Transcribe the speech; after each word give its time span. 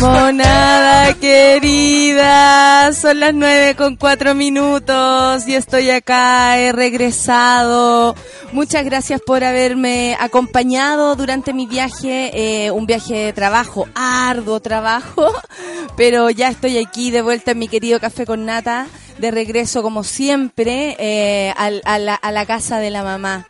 Monada 0.00 1.14
querida, 1.14 2.92
son 2.92 3.20
las 3.20 3.32
nueve 3.32 3.74
con 3.76 3.96
cuatro 3.96 4.34
minutos 4.34 5.48
y 5.48 5.54
estoy 5.54 5.90
acá, 5.90 6.58
he 6.58 6.72
regresado. 6.72 8.14
Muchas 8.52 8.84
gracias 8.84 9.20
por 9.24 9.42
haberme 9.42 10.16
acompañado 10.20 11.16
durante 11.16 11.54
mi 11.54 11.66
viaje, 11.66 12.30
eh, 12.66 12.70
un 12.70 12.86
viaje 12.86 13.14
de 13.14 13.32
trabajo, 13.32 13.88
arduo 13.94 14.60
trabajo, 14.60 15.32
pero 15.96 16.28
ya 16.30 16.48
estoy 16.48 16.76
aquí 16.78 17.10
de 17.10 17.22
vuelta 17.22 17.52
en 17.52 17.58
mi 17.58 17.68
querido 17.68 17.98
café 17.98 18.26
con 18.26 18.44
nata, 18.44 18.86
de 19.18 19.30
regreso 19.30 19.82
como 19.82 20.04
siempre 20.04 20.96
eh, 20.98 21.54
a 21.56 21.98
la 21.98 22.46
casa 22.46 22.78
de 22.78 22.90
la 22.90 23.02
mamá. 23.02 23.46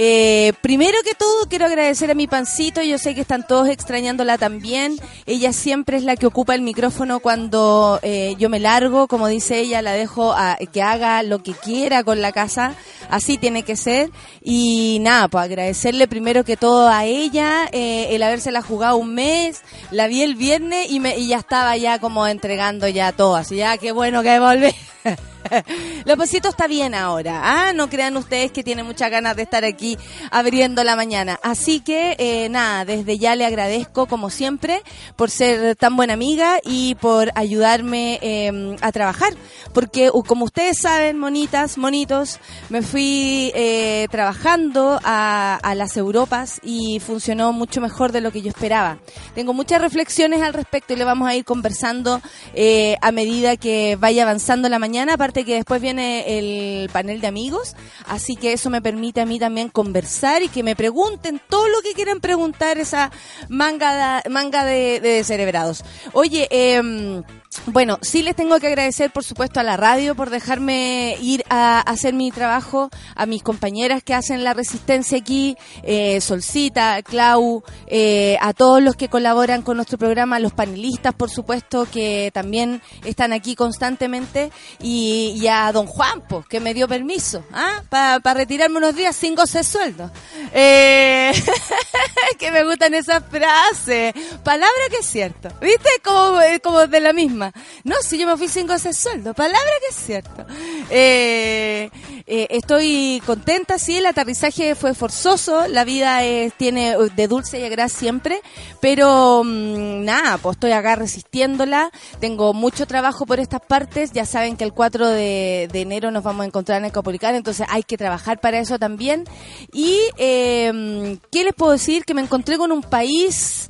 Eh, 0.00 0.52
primero 0.60 0.96
que 1.02 1.16
todo, 1.16 1.48
quiero 1.48 1.66
agradecer 1.66 2.08
a 2.08 2.14
mi 2.14 2.28
pancito. 2.28 2.80
Yo 2.82 2.98
sé 2.98 3.16
que 3.16 3.20
están 3.20 3.44
todos 3.44 3.68
extrañándola 3.68 4.38
también. 4.38 4.94
Ella 5.26 5.52
siempre 5.52 5.96
es 5.96 6.04
la 6.04 6.14
que 6.14 6.26
ocupa 6.26 6.54
el 6.54 6.62
micrófono 6.62 7.18
cuando 7.18 7.98
eh, 8.02 8.36
yo 8.38 8.48
me 8.48 8.60
largo. 8.60 9.08
Como 9.08 9.26
dice 9.26 9.58
ella, 9.58 9.82
la 9.82 9.94
dejo 9.94 10.32
a 10.34 10.56
que 10.72 10.82
haga 10.82 11.24
lo 11.24 11.42
que 11.42 11.50
quiera 11.50 12.04
con 12.04 12.22
la 12.22 12.30
casa. 12.30 12.76
Así 13.10 13.38
tiene 13.38 13.64
que 13.64 13.74
ser. 13.74 14.10
Y 14.40 14.98
nada, 15.00 15.26
pues 15.26 15.42
agradecerle 15.46 16.06
primero 16.06 16.44
que 16.44 16.56
todo 16.56 16.88
a 16.88 17.04
ella 17.04 17.68
eh, 17.72 18.14
el 18.14 18.22
habérsela 18.22 18.62
jugado 18.62 18.98
un 18.98 19.14
mes. 19.14 19.62
La 19.90 20.06
vi 20.06 20.22
el 20.22 20.36
viernes 20.36 20.88
y, 20.92 21.00
me, 21.00 21.18
y 21.18 21.26
ya 21.26 21.38
estaba 21.38 21.76
ya 21.76 21.98
como 21.98 22.24
entregando 22.28 22.86
ya 22.86 23.10
todo. 23.10 23.34
Así 23.34 23.56
ya, 23.56 23.78
qué 23.78 23.90
bueno 23.90 24.22
que 24.22 24.38
volver. 24.38 24.74
Lopecito 26.04 26.48
está 26.48 26.66
bien 26.66 26.94
ahora. 26.94 27.40
Ah, 27.42 27.72
no 27.72 27.88
crean 27.88 28.16
ustedes 28.16 28.52
que 28.52 28.64
tiene 28.64 28.82
muchas 28.82 29.10
ganas 29.10 29.36
de 29.36 29.42
estar 29.42 29.64
aquí 29.64 29.98
abriendo 30.30 30.84
la 30.84 30.96
mañana. 30.96 31.38
Así 31.42 31.80
que, 31.80 32.16
eh, 32.18 32.48
nada, 32.48 32.84
desde 32.84 33.18
ya 33.18 33.36
le 33.36 33.44
agradezco, 33.44 34.06
como 34.06 34.30
siempre, 34.30 34.82
por 35.16 35.30
ser 35.30 35.76
tan 35.76 35.96
buena 35.96 36.14
amiga 36.14 36.58
y 36.64 36.94
por 36.96 37.30
ayudarme 37.34 38.18
em, 38.22 38.76
a 38.80 38.92
trabajar. 38.92 39.34
Porque, 39.72 40.10
como 40.26 40.44
ustedes 40.44 40.78
saben, 40.78 41.18
monitas, 41.18 41.78
monitos, 41.78 42.40
me 42.68 42.82
fui 42.82 43.52
eh, 43.54 44.06
trabajando 44.10 45.00
a, 45.04 45.58
las 45.76 45.96
Europas 45.96 46.60
y 46.64 46.98
funcionó 46.98 47.52
mucho 47.52 47.80
mejor 47.80 48.10
de 48.10 48.20
lo 48.20 48.32
que 48.32 48.42
yo 48.42 48.48
esperaba. 48.48 48.98
Tengo 49.34 49.52
muchas 49.52 49.80
reflexiones 49.80 50.42
al 50.42 50.54
respecto 50.54 50.92
y 50.92 50.96
le 50.96 51.04
vamos 51.04 51.28
a 51.28 51.34
ir 51.36 51.44
conversando 51.44 52.20
eh, 52.54 52.96
a 53.00 53.12
medida 53.12 53.56
que 53.56 53.96
vaya 54.00 54.22
avanzando 54.22 54.68
la 54.68 54.78
mañana. 54.78 55.14
Aparte 55.14 55.37
que 55.44 55.54
después 55.54 55.80
viene 55.80 56.38
el 56.38 56.88
panel 56.90 57.20
de 57.20 57.26
amigos, 57.26 57.74
así 58.06 58.36
que 58.36 58.52
eso 58.52 58.70
me 58.70 58.82
permite 58.82 59.20
a 59.20 59.26
mí 59.26 59.38
también 59.38 59.68
conversar 59.68 60.42
y 60.42 60.48
que 60.48 60.62
me 60.62 60.76
pregunten 60.76 61.40
todo 61.48 61.68
lo 61.68 61.80
que 61.82 61.92
quieran 61.92 62.20
preguntar 62.20 62.78
esa 62.78 63.10
manga, 63.48 64.22
manga 64.30 64.64
de, 64.64 65.00
de 65.00 65.24
cerebrados. 65.24 65.84
Oye, 66.12 66.48
eh, 66.50 67.22
bueno, 67.66 67.98
sí 68.02 68.22
les 68.22 68.36
tengo 68.36 68.58
que 68.60 68.68
agradecer, 68.68 69.10
por 69.10 69.24
supuesto, 69.24 69.60
a 69.60 69.62
la 69.62 69.76
radio 69.76 70.14
por 70.14 70.30
dejarme 70.30 71.16
ir 71.20 71.44
a 71.50 71.80
hacer 71.80 72.14
mi 72.14 72.30
trabajo, 72.30 72.90
a 73.14 73.26
mis 73.26 73.42
compañeras 73.42 74.02
que 74.02 74.14
hacen 74.14 74.44
la 74.44 74.54
resistencia 74.54 75.18
aquí, 75.18 75.56
eh, 75.82 76.20
Solcita, 76.20 77.02
Clau, 77.02 77.62
eh, 77.86 78.36
a 78.40 78.52
todos 78.52 78.82
los 78.82 78.96
que 78.96 79.08
colaboran 79.08 79.62
con 79.62 79.76
nuestro 79.76 79.98
programa, 79.98 80.36
a 80.36 80.40
los 80.40 80.52
panelistas, 80.52 81.14
por 81.14 81.30
supuesto, 81.30 81.86
que 81.90 82.30
también 82.32 82.80
están 83.04 83.32
aquí 83.32 83.54
constantemente, 83.54 84.50
y, 84.80 85.46
a 85.48 85.70
don 85.72 85.86
Juan, 85.86 86.22
pues, 86.28 86.46
que 86.46 86.60
me 86.60 86.74
dio 86.74 86.88
permiso, 86.88 87.42
¿ah? 87.52 87.82
Para 87.88 88.34
retirarme 88.34 88.78
unos 88.78 88.94
días 88.94 89.16
sin 89.16 89.34
goce 89.34 89.58
de 89.58 89.64
sueldo. 89.64 90.10
Eh, 90.52 91.32
que 92.38 92.50
me 92.50 92.64
gustan 92.64 92.94
esas 92.94 93.22
frases. 93.30 94.14
Palabra 94.44 94.68
que 94.90 94.98
es 94.98 95.06
cierto. 95.06 95.48
¿Viste? 95.60 95.88
Como, 96.04 96.38
como 96.62 96.86
de 96.86 97.00
la 97.00 97.12
misma. 97.12 97.47
No, 97.84 97.96
si 98.02 98.18
yo 98.18 98.26
me 98.26 98.36
fui 98.36 98.48
sin 98.48 98.66
goce 98.66 98.92
sueldo, 98.92 99.34
palabra 99.34 99.70
que 99.80 99.94
es 99.94 99.96
cierto. 99.96 100.46
Eh, 100.90 101.90
eh, 102.26 102.46
estoy 102.50 103.22
contenta, 103.24 103.78
sí, 103.78 103.96
el 103.96 104.06
aterrizaje 104.06 104.74
fue 104.74 104.94
forzoso, 104.94 105.68
la 105.68 105.84
vida 105.84 106.20
tiene 106.56 106.96
de 107.14 107.28
dulce 107.28 107.64
y 107.64 107.68
gras 107.68 107.92
siempre, 107.92 108.40
pero 108.80 109.42
mm, 109.44 110.04
nada, 110.04 110.38
pues 110.38 110.56
estoy 110.56 110.72
acá 110.72 110.96
resistiéndola, 110.96 111.90
tengo 112.20 112.54
mucho 112.54 112.86
trabajo 112.86 113.26
por 113.26 113.40
estas 113.40 113.60
partes, 113.60 114.12
ya 114.12 114.24
saben 114.24 114.56
que 114.56 114.64
el 114.64 114.72
4 114.72 115.08
de, 115.08 115.68
enero 115.72 116.10
nos 116.10 116.22
vamos 116.22 116.42
a 116.42 116.46
encontrar 116.46 116.78
en 116.78 116.86
el 116.86 116.92
Copolicar, 116.92 117.34
entonces 117.34 117.66
hay 117.70 117.82
que 117.82 117.96
trabajar 117.96 118.40
para 118.40 118.58
eso 118.58 118.78
también. 118.78 119.24
Y, 119.72 119.98
eh, 120.16 121.18
¿qué 121.30 121.44
les 121.44 121.54
puedo 121.54 121.72
decir? 121.72 122.04
Que 122.04 122.14
me 122.14 122.22
encontré 122.22 122.58
con 122.58 122.72
un 122.72 122.82
país 122.82 123.68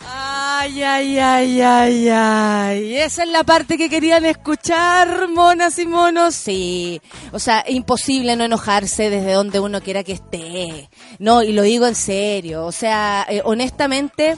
Ay, 0.00 0.82
ay, 0.82 1.18
ay, 1.18 1.60
ay, 1.60 2.08
ay. 2.08 2.96
Esa 2.96 3.24
es 3.24 3.28
la 3.30 3.42
parte 3.42 3.76
que 3.76 3.90
querían 3.90 4.24
escuchar, 4.24 5.28
monas 5.28 5.78
y 5.78 5.86
monos. 5.86 6.34
Sí. 6.34 7.00
O 7.32 7.38
sea, 7.38 7.64
imposible 7.68 8.36
no 8.36 8.44
enojarse 8.44 9.10
desde 9.10 9.32
donde 9.32 9.60
uno 9.60 9.80
quiera 9.80 10.04
que 10.04 10.12
esté. 10.12 10.88
No, 11.18 11.42
y 11.42 11.52
lo 11.52 11.62
digo 11.62 11.86
en 11.86 11.96
serio. 11.96 12.64
O 12.64 12.72
sea, 12.72 13.26
eh, 13.28 13.42
honestamente, 13.44 14.36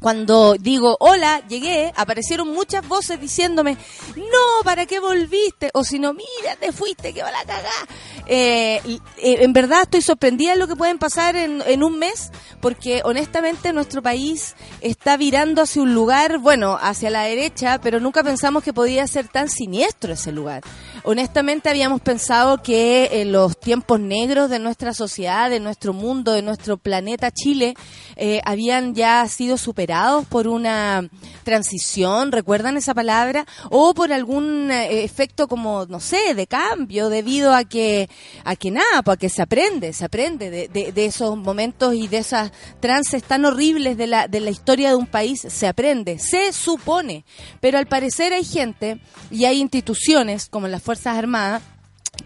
cuando 0.00 0.54
digo, 0.54 0.96
hola, 1.00 1.42
llegué, 1.48 1.92
aparecieron 1.96 2.48
muchas 2.48 2.86
voces 2.86 3.20
diciéndome, 3.20 3.76
no, 4.16 4.64
¿para 4.64 4.86
qué 4.86 5.00
volviste? 5.00 5.70
O 5.74 5.84
si 5.84 5.98
no, 5.98 6.12
mira, 6.12 6.56
te 6.60 6.72
fuiste, 6.72 7.12
que 7.12 7.22
va 7.22 7.30
la 7.30 7.44
cagá. 7.44 7.68
Eh, 8.26 8.80
eh, 8.84 8.98
en 9.40 9.52
verdad 9.52 9.82
estoy 9.82 10.02
sorprendida 10.02 10.52
de 10.52 10.58
lo 10.58 10.68
que 10.68 10.76
pueden 10.76 10.98
pasar 10.98 11.34
en, 11.36 11.62
en, 11.66 11.82
un 11.82 11.98
mes, 11.98 12.30
porque 12.60 13.00
honestamente 13.04 13.72
nuestro 13.72 14.02
país 14.02 14.54
está 14.80 15.16
virando 15.16 15.62
hacia 15.62 15.82
un 15.82 15.94
lugar, 15.94 16.38
bueno, 16.38 16.78
hacia 16.80 17.10
la 17.10 17.22
derecha, 17.22 17.80
pero 17.80 18.00
nunca 18.00 18.22
pensamos 18.22 18.62
que 18.62 18.72
podía 18.72 19.06
ser 19.06 19.28
tan 19.28 19.48
siniestro 19.48 20.12
ese 20.12 20.30
lugar. 20.30 20.62
Honestamente 21.04 21.70
habíamos 21.70 22.00
pensado 22.02 22.62
que 22.62 23.24
los 23.26 23.58
tiempos 23.58 23.98
negros 23.98 24.50
de 24.50 24.58
nuestra 24.58 24.92
sociedad, 24.92 25.48
de 25.50 25.60
nuestro 25.60 25.92
mundo, 25.92 26.32
de 26.32 26.42
nuestro 26.42 26.76
planeta 26.76 27.30
Chile, 27.30 27.74
eh, 28.16 28.40
habían 28.44 28.94
ya 28.94 29.26
sido 29.28 29.56
superados 29.56 29.87
por 30.28 30.48
una 30.48 31.08
transición, 31.44 32.30
¿recuerdan 32.30 32.76
esa 32.76 32.94
palabra? 32.94 33.46
O 33.70 33.94
por 33.94 34.12
algún 34.12 34.70
eh, 34.70 35.02
efecto 35.02 35.48
como, 35.48 35.86
no 35.86 35.98
sé, 35.98 36.34
de 36.34 36.46
cambio, 36.46 37.08
debido 37.08 37.54
a 37.54 37.64
que, 37.64 38.10
a 38.44 38.54
que 38.54 38.70
nada, 38.70 39.02
pues 39.02 39.18
que 39.18 39.28
se 39.30 39.40
aprende, 39.40 39.92
se 39.94 40.04
aprende 40.04 40.50
de, 40.50 40.68
de, 40.68 41.04
esos 41.06 41.36
momentos 41.38 41.94
y 41.94 42.06
de 42.06 42.18
esas 42.18 42.52
trances 42.80 43.22
tan 43.22 43.46
horribles 43.46 43.96
de 43.96 44.06
la, 44.06 44.28
de 44.28 44.40
la 44.40 44.50
historia 44.50 44.90
de 44.90 44.96
un 44.96 45.06
país, 45.06 45.40
se 45.48 45.66
aprende, 45.66 46.18
se 46.18 46.52
supone. 46.52 47.24
Pero 47.60 47.78
al 47.78 47.86
parecer 47.86 48.34
hay 48.34 48.44
gente 48.44 49.00
y 49.30 49.46
hay 49.46 49.60
instituciones 49.60 50.48
como 50.48 50.68
las 50.68 50.82
Fuerzas 50.82 51.16
Armadas 51.16 51.62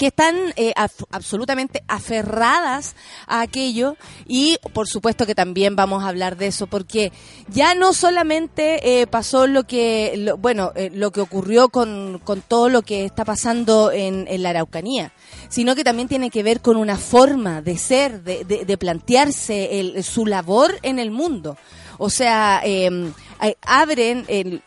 que 0.02 0.08
están 0.08 0.34
eh, 0.56 0.72
absolutamente 1.10 1.84
aferradas 1.86 2.96
a 3.28 3.40
aquello 3.40 3.96
y 4.26 4.58
por 4.72 4.88
supuesto 4.88 5.26
que 5.26 5.36
también 5.36 5.76
vamos 5.76 6.02
a 6.02 6.08
hablar 6.08 6.36
de 6.36 6.48
eso 6.48 6.66
porque 6.66 7.12
ya 7.46 7.76
no 7.76 7.92
solamente 7.92 9.00
eh, 9.00 9.06
pasó 9.06 9.46
lo 9.46 9.62
que 9.62 10.34
bueno 10.40 10.72
eh, 10.74 10.90
lo 10.92 11.12
que 11.12 11.20
ocurrió 11.20 11.68
con, 11.68 12.20
con, 12.24 12.40
todo 12.40 12.68
lo 12.68 12.82
que 12.82 13.04
está 13.04 13.24
pasando 13.24 13.92
en, 13.92 14.26
en, 14.26 14.42
la 14.42 14.50
Araucanía 14.50 15.12
sino 15.48 15.76
que 15.76 15.84
también 15.84 16.08
tiene 16.08 16.30
que 16.30 16.42
ver 16.42 16.62
con 16.62 16.76
una 16.78 16.96
forma 16.96 17.62
de 17.62 17.78
ser 17.78 18.24
de, 18.24 18.44
de, 18.44 18.64
de 18.64 18.76
plantearse 18.76 19.78
el, 19.78 20.02
su 20.02 20.26
labor 20.26 20.80
en 20.82 20.98
el 20.98 21.12
mundo. 21.12 21.56
O 21.98 22.10
sea 22.10 22.60
em, 22.64 23.12
abren 23.60 24.24
el 24.26 24.64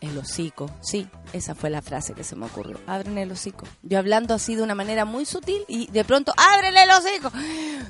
el 0.00 0.18
hocico, 0.18 0.70
sí, 0.80 1.08
esa 1.32 1.54
fue 1.54 1.70
la 1.70 1.82
frase 1.82 2.14
que 2.14 2.24
se 2.24 2.36
me 2.36 2.46
ocurrió. 2.46 2.78
Abren 2.86 3.18
el 3.18 3.30
hocico. 3.30 3.66
Yo 3.82 3.98
hablando 3.98 4.34
así 4.34 4.54
de 4.54 4.62
una 4.62 4.74
manera 4.74 5.04
muy 5.04 5.24
sutil 5.24 5.62
y 5.68 5.90
de 5.90 6.04
pronto, 6.04 6.32
¡ábrele 6.36 6.82
el 6.82 6.90
hocico! 6.90 7.32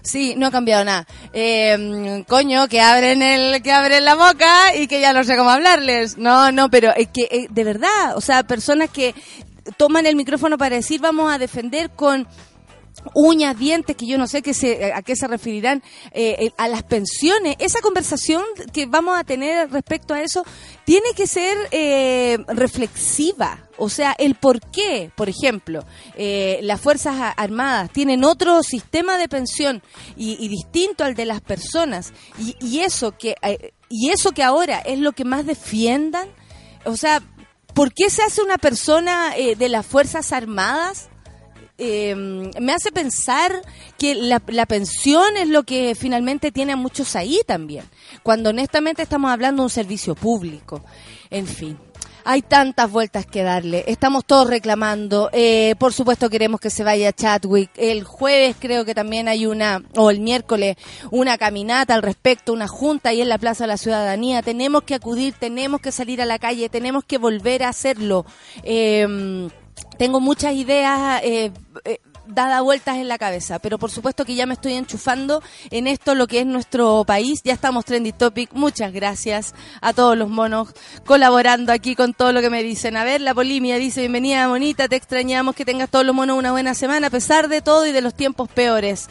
Sí, 0.02 0.34
no 0.36 0.46
ha 0.46 0.50
cambiado 0.50 0.84
nada. 0.84 1.06
Eh, 1.32 2.24
coño, 2.28 2.68
que 2.68 2.80
abren 2.80 3.22
el, 3.22 3.62
que 3.62 3.72
abren 3.72 4.04
la 4.04 4.14
boca 4.14 4.74
y 4.76 4.86
que 4.86 5.00
ya 5.00 5.12
no 5.12 5.24
sé 5.24 5.36
cómo 5.36 5.50
hablarles. 5.50 6.18
No, 6.18 6.52
no, 6.52 6.70
pero 6.70 6.92
es 6.94 7.08
que, 7.08 7.28
eh, 7.30 7.46
de 7.50 7.64
verdad, 7.64 8.16
o 8.16 8.20
sea, 8.20 8.42
personas 8.44 8.90
que 8.90 9.14
toman 9.76 10.06
el 10.06 10.16
micrófono 10.16 10.56
para 10.56 10.76
decir 10.76 11.00
vamos 11.00 11.32
a 11.32 11.38
defender 11.38 11.90
con 11.90 12.26
uñas, 13.14 13.58
dientes, 13.58 13.96
que 13.96 14.06
yo 14.06 14.18
no 14.18 14.26
sé 14.26 14.42
qué 14.42 14.54
se, 14.54 14.92
a 14.92 15.02
qué 15.02 15.16
se 15.16 15.26
referirán, 15.26 15.82
eh, 16.12 16.36
eh, 16.38 16.52
a 16.56 16.68
las 16.68 16.82
pensiones. 16.82 17.56
Esa 17.58 17.80
conversación 17.80 18.42
que 18.72 18.86
vamos 18.86 19.18
a 19.18 19.24
tener 19.24 19.70
respecto 19.70 20.14
a 20.14 20.22
eso 20.22 20.44
tiene 20.84 21.08
que 21.16 21.26
ser 21.26 21.56
eh, 21.70 22.38
reflexiva. 22.48 23.64
O 23.76 23.88
sea, 23.88 24.14
el 24.18 24.34
por 24.34 24.60
qué, 24.60 25.12
por 25.14 25.28
ejemplo, 25.28 25.84
las 26.16 26.80
Fuerzas 26.80 27.32
Armadas 27.36 27.90
tienen 27.92 28.24
otro 28.24 28.64
sistema 28.64 29.18
de 29.18 29.28
pensión 29.28 29.82
y, 30.16 30.48
distinto 30.48 31.04
al 31.04 31.14
de 31.14 31.24
las 31.24 31.40
personas. 31.40 32.12
Y 32.38 32.80
eso 32.80 33.16
que, 33.16 33.36
y 33.88 34.10
eso 34.10 34.32
que 34.32 34.42
ahora 34.42 34.80
es 34.80 34.98
lo 34.98 35.12
que 35.12 35.24
más 35.24 35.46
defiendan. 35.46 36.28
O 36.86 36.96
sea, 36.96 37.22
¿por 37.72 37.94
qué 37.94 38.10
se 38.10 38.24
hace 38.24 38.42
una 38.42 38.58
persona 38.58 39.34
de 39.36 39.68
las 39.68 39.86
Fuerzas 39.86 40.32
Armadas? 40.32 41.08
Eh, 41.78 42.14
me 42.16 42.72
hace 42.72 42.90
pensar 42.92 43.62
que 43.96 44.14
la, 44.14 44.42
la, 44.48 44.66
pensión 44.66 45.36
es 45.36 45.48
lo 45.48 45.62
que 45.62 45.94
finalmente 45.94 46.50
tiene 46.50 46.72
a 46.72 46.76
muchos 46.76 47.14
ahí 47.16 47.40
también, 47.46 47.84
cuando 48.22 48.50
honestamente 48.50 49.02
estamos 49.02 49.30
hablando 49.30 49.62
de 49.62 49.66
un 49.66 49.70
servicio 49.70 50.14
público. 50.14 50.84
En 51.30 51.46
fin. 51.46 51.78
Hay 52.24 52.42
tantas 52.42 52.90
vueltas 52.90 53.24
que 53.24 53.42
darle. 53.42 53.84
Estamos 53.86 54.22
todos 54.26 54.50
reclamando. 54.50 55.30
Eh, 55.32 55.76
por 55.78 55.94
supuesto 55.94 56.28
queremos 56.28 56.60
que 56.60 56.68
se 56.68 56.84
vaya 56.84 57.10
Chadwick. 57.10 57.70
El 57.76 58.04
jueves 58.04 58.54
creo 58.58 58.84
que 58.84 58.94
también 58.94 59.28
hay 59.28 59.46
una, 59.46 59.82
o 59.96 60.10
el 60.10 60.20
miércoles, 60.20 60.76
una 61.10 61.38
caminata 61.38 61.94
al 61.94 62.02
respecto, 62.02 62.52
una 62.52 62.68
junta 62.68 63.08
ahí 63.08 63.22
en 63.22 63.30
la 63.30 63.38
Plaza 63.38 63.64
de 63.64 63.68
la 63.68 63.78
Ciudadanía. 63.78 64.42
Tenemos 64.42 64.82
que 64.82 64.94
acudir, 64.94 65.36
tenemos 65.38 65.80
que 65.80 65.90
salir 65.90 66.20
a 66.20 66.26
la 66.26 66.38
calle, 66.38 66.68
tenemos 66.68 67.04
que 67.04 67.16
volver 67.16 67.62
a 67.62 67.70
hacerlo. 67.70 68.26
Eh, 68.62 69.48
tengo 69.98 70.20
muchas 70.20 70.54
ideas 70.54 71.20
eh, 71.24 71.50
eh, 71.84 71.98
dadas 72.28 72.62
vueltas 72.62 72.96
en 72.96 73.08
la 73.08 73.18
cabeza, 73.18 73.58
pero 73.58 73.78
por 73.78 73.90
supuesto 73.90 74.24
que 74.24 74.34
ya 74.34 74.46
me 74.46 74.54
estoy 74.54 74.74
enchufando 74.74 75.42
en 75.70 75.86
esto, 75.86 76.14
lo 76.14 76.26
que 76.26 76.40
es 76.40 76.46
nuestro 76.46 77.04
país. 77.04 77.42
Ya 77.42 77.52
estamos 77.52 77.84
Trendy 77.84 78.12
Topic. 78.12 78.50
Muchas 78.52 78.92
gracias 78.92 79.54
a 79.80 79.92
todos 79.92 80.16
los 80.16 80.28
monos 80.28 80.68
colaborando 81.04 81.72
aquí 81.72 81.96
con 81.96 82.14
todo 82.14 82.32
lo 82.32 82.40
que 82.40 82.50
me 82.50 82.62
dicen. 82.62 82.96
A 82.96 83.04
ver, 83.04 83.20
la 83.20 83.34
Polimia 83.34 83.76
dice, 83.76 84.00
bienvenida, 84.00 84.48
bonita, 84.48 84.88
te 84.88 84.96
extrañamos 84.96 85.54
que 85.54 85.64
tengas 85.64 85.90
todos 85.90 86.04
los 86.04 86.14
monos 86.14 86.38
una 86.38 86.52
buena 86.52 86.74
semana, 86.74 87.08
a 87.08 87.10
pesar 87.10 87.48
de 87.48 87.62
todo 87.62 87.86
y 87.86 87.92
de 87.92 88.00
los 88.00 88.14
tiempos 88.14 88.48
peores. 88.48 89.08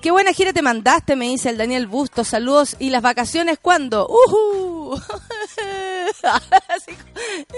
Qué 0.00 0.12
buena 0.12 0.32
gira 0.32 0.52
te 0.52 0.62
mandaste, 0.62 1.16
me 1.16 1.26
dice 1.26 1.50
el 1.50 1.58
Daniel 1.58 1.88
Busto. 1.88 2.22
Saludos. 2.22 2.76
¿Y 2.78 2.90
las 2.90 3.02
vacaciones 3.02 3.58
cuándo? 3.60 4.08
¡Uh! 6.24 7.48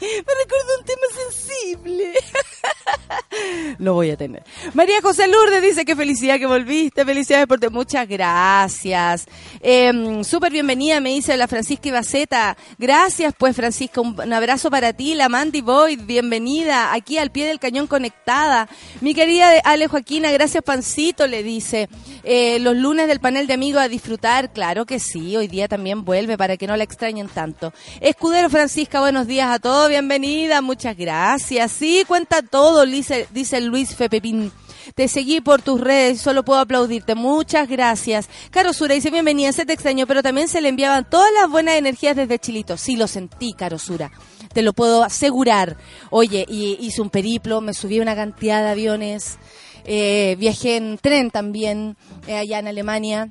me, 0.00 0.06
recuerdo 0.42 0.78
un 0.78 0.84
tema 0.84 1.06
sensible. 1.14 2.14
Lo 3.78 3.94
voy 3.94 4.10
a 4.10 4.16
tener. 4.16 4.42
María 4.72 5.00
José 5.02 5.28
Lourdes 5.28 5.62
dice 5.62 5.84
que 5.84 5.96
felicidad 5.96 6.38
que 6.38 6.46
volviste. 6.46 7.04
Felicidades 7.04 7.46
por 7.46 7.60
te. 7.60 7.68
Muchas 7.70 8.08
gracias. 8.08 9.26
Eh, 9.60 10.22
Súper 10.24 10.52
bienvenida, 10.52 11.00
me 11.00 11.10
dice 11.10 11.36
la 11.36 11.48
Francisca 11.48 11.88
Ibaceta. 11.88 12.56
Gracias, 12.78 13.34
pues, 13.38 13.54
Francisca. 13.54 14.00
Un, 14.00 14.32
abrazo 14.32 14.70
para 14.70 14.92
ti, 14.92 15.14
la 15.14 15.28
Mandy 15.28 15.60
Boyd. 15.60 16.00
Bienvenida 16.02 16.92
aquí 16.92 17.18
al 17.18 17.30
pie 17.30 17.46
del 17.46 17.58
cañón 17.60 17.86
conectada. 17.86 18.68
Mi 19.00 19.14
querida 19.14 19.50
Ale 19.64 19.88
Joaquina, 19.88 20.30
gracias, 20.32 20.62
Pancito, 20.62 21.26
le 21.26 21.42
dice. 21.42 21.88
Eh, 22.22 22.58
los 22.60 22.76
lunes 22.76 23.06
del 23.06 23.20
panel 23.20 23.46
de 23.46 23.54
amigos 23.54 23.82
a 23.82 23.88
disfrutar, 23.88 24.52
claro 24.52 24.86
que 24.86 24.98
sí, 24.98 25.36
hoy 25.36 25.48
día 25.48 25.68
también 25.68 26.04
vuelve 26.04 26.38
para 26.38 26.56
que 26.56 26.66
no 26.66 26.76
la 26.76 26.84
extrañen 26.84 27.28
tanto. 27.28 27.72
Escudero 28.00 28.50
Francisca, 28.50 29.00
buenos 29.00 29.26
días 29.26 29.50
a 29.50 29.58
todos, 29.58 29.88
bienvenida, 29.88 30.60
muchas 30.60 30.96
gracias. 30.96 31.72
Sí, 31.72 32.04
cuenta 32.06 32.42
todo, 32.42 32.84
dice, 32.86 33.28
dice 33.32 33.60
Luis 33.60 33.94
Fepepín. 33.94 34.52
Te 34.94 35.08
seguí 35.08 35.40
por 35.40 35.62
tus 35.62 35.80
redes, 35.80 36.20
solo 36.20 36.44
puedo 36.44 36.60
aplaudirte. 36.60 37.14
Muchas 37.14 37.68
gracias. 37.68 38.28
Caro 38.50 38.72
Sura 38.72 38.94
dice, 38.94 39.10
bienvenida, 39.10 39.52
se 39.52 39.64
te 39.64 39.72
extraño, 39.72 40.06
pero 40.06 40.22
también 40.22 40.46
se 40.48 40.60
le 40.60 40.68
enviaban 40.68 41.08
todas 41.08 41.30
las 41.40 41.50
buenas 41.50 41.76
energías 41.76 42.14
desde 42.14 42.38
Chilito. 42.38 42.76
Sí, 42.76 42.96
lo 42.96 43.06
sentí, 43.06 43.54
Caro 43.54 43.78
Sura. 43.78 44.10
Te 44.52 44.62
lo 44.62 44.72
puedo 44.72 45.02
asegurar. 45.02 45.76
Oye, 46.10 46.44
y 46.48 46.76
hice 46.80 47.02
un 47.02 47.10
periplo, 47.10 47.60
me 47.60 47.74
subí 47.74 47.98
una 47.98 48.14
cantidad 48.14 48.62
de 48.62 48.70
aviones. 48.70 49.38
Eh, 49.84 50.36
viajé 50.38 50.76
en 50.76 50.98
tren 50.98 51.30
también 51.30 51.96
eh, 52.26 52.36
allá 52.36 52.58
en 52.58 52.68
Alemania. 52.68 53.30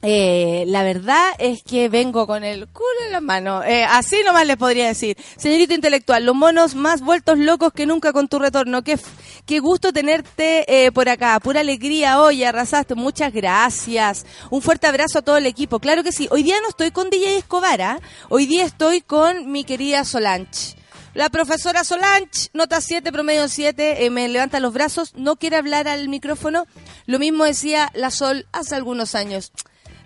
Eh, 0.00 0.62
la 0.68 0.84
verdad 0.84 1.32
es 1.40 1.64
que 1.64 1.88
vengo 1.88 2.28
con 2.28 2.44
el 2.44 2.68
culo 2.68 2.86
en 3.06 3.12
la 3.12 3.20
mano. 3.20 3.64
Eh, 3.64 3.84
así 3.84 4.16
nomás 4.24 4.46
les 4.46 4.56
podría 4.56 4.86
decir. 4.86 5.16
Señorito 5.36 5.74
intelectual, 5.74 6.24
los 6.24 6.36
monos 6.36 6.76
más 6.76 7.00
vueltos 7.00 7.38
locos 7.38 7.72
que 7.72 7.86
nunca 7.86 8.12
con 8.12 8.28
tu 8.28 8.38
retorno. 8.38 8.82
Qué, 8.82 8.98
qué 9.44 9.58
gusto 9.58 9.92
tenerte 9.92 10.64
eh, 10.86 10.92
por 10.92 11.08
acá. 11.08 11.38
Pura 11.40 11.60
alegría 11.60 12.20
hoy, 12.20 12.44
arrasaste. 12.44 12.94
Muchas 12.94 13.32
gracias. 13.32 14.24
Un 14.50 14.62
fuerte 14.62 14.86
abrazo 14.86 15.18
a 15.18 15.22
todo 15.22 15.36
el 15.36 15.46
equipo. 15.46 15.80
Claro 15.80 16.04
que 16.04 16.12
sí. 16.12 16.28
Hoy 16.30 16.44
día 16.44 16.56
no 16.62 16.68
estoy 16.68 16.92
con 16.92 17.10
DJ 17.10 17.38
Escobar. 17.38 17.82
¿ah? 17.82 18.00
Hoy 18.28 18.46
día 18.46 18.64
estoy 18.64 19.00
con 19.00 19.50
mi 19.50 19.64
querida 19.64 20.04
Solange. 20.04 20.76
La 21.14 21.30
profesora 21.30 21.82
Solange, 21.82 22.48
nota 22.52 22.80
7, 22.80 23.10
promedio 23.10 23.48
7, 23.48 24.04
eh, 24.04 24.10
me 24.10 24.28
levanta 24.28 24.60
los 24.60 24.72
brazos, 24.72 25.14
no 25.16 25.34
quiere 25.34 25.56
hablar 25.56 25.88
al 25.88 26.08
micrófono. 26.08 26.66
Lo 27.06 27.18
mismo 27.18 27.44
decía 27.44 27.90
la 27.94 28.12
Sol 28.12 28.46
hace 28.52 28.76
algunos 28.76 29.16
años. 29.16 29.50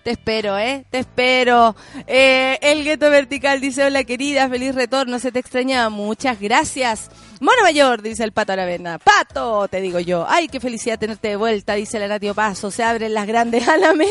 Te 0.02 0.10
espero, 0.10 0.58
¿eh? 0.58 0.84
Te 0.90 0.98
espero. 0.98 1.76
Eh, 2.08 2.58
el 2.60 2.82
gueto 2.82 3.08
vertical 3.08 3.60
dice, 3.60 3.84
hola 3.84 4.02
querida, 4.02 4.48
feliz 4.48 4.74
retorno, 4.74 5.20
se 5.20 5.30
te 5.30 5.38
extrañaba. 5.38 5.90
Muchas 5.90 6.40
gracias. 6.40 7.08
Mono 7.38 7.62
Mayor, 7.62 8.02
dice 8.02 8.24
el 8.24 8.32
Pato 8.32 8.52
Aravena. 8.52 8.98
Pato, 8.98 9.68
te 9.68 9.80
digo 9.80 10.00
yo. 10.00 10.26
Ay, 10.28 10.48
qué 10.48 10.58
felicidad 10.58 10.98
tenerte 10.98 11.28
de 11.28 11.36
vuelta, 11.36 11.74
dice 11.74 12.00
la 12.00 12.08
Natio 12.08 12.34
Paso. 12.34 12.72
Se 12.72 12.82
abren 12.82 13.14
las 13.14 13.28
grandes 13.28 13.68
alamedas 13.68 14.10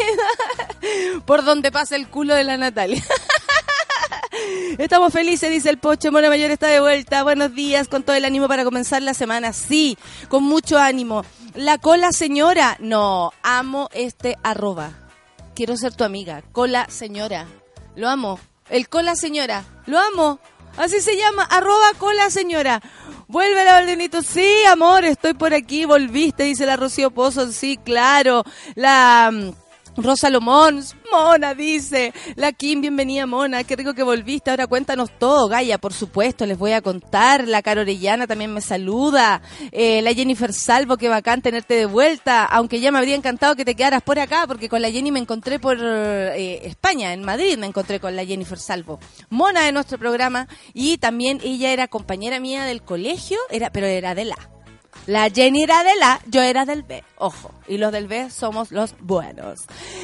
por 1.26 1.44
donde 1.44 1.74
pasa 1.74 1.98
el 1.98 2.08
culo 2.08 2.36
de 2.36 2.46
la 2.46 2.56
Natalia. 2.56 3.04
Estamos 4.78 5.12
felices, 5.12 5.50
dice 5.50 5.70
el 5.70 5.78
Pocho. 5.78 6.10
Mona 6.10 6.30
Mayor 6.30 6.52
está 6.52 6.68
de 6.68 6.80
vuelta. 6.80 7.24
Buenos 7.24 7.54
días, 7.54 7.90
con 7.90 8.04
todo 8.04 8.16
el 8.16 8.24
ánimo 8.24 8.48
para 8.48 8.64
comenzar 8.64 9.02
la 9.02 9.14
semana. 9.14 9.52
Sí, 9.52 9.98
con 10.30 10.44
mucho 10.44 10.78
ánimo. 10.78 11.26
La 11.54 11.78
cola 11.80 12.14
señora. 12.14 12.78
No, 12.80 13.34
amo 13.44 13.90
este 13.94 14.38
arroba. 14.42 14.94
Quiero 15.56 15.76
ser 15.78 15.94
tu 15.94 16.04
amiga. 16.04 16.42
Cola 16.52 16.88
señora. 16.90 17.48
Lo 17.96 18.10
amo. 18.10 18.40
El 18.70 18.88
cola 18.90 19.16
señora. 19.16 19.66
Lo 19.86 20.00
amo. 20.00 20.40
Así 20.78 21.02
se 21.02 21.18
llama. 21.18 21.44
Arroba 21.44 21.92
cola 21.98 22.30
señora. 22.30 22.82
Vuelve 23.28 23.64
la 23.64 23.74
Valdenito. 23.74 24.22
Sí, 24.22 24.64
amor, 24.70 25.06
estoy 25.06 25.34
por 25.34 25.54
aquí. 25.54 25.86
Volviste, 25.86 26.44
dice 26.44 26.66
la 26.66 26.76
Rocío 26.76 27.12
Pozo. 27.12 27.52
Sí, 27.52 27.78
claro. 27.78 28.44
La 28.76 29.30
mm, 29.32 29.52
Rosa 29.98 30.30
Lomón, 30.30 30.82
Mona 31.12 31.54
dice, 31.54 32.14
la 32.36 32.54
Kim, 32.54 32.80
bienvenida 32.80 33.26
Mona, 33.26 33.66
qué 33.66 33.76
rico 33.76 33.94
que 33.94 34.04
volviste, 34.04 34.50
ahora 34.50 34.66
cuéntanos 34.68 35.10
todo, 35.20 35.50
Gaia, 35.50 35.80
por 35.80 35.92
supuesto, 35.92 36.46
les 36.46 36.58
voy 36.58 36.72
a 36.72 36.82
contar, 36.82 37.46
la 37.46 37.62
Carorellana 37.62 38.26
también 38.26 38.54
me 38.54 38.62
saluda, 38.62 39.42
eh, 39.72 40.02
la 40.02 40.14
Jennifer 40.14 40.54
Salvo, 40.54 40.96
qué 40.96 41.10
bacán 41.10 41.42
tenerte 41.42 41.74
de 41.74 41.86
vuelta, 41.88 42.46
aunque 42.46 42.80
ya 42.80 42.92
me 42.92 43.00
habría 43.00 43.16
encantado 43.16 43.58
que 43.58 43.66
te 43.66 43.76
quedaras 43.76 44.02
por 44.02 44.18
acá, 44.18 44.46
porque 44.48 44.70
con 44.70 44.82
la 44.82 44.90
Jenny 44.90 45.12
me 45.12 45.20
encontré 45.20 45.60
por 45.60 45.78
eh, 45.82 46.66
España, 46.66 47.12
en 47.12 47.24
Madrid 47.24 47.58
me 47.58 47.68
encontré 47.68 48.00
con 48.00 48.16
la 48.16 48.26
Jennifer 48.26 48.58
Salvo, 48.58 48.98
Mona 49.30 49.64
de 49.64 49.74
nuestro 49.74 49.98
programa, 49.98 50.48
y 50.74 51.00
también 51.00 51.42
ella 51.44 51.74
era 51.74 51.90
compañera 51.90 52.40
mía 52.40 52.64
del 52.64 52.82
colegio, 52.82 53.40
era 53.50 53.72
pero 53.72 53.88
era 53.88 54.16
de 54.16 54.26
la 54.26 54.38
la 55.08 55.30
Jenny 55.30 55.64
era 55.64 55.84
de 55.84 55.96
la, 55.96 56.22
yo 56.28 56.42
era 56.42 56.66
del 56.66 56.84
B. 56.84 57.04
Ojo. 57.18 57.52
Y 57.68 57.78
los 57.78 57.92
del 57.92 58.08
B 58.08 58.30
somos 58.30 58.72
los 58.72 58.96
buenos. 59.00 59.62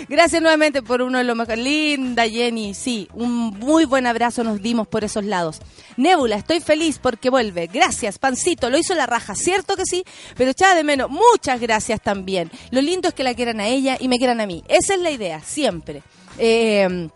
Gracias 0.07 0.41
nuevamente 0.41 0.81
por 0.81 1.01
uno 1.01 1.17
de 1.17 1.23
los 1.23 1.35
mejores. 1.35 1.63
Linda 1.63 2.27
Jenny. 2.27 2.73
Sí, 2.73 3.07
un 3.13 3.31
muy 3.59 3.85
buen 3.85 4.07
abrazo 4.07 4.43
nos 4.43 4.61
dimos 4.61 4.87
por 4.87 5.03
esos 5.03 5.23
lados. 5.23 5.59
Nebula, 5.97 6.35
estoy 6.35 6.61
feliz 6.61 6.99
porque 6.99 7.29
vuelve. 7.29 7.67
Gracias, 7.67 8.19
Pancito. 8.19 8.69
Lo 8.69 8.77
hizo 8.77 8.95
la 8.95 9.05
raja. 9.05 9.35
Cierto 9.35 9.75
que 9.75 9.83
sí, 9.85 10.03
pero 10.35 10.51
echaba 10.51 10.75
de 10.75 10.83
menos. 10.83 11.09
Muchas 11.09 11.59
gracias 11.59 12.01
también. 12.01 12.49
Lo 12.71 12.81
lindo 12.81 13.07
es 13.07 13.13
que 13.13 13.23
la 13.23 13.33
quieran 13.33 13.59
a 13.59 13.67
ella 13.67 13.97
y 13.99 14.07
me 14.07 14.17
quieran 14.17 14.41
a 14.41 14.47
mí. 14.47 14.63
Esa 14.67 14.95
es 14.95 15.01
la 15.01 15.11
idea, 15.11 15.41
siempre. 15.41 16.03
Eh, 16.37 17.09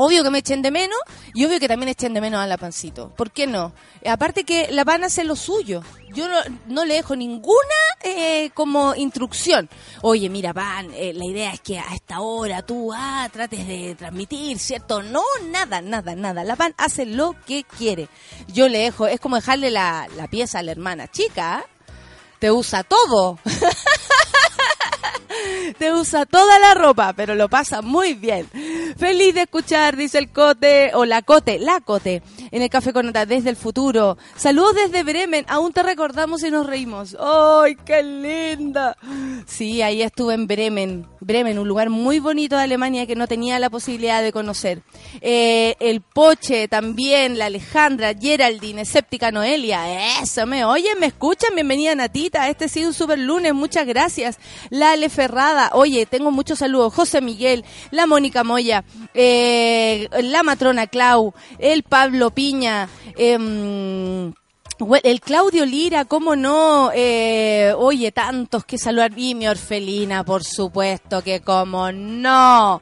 Obvio 0.00 0.22
que 0.22 0.30
me 0.30 0.38
echen 0.38 0.62
de 0.62 0.70
menos 0.70 0.96
y 1.34 1.44
obvio 1.44 1.58
que 1.58 1.66
también 1.66 1.88
echen 1.88 2.14
de 2.14 2.20
menos 2.20 2.40
a 2.40 2.46
la 2.46 2.56
pancito. 2.56 3.10
¿Por 3.16 3.32
qué 3.32 3.48
no? 3.48 3.72
Aparte 4.06 4.44
que 4.44 4.68
la 4.70 4.84
pan 4.84 5.02
hace 5.02 5.24
lo 5.24 5.34
suyo. 5.34 5.82
Yo 6.14 6.28
no, 6.68 6.84
le 6.84 6.94
dejo 6.94 7.16
ninguna 7.16 7.58
eh, 8.04 8.50
como 8.54 8.94
instrucción. 8.94 9.68
Oye, 10.02 10.30
mira, 10.30 10.54
pan, 10.54 10.88
eh, 10.94 11.12
la 11.12 11.24
idea 11.24 11.52
es 11.52 11.60
que 11.62 11.80
a 11.80 11.96
esta 11.96 12.20
hora 12.20 12.62
tú 12.62 12.92
ah, 12.94 13.28
trates 13.32 13.66
de 13.66 13.96
transmitir, 13.96 14.60
¿cierto? 14.60 15.02
No, 15.02 15.24
nada, 15.50 15.82
nada, 15.82 16.14
nada. 16.14 16.44
La 16.44 16.54
pan 16.54 16.74
hace 16.78 17.04
lo 17.04 17.34
que 17.44 17.64
quiere. 17.64 18.08
Yo 18.46 18.68
le 18.68 18.78
dejo, 18.78 19.08
es 19.08 19.18
como 19.18 19.34
dejarle 19.34 19.72
la, 19.72 20.06
la 20.16 20.28
pieza 20.28 20.60
a 20.60 20.62
la 20.62 20.70
hermana 20.70 21.08
chica. 21.08 21.64
Te 22.38 22.52
usa 22.52 22.84
todo. 22.84 23.40
Te 25.76 25.92
usa 25.92 26.24
toda 26.24 26.58
la 26.58 26.74
ropa, 26.74 27.12
pero 27.12 27.34
lo 27.34 27.48
pasa 27.48 27.82
muy 27.82 28.14
bien. 28.14 28.48
Feliz 28.96 29.34
de 29.34 29.42
escuchar, 29.42 29.96
dice 29.96 30.18
el 30.18 30.30
Cote, 30.30 30.92
o 30.94 31.04
la 31.04 31.22
Cote, 31.22 31.58
la 31.58 31.80
Cote, 31.80 32.22
en 32.50 32.62
el 32.62 32.70
Café 32.70 32.92
con 32.92 33.08
desde 33.12 33.50
el 33.50 33.56
futuro. 33.56 34.18
Saludos 34.36 34.74
desde 34.74 35.02
Bremen, 35.02 35.44
aún 35.48 35.72
te 35.72 35.82
recordamos 35.82 36.42
y 36.44 36.50
nos 36.50 36.66
reímos. 36.66 37.16
¡Ay, 37.18 37.76
qué 37.84 38.02
linda! 38.02 38.96
Sí, 39.46 39.82
ahí 39.82 40.02
estuve 40.02 40.34
en 40.34 40.46
Bremen. 40.46 41.06
Bremen, 41.20 41.58
un 41.58 41.66
lugar 41.66 41.90
muy 41.90 42.20
bonito 42.20 42.56
de 42.56 42.62
Alemania 42.62 43.06
que 43.06 43.16
no 43.16 43.26
tenía 43.26 43.58
la 43.58 43.70
posibilidad 43.70 44.22
de 44.22 44.32
conocer. 44.32 44.82
Eh, 45.20 45.74
el 45.80 46.00
Poche 46.00 46.68
también, 46.68 47.38
la 47.38 47.46
Alejandra, 47.46 48.14
Geraldine, 48.14 48.82
Escéptica 48.82 49.30
Noelia. 49.32 50.20
Eso, 50.22 50.46
me 50.46 50.64
oyen, 50.64 50.98
me 51.00 51.06
escuchan. 51.06 51.54
Bienvenida 51.54 51.94
Natita. 51.94 52.48
Este 52.48 52.66
ha 52.66 52.68
sido 52.68 52.88
un 52.88 52.94
super 52.94 53.18
lunes. 53.18 53.54
Muchas 53.54 53.86
gracias. 53.86 54.38
La 54.70 54.96
Ferrada. 55.08 55.57
Oye, 55.72 56.06
tengo 56.06 56.30
muchos 56.30 56.58
saludos. 56.58 56.94
José 56.94 57.20
Miguel, 57.20 57.64
la 57.90 58.06
Mónica 58.06 58.44
Moya, 58.44 58.84
eh, 59.14 60.08
la 60.22 60.42
Matrona 60.42 60.86
Clau, 60.86 61.34
el 61.58 61.82
Pablo 61.82 62.30
Piña. 62.30 62.88
Eh, 63.16 64.32
el 65.02 65.20
Claudio 65.20 65.66
Lira, 65.66 66.04
¿cómo 66.04 66.36
no? 66.36 66.90
Eh, 66.94 67.72
oye, 67.76 68.12
tantos 68.12 68.64
que 68.64 68.78
saludar. 68.78 69.12
Y 69.16 69.34
mi 69.34 69.48
orfelina, 69.48 70.24
por 70.24 70.44
supuesto 70.44 71.22
que 71.22 71.40
cómo 71.40 71.90
no. 71.90 72.80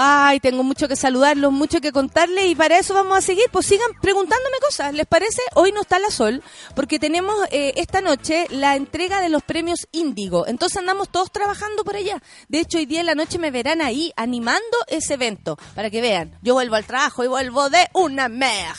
Ay, 0.00 0.38
tengo 0.38 0.62
mucho 0.62 0.86
que 0.86 0.94
saludarlos, 0.94 1.50
mucho 1.50 1.80
que 1.80 1.90
contarles 1.90 2.46
y 2.46 2.54
para 2.54 2.78
eso 2.78 2.94
vamos 2.94 3.18
a 3.18 3.20
seguir. 3.20 3.46
Pues 3.50 3.66
sigan 3.66 3.90
preguntándome 4.00 4.56
cosas. 4.64 4.94
¿Les 4.94 5.06
parece? 5.06 5.42
Hoy 5.56 5.72
no 5.72 5.80
está 5.80 5.98
la 5.98 6.12
sol 6.12 6.40
porque 6.76 7.00
tenemos 7.00 7.34
eh, 7.50 7.72
esta 7.74 8.00
noche 8.00 8.46
la 8.50 8.76
entrega 8.76 9.20
de 9.20 9.28
los 9.28 9.42
premios 9.42 9.88
Índigo. 9.90 10.46
Entonces 10.46 10.78
andamos 10.78 11.08
todos 11.08 11.32
trabajando 11.32 11.82
por 11.82 11.96
allá. 11.96 12.22
De 12.46 12.60
hecho, 12.60 12.78
hoy 12.78 12.86
día 12.86 13.00
en 13.00 13.06
la 13.06 13.16
noche 13.16 13.40
me 13.40 13.50
verán 13.50 13.82
ahí 13.82 14.12
animando 14.14 14.62
ese 14.86 15.14
evento 15.14 15.58
para 15.74 15.90
que 15.90 16.00
vean. 16.00 16.38
Yo 16.42 16.54
vuelvo 16.54 16.76
al 16.76 16.84
trabajo 16.84 17.24
y 17.24 17.26
vuelvo 17.26 17.68
de 17.68 17.88
una 17.92 18.28
mer. 18.28 18.76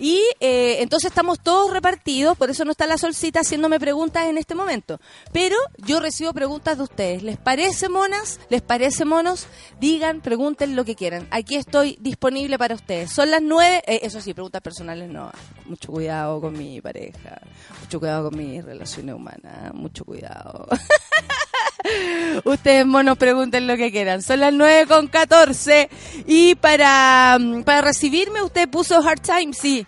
Y 0.00 0.22
eh, 0.40 0.78
entonces 0.80 1.10
estamos 1.10 1.40
todos 1.40 1.70
repartidos, 1.70 2.38
por 2.38 2.48
eso 2.48 2.64
no 2.64 2.70
está 2.70 2.86
la 2.86 2.96
solcita 2.96 3.40
haciéndome 3.40 3.78
preguntas 3.78 4.24
en 4.24 4.38
este 4.38 4.54
momento. 4.54 5.00
Pero 5.34 5.56
yo 5.84 6.00
recibo 6.00 6.32
preguntas 6.32 6.78
de 6.78 6.84
ustedes. 6.84 7.22
¿Les 7.22 7.36
parece 7.36 7.90
monas? 7.90 8.40
¿Les 8.48 8.62
parece 8.62 9.04
monos? 9.04 9.46
Digan, 9.78 10.22
lo 10.68 10.84
que 10.84 10.94
quieran. 10.94 11.26
Aquí 11.30 11.56
estoy 11.56 11.96
disponible 12.00 12.58
para 12.58 12.74
ustedes. 12.74 13.10
Son 13.10 13.30
las 13.30 13.42
nueve, 13.42 13.82
eh, 13.86 14.00
eso 14.02 14.20
sí, 14.20 14.34
preguntas 14.34 14.62
personales 14.62 15.08
no. 15.08 15.30
Mucho 15.66 15.92
cuidado 15.92 16.40
con 16.40 16.56
mi 16.56 16.80
pareja, 16.80 17.40
mucho 17.80 17.98
cuidado 17.98 18.30
con 18.30 18.38
mis 18.38 18.64
relaciones 18.64 19.14
humanas, 19.14 19.74
mucho 19.74 20.04
cuidado. 20.04 20.68
Ustedes, 22.44 22.86
monos, 22.86 23.18
pregunten 23.18 23.66
lo 23.66 23.76
que 23.76 23.90
quieran. 23.90 24.22
Son 24.22 24.40
las 24.40 24.52
nueve 24.52 24.86
con 24.86 25.08
catorce 25.08 25.88
y 26.26 26.54
para, 26.54 27.36
mm, 27.40 27.62
para 27.62 27.82
recibirme 27.82 28.42
usted 28.42 28.68
puso 28.68 29.00
Hard 29.06 29.20
Times, 29.20 29.58
sí. 29.58 29.86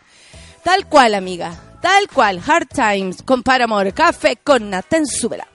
Tal 0.62 0.88
cual, 0.88 1.14
amiga. 1.14 1.54
Tal 1.81 2.09
cual. 2.09 2.40
Hard 2.45 2.69
Times 2.69 3.23
con 3.23 3.43
Paramore. 3.43 3.93
Café 3.93 4.37
con 4.37 4.71
Súbela. 5.07 5.53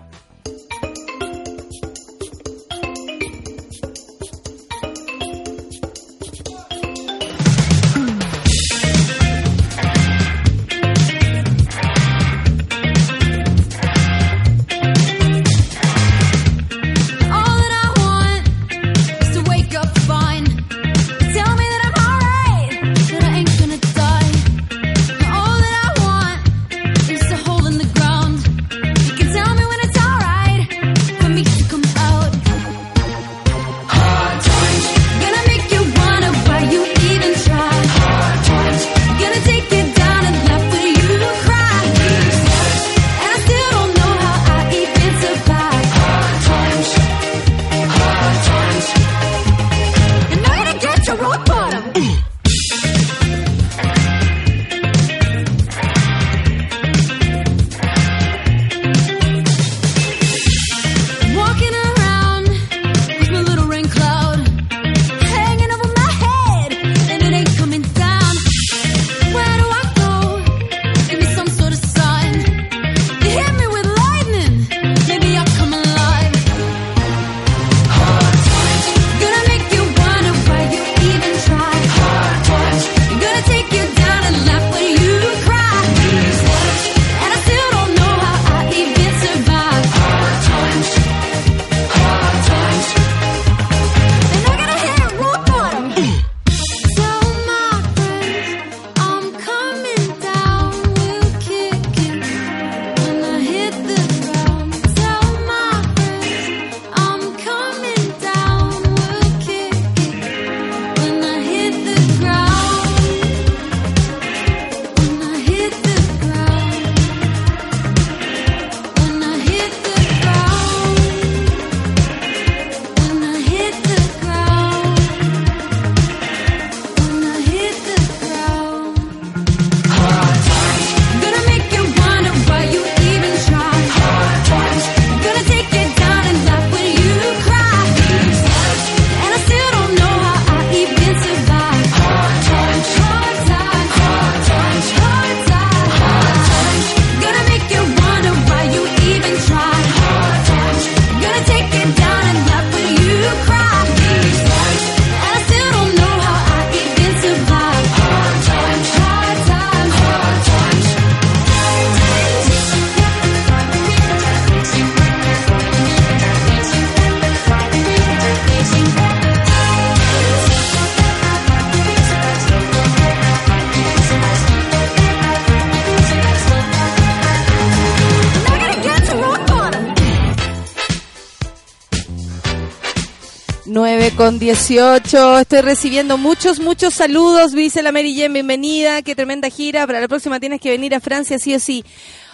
Con 184.29 184.37
18. 184.37 185.39
Estoy 185.39 185.61
recibiendo 185.61 186.15
muchos, 186.19 186.59
muchos 186.59 186.93
saludos. 186.93 187.51
Dice 187.51 187.81
la 187.81 187.91
Mary 187.91 188.13
bienvenida. 188.13 189.01
Qué 189.01 189.15
tremenda 189.15 189.49
gira. 189.49 189.87
Para 189.87 190.01
la 190.01 190.07
próxima 190.07 190.39
tienes 190.39 190.61
que 190.61 190.69
venir 190.69 190.93
a 190.93 190.99
Francia, 190.99 191.39
sí 191.39 191.55
o 191.55 191.59
sí. 191.59 191.83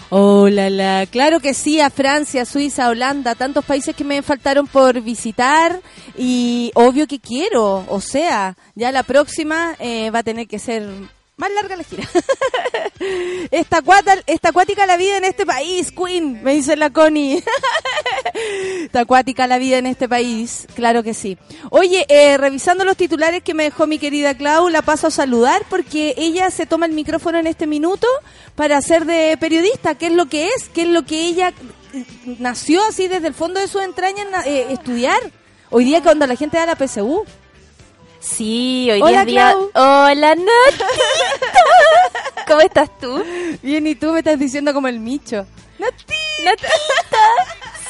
Hola, 0.09 0.69
la, 0.69 1.05
claro 1.09 1.39
que 1.39 1.53
sí, 1.53 1.79
a 1.79 1.89
Francia, 1.89 2.43
Suiza, 2.43 2.89
Holanda, 2.89 3.33
tantos 3.33 3.63
países 3.63 3.95
que 3.95 4.03
me 4.03 4.21
faltaron 4.23 4.67
por 4.67 4.99
visitar 4.99 5.79
y 6.17 6.69
obvio 6.75 7.07
que 7.07 7.19
quiero, 7.19 7.85
o 7.87 8.01
sea, 8.01 8.57
ya 8.75 8.91
la 8.91 9.03
próxima 9.03 9.75
eh, 9.79 10.11
va 10.11 10.19
a 10.19 10.23
tener 10.23 10.47
que 10.47 10.59
ser 10.59 10.89
más 11.38 11.51
larga 11.51 11.75
la 11.75 11.84
gira. 11.84 12.04
está, 13.51 13.84
está 14.25 14.50
acuática 14.50 14.86
la 14.86 14.98
vida 14.98 15.18
en 15.18 15.25
este 15.25 15.46
país, 15.46 15.92
Queen, 15.92 16.42
me 16.44 16.54
dice 16.54 16.75
la 16.75 16.92
Connie. 16.92 17.44
está 18.84 19.01
acuática 19.01 19.48
la 19.48 19.58
vida 19.58 19.77
en 19.77 19.86
este 19.86 20.08
país, 20.08 20.68
claro 20.75 21.04
que 21.04 21.13
sí. 21.13 21.38
Oye, 21.72 22.06
eh, 22.10 22.38
revisando 22.38 22.86
los 22.86 22.98
titulares 22.98 23.44
que 23.44 23.54
me 23.54 23.63
dejó 23.63 23.88
mi 23.88 24.00
querida 24.00 24.36
Clau, 24.36 24.70
la 24.70 24.82
paso 24.82 25.08
a 25.08 25.12
saludar 25.12 25.63
porque 25.70 26.13
ella 26.18 26.50
se 26.51 26.65
toma 26.65 26.86
el 26.86 26.94
micrófono 26.94 27.38
en 27.38 27.48
este 27.48 27.68
minuto 27.68 28.08
para 28.56 28.82
ser 28.82 29.06
de 29.06 29.38
periodista, 29.39 29.96
qué 29.96 30.08
es 30.08 30.13
lo 30.13 30.27
que 30.27 30.48
es, 30.48 30.70
qué 30.70 30.84
es 30.84 30.88
lo 30.88 31.04
que 31.06 31.25
ella 31.25 31.54
nació 32.39 32.84
así 32.84 33.08
desde 33.08 33.27
el 33.27 33.34
fondo 33.34 33.60
de 33.60 33.68
sus 33.68 33.82
entrañas 33.82 34.27
eh, 34.46 34.68
estudiar. 34.70 35.20
Hoy 35.70 35.84
día 35.84 36.01
cuando 36.01 36.27
la 36.27 36.36
gente 36.36 36.58
da 36.58 36.65
la 36.65 36.75
PSU. 36.75 37.25
Sí, 38.25 38.89
hoy 38.91 39.01
día 39.08 39.22
es 39.22 39.25
día... 39.27 39.55
Hola, 39.75 40.36
Notita. 40.36 40.86
¿Cómo 42.48 42.62
estás 42.62 42.89
tú? 43.00 43.24
Bien, 43.62 43.86
y 43.86 43.94
tú 43.94 44.12
me 44.12 44.20
estás 44.20 44.39
diciendo 44.39 44.74
como 44.74 44.88
el 44.88 45.00
micho. 45.00 45.46
Notita. 45.77 46.67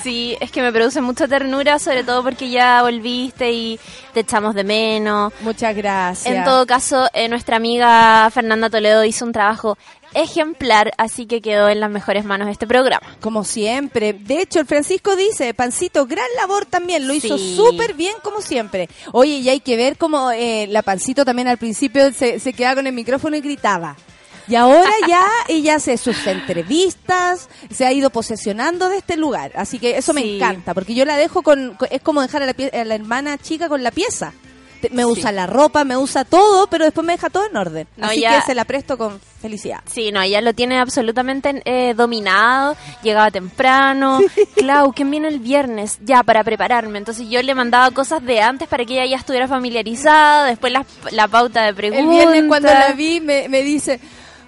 Sí, 0.03 0.37
es 0.41 0.51
que 0.51 0.61
me 0.61 0.73
produce 0.73 0.99
mucha 0.99 1.27
ternura, 1.27 1.79
sobre 1.79 2.03
todo 2.03 2.21
porque 2.21 2.49
ya 2.49 2.83
volviste 2.83 3.51
y 3.51 3.79
te 4.13 4.19
echamos 4.19 4.53
de 4.55 4.65
menos. 4.65 5.33
Muchas 5.39 5.75
gracias. 5.75 6.35
En 6.35 6.43
todo 6.43 6.67
caso, 6.67 7.07
eh, 7.13 7.29
nuestra 7.29 7.55
amiga 7.55 8.29
Fernanda 8.29 8.69
Toledo 8.69 9.05
hizo 9.05 9.25
un 9.25 9.31
trabajo 9.31 9.77
ejemplar, 10.15 10.93
así 10.97 11.25
que 11.25 11.41
quedó 11.41 11.69
en 11.69 11.79
las 11.79 11.91
mejores 11.91 12.25
manos 12.25 12.49
este 12.49 12.65
programa. 12.65 13.05
Como 13.21 13.43
siempre. 13.43 14.13
De 14.13 14.41
hecho, 14.41 14.59
el 14.59 14.65
Francisco 14.65 15.15
dice, 15.15 15.53
Pancito, 15.53 16.07
gran 16.07 16.27
labor 16.37 16.65
también, 16.65 17.07
lo 17.07 17.13
hizo 17.13 17.37
súper 17.37 17.93
bien 17.93 18.15
como 18.23 18.41
siempre. 18.41 18.89
Oye, 19.11 19.37
y 19.37 19.49
hay 19.49 19.59
que 19.59 19.77
ver 19.77 19.97
cómo 19.97 20.31
eh, 20.31 20.67
la 20.69 20.81
Pancito 20.81 21.25
también 21.25 21.47
al 21.47 21.57
principio 21.57 22.11
se, 22.13 22.39
se 22.39 22.53
quedaba 22.53 22.75
con 22.75 22.87
el 22.87 22.93
micrófono 22.93 23.35
y 23.35 23.41
gritaba. 23.41 23.95
Y 24.47 24.55
ahora 24.55 24.91
ya 25.07 25.25
ella 25.47 25.75
hace 25.75 25.97
sus 25.97 26.25
entrevistas, 26.27 27.49
se 27.69 27.85
ha 27.85 27.91
ido 27.91 28.09
posesionando 28.09 28.89
de 28.89 28.97
este 28.97 29.17
lugar. 29.17 29.51
Así 29.55 29.79
que 29.79 29.97
eso 29.97 30.13
me 30.13 30.35
encanta, 30.35 30.73
porque 30.73 30.95
yo 30.95 31.05
la 31.05 31.17
dejo 31.17 31.41
con, 31.41 31.77
es 31.89 32.01
como 32.01 32.21
dejar 32.21 32.43
a 32.43 32.45
la, 32.45 32.53
a 32.53 32.85
la 32.85 32.95
hermana 32.95 33.37
chica 33.37 33.69
con 33.69 33.83
la 33.83 33.91
pieza 33.91 34.33
me 34.91 35.05
usa 35.05 35.31
la 35.31 35.47
ropa, 35.47 35.83
me 35.83 35.97
usa 35.97 36.25
todo, 36.25 36.67
pero 36.67 36.85
después 36.85 37.05
me 37.05 37.13
deja 37.13 37.29
todo 37.29 37.45
en 37.47 37.57
orden. 37.57 37.87
Así 37.99 38.21
que 38.21 38.41
se 38.45 38.55
la 38.55 38.65
presto 38.65 38.97
con 38.97 39.19
felicidad. 39.41 39.79
Sí, 39.85 40.11
no, 40.11 40.21
ella 40.21 40.41
lo 40.41 40.53
tiene 40.53 40.79
absolutamente 40.79 41.61
eh, 41.65 41.93
dominado, 41.93 42.75
llegaba 43.03 43.29
temprano, 43.31 44.19
Clau, 44.55 44.93
¿quién 44.93 45.11
viene 45.11 45.27
el 45.27 45.39
viernes? 45.39 45.99
Ya, 46.03 46.23
para 46.23 46.43
prepararme. 46.43 46.97
Entonces 46.97 47.27
yo 47.29 47.41
le 47.41 47.53
mandaba 47.55 47.91
cosas 47.91 48.23
de 48.23 48.41
antes 48.41 48.67
para 48.67 48.85
que 48.85 48.93
ella 48.93 49.05
ya 49.05 49.17
estuviera 49.17 49.47
familiarizada, 49.47 50.45
después 50.45 50.73
la, 50.73 50.85
la 51.11 51.27
pauta 51.27 51.63
de 51.63 51.73
preguntas. 51.73 52.05
El 52.05 52.09
viernes 52.09 52.43
cuando 52.47 52.69
la 52.69 52.93
vi 52.93 53.21
me, 53.21 53.47
me 53.49 53.61
dice, 53.61 53.99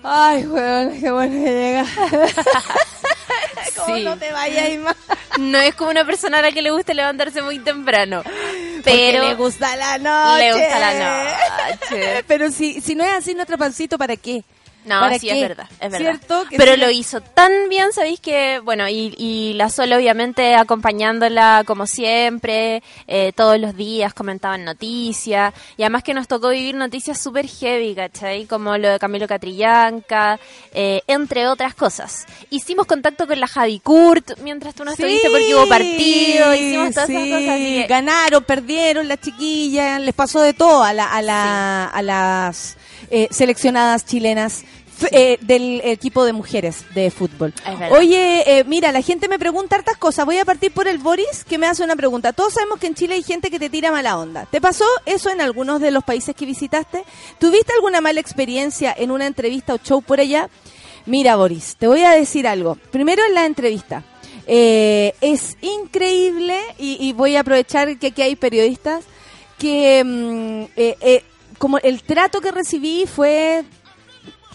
ay, 0.03 0.48
weón, 0.48 1.00
qué 1.00 1.12
bueno 1.12 1.34
que 1.34 1.51
llega. 1.51 1.86
¿Cómo 3.75 3.98
no 3.98 4.17
te 4.17 4.31
vayas 4.31 4.77
más? 4.79 4.96
No 5.39 5.60
es 5.60 5.75
como 5.75 5.91
una 5.91 6.05
persona 6.05 6.39
a 6.39 6.41
la 6.41 6.51
que 6.51 6.62
le 6.62 6.72
gusta 6.72 6.93
levantarse 6.93 7.41
muy 7.41 7.60
temprano. 7.60 8.24
Pero 8.84 9.27
le 9.27 9.36
gusta 9.36 9.75
la 9.75 9.98
noche. 9.98 10.43
Le 10.43 10.53
gusta 10.53 10.79
la 10.79 10.93
noche. 10.93 12.24
Pero 12.27 12.51
si, 12.51 12.81
si 12.81 12.96
no 12.96 13.03
es 13.03 13.12
así 13.12 13.34
nuestro 13.34 13.57
pancito, 13.57 13.98
¿para 13.98 14.15
qué? 14.15 14.43
No, 14.88 15.20
sí, 15.20 15.29
es 15.29 15.41
verdad, 15.41 15.70
es 15.79 15.91
verdad. 15.91 16.20
Pero 16.56 16.77
lo 16.77 16.89
hizo 16.89 17.22
tan 17.22 17.51
bien, 17.70 17.91
sabéis 17.91 18.20
que, 18.20 18.60
bueno, 18.60 18.88
y, 18.88 19.13
y 19.17 19.53
la 19.53 19.70
sola 19.70 19.98
obviamente 19.98 20.56
acompañándola 20.56 21.64
como 21.66 21.85
siempre, 21.88 22.81
eh, 23.07 23.33
todos 23.35 23.59
los 23.59 23.75
días 23.75 24.14
comentaban 24.14 24.64
noticias, 24.64 25.53
y 25.77 25.83
además 25.83 26.03
que 26.03 26.14
nos 26.14 26.27
tocó 26.27 26.50
vivir 26.50 26.75
noticias 26.75 27.20
súper 27.20 27.48
heavy, 27.48 27.96
¿cachai? 27.96 28.46
Como 28.46 28.77
lo 28.77 28.90
de 28.90 29.00
Camilo 29.00 29.27
Catrillanca, 29.27 30.40
eh, 30.74 31.01
entre 31.07 31.48
otras 31.48 31.75
cosas. 31.75 32.25
Hicimos 32.50 32.85
contacto 32.85 33.27
con 33.27 33.40
la 33.40 33.48
Javi 33.48 33.79
Kurt 33.79 34.40
mientras 34.42 34.74
tú 34.74 34.85
no 34.85 34.92
estuviste 34.92 35.29
porque 35.29 35.53
hubo 35.55 35.68
partido, 35.68 36.53
hicimos 36.55 36.94
todas 36.94 37.09
esas 37.09 37.27
cosas. 37.27 37.88
Ganaron, 37.88 38.44
perdieron, 38.44 39.07
las 39.07 39.20
chiquillas, 39.20 40.00
les 40.01 40.16
pasó 40.16 40.42
de 40.42 40.53
todo 40.53 40.83
a, 40.83 40.94
la, 40.94 41.11
a, 41.11 41.22
la, 41.22 41.85
a 41.85 42.01
las 42.01 42.77
eh, 43.09 43.27
seleccionadas 43.31 44.05
chilenas. 44.05 44.64
Eh, 45.12 45.38
del 45.42 45.81
equipo 45.83 46.25
de 46.25 46.33
mujeres 46.33 46.83
de 46.96 47.12
fútbol. 47.12 47.53
Oye, 47.92 48.60
eh, 48.60 48.64
mira, 48.64 48.92
la 48.92 49.01
gente 49.01 49.27
me 49.27 49.38
pregunta 49.38 49.75
hartas 49.75 49.98
cosas. 49.98 50.25
Voy 50.25 50.40
a 50.40 50.46
partir 50.46 50.72
por 50.72 50.88
el 50.88 50.98
Boris, 50.98 51.44
que 51.48 51.57
me 51.57 51.68
hace 51.68 51.83
una 51.83 51.96
pregunta. 51.96 52.33
Todos 52.33 52.53
sabemos 52.53 52.79
que 52.79 52.88
en 52.88 52.96
Chile 52.96 53.14
hay 53.14 53.24
gente 53.24 53.51
que 53.51 53.60
te 53.60 53.70
tira 53.70 53.92
mala 53.92 54.18
onda. 54.18 54.48
¿Te 54.50 54.60
pasó 54.60 54.86
eso 55.05 55.29
en 55.29 55.42
algunos 55.42 55.81
de 55.81 55.92
los 55.92 56.03
países 56.03 56.36
que 56.36 56.46
visitaste? 56.46 57.03
¿Tuviste 57.40 57.74
alguna 57.74 58.01
mala 58.01 58.20
experiencia 58.20 58.94
en 58.98 59.12
una 59.12 59.27
entrevista 59.27 59.75
o 59.75 59.77
show 59.77 60.01
por 60.01 60.20
allá? 60.20 60.50
Mira, 61.05 61.36
Boris, 61.36 61.75
te 61.77 61.88
voy 61.88 62.01
a 62.01 62.12
decir 62.12 62.48
algo. 62.48 62.75
Primero 62.92 63.24
en 63.24 63.36
la 63.36 63.46
entrevista. 63.46 64.03
es 64.48 65.57
increíble 65.62 66.57
y, 66.79 67.14
voy 67.14 67.36
a 67.36 67.42
aprovechar 67.42 68.00
que 68.00 68.07
aquí 68.07 68.22
hay 68.24 68.36
periodistas 68.36 69.03
que 69.60 70.03
mm, 70.03 71.57
como 71.57 71.77
el 71.79 72.01
trato 72.03 72.42
que 72.42 72.51
recibí 72.51 73.05
fue 73.05 73.64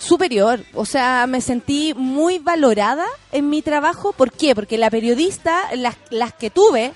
superior, 0.03 0.65
o 0.75 0.85
sea, 0.85 1.27
me 1.27 1.41
sentí 1.41 1.95
muy 1.95 2.39
valorada 2.39 3.07
en 3.31 3.49
mi 3.49 3.63
trabajo. 3.63 4.13
¿Por 4.13 4.33
qué? 4.33 4.55
Porque 4.55 4.79
la 4.79 4.91
periodista, 4.91 5.75
las, 5.77 5.97
las 6.11 6.33
que 6.35 6.51
tuve 6.51 6.93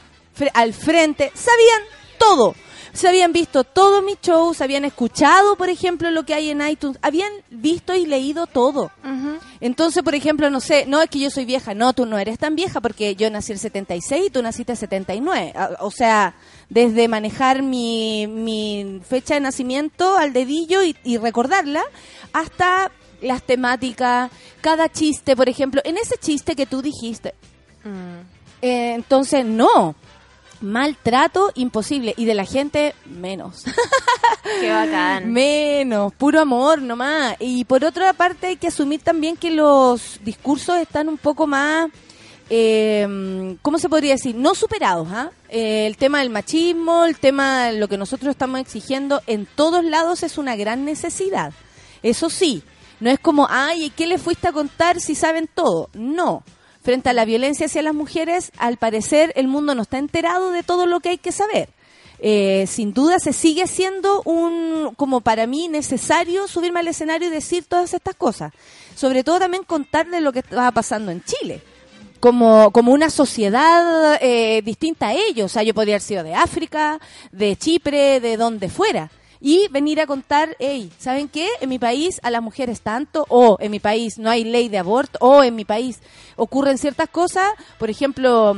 al 0.52 0.74
frente, 0.74 1.32
sabían 1.34 1.82
todo 2.18 2.54
se 2.96 3.08
habían 3.08 3.32
visto 3.32 3.64
todos 3.64 4.02
mis 4.02 4.20
shows, 4.20 4.60
habían 4.60 4.84
escuchado, 4.84 5.56
por 5.56 5.68
ejemplo, 5.68 6.10
lo 6.10 6.24
que 6.24 6.34
hay 6.34 6.50
en 6.50 6.66
iTunes, 6.66 6.98
habían 7.02 7.30
visto 7.50 7.94
y 7.94 8.06
leído 8.06 8.46
todo. 8.46 8.90
Entonces, 9.60 10.02
por 10.02 10.14
ejemplo, 10.14 10.50
no 10.50 10.60
sé, 10.60 10.86
no 10.86 11.02
es 11.02 11.10
que 11.10 11.18
yo 11.18 11.30
soy 11.30 11.44
vieja, 11.44 11.74
no, 11.74 11.92
tú 11.92 12.06
no 12.06 12.18
eres 12.18 12.38
tan 12.38 12.56
vieja 12.56 12.80
porque 12.80 13.14
yo 13.14 13.30
nací 13.30 13.52
el 13.52 13.58
76 13.58 14.26
y 14.26 14.30
tú 14.30 14.42
naciste 14.42 14.72
el 14.72 14.78
79. 14.78 15.52
O 15.80 15.90
sea, 15.90 16.34
desde 16.68 17.08
manejar 17.08 17.62
mi, 17.62 18.26
mi 18.26 19.00
fecha 19.08 19.34
de 19.34 19.40
nacimiento 19.40 20.16
al 20.16 20.32
dedillo 20.32 20.80
y, 20.82 21.18
recordarla, 21.18 21.82
hasta 22.32 22.90
las 23.20 23.42
temáticas, 23.42 24.30
cada 24.60 24.90
chiste, 24.90 25.36
por 25.36 25.48
ejemplo, 25.48 25.80
en 25.84 25.98
ese 25.98 26.16
chiste 26.18 26.56
que 26.56 26.66
tú 26.66 26.82
dijiste. 26.82 27.34
Mm. 27.84 28.36
Eh, 28.62 28.94
entonces, 28.94 29.44
no 29.44 29.94
maltrato 30.60 31.50
imposible 31.54 32.14
y 32.16 32.24
de 32.24 32.34
la 32.34 32.44
gente 32.44 32.94
menos. 33.04 33.64
Qué 34.60 34.70
bacán. 34.70 35.32
Menos, 35.32 36.12
puro 36.14 36.40
amor 36.40 36.80
nomás. 36.80 37.36
Y 37.40 37.64
por 37.64 37.84
otra 37.84 38.12
parte 38.12 38.48
hay 38.48 38.56
que 38.56 38.68
asumir 38.68 39.00
también 39.00 39.36
que 39.36 39.50
los 39.50 40.20
discursos 40.24 40.76
están 40.78 41.08
un 41.08 41.18
poco 41.18 41.46
más, 41.46 41.88
eh, 42.48 43.56
¿cómo 43.62 43.78
se 43.78 43.88
podría 43.88 44.12
decir? 44.12 44.34
No 44.34 44.54
superados. 44.54 45.08
¿ah? 45.10 45.30
Eh, 45.48 45.86
el 45.86 45.96
tema 45.96 46.20
del 46.20 46.30
machismo, 46.30 47.04
el 47.04 47.18
tema 47.18 47.66
de 47.66 47.78
lo 47.78 47.88
que 47.88 47.98
nosotros 47.98 48.30
estamos 48.30 48.60
exigiendo 48.60 49.22
en 49.26 49.46
todos 49.46 49.84
lados 49.84 50.22
es 50.22 50.38
una 50.38 50.56
gran 50.56 50.84
necesidad. 50.84 51.52
Eso 52.02 52.30
sí, 52.30 52.62
no 53.00 53.10
es 53.10 53.18
como, 53.18 53.46
ay, 53.50 53.90
¿qué 53.96 54.06
le 54.06 54.18
fuiste 54.18 54.48
a 54.48 54.52
contar 54.52 55.00
si 55.00 55.14
saben 55.14 55.48
todo? 55.52 55.90
No 55.92 56.44
frente 56.86 57.08
a 57.08 57.12
la 57.12 57.24
violencia 57.24 57.66
hacia 57.66 57.82
las 57.82 57.94
mujeres, 57.94 58.52
al 58.58 58.76
parecer 58.76 59.32
el 59.34 59.48
mundo 59.48 59.74
no 59.74 59.82
está 59.82 59.98
enterado 59.98 60.52
de 60.52 60.62
todo 60.62 60.86
lo 60.86 61.00
que 61.00 61.08
hay 61.08 61.18
que 61.18 61.32
saber. 61.32 61.68
Eh, 62.20 62.64
sin 62.68 62.94
duda 62.94 63.18
se 63.18 63.32
sigue 63.32 63.66
siendo 63.66 64.22
un, 64.22 64.94
como 64.94 65.20
para 65.20 65.48
mí, 65.48 65.66
necesario 65.66 66.46
subirme 66.46 66.78
al 66.78 66.86
escenario 66.86 67.26
y 67.26 67.32
decir 67.32 67.64
todas 67.64 67.92
estas 67.92 68.14
cosas. 68.14 68.52
Sobre 68.94 69.24
todo 69.24 69.40
también 69.40 69.64
contarle 69.64 70.20
lo 70.20 70.32
que 70.32 70.38
estaba 70.38 70.70
pasando 70.70 71.10
en 71.10 71.24
Chile. 71.24 71.60
Como, 72.20 72.70
como 72.70 72.92
una 72.92 73.10
sociedad 73.10 74.16
eh, 74.20 74.62
distinta 74.64 75.08
a 75.08 75.14
ellos. 75.14 75.46
O 75.46 75.48
sea, 75.48 75.64
yo 75.64 75.74
podría 75.74 75.96
haber 75.96 76.02
sido 76.02 76.22
de 76.22 76.36
África, 76.36 77.00
de 77.32 77.56
Chipre, 77.56 78.20
de 78.20 78.36
donde 78.36 78.68
fuera 78.68 79.10
y 79.40 79.68
venir 79.68 80.00
a 80.00 80.06
contar, 80.06 80.56
hey, 80.58 80.90
¿saben 80.98 81.28
qué? 81.28 81.48
En 81.60 81.68
mi 81.68 81.78
país 81.78 82.20
a 82.22 82.30
las 82.30 82.42
mujeres 82.42 82.80
tanto, 82.80 83.26
o 83.28 83.56
en 83.60 83.70
mi 83.70 83.80
país 83.80 84.18
no 84.18 84.30
hay 84.30 84.44
ley 84.44 84.68
de 84.68 84.78
aborto, 84.78 85.18
o 85.20 85.42
en 85.42 85.54
mi 85.54 85.64
país 85.64 86.00
ocurren 86.36 86.78
ciertas 86.78 87.08
cosas, 87.08 87.50
por 87.78 87.90
ejemplo, 87.90 88.56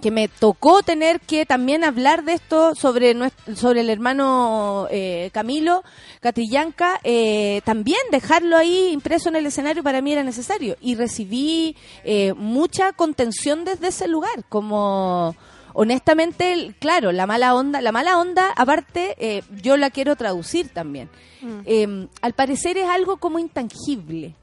que 0.00 0.10
me 0.10 0.28
tocó 0.28 0.82
tener 0.82 1.20
que 1.20 1.46
también 1.46 1.84
hablar 1.84 2.24
de 2.24 2.34
esto 2.34 2.74
sobre 2.74 3.14
sobre 3.54 3.80
el 3.80 3.90
hermano 3.90 4.88
eh, 4.90 5.30
Camilo 5.32 5.84
Catrillanca, 6.20 7.00
eh, 7.04 7.60
también 7.64 8.00
dejarlo 8.10 8.56
ahí 8.56 8.90
impreso 8.92 9.28
en 9.28 9.36
el 9.36 9.46
escenario 9.46 9.82
para 9.82 10.00
mí 10.00 10.12
era 10.12 10.24
necesario 10.24 10.76
y 10.80 10.96
recibí 10.96 11.76
eh, 12.02 12.32
mucha 12.34 12.92
contención 12.92 13.64
desde 13.64 13.88
ese 13.88 14.08
lugar, 14.08 14.44
como 14.48 15.36
honestamente, 15.74 16.74
claro, 16.78 17.12
la 17.12 17.26
mala 17.26 17.54
onda, 17.54 17.80
la 17.82 17.92
mala 17.92 18.18
onda, 18.18 18.50
aparte, 18.56 19.14
eh, 19.18 19.42
yo 19.62 19.76
la 19.76 19.90
quiero 19.90 20.16
traducir 20.16 20.70
también. 20.70 21.10
Mm. 21.42 21.58
Eh, 21.66 22.08
al 22.22 22.32
parecer 22.32 22.78
es 22.78 22.88
algo 22.88 23.18
como 23.18 23.38
intangible. 23.38 24.34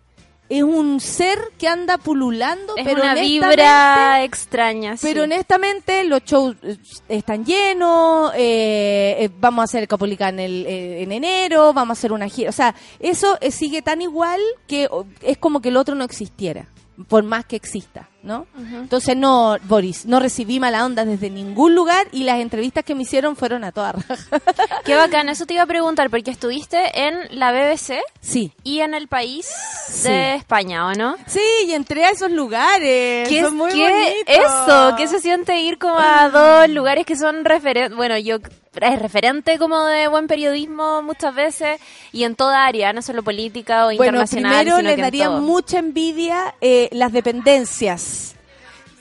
Es 0.49 0.63
un 0.63 0.99
ser 0.99 1.39
que 1.57 1.69
anda 1.69 1.97
pululando, 1.97 2.75
Es 2.75 2.83
pero 2.83 3.01
una 3.01 3.13
vibra 3.13 4.21
extraña. 4.25 4.97
sí. 4.97 5.07
pero 5.07 5.23
honestamente 5.23 6.03
los 6.03 6.25
shows 6.25 6.57
eh, 6.61 6.75
están 7.07 7.45
llenos, 7.45 8.33
eh, 8.35 9.15
eh, 9.17 9.29
vamos 9.39 9.61
a 9.61 9.63
hacer 9.63 9.83
el 9.83 9.87
Capolicán 9.87 10.41
el, 10.41 10.65
eh, 10.67 11.03
en 11.03 11.13
enero, 11.13 11.71
vamos 11.71 11.97
a 11.97 11.99
hacer 11.99 12.11
una 12.11 12.27
gira. 12.27 12.49
O 12.49 12.53
sea, 12.53 12.75
eso 12.99 13.37
sigue 13.49 13.81
tan 13.81 14.01
igual 14.01 14.41
que 14.67 14.89
es 15.21 15.37
como 15.37 15.61
que 15.61 15.69
el 15.69 15.77
otro 15.77 15.95
no 15.95 16.03
existiera, 16.03 16.67
por 17.07 17.23
más 17.23 17.45
que 17.45 17.55
exista, 17.55 18.09
¿no? 18.23 18.45
Entonces 18.57 19.15
no, 19.17 19.57
Boris, 19.63 20.05
no 20.05 20.19
recibí 20.19 20.59
mala 20.59 20.85
onda 20.85 21.05
desde 21.05 21.29
ningún 21.29 21.73
lugar 21.75 22.07
y 22.11 22.23
las 22.23 22.39
entrevistas 22.39 22.83
que 22.83 22.93
me 22.95 23.03
hicieron 23.03 23.35
fueron 23.35 23.63
a 23.63 23.71
toda 23.71 23.93
raja. 23.93 24.15
Qué 24.85 24.95
bacán, 24.95 25.29
eso 25.29 25.45
te 25.45 25.55
iba 25.55 25.63
a 25.63 25.67
preguntar, 25.67 26.09
porque 26.09 26.31
estuviste 26.31 27.07
en 27.07 27.15
la 27.39 27.51
BBC 27.51 27.99
sí. 28.19 28.51
y 28.63 28.81
en 28.81 28.93
el 28.93 29.07
país 29.07 29.47
Sí. 29.87 30.07
de 30.07 30.35
España, 30.35 30.87
¿o 30.87 30.93
no? 30.93 31.15
Sí, 31.27 31.41
y 31.67 31.73
entré 31.73 32.05
a 32.05 32.11
esos 32.11 32.31
lugares. 32.31 33.27
¿Qué, 33.27 33.41
son 33.41 33.55
muy 33.57 33.71
qué- 33.71 34.15
eso? 34.25 34.93
¿Qué 34.97 35.07
se 35.07 35.19
siente 35.19 35.59
ir 35.59 35.77
como 35.79 35.97
a 35.99 36.29
dos 36.29 36.69
lugares 36.69 37.05
que 37.05 37.15
son 37.15 37.43
referentes? 37.43 37.95
Bueno, 37.97 38.17
yo 38.17 38.37
es 38.79 38.99
referente 39.01 39.57
como 39.59 39.83
de 39.83 40.07
buen 40.07 40.27
periodismo 40.27 41.01
muchas 41.01 41.35
veces 41.35 41.81
y 42.13 42.23
en 42.23 42.35
toda 42.35 42.65
área, 42.65 42.93
no 42.93 43.01
solo 43.01 43.21
política 43.21 43.81
o 43.87 43.87
Bueno, 43.87 44.03
internacional. 44.21 44.51
primero 44.59 44.77
sino 44.77 44.87
les 44.89 44.95
que 44.95 45.01
daría 45.01 45.29
mucha 45.29 45.79
envidia 45.79 46.55
eh, 46.61 46.87
las 46.93 47.11
dependencias. 47.11 48.10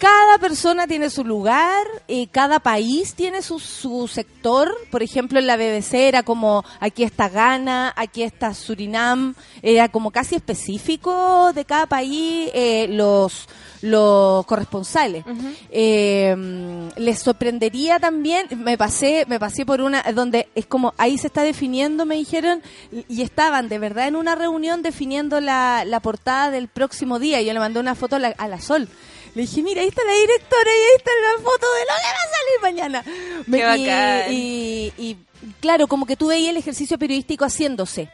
Cada 0.01 0.39
persona 0.39 0.87
tiene 0.87 1.11
su 1.11 1.25
lugar, 1.25 1.87
eh, 2.09 2.27
cada 2.33 2.59
país 2.61 3.13
tiene 3.15 3.43
su, 3.43 3.59
su 3.59 4.09
sector. 4.09 4.75
Por 4.91 5.03
ejemplo, 5.03 5.39
en 5.39 5.47
la 5.47 5.57
BBC 5.59 5.93
era 6.09 6.23
como 6.23 6.65
aquí 6.81 7.03
está 7.03 7.29
Ghana, 7.29 7.93
aquí 7.95 8.23
está 8.23 8.55
Surinam, 8.55 9.35
era 9.61 9.91
como 9.91 10.11
casi 10.11 10.37
específico 10.37 11.53
de 11.53 11.67
cada 11.67 11.85
país 11.87 12.51
eh, 12.55 12.87
los 12.89 13.47
los 13.83 14.45
corresponsales. 14.47 15.25
Eh, 15.71 16.91
les 16.97 17.19
sorprendería 17.19 17.99
también, 17.99 18.47
me 18.57 18.77
pasé, 18.77 19.25
me 19.29 19.39
pasé 19.41 19.65
por 19.67 19.81
una 19.81 20.03
donde 20.15 20.49
es 20.55 20.67
como 20.67 20.93
ahí 20.99 21.17
se 21.19 21.27
está 21.29 21.43
definiendo, 21.43 22.05
me 22.07 22.17
dijeron, 22.17 22.63
y- 22.93 23.05
y 23.09 23.23
estaban 23.23 23.69
de 23.69 23.79
verdad 23.79 24.09
en 24.09 24.17
una 24.17 24.35
reunión 24.35 24.83
definiendo 24.83 25.41
la, 25.41 25.85
la 25.87 26.01
portada 26.01 26.51
del 26.51 26.69
próximo 26.69 27.19
día. 27.19 27.41
Yo 27.43 27.53
le 27.55 27.59
mandé 27.59 27.81
una 27.81 27.95
foto 27.95 28.17
a 28.17 28.19
la, 28.19 28.29
a 28.37 28.49
la 28.49 28.61
Sol. 28.61 28.89
Le 29.35 29.43
dije, 29.43 29.63
mira, 29.63 29.81
ahí 29.83 29.89
está 29.89 30.03
la 30.05 30.13
directora 30.13 30.71
y 30.71 30.81
ahí 30.81 30.97
está 30.97 31.11
la 31.23 31.43
foto 31.43 31.67
de 31.75 31.81
lo 31.81 31.95
que 31.97 32.09
va 32.09 32.23
a 32.25 32.37
salir 32.37 32.61
mañana. 32.63 33.05
Me- 33.47 33.59
Qué 33.59 33.65
bacán. 33.65 34.33
y, 34.33 34.93
y, 34.99 35.17
claro, 35.61 35.87
como 35.87 36.05
que 36.07 36.17
tú 36.17 36.29
veías 36.29 36.51
el 36.51 36.57
ejercicio 36.57 36.99
periodístico 36.99 37.45
haciéndose. 37.45 38.11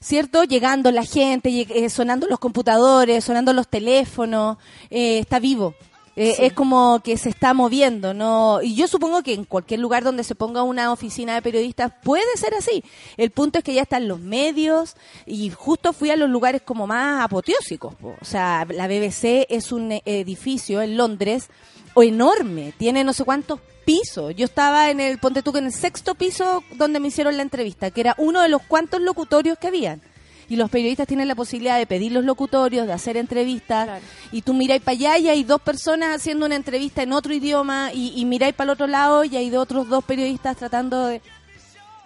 ¿Cierto? 0.00 0.44
Llegando 0.44 0.92
la 0.92 1.04
gente, 1.04 1.50
eh, 1.70 1.90
sonando 1.90 2.28
los 2.28 2.38
computadores, 2.38 3.24
sonando 3.24 3.52
los 3.52 3.66
teléfonos, 3.66 4.56
eh, 4.90 5.18
está 5.18 5.40
vivo. 5.40 5.74
Eh, 6.18 6.46
Es 6.46 6.52
como 6.52 7.00
que 7.04 7.16
se 7.16 7.28
está 7.28 7.54
moviendo, 7.54 8.12
¿no? 8.12 8.60
Y 8.60 8.74
yo 8.74 8.88
supongo 8.88 9.22
que 9.22 9.34
en 9.34 9.44
cualquier 9.44 9.78
lugar 9.78 10.02
donde 10.02 10.24
se 10.24 10.34
ponga 10.34 10.64
una 10.64 10.92
oficina 10.92 11.34
de 11.34 11.42
periodistas 11.42 11.92
puede 12.02 12.36
ser 12.36 12.54
así. 12.54 12.82
El 13.16 13.30
punto 13.30 13.58
es 13.58 13.64
que 13.64 13.74
ya 13.74 13.82
están 13.82 14.08
los 14.08 14.18
medios 14.18 14.96
y 15.26 15.50
justo 15.50 15.92
fui 15.92 16.10
a 16.10 16.16
los 16.16 16.28
lugares 16.28 16.62
como 16.62 16.88
más 16.88 17.24
apoteósicos. 17.24 17.94
po. 17.94 18.16
O 18.20 18.24
sea, 18.24 18.66
la 18.68 18.88
BBC 18.88 19.46
es 19.48 19.70
un 19.70 19.92
eh, 19.92 20.02
edificio 20.04 20.82
en 20.82 20.96
Londres 20.96 21.50
o 21.94 22.02
enorme, 22.02 22.72
tiene 22.76 23.04
no 23.04 23.12
sé 23.12 23.24
cuántos 23.24 23.60
pisos. 23.84 24.34
Yo 24.34 24.44
estaba 24.44 24.90
en 24.90 25.00
el, 25.00 25.18
ponte 25.18 25.42
tú 25.42 25.52
que 25.52 25.60
en 25.60 25.66
el 25.66 25.72
sexto 25.72 26.14
piso 26.16 26.64
donde 26.74 27.00
me 27.00 27.08
hicieron 27.08 27.36
la 27.36 27.42
entrevista, 27.42 27.90
que 27.90 28.00
era 28.00 28.14
uno 28.18 28.42
de 28.42 28.48
los 28.48 28.62
cuantos 28.62 29.00
locutorios 29.00 29.56
que 29.56 29.68
habían. 29.68 30.02
Y 30.48 30.56
los 30.56 30.70
periodistas 30.70 31.06
tienen 31.06 31.28
la 31.28 31.34
posibilidad 31.34 31.78
de 31.78 31.86
pedir 31.86 32.12
los 32.12 32.24
locutorios, 32.24 32.86
de 32.86 32.92
hacer 32.92 33.16
entrevistas. 33.16 33.84
Claro. 33.84 34.04
Y 34.32 34.42
tú 34.42 34.54
miráis 34.54 34.82
para 34.82 34.96
allá 34.96 35.18
y 35.18 35.28
hay 35.28 35.44
dos 35.44 35.60
personas 35.60 36.16
haciendo 36.16 36.46
una 36.46 36.56
entrevista 36.56 37.02
en 37.02 37.12
otro 37.12 37.34
idioma. 37.34 37.90
Y, 37.92 38.12
y 38.16 38.24
miráis 38.24 38.54
para 38.54 38.70
el 38.70 38.74
otro 38.74 38.86
lado 38.86 39.24
y 39.24 39.36
hay 39.36 39.50
de 39.50 39.58
otros 39.58 39.88
dos 39.88 40.04
periodistas 40.04 40.56
tratando 40.56 41.06
de... 41.06 41.20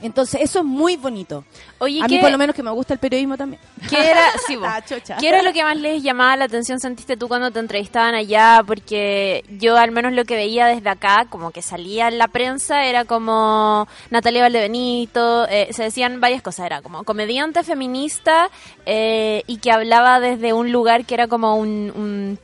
Entonces, 0.03 0.41
eso 0.43 0.59
es 0.61 0.65
muy 0.65 0.97
bonito. 0.97 1.45
Oye, 1.79 2.01
A 2.03 2.09
mí 2.09 2.17
¿qué- 2.17 2.21
por 2.21 2.31
lo 2.31 2.39
menos 2.39 2.55
que 2.57 2.63
me 2.63 2.71
gusta 2.71 2.95
el 2.95 3.01
periodismo 3.01 3.37
también. 3.37 3.61
¿Qué 3.89 4.11
era, 4.11 4.27
sí, 4.47 4.57
vos. 4.57 4.69
Ah. 4.69 4.83
¿Qué 5.21 5.29
era 5.29 5.43
lo 5.43 5.53
que 5.53 5.63
más 5.63 5.77
les 5.77 6.03
llamaba 6.03 6.37
la 6.37 6.45
atención 6.47 6.81
sentiste 6.81 7.17
tú 7.17 7.29
cuando 7.29 7.51
te 7.51 7.61
entrevistaban 7.61 8.15
allá? 8.15 8.63
Porque 8.67 9.45
yo 9.59 9.77
al 9.77 9.91
menos 9.93 10.13
lo 10.13 10.25
que 10.25 10.35
veía 10.37 10.67
desde 10.67 10.89
acá, 10.91 11.27
como 11.31 11.51
que 11.53 11.63
salía 11.63 12.09
en 12.09 12.19
la 12.19 12.29
prensa, 12.29 12.85
era 12.85 13.05
como 13.05 13.87
Natalia 14.11 14.43
Valdebenito, 14.43 15.47
eh, 15.49 15.69
se 15.73 15.85
decían 15.85 16.21
varias 16.21 16.43
cosas, 16.43 16.67
era 16.67 16.83
como 16.83 17.05
comediante 17.05 17.63
feminista 17.63 18.51
eh, 18.87 19.43
y 19.47 19.59
que 19.59 19.71
hablaba 19.73 20.21
desde 20.21 20.53
un 20.53 20.73
lugar 20.73 21.05
que 21.05 21.15
era 21.15 21.29
como 21.29 21.57
un, 21.57 21.93
un- 21.95 22.39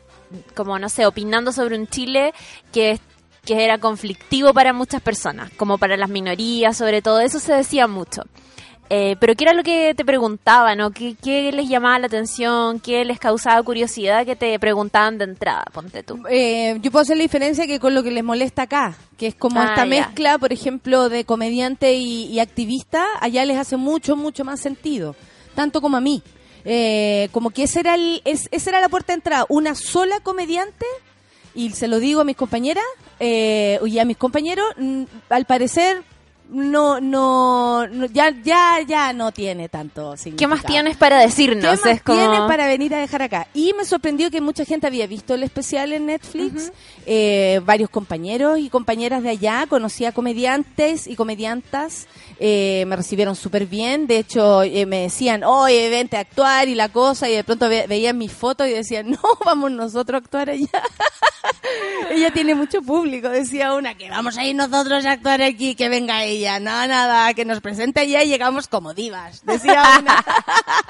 como 0.54 0.78
no 0.78 0.88
sé, 0.88 1.06
opinando 1.06 1.52
sobre 1.52 1.76
un 1.78 1.86
Chile 1.86 2.34
que 2.72 3.00
que 3.48 3.64
era 3.64 3.78
conflictivo 3.78 4.52
para 4.52 4.74
muchas 4.74 5.00
personas, 5.00 5.50
como 5.56 5.78
para 5.78 5.96
las 5.96 6.10
minorías, 6.10 6.76
sobre 6.76 7.00
todo, 7.00 7.20
eso 7.20 7.38
se 7.40 7.54
decía 7.54 7.86
mucho. 7.88 8.22
Eh, 8.90 9.16
pero 9.20 9.34
¿qué 9.34 9.44
era 9.44 9.52
lo 9.54 9.62
que 9.62 9.94
te 9.94 10.04
preguntaban? 10.04 10.78
¿no? 10.78 10.90
¿Qué, 10.90 11.14
¿Qué 11.22 11.50
les 11.52 11.68
llamaba 11.68 11.98
la 11.98 12.06
atención? 12.06 12.80
¿Qué 12.80 13.04
les 13.04 13.18
causaba 13.18 13.62
curiosidad 13.62 14.24
que 14.26 14.34
te 14.36 14.58
preguntaban 14.58 15.18
de 15.18 15.24
entrada? 15.24 15.64
Ponte 15.72 16.02
tú. 16.02 16.22
Eh, 16.30 16.78
yo 16.80 16.90
puedo 16.90 17.02
hacer 17.02 17.16
la 17.18 17.22
diferencia 17.22 17.66
que 17.66 17.80
con 17.80 17.94
lo 17.94 18.02
que 18.02 18.10
les 18.10 18.24
molesta 18.24 18.62
acá, 18.62 18.96
que 19.18 19.26
es 19.28 19.34
como 19.34 19.60
Ah, 19.60 19.64
esta 19.70 19.84
ya. 19.84 19.86
mezcla, 19.86 20.38
por 20.38 20.52
ejemplo, 20.52 21.08
de 21.10 21.24
comediante 21.24 21.94
y, 21.94 22.24
y 22.26 22.40
activista, 22.40 23.04
allá 23.20 23.44
les 23.44 23.56
hace 23.58 23.76
mucho, 23.76 24.16
mucho 24.16 24.44
más 24.44 24.60
sentido, 24.60 25.16
tanto 25.54 25.80
como 25.82 25.96
a 25.98 26.00
mí. 26.00 26.22
Eh, 26.64 27.28
como 27.32 27.50
que 27.50 27.62
ese 27.64 27.80
era 27.80 27.94
el, 27.94 28.20
es- 28.24 28.48
esa 28.52 28.70
era 28.70 28.80
la 28.80 28.88
puerta 28.88 29.12
de 29.12 29.16
entrada, 29.18 29.44
una 29.48 29.74
sola 29.74 30.20
comediante, 30.20 30.86
y 31.54 31.70
se 31.70 31.88
lo 31.88 31.98
digo 31.98 32.20
a 32.20 32.24
mis 32.24 32.36
compañeras 32.36 32.84
eh, 33.20 33.80
y 33.84 33.98
a 33.98 34.04
mis 34.04 34.16
compañeros, 34.16 34.66
al 35.28 35.44
parecer 35.44 36.02
no, 36.48 37.00
no, 37.00 37.86
no- 37.86 38.06
ya, 38.06 38.30
ya, 38.42 38.80
ya 38.86 39.12
no 39.12 39.32
tiene 39.32 39.68
tanto 39.68 40.16
significado. 40.16 40.36
¿Qué 40.36 40.46
más 40.46 40.64
tienes 40.64 40.96
para 40.96 41.18
decirnos? 41.20 41.62
¿Qué 41.62 41.70
más 41.70 41.86
es 41.86 42.02
como... 42.02 42.18
tienes 42.18 42.40
para 42.48 42.66
venir 42.66 42.94
a 42.94 42.98
dejar 42.98 43.22
acá? 43.22 43.46
Y 43.54 43.72
me 43.74 43.84
sorprendió 43.84 44.30
que 44.30 44.40
mucha 44.40 44.64
gente 44.64 44.86
había 44.86 45.06
visto 45.06 45.34
el 45.34 45.42
especial 45.42 45.92
en 45.92 46.06
Netflix. 46.06 46.72
Eh, 47.06 47.60
varios 47.64 47.90
compañeros 47.90 48.58
y 48.58 48.68
compañeras 48.70 49.22
de 49.22 49.30
allá. 49.30 49.66
Conocí 49.68 50.04
a 50.04 50.12
comediantes 50.12 51.06
y 51.06 51.16
comediantas. 51.16 52.06
Eh, 52.40 52.84
me 52.86 52.96
recibieron 52.96 53.36
súper 53.36 53.66
bien. 53.66 54.06
De 54.06 54.18
hecho, 54.18 54.62
eh, 54.62 54.86
me 54.86 55.02
decían, 55.02 55.44
oye, 55.44 55.88
vente 55.90 56.16
a 56.16 56.20
actuar 56.20 56.68
y 56.68 56.74
la 56.74 56.88
cosa. 56.88 57.28
Y 57.28 57.34
de 57.34 57.44
pronto 57.44 57.68
ve- 57.68 57.86
veían 57.88 58.16
mis 58.16 58.32
fotos 58.32 58.66
y 58.68 58.70
decían, 58.72 59.10
no, 59.10 59.18
vamos 59.44 59.70
nosotros 59.72 60.20
a 60.20 60.24
actuar 60.24 60.50
allá. 60.50 60.68
ella 62.10 62.30
tiene 62.30 62.54
mucho 62.54 62.82
público, 62.82 63.28
decía 63.28 63.74
una, 63.74 63.94
que 63.94 64.10
vamos 64.10 64.36
a 64.36 64.44
ir 64.44 64.54
nosotros 64.54 65.04
a 65.04 65.12
actuar 65.12 65.42
aquí, 65.42 65.74
que 65.74 65.88
venga 65.88 66.24
ella. 66.24 66.60
No, 66.60 66.86
nada, 66.86 67.32
que 67.34 67.44
nos 67.44 67.60
presente 67.60 68.02
ella 68.02 68.22
y 68.22 68.28
llegamos 68.28 68.68
como 68.68 68.94
divas, 68.94 69.44
decía 69.44 69.82
una. 70.00 70.24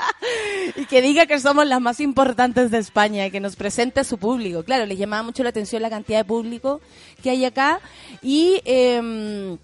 y 0.76 0.84
que 0.86 1.02
diga 1.02 1.26
que 1.26 1.40
somos 1.40 1.66
las 1.66 1.80
más 1.80 2.00
importantes 2.00 2.70
de 2.70 2.78
España 2.78 3.26
y 3.26 3.30
que 3.30 3.40
nos 3.40 3.56
presente 3.56 4.04
su 4.04 4.18
público. 4.18 4.64
Claro, 4.64 4.86
les 4.86 4.98
llamaba 4.98 5.22
mucho 5.22 5.42
la 5.42 5.50
atención 5.50 5.82
la 5.82 5.90
cantidad 5.90 6.18
de 6.18 6.24
público 6.24 6.80
que 7.22 7.30
hay 7.30 7.44
acá 7.44 7.80
y... 8.22 8.60
em, 8.64 9.58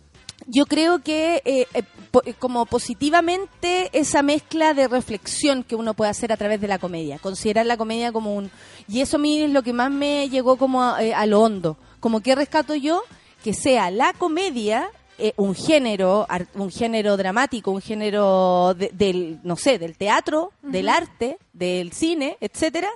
yo 0.47 0.67
creo 0.67 1.03
que 1.03 1.43
eh, 1.45 1.67
eh, 1.73 1.83
po- 2.15 2.23
eh, 2.25 2.35
como 2.39 2.65
positivamente 2.67 3.91
esa 3.93 4.23
mezcla 4.23 4.73
de 4.75 4.89
reflexión 4.89 5.65
que 5.65 5.75
uno 5.77 5.95
puede 5.95 6.11
hacer 6.11 6.33
a 6.33 6.37
través 6.37 6.61
de 6.61 6.69
la 6.69 6.79
comedia, 6.79 7.19
considerar 7.19 7.67
la 7.67 7.77
comedia 7.77 8.13
como 8.13 8.35
un... 8.35 8.51
Y 8.89 9.01
eso 9.01 9.17
a 9.17 9.21
mí 9.21 9.43
es 9.43 9.51
lo 9.51 9.63
que 9.63 9.73
más 9.73 9.91
me 9.91 10.29
llegó 10.29 10.57
como 10.57 10.83
a, 10.83 11.03
eh, 11.03 11.13
a 11.13 11.27
lo 11.27 11.41
hondo. 11.43 11.77
Como 12.01 12.21
que 12.21 12.35
rescato 12.35 12.75
yo 12.75 13.03
que 13.43 13.53
sea 13.55 13.91
la 13.91 14.13
comedia 14.15 14.89
eh, 15.19 15.33
un 15.37 15.55
género, 15.55 16.27
un 16.55 16.71
género 16.71 17.17
dramático, 17.17 17.71
un 17.71 17.81
género 17.83 18.75
de- 18.75 18.91
del, 18.93 19.39
no 19.45 19.57
sé, 19.57 19.79
del 19.79 19.97
teatro, 19.97 20.53
del 20.63 20.89
arte, 20.89 21.39
del 21.53 21.93
cine, 21.93 22.37
etcétera, 22.41 22.89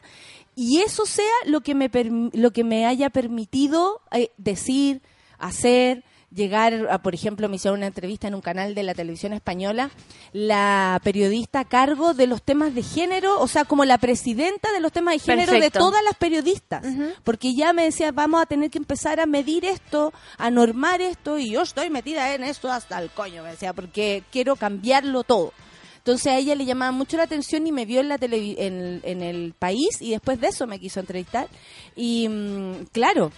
y 0.57 0.78
eso 0.81 1.07
sea 1.07 1.24
lo 1.46 1.61
que 1.61 1.74
me 1.76 1.88
lo 2.33 2.50
que 2.50 2.64
me 2.64 2.87
haya 2.87 3.11
permitido 3.11 4.00
eh, 4.11 4.31
decir, 4.37 5.00
hacer, 5.38 6.02
llegar 6.34 6.88
a, 6.90 6.98
por 6.98 7.14
ejemplo, 7.14 7.48
me 7.48 7.56
hicieron 7.56 7.80
una 7.80 7.86
entrevista 7.86 8.28
en 8.28 8.34
un 8.34 8.40
canal 8.40 8.74
de 8.74 8.82
la 8.82 8.94
televisión 8.94 9.32
española, 9.32 9.90
la 10.32 11.00
periodista 11.02 11.60
a 11.60 11.64
cargo 11.64 12.14
de 12.14 12.26
los 12.26 12.42
temas 12.42 12.74
de 12.74 12.82
género, 12.82 13.40
o 13.40 13.48
sea, 13.48 13.64
como 13.64 13.84
la 13.84 13.98
presidenta 13.98 14.72
de 14.72 14.80
los 14.80 14.92
temas 14.92 15.14
de 15.14 15.20
género 15.20 15.52
de 15.52 15.70
todas 15.70 16.02
las 16.04 16.14
periodistas, 16.16 16.84
porque 17.24 17.54
ya 17.54 17.72
me 17.72 17.84
decía, 17.84 18.12
vamos 18.12 18.42
a 18.42 18.46
tener 18.46 18.70
que 18.70 18.78
empezar 18.78 19.20
a 19.20 19.26
medir 19.26 19.64
esto, 19.64 20.12
a 20.36 20.50
normar 20.50 21.00
esto, 21.00 21.38
y 21.38 21.52
yo 21.52 21.62
estoy 21.62 21.90
metida 21.90 22.34
en 22.34 22.44
esto 22.44 22.70
hasta 22.70 22.98
el 23.00 23.10
coño, 23.10 23.42
me 23.42 23.50
decía, 23.50 23.72
porque 23.72 24.22
quiero 24.30 24.56
cambiarlo 24.56 25.24
todo. 25.24 25.52
Entonces 25.98 26.28
a 26.28 26.38
ella 26.38 26.54
le 26.54 26.64
llamaba 26.64 26.90
mucho 26.90 27.18
la 27.18 27.24
atención 27.24 27.66
y 27.66 27.72
me 27.72 27.84
vio 27.84 28.00
en 28.00 28.08
la 28.08 28.18
en, 28.20 29.00
en 29.02 29.22
el 29.22 29.52
país 29.58 30.00
y 30.00 30.12
después 30.12 30.40
de 30.40 30.46
eso 30.46 30.66
me 30.66 30.78
quiso 30.78 31.00
entrevistar. 31.00 31.48
Y 31.96 32.26
mm, 32.26 32.86
claro, 32.92 33.30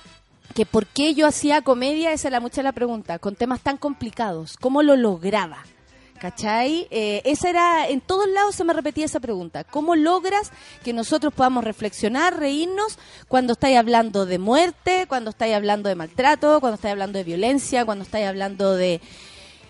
que 0.54 0.66
por 0.66 0.86
qué 0.86 1.14
yo 1.14 1.26
hacía 1.26 1.62
comedia, 1.62 2.12
esa 2.12 2.28
era 2.28 2.40
mucha 2.40 2.62
la 2.62 2.72
pregunta, 2.72 3.18
con 3.18 3.36
temas 3.36 3.60
tan 3.60 3.76
complicados, 3.76 4.56
¿cómo 4.56 4.82
lo 4.82 4.96
lograba? 4.96 5.64
¿Cachai? 6.20 6.86
Eh, 6.90 7.22
esa 7.24 7.48
era, 7.48 7.88
en 7.88 8.02
todos 8.02 8.28
lados 8.28 8.54
se 8.54 8.62
me 8.62 8.74
repetía 8.74 9.06
esa 9.06 9.20
pregunta. 9.20 9.64
¿Cómo 9.64 9.96
logras 9.96 10.52
que 10.84 10.92
nosotros 10.92 11.32
podamos 11.32 11.64
reflexionar, 11.64 12.38
reírnos 12.38 12.98
cuando 13.26 13.54
estáis 13.54 13.78
hablando 13.78 14.26
de 14.26 14.38
muerte, 14.38 15.06
cuando 15.08 15.30
estáis 15.30 15.54
hablando 15.54 15.88
de 15.88 15.94
maltrato, 15.94 16.60
cuando 16.60 16.74
estáis 16.74 16.92
hablando 16.92 17.16
de 17.16 17.24
violencia, 17.24 17.86
cuando 17.86 18.04
estáis 18.04 18.26
hablando 18.26 18.76
de, 18.76 19.00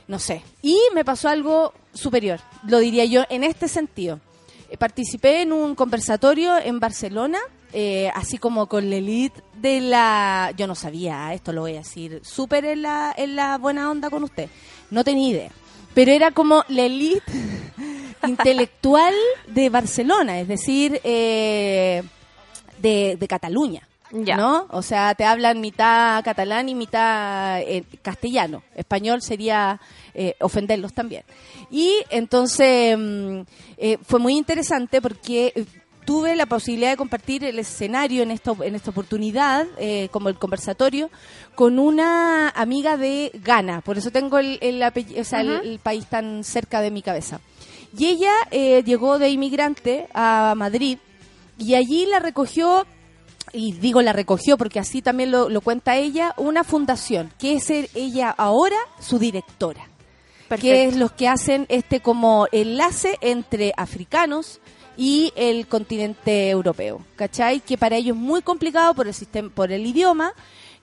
no 0.08 0.18
sé. 0.18 0.42
Y 0.60 0.76
me 0.92 1.04
pasó 1.04 1.28
algo 1.28 1.72
superior, 1.94 2.40
lo 2.66 2.80
diría 2.80 3.04
yo, 3.04 3.22
en 3.30 3.44
este 3.44 3.68
sentido. 3.68 4.18
Eh, 4.70 4.76
participé 4.76 5.42
en 5.42 5.52
un 5.52 5.76
conversatorio 5.76 6.58
en 6.58 6.80
Barcelona, 6.80 7.38
eh, 7.72 8.10
así 8.14 8.38
como 8.38 8.66
con 8.66 8.90
la 8.90 8.96
elite 8.96 9.42
de 9.54 9.80
la... 9.80 10.52
Yo 10.56 10.66
no 10.66 10.74
sabía, 10.74 11.32
esto 11.34 11.52
lo 11.52 11.62
voy 11.62 11.74
a 11.74 11.78
decir, 11.78 12.20
súper 12.24 12.64
en 12.64 12.82
la, 12.82 13.14
en 13.16 13.36
la 13.36 13.58
buena 13.58 13.90
onda 13.90 14.10
con 14.10 14.24
usted. 14.24 14.48
No 14.90 15.04
tenía 15.04 15.28
idea 15.28 15.50
pero 15.94 16.12
era 16.12 16.30
como 16.30 16.64
la 16.68 16.82
elite 16.82 17.32
intelectual 18.26 19.14
de 19.46 19.68
Barcelona, 19.70 20.40
es 20.40 20.48
decir, 20.48 21.00
eh, 21.04 22.02
de, 22.78 23.26
Cataluña. 23.28 23.86
¿No? 24.12 24.66
O 24.70 24.82
sea, 24.82 25.14
te 25.14 25.24
hablan 25.24 25.60
mitad 25.60 26.24
catalán 26.24 26.68
y 26.68 26.74
mitad 26.74 27.60
eh, 27.60 27.84
castellano. 28.02 28.64
Español 28.74 29.22
sería 29.22 29.80
eh, 30.14 30.34
ofenderlos 30.40 30.92
también. 30.92 31.22
Y 31.70 31.94
entonces 32.10 32.98
mm, 32.98 33.42
fue 34.02 34.18
muy 34.18 34.36
interesante 34.36 35.00
porque 35.00 35.64
tuve 36.04 36.34
la 36.36 36.46
posibilidad 36.46 36.90
de 36.90 36.96
compartir 36.96 37.44
el 37.44 37.58
escenario 37.58 38.22
en 38.22 38.30
esta, 38.30 38.52
en 38.62 38.74
esta 38.74 38.90
oportunidad, 38.90 39.66
eh, 39.78 40.08
como 40.10 40.28
el 40.28 40.36
conversatorio, 40.36 41.10
con 41.54 41.78
una 41.78 42.48
amiga 42.50 42.96
de 42.96 43.30
Ghana. 43.44 43.80
Por 43.80 43.98
eso 43.98 44.10
tengo 44.10 44.38
el, 44.38 44.58
el, 44.60 45.78
país 45.82 46.06
tan 46.06 46.44
cerca 46.44 46.80
de 46.80 46.90
mi 46.90 47.02
cabeza. 47.02 47.40
Y 47.96 48.06
ella 48.06 48.32
eh, 48.50 48.82
llegó 48.84 49.18
de 49.18 49.30
inmigrante 49.30 50.08
a 50.14 50.54
Madrid 50.56 50.98
y 51.58 51.74
allí 51.74 52.06
la 52.06 52.18
recogió 52.18 52.86
y 53.52 53.72
digo 53.72 54.00
la 54.02 54.12
recogió 54.12 54.56
porque 54.56 54.78
así 54.78 55.02
también 55.02 55.30
lo, 55.30 55.48
lo 55.48 55.60
cuenta 55.60 55.96
ella, 55.96 56.34
una 56.36 56.64
fundación, 56.64 57.32
que 57.38 57.54
es 57.54 57.70
ella 57.70 58.30
ahora 58.30 58.76
su 59.00 59.18
directora, 59.18 59.88
que 60.60 60.86
es 60.86 60.96
los 60.96 61.12
que 61.12 61.28
hacen 61.28 61.66
este 61.68 62.00
como 62.00 62.46
enlace 62.52 63.18
entre 63.20 63.72
africanos, 63.76 64.60
y 65.00 65.32
el 65.34 65.66
continente 65.66 66.50
europeo, 66.50 67.02
¿cachai? 67.16 67.60
Que 67.60 67.78
para 67.78 67.96
ellos 67.96 68.14
es 68.14 68.22
muy 68.22 68.42
complicado 68.42 68.92
por 68.92 69.06
el 69.06 69.14
sistema, 69.14 69.48
por 69.48 69.72
el 69.72 69.86
idioma 69.86 70.34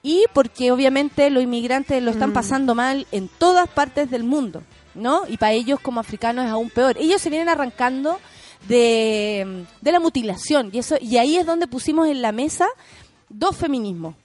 y 0.02 0.26
porque 0.34 0.72
obviamente 0.72 1.30
los 1.30 1.44
inmigrantes 1.44 2.02
lo 2.02 2.10
están 2.10 2.32
mm. 2.32 2.34
pasando 2.34 2.74
mal 2.74 3.06
en 3.12 3.28
todas 3.28 3.70
partes 3.70 4.10
del 4.10 4.24
mundo, 4.24 4.64
¿no? 4.96 5.22
Y 5.28 5.38
para 5.38 5.54
ellos 5.54 5.80
como 5.80 6.00
africanos 6.00 6.46
es 6.46 6.52
aún 6.52 6.72
peor. 6.72 6.98
Ellos 6.98 7.22
se 7.22 7.30
vienen 7.30 7.48
arrancando 7.48 8.20
de, 8.68 9.68
la 9.84 10.00
mutilación 10.00 10.72
y 10.74 10.80
eso 10.80 10.96
y 11.00 11.18
ahí 11.18 11.38
es 11.38 11.46
donde 11.46 11.68
pusimos 11.68 12.08
en 12.08 12.24
la 12.24 12.32
mesa 12.32 12.68
dos 13.30 13.56
feminismos, 13.56 14.16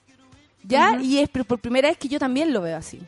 ¿ya? 0.63 0.99
Y 1.03 1.19
es 1.19 1.29
por 1.29 1.59
primera 1.59 1.89
vez 1.89 1.99
que 1.99 2.07
yo 2.07 2.17
también 2.17 2.51
lo 2.51 2.61
veo 2.61 2.77
así. 2.77 2.99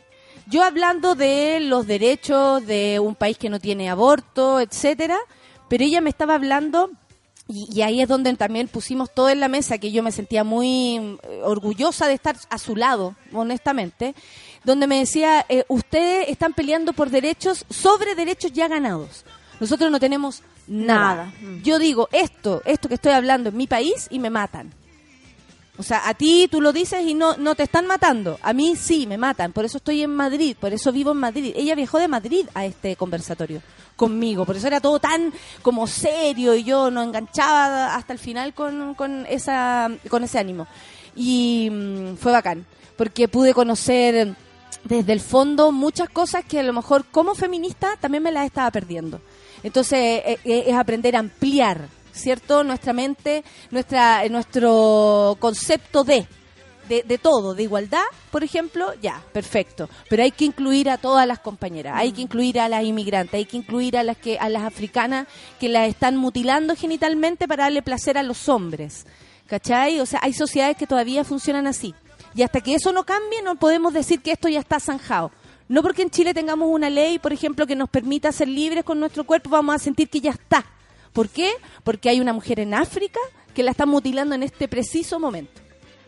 Yo 0.46 0.64
hablando 0.64 1.16
de 1.16 1.62
los 1.62 1.88
derechos 1.88 2.64
de 2.68 3.00
un 3.00 3.16
país 3.16 3.40
que 3.40 3.50
no 3.50 3.60
tiene 3.60 3.90
aborto, 3.90 4.60
etcétera, 4.60 5.18
pero 5.70 5.84
ella 5.84 6.02
me 6.02 6.10
estaba 6.10 6.36
hablando 6.36 6.92
y, 7.48 7.82
ahí 7.84 8.02
es 8.02 8.08
donde 8.08 8.34
también 8.36 8.68
pusimos 8.68 9.14
todo 9.14 9.30
en 9.30 9.40
la 9.40 9.48
mesa, 9.48 9.78
que 9.78 9.92
yo 9.92 10.02
me 10.02 10.12
sentía 10.12 10.44
muy 10.44 10.96
eh, 10.98 11.42
orgullosa 11.44 12.08
de 12.08 12.16
estar 12.16 12.36
a 12.50 12.58
su 12.58 12.76
lado, 12.76 13.16
honestamente, 13.34 14.16
donde 14.64 14.88
me 14.88 14.98
decía, 14.98 15.46
eh, 15.48 15.64
ustedes 15.68 16.30
están 16.30 16.54
peleando 16.54 16.94
por 16.94 17.12
derechos 17.12 17.66
sobre 17.70 18.16
derechos 18.16 18.52
ya 18.52 18.68
ganados. 18.68 19.26
Nosotros 19.60 19.92
no 19.92 20.00
tenemos 20.00 20.42
nada. 20.68 21.32
Yo 21.64 21.78
digo 21.78 22.10
esto, 22.12 22.64
esto 22.66 22.90
que 22.90 22.96
estoy 22.96 23.12
hablando 23.12 23.50
en 23.50 23.58
mi 23.58 23.68
país 23.68 24.08
y 24.10 24.18
me 24.18 24.32
matan. 24.32 24.74
O 25.78 25.84
sea, 25.84 26.08
a 26.08 26.14
ti 26.14 26.48
tú 26.50 26.62
lo 26.62 26.72
dices 26.72 27.06
y 27.06 27.14
no, 27.14 27.36
no 27.38 27.56
te 27.56 27.64
están 27.64 27.86
matando. 27.86 28.40
A 28.42 28.54
mí 28.54 28.76
sí, 28.76 29.08
me 29.08 29.18
matan. 29.18 29.52
Por 29.52 29.66
eso 29.66 29.78
estoy 29.78 30.02
en 30.02 30.16
Madrid, 30.16 30.56
por 30.60 30.74
eso 30.74 30.92
vivo 30.92 31.12
en 31.12 31.18
Madrid. 31.18 31.54
Ella 31.56 31.76
viajó 31.76 32.00
de 32.00 32.08
Madrid 32.08 32.48
a 32.54 32.66
este 32.66 32.96
conversatorio 32.96 33.62
conmigo. 33.96 34.46
Por 34.46 34.56
eso 34.56 34.68
era 34.68 34.80
todo 34.80 35.00
tan 35.00 35.34
como 35.62 35.88
serio 35.88 36.56
y 36.56 36.64
yo 36.64 36.92
no 36.92 37.04
enganchaba 37.04 37.96
hasta 37.96 38.14
el 38.14 38.20
final 38.20 38.54
con, 38.54 38.96
con, 38.96 39.26
esa, 39.28 39.90
con 40.10 40.24
ese 40.24 40.40
ánimo. 40.40 40.68
Y 41.16 41.70
mm, 41.72 42.16
fue 42.16 42.32
bacán, 42.32 42.66
porque 42.98 43.28
pude 43.28 43.54
conocer 43.54 44.36
desde 44.84 45.14
el 45.14 45.20
fondo 45.20 45.72
muchas 45.72 46.10
cosas 46.10 46.46
que 46.46 46.60
a 46.60 46.64
lo 46.64 46.74
mejor 46.74 47.06
como 47.06 47.36
feminista 47.36 47.98
también 48.00 48.24
me 48.24 48.32
las 48.32 48.46
estaba 48.46 48.72
perdiendo. 48.72 49.20
Entonces 49.64 49.98
eh, 50.00 50.40
eh, 50.46 50.64
es 50.68 50.76
aprender 50.76 51.16
a 51.16 51.20
ampliar, 51.20 51.88
¿cierto? 52.16 52.64
Nuestra 52.64 52.94
mente, 52.94 53.44
nuestra, 53.72 54.28
nuestro 54.30 55.38
concepto 55.40 56.04
de 56.04 56.28
de, 56.88 57.18
todo, 57.18 57.56
de 57.56 57.64
igualdad, 57.64 58.04
por 58.32 58.44
ejemplo, 58.44 58.94
ya, 59.02 59.24
perfecto. 59.34 59.90
Pero 60.10 60.24
hay 60.24 60.32
que 60.32 60.46
incluir 60.46 60.90
a 60.90 60.98
todas 60.98 61.28
las 61.28 61.40
compañeras, 61.40 61.94
hay 61.96 62.12
que 62.12 62.22
incluir 62.22 62.60
a 62.60 62.70
las 62.70 62.84
inmigrantes, 62.84 63.34
hay 63.34 63.46
que 63.46 63.58
incluir 63.58 63.98
a 63.98 64.04
las 64.04 64.18
que 64.18 64.38
a 64.38 64.50
las 64.50 64.64
africanas 64.64 65.28
que 65.60 65.70
las 65.70 65.90
están 65.90 66.16
mutilando 66.16 66.76
genitalmente 66.76 67.48
para 67.48 67.64
darle 67.64 67.82
placer 67.82 68.18
a 68.18 68.24
los 68.24 68.50
hombres. 68.50 69.06
¿Cachai? 69.48 70.00
O 70.00 70.06
sea, 70.06 70.20
hay 70.24 70.34
sociedades 70.34 70.78
que 70.78 70.88
todavía 70.88 71.24
funcionan 71.24 71.68
así. 71.68 71.94
Y 72.34 72.42
hasta 72.42 72.62
que 72.62 72.76
eso 72.76 72.92
no 72.92 73.04
cambie, 73.04 73.42
no 73.44 73.56
podemos 73.56 73.94
decir 73.94 74.22
que 74.22 74.32
esto 74.32 74.50
ya 74.50 74.60
está 74.60 74.80
zanjado. 74.80 75.32
No 75.68 75.82
porque 75.82 76.02
en 76.02 76.10
Chile 76.10 76.34
tengamos 76.34 76.70
una 76.70 76.90
ley, 76.90 77.20
por 77.20 77.34
ejemplo, 77.34 77.66
que 77.66 77.76
nos 77.76 77.90
permita 77.90 78.32
ser 78.32 78.48
libres 78.48 78.84
con 78.84 79.00
nuestro 79.00 79.24
cuerpo, 79.24 79.50
vamos 79.50 79.76
a 79.76 79.80
sentir 79.80 80.10
que 80.10 80.20
ya 80.20 80.32
está. 80.32 80.66
¿Por 81.16 81.30
qué? 81.30 81.54
Porque 81.86 82.10
hay 82.10 82.20
una 82.20 82.34
mujer 82.34 82.60
en 82.60 82.74
África 82.74 83.22
que 83.54 83.64
la 83.64 83.72
está 83.72 83.86
mutilando 83.86 84.36
en 84.36 84.44
este 84.44 84.68
preciso 84.68 85.18
momento. 85.18 85.62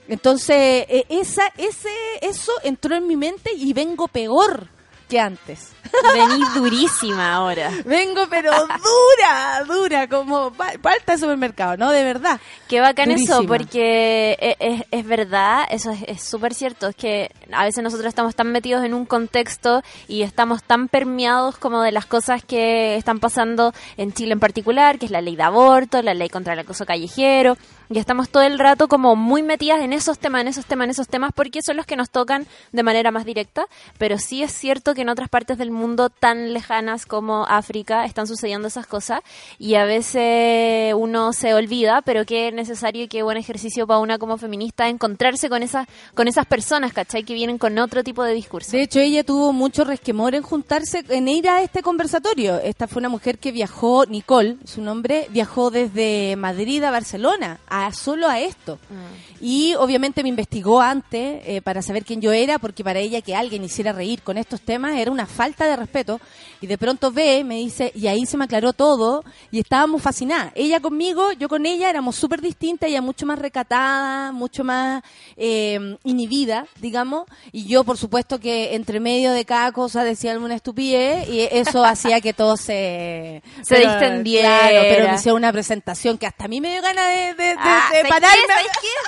Entonces, 0.10 0.86
e, 0.90 1.06
esa, 1.08 1.44
ese, 1.58 1.90
eso 2.22 2.52
entró 2.62 2.94
en 2.94 3.08
mi 3.08 3.16
mente 3.16 3.54
y 3.54 3.72
vengo 3.72 4.10
peor 4.10 4.68
que 5.08 5.20
antes. 5.20 5.74
Venís 6.14 6.54
durísima 6.54 7.34
ahora. 7.34 7.72
Vengo, 7.86 8.28
pero 8.30 8.52
dura, 8.52 9.64
dura, 9.66 10.08
como 10.08 10.52
falta 10.52 11.14
de 11.14 11.18
supermercado, 11.18 11.78
¿no? 11.78 11.92
De 11.92 12.04
verdad. 12.04 12.40
Qué 12.68 12.82
bacán 12.82 13.12
eso, 13.12 13.44
porque 13.46 14.38
e, 14.40 14.86
es, 14.92 15.06
verdad, 15.06 15.66
eso 15.70 15.96
es 16.08 16.22
súper 16.22 16.54
cierto. 16.54 16.88
Es 16.88 16.96
que 16.96 17.32
a 17.52 17.64
veces 17.64 17.84
nosotros 17.84 18.08
estamos 18.08 18.36
tan 18.36 18.52
metidos 18.52 18.84
en 18.84 18.94
un 18.94 19.06
contexto 19.06 19.82
y 20.08 20.24
estamos 20.24 20.64
tan 20.64 20.88
permeados 20.88 21.58
como 21.58 21.82
de 21.82 21.92
las 21.92 22.06
cosas 22.06 22.44
que 22.44 22.96
están 22.96 23.20
pasando 23.20 23.74
en 23.96 24.14
Chile 24.14 24.34
en 24.34 24.40
particular, 24.40 25.00
que 25.00 25.06
es 25.06 25.12
la 25.12 25.22
ley 25.22 25.36
de 25.36 25.44
aborto, 25.44 26.02
la 26.02 26.14
ley 26.14 26.30
contra 26.30 26.54
el 26.54 26.60
acoso 26.60 26.86
callejero 26.86 27.58
y 27.90 28.00
estamos 28.00 28.30
todo 28.30 28.44
el 28.44 28.60
rato 28.60 28.88
como 28.88 29.16
muy 29.16 29.44
metidas 29.44 29.82
en 29.82 29.94
esos 29.94 30.20
temas, 30.20 30.42
en 30.42 30.48
esos 30.50 30.66
temas, 30.66 30.86
en 30.86 30.92
esos 30.92 31.08
temas, 31.08 31.32
porque 31.34 31.62
son 31.62 31.78
los 31.78 31.86
que 31.86 31.96
nos 31.96 32.10
tocan 32.10 32.46
de 32.72 32.84
manera 32.84 33.12
más 33.12 33.26
directa, 33.26 33.66
pero 33.98 34.18
sí 34.18 34.44
es 34.44 34.52
cierto 34.52 34.94
que 34.94 35.02
en 35.02 35.10
otras 35.10 35.30
partes 35.30 35.58
del 35.58 35.72
mundo 35.72 36.10
tan 36.10 36.54
lejanas 36.54 37.06
como 37.06 37.46
África 37.46 38.06
están 38.06 38.28
sucediendo 38.28 38.68
esas 38.68 38.88
cosas 38.88 39.22
y 39.58 39.76
a 39.76 39.86
veces 39.86 40.94
uno 40.96 41.34
se 41.34 41.54
olvida, 41.54 42.02
pero 42.02 42.26
que 42.26 42.50
es 42.50 42.54
necesario 42.54 43.04
y 43.04 43.08
qué 43.08 43.24
buen 43.24 43.38
ejercicio 43.38 43.88
para 43.88 44.00
una 44.00 44.18
como 44.18 44.38
feminista 44.38 44.88
encontrarse 44.90 45.50
con 45.50 45.64
esas, 45.64 45.88
con 46.14 46.28
esas 46.28 46.46
personas, 46.46 46.94
¿cachai? 46.94 47.24
Que 47.24 47.34
vienen 47.34 47.58
con 47.58 47.78
otro 47.80 48.04
tipo 48.04 48.24
de 48.24 48.34
discurso. 48.34 48.72
De 48.72 48.84
hecho, 48.84 49.00
ella 49.00 49.24
tuvo 49.24 49.54
mucho 49.54 49.84
resquemor 49.84 50.36
en 50.36 50.44
juntarse, 50.44 51.04
en 51.10 51.28
ir 51.28 51.48
a 51.50 51.62
este 51.62 51.82
conversatorio. 51.82 52.60
Esta 52.60 52.88
fue 52.88 53.00
una 53.00 53.10
mujer 53.10 53.40
que 53.40 53.52
viajó, 53.52 54.06
Nicole, 54.06 54.58
su 54.66 54.82
nombre, 54.82 55.28
viajó 55.30 55.72
desde 55.72 56.36
Madrid 56.36 56.84
a 56.84 56.92
Barcelona, 56.92 57.60
solo 57.94 58.28
a 58.28 58.40
esto. 58.40 58.80
Mm. 58.90 59.46
Y 59.46 59.76
obviamente 59.76 60.24
me 60.24 60.30
investigó 60.30 60.82
antes 60.82 61.42
eh, 61.46 61.62
para 61.62 61.82
saber 61.82 62.04
quién 62.04 62.22
yo 62.22 62.32
era, 62.32 62.58
porque 62.60 62.84
para 62.84 63.00
ella 63.00 63.22
que 63.22 63.36
alguien 63.36 63.64
hiciera 63.64 63.92
reír 63.92 64.22
con 64.24 64.38
estos 64.38 64.62
temas 64.62 64.98
era 64.98 65.12
una 65.12 65.26
falta 65.26 65.66
de 65.66 65.76
respeto. 65.76 66.20
Y 66.60 66.68
de 66.68 66.78
pronto 66.78 67.12
ve, 67.12 67.44
me 67.44 67.56
dice, 67.56 67.92
y 67.94 68.08
ahí 68.08 68.26
se 68.26 68.38
me 68.38 68.46
aclaró 68.46 68.74
todo 68.74 69.24
y 69.52 69.60
estábamos 69.60 70.02
fascinadas. 70.02 70.52
Ella 70.56 70.80
conmigo, 70.80 71.32
yo 71.34 71.50
con 71.50 71.66
ella 71.66 71.90
éramos 71.90 72.16
súper 72.16 72.42
distintas, 72.42 72.90
ella 72.90 73.02
mucho 73.02 73.26
más 73.26 73.38
recatada, 73.38 74.32
mucho 74.32 74.64
más 74.64 75.04
eh, 75.36 75.98
inhibida, 76.04 76.66
digamos. 76.82 77.26
Y 77.52 77.66
yo, 77.68 77.84
por 77.84 77.98
supuesto, 77.98 78.40
que 78.40 78.76
entre 78.76 79.00
medio 79.00 79.32
de 79.32 79.46
cada 79.46 79.72
cosa 79.72 80.04
decía 80.04 80.32
alguna 80.32 80.56
estupidez 80.56 81.30
y 81.30 81.42
eso 81.42 81.84
hacía 81.86 82.22
que 82.22 82.34
todo 82.34 82.58
se... 82.58 83.44
Se 83.62 83.80
distendiera. 83.80 84.70
pero 84.72 85.10
me 85.10 85.16
hicieron 85.16 85.38
una 85.38 85.52
presentación 85.52 86.18
que 86.18 86.26
hasta 86.26 86.46
a 86.46 86.48
mí 86.48 86.62
me 86.62 86.72
dio 86.72 86.82
ganas 86.82 87.08
de, 87.38 87.56
Ah, 87.68 87.90
pararme. 88.10 88.54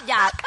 Ya. 0.05 0.29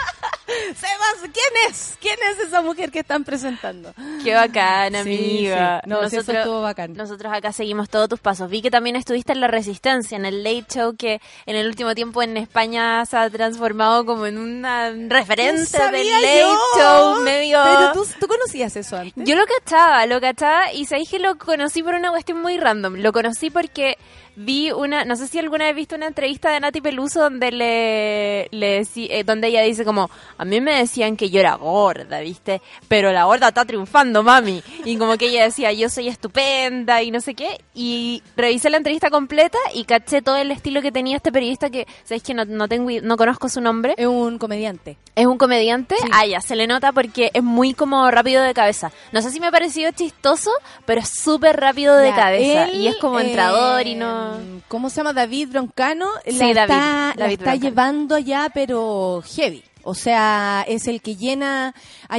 ¿Quién 1.33 1.71
es? 1.71 1.97
¿Quién 2.01 2.17
es 2.31 2.39
esa 2.41 2.61
mujer 2.61 2.91
que 2.91 3.01
están 3.01 3.25
presentando? 3.25 3.95
Qué 4.23 4.35
bacán, 4.35 4.95
amiga. 4.95 5.81
sí. 5.83 5.91
No, 5.91 6.09
sí, 6.09 6.17
eso 6.17 6.33
estuvo 6.33 6.63
bacán. 6.63 6.95
Nosotros 6.95 7.33
acá 7.33 7.53
seguimos 7.53 7.89
todos 7.89 8.09
tus 8.09 8.21
pasos. 8.21 8.51
Vi 8.51 8.61
que 8.63 8.71
también 8.71 8.97
estuviste 8.97 9.33
en 9.33 9.41
La 9.41 9.49
Resistencia, 9.49 10.17
en 10.17 10.25
el 10.25 10.43
Late 10.43 10.67
Show, 10.75 10.97
que 10.97 11.21
en 11.47 11.57
el 11.57 11.67
último 11.67 11.95
tiempo 11.95 12.23
en 12.23 12.37
España 12.37 13.05
se 13.07 13.17
ha 13.17 13.31
transformado 13.31 14.05
como 14.05 14.27
en 14.27 14.39
una 14.39 14.91
referente 15.09 15.79
No 15.79 15.91
del 15.91 16.11
Late 16.11 16.41
yo. 16.41 16.59
Show 16.79 17.21
medio... 17.23 17.61
Pero 17.63 17.93
tú, 17.93 18.07
tú 18.21 18.27
conocías 18.27 18.77
eso 18.77 18.97
antes. 18.97 19.25
Yo 19.25 19.35
lo 19.37 19.45
cachaba, 19.47 20.07
lo 20.07 20.21
cachaba 20.21 20.73
y 20.73 20.85
sabéis 20.87 21.11
que 21.11 21.19
lo 21.19 21.37
conocí 21.39 21.83
por 21.83 21.95
una 21.95 22.11
cuestión 22.11 22.41
muy 22.41 22.59
random. 22.59 22.97
Lo 22.97 23.13
conocí 23.13 23.51
porque 23.51 23.97
vi 24.37 24.73
una, 24.73 25.05
no 25.05 25.17
sé 25.17 25.27
si 25.29 25.39
alguna 25.39 25.67
vez 25.67 25.77
viste 25.77 25.95
una 25.95 26.07
entrevista 26.07 26.51
de 26.51 26.61
Nati 26.61 26.81
Peluso 26.81 27.21
donde 27.21 27.53
le, 27.53 28.49
le 28.51 28.83
eh, 28.97 29.25
donde 29.25 29.49
ella 29.49 29.63
dice 29.63 29.85
como, 29.85 30.11
a 30.39 30.45
mí 30.45 30.61
me 30.61 30.77
decían 30.79 31.17
que 31.17 31.31
yo 31.31 31.41
era 31.41 31.55
gorda, 31.57 32.21
¿viste? 32.21 32.63
Pero 32.89 33.13
la 33.13 33.25
gorda 33.25 33.49
está 33.49 33.65
triunfando, 33.65 34.23
mami. 34.23 34.63
Y 34.85 34.97
como 34.97 35.17
que 35.17 35.27
ella 35.27 35.45
decía, 35.45 35.73
yo 35.73 35.89
soy 35.89 36.09
estupenda 36.09 37.03
y 37.03 37.11
no 37.11 37.21
sé 37.21 37.35
qué. 37.35 37.61
Y 37.75 38.23
revisé 38.37 38.71
la 38.71 38.77
entrevista 38.79 39.11
completa 39.11 39.59
y 39.75 39.85
caché 39.85 40.23
todo 40.23 40.37
el 40.37 40.51
estilo 40.51 40.83
que 40.83 40.93
tenía 40.93 41.17
este 41.17 41.33
periodista 41.33 41.71
que, 41.71 41.87
¿sabéis 42.05 42.23
que 42.23 42.35
no, 42.35 42.45
no 42.45 42.69
tengo, 42.69 42.91
no 43.03 43.17
conozco 43.17 43.49
su 43.49 43.61
nombre? 43.61 43.95
Es 43.97 44.07
un 44.07 44.39
comediante. 44.39 44.97
¿Es 45.15 45.27
un 45.27 45.37
comediante? 45.39 45.95
Sí. 46.01 46.09
Ah, 46.13 46.27
ya, 46.27 46.41
se 46.41 46.57
le 46.57 46.67
nota 46.67 46.93
porque 46.93 47.31
es 47.35 47.43
muy 47.43 47.75
como 47.75 48.11
rápido 48.11 48.43
de 48.43 48.55
cabeza. 48.55 48.91
No 49.13 49.21
sé 49.21 49.31
si 49.31 49.41
me 49.41 49.49
ha 49.49 49.51
parecido 49.51 49.91
chistoso, 49.93 50.51
pero 50.87 51.01
es 51.01 51.09
súper 51.09 51.59
rápido 51.61 51.97
de 51.97 52.09
Ya, 52.09 52.17
cabeza. 52.17 52.65
él, 52.65 52.81
y 52.81 52.87
es 52.89 52.97
como 52.97 53.21
eh, 53.21 53.27
entrador 53.29 53.87
y 53.87 53.95
no... 53.95 54.22
¿Cómo 54.69 54.91
se 54.91 54.97
llama? 54.97 55.13
David 55.13 55.49
Broncano. 55.51 56.09
Sí, 56.27 56.33
la 56.33 56.39
David, 56.39 56.61
está, 56.61 56.77
la 56.77 57.15
David 57.17 57.33
está 57.33 57.45
Broncano. 57.51 57.61
llevando 57.63 58.15
allá, 58.15 58.51
pero 58.53 59.23
heavy. 59.37 59.63
O 59.85 59.95
sea, 59.97 60.65
es 60.69 60.87
el 60.87 61.03
que 61.03 61.17
llena. 61.17 61.75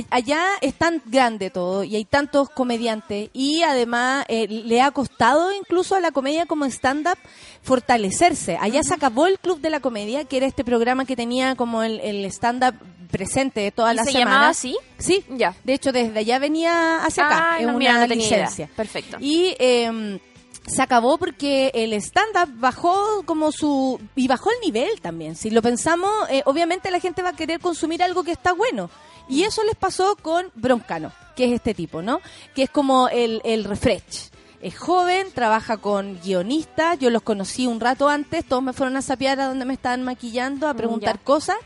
Allá 0.10 0.44
es 0.60 0.74
tan 0.74 1.02
grande 1.06 1.50
todo 1.50 1.86
y 1.86 1.96
hay 1.96 2.04
tantos 2.04 2.50
comediantes. 2.50 3.30
Y 3.32 3.62
además 3.64 4.26
eh, 4.28 4.48
le 4.50 4.82
ha 4.82 4.92
costado 4.92 5.54
incluso 5.54 5.96
a 5.96 6.02
la 6.02 6.12
comedia 6.12 6.46
como 6.46 6.66
stand-up 6.66 7.18
fortalecerse. 7.62 8.58
Allá 8.60 8.84
se 8.84 8.94
acabó 8.94 9.28
el 9.28 9.40
Club 9.40 9.62
de 9.62 9.70
la 9.70 9.80
Comedia, 9.80 10.26
que 10.26 10.38
era 10.38 10.46
este 10.46 10.64
programa 10.66 11.06
que 11.06 11.16
tenía 11.16 11.56
como 11.56 11.84
el, 11.84 12.02
el 12.02 12.26
stand-up 12.26 12.76
presente 13.10 13.62
de 13.62 13.72
todas 13.72 13.94
¿Y 13.94 13.98
las 13.98 14.06
se 14.08 14.12
semanas. 14.12 14.34
llamaba 14.34 14.50
así? 14.50 14.78
Sí, 14.98 15.24
Ya. 15.30 15.56
de 15.64 15.74
hecho 15.74 15.92
desde 15.94 16.20
allá 16.20 16.40
venía 16.40 17.04
hacia 17.06 17.26
acá. 17.26 17.48
Ah, 17.54 17.60
es 17.60 17.64
no, 17.66 17.70
una 17.76 17.80
mira, 17.80 18.08
no 18.08 18.14
licencia. 18.14 18.70
Perfecto. 18.76 19.18
Y 19.22 19.56
eh, 19.60 20.20
se 20.66 20.82
acabó 20.82 21.18
porque 21.18 21.72
el 21.74 21.94
stand-up 21.94 22.60
bajó 22.60 23.24
como 23.26 23.52
su... 23.52 24.00
Y 24.16 24.28
bajó 24.28 24.50
el 24.52 24.58
nivel 24.66 25.02
también. 25.02 25.36
Si 25.36 25.50
lo 25.50 25.62
pensamos, 25.62 26.12
eh, 26.30 26.42
obviamente 26.46 26.92
la 26.92 27.00
gente 27.00 27.22
va 27.22 27.30
a 27.30 27.36
querer 27.36 27.60
consumir 27.60 28.02
algo 28.02 28.24
que 28.24 28.32
está 28.32 28.54
bueno. 28.54 28.90
Y 29.28 29.44
eso 29.44 29.64
les 29.64 29.76
pasó 29.76 30.16
con 30.22 30.52
Broncano, 30.56 31.12
que 31.36 31.46
es 31.46 31.52
este 31.52 31.74
tipo, 31.74 32.02
¿no? 32.02 32.20
Que 32.56 32.64
es 32.64 32.70
como 32.70 33.10
el, 33.10 33.42
el 33.44 33.64
refresh. 33.64 34.30
Es 34.62 34.78
joven, 34.78 35.28
trabaja 35.34 35.78
con 35.78 36.20
guionistas. 36.22 36.98
Yo 37.00 37.10
los 37.10 37.22
conocí 37.22 37.68
un 37.68 37.82
rato 37.82 38.08
antes. 38.08 38.46
Todos 38.46 38.64
me 38.64 38.72
fueron 38.72 38.96
a 38.96 39.02
sapear 39.02 39.40
a 39.42 39.48
donde 39.48 39.66
me 39.66 39.74
estaban 39.74 40.04
maquillando, 40.04 40.70
a 40.70 40.74
preguntar 40.74 41.18
ya. 41.18 41.24
cosas. 41.24 41.58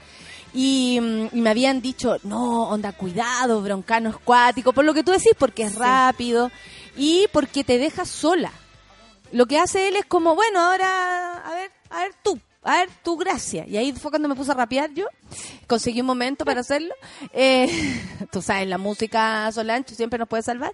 Y, 0.53 0.99
mm, 0.99 1.27
y 1.33 1.41
me 1.41 1.51
habían 1.51 1.81
dicho, 1.81 2.17
no, 2.23 2.69
onda, 2.69 2.93
cuidado, 2.93 3.61
broncano 3.61 4.09
es 4.09 4.17
cuático, 4.17 4.73
por 4.73 4.85
lo 4.85 4.95
que 4.95 5.03
tú 5.03 5.11
decís, 5.11 5.33
porque 5.37 5.63
es 5.63 5.75
rápido 5.75 6.49
y 6.95 7.27
porque 7.31 7.63
te 7.63 7.77
deja 7.77 8.05
sola. 8.05 8.51
Lo 9.31 9.45
que 9.45 9.57
hace 9.59 9.87
él 9.87 9.95
es 9.95 10.05
como, 10.05 10.35
bueno, 10.35 10.59
ahora, 10.59 11.37
a 11.45 11.55
ver, 11.55 11.71
a 11.89 11.99
ver 12.03 12.11
tú, 12.23 12.39
a 12.63 12.77
ver 12.77 12.89
tu 13.03 13.17
gracia. 13.17 13.65
Y 13.67 13.77
ahí 13.77 13.91
fue 13.93 14.09
cuando 14.11 14.27
me 14.29 14.35
puse 14.35 14.51
a 14.51 14.55
rapear 14.55 14.93
yo, 14.93 15.05
conseguí 15.67 16.01
un 16.01 16.07
momento 16.07 16.45
para 16.45 16.61
hacerlo. 16.61 16.93
Eh, 17.33 17.67
tú 18.31 18.41
sabes, 18.41 18.67
la 18.67 18.77
música 18.77 19.51
Solancho 19.51 19.95
siempre 19.95 20.17
nos 20.19 20.27
puede 20.27 20.43
salvar. 20.43 20.71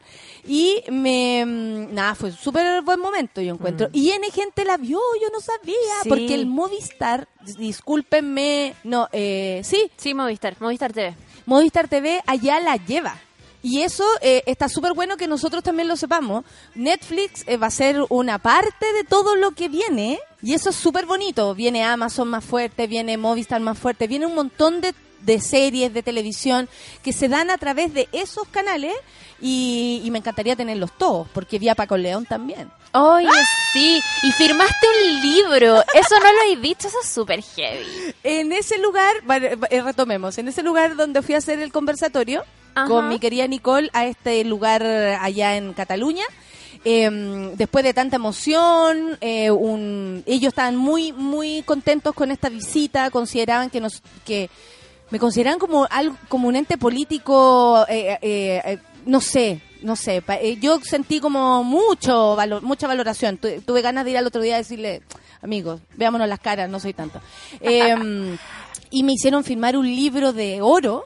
Y 0.48 0.84
me, 0.92 1.46
mm, 1.46 1.94
nada, 1.94 2.16
fue 2.16 2.32
súper 2.32 2.82
buen 2.84 3.00
momento, 3.00 3.42
yo 3.42 3.54
encuentro. 3.54 3.90
Y 3.92 4.12
N 4.12 4.30
gente 4.32 4.66
la 4.66 4.78
vio, 4.78 5.00
yo 5.22 5.30
no 5.32 5.40
sabía, 5.40 5.76
Sí. 6.04 6.10
porque 6.10 6.36
el 6.36 6.46
Movistar, 6.46 7.28
discúlpenme, 7.58 8.76
no, 8.84 9.10
eh, 9.12 9.62
sí, 9.64 9.92
Sí, 9.98 10.14
Movistar, 10.14 10.56
Movistar 10.60 10.94
TV. 10.94 11.16
Movistar 11.46 11.88
TV 11.88 12.22
allá 12.26 12.60
la 12.60 12.78
lleva. 12.78 13.20
Y 13.64 13.82
eso 13.82 14.04
eh, 14.22 14.44
está 14.46 14.68
súper 14.68 14.94
bueno 14.94 15.16
que 15.16 15.26
nosotros 15.26 15.64
también 15.64 15.88
lo 15.88 15.96
sepamos. 15.96 16.44
Netflix 16.76 17.46
eh, 17.48 17.56
va 17.56 17.68
a 17.68 17.72
ser 17.72 17.96
una 18.10 18.38
parte 18.38 18.92
de 18.92 19.06
todo 19.06 19.38
lo 19.38 19.52
que 19.52 19.70
viene. 19.70 20.20
Y 20.42 20.54
eso 20.54 20.70
es 20.70 20.76
súper 20.76 21.06
bonito. 21.06 21.56
Viene 21.56 21.82
Amazon 21.82 22.28
más 22.28 22.44
fuerte, 22.44 22.88
viene 22.88 23.16
Movistar 23.18 23.62
más 23.62 23.80
fuerte, 23.80 24.08
viene 24.08 24.26
un 24.26 24.36
montón 24.36 24.82
de, 24.82 24.94
de 25.26 25.40
series 25.40 25.94
de 25.94 26.04
televisión 26.04 26.70
que 27.04 27.14
se 27.14 27.28
dan 27.28 27.50
a 27.50 27.58
través 27.58 27.94
de 27.94 28.08
esos 28.12 28.48
canales. 28.48 28.94
Y, 29.42 30.02
y 30.06 30.12
me 30.12 30.20
encantaría 30.20 30.56
tenerlos 30.56 30.92
todos, 30.98 31.28
porque 31.34 31.60
vi 31.60 31.68
a 31.68 31.76
Paco 31.76 31.98
León 31.98 32.26
también. 32.26 32.72
Oye, 32.94 33.28
sí. 33.74 34.00
Y 34.22 34.32
firmaste 34.32 34.88
un 34.88 35.22
libro. 35.22 35.82
Eso 35.94 36.16
no 36.20 36.32
lo 36.32 36.54
he 36.54 36.56
dicho, 36.62 36.88
eso 36.88 36.98
es 37.02 37.10
súper 37.10 37.42
heavy. 37.42 38.14
En 38.24 38.54
ese 38.54 38.78
lugar, 38.78 39.16
eh, 39.70 39.82
retomemos, 39.82 40.38
en 40.38 40.48
ese 40.48 40.64
lugar 40.64 40.96
donde 40.96 41.22
fui 41.22 41.36
a 41.36 41.40
hacer 41.40 41.60
el 41.60 41.74
conversatorio 41.74 42.44
Ajá. 42.76 42.88
con 42.88 43.10
mi 43.10 43.20
querida 43.20 43.48
Nicole 43.48 43.90
a 43.92 44.06
este 44.06 44.46
lugar 44.46 44.84
allá 44.84 45.58
en 45.58 45.74
Cataluña, 45.74 46.24
eh, 46.86 47.10
después 47.56 47.84
de 47.84 47.94
tanta 47.94 48.18
emoción, 48.18 49.18
eh, 49.22 49.50
un, 49.52 50.24
ellos 50.26 50.50
estaban 50.50 50.76
muy, 50.76 51.14
muy 51.14 51.64
contentos 51.64 52.14
con 52.14 52.30
esta 52.30 52.50
visita, 52.50 53.10
consideraban 53.10 53.70
que 53.70 53.80
nos, 53.80 54.02
que 54.26 54.50
me 55.14 55.20
consideraban 55.20 55.60
como 55.60 55.86
algo, 55.92 56.18
como 56.28 56.48
un 56.48 56.56
ente 56.56 56.76
político, 56.76 57.86
eh, 57.88 58.18
eh, 58.20 58.62
eh, 58.66 58.78
no 59.06 59.22
sé, 59.22 59.62
no 59.84 59.96
sé, 59.96 60.24
pa- 60.24 60.38
eh, 60.38 60.58
yo 60.60 60.80
sentí 60.82 61.20
como 61.20 61.64
mucho 61.64 62.36
valor, 62.36 62.64
mucha 62.64 62.88
valoración. 62.88 63.38
Tu- 63.38 63.62
tuve 63.62 63.84
ganas 63.84 64.06
de 64.06 64.12
ir 64.12 64.18
al 64.18 64.26
otro 64.26 64.42
día 64.42 64.56
a 64.56 64.58
decirle, 64.58 65.04
amigos, 65.44 65.82
veámonos 65.98 66.28
las 66.28 66.40
caras, 66.40 66.68
no 66.68 66.80
soy 66.80 66.94
tanto. 66.94 67.22
Eh, 67.62 68.38
y 68.90 69.04
me 69.04 69.14
hicieron 69.14 69.44
firmar 69.44 69.78
un 69.78 69.86
libro 69.86 70.34
de 70.34 70.62
oro, 70.64 71.06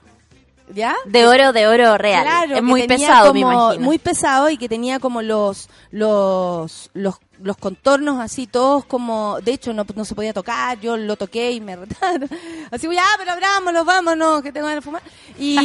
¿ya? 0.74 0.96
De 1.06 1.26
oro, 1.28 1.54
de 1.54 1.68
oro 1.68 1.98
real. 1.98 2.24
Claro, 2.24 2.48
es 2.50 2.56
que 2.56 2.62
muy 2.62 2.88
pesado, 2.88 3.34
me 3.34 3.42
como- 3.42 3.54
imagino. 3.64 3.86
Muy 3.86 3.98
pesado 4.00 4.50
y 4.50 4.58
que 4.58 4.68
tenía 4.70 5.00
como 5.00 5.22
los 5.22 5.70
los 5.92 6.90
los, 6.94 7.16
los 7.42 7.58
contornos 7.58 8.20
así 8.20 8.48
todos 8.48 8.86
como, 8.86 9.40
de 9.42 9.54
hecho 9.54 9.72
no, 9.74 9.86
no 9.96 10.06
se 10.06 10.16
podía 10.16 10.34
tocar, 10.34 10.80
yo 10.80 10.98
lo 10.98 11.16
toqué 11.16 11.52
y 11.52 11.62
me 11.62 11.76
retaron. 11.78 12.30
Así, 12.72 12.88
ya, 12.94 13.04
pero 13.18 13.32
abrámoslo, 13.34 13.86
vámonos, 13.86 14.42
que 14.42 14.52
tengo 14.52 14.68
de 14.68 14.82
fumar. 14.82 15.02
Y, 15.38 15.58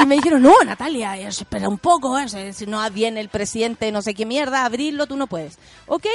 y 0.00 0.06
me 0.06 0.16
dijeron, 0.16 0.42
no, 0.42 0.54
Natalia, 0.64 1.16
espera 1.16 1.68
un 1.68 1.78
poco, 1.78 2.18
eh, 2.18 2.52
si- 2.52 2.66
no 2.66 2.88
viene 2.90 3.20
el 3.20 3.28
presidente, 3.28 3.90
no 3.92 4.02
sé 4.02 4.14
qué 4.14 4.24
mierda, 4.26 4.64
abrirlo, 4.64 5.06
tú 5.06 5.16
no 5.16 5.26
puedes. 5.26 5.58
¿Ok? 5.86 6.06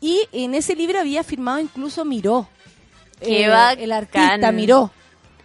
Y 0.00 0.28
en 0.32 0.54
ese 0.54 0.76
libro 0.76 1.00
había 1.00 1.24
firmado 1.24 1.58
incluso 1.58 2.04
Miró. 2.04 2.48
Eh, 3.20 3.44
el 3.78 3.92
artista 3.92 4.52
Miró. 4.52 4.90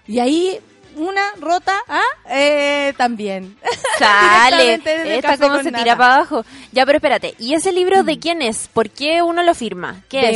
Y 0.08 0.20
ahí 0.20 0.60
una 0.96 1.22
rota, 1.40 1.74
¿ah? 1.88 2.02
Eh, 2.30 2.94
también. 2.98 3.58
Sale, 4.00 4.82
esta 5.18 5.38
como 5.38 5.62
se 5.62 5.72
tira 5.72 5.96
para 5.96 6.16
abajo. 6.16 6.46
Ya, 6.72 6.86
pero 6.86 6.98
espérate, 6.98 7.36
¿y 7.40 7.54
ese 7.54 7.72
libro 7.72 8.04
de 8.04 8.20
quién 8.20 8.42
es? 8.42 8.68
¿Por 8.74 8.90
qué 8.90 9.22
uno 9.22 9.44
lo 9.44 9.54
firma? 9.56 10.04
¿Qué 10.10 10.20
es? 10.20 10.32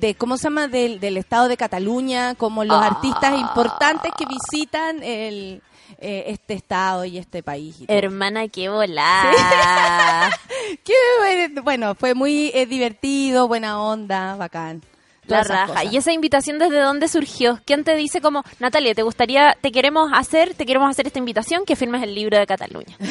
de, 0.00 0.06
de 0.08 0.14
cómo 0.14 0.36
se 0.36 0.44
llama 0.44 0.68
del, 0.68 0.98
del 1.00 1.16
estado 1.16 1.48
de 1.48 1.56
Cataluña 1.56 2.34
como 2.34 2.64
los 2.64 2.76
Ah. 2.82 2.86
artistas 2.86 3.38
importantes 3.38 4.12
que 4.16 4.24
visitan 4.26 5.02
el 5.02 5.62
eh, 5.98 6.24
este 6.28 6.54
estado 6.54 7.04
y 7.04 7.16
este 7.18 7.42
país 7.42 7.76
y. 7.80 7.86
Hermana, 7.88 8.48
qué 8.48 8.68
volada. 8.68 10.30
Qué 10.84 10.94
bueno, 11.18 11.62
bueno 11.62 11.94
fue 11.94 12.14
muy 12.14 12.50
eh, 12.54 12.66
divertido 12.66 13.46
buena 13.48 13.80
onda 13.80 14.34
bacán 14.36 14.82
La 15.26 15.42
raja. 15.42 15.66
cosas. 15.74 15.92
¿Y 15.92 15.96
esa 15.96 16.12
invitación 16.12 16.58
desde 16.58 16.80
dónde 16.80 17.08
surgió? 17.08 17.60
¿Quién 17.64 17.84
te 17.84 17.94
dice 17.96 18.20
como, 18.20 18.42
Natalia, 18.60 18.94
te 18.94 19.02
gustaría, 19.02 19.56
te 19.60 19.72
queremos 19.72 20.10
hacer, 20.14 20.54
te 20.54 20.66
queremos 20.66 20.88
hacer 20.90 21.06
esta 21.06 21.18
invitación 21.18 21.64
que 21.64 21.76
firmes 21.76 22.02
el 22.02 22.14
libro 22.14 22.38
de 22.38 22.46
Cataluña? 22.46 22.96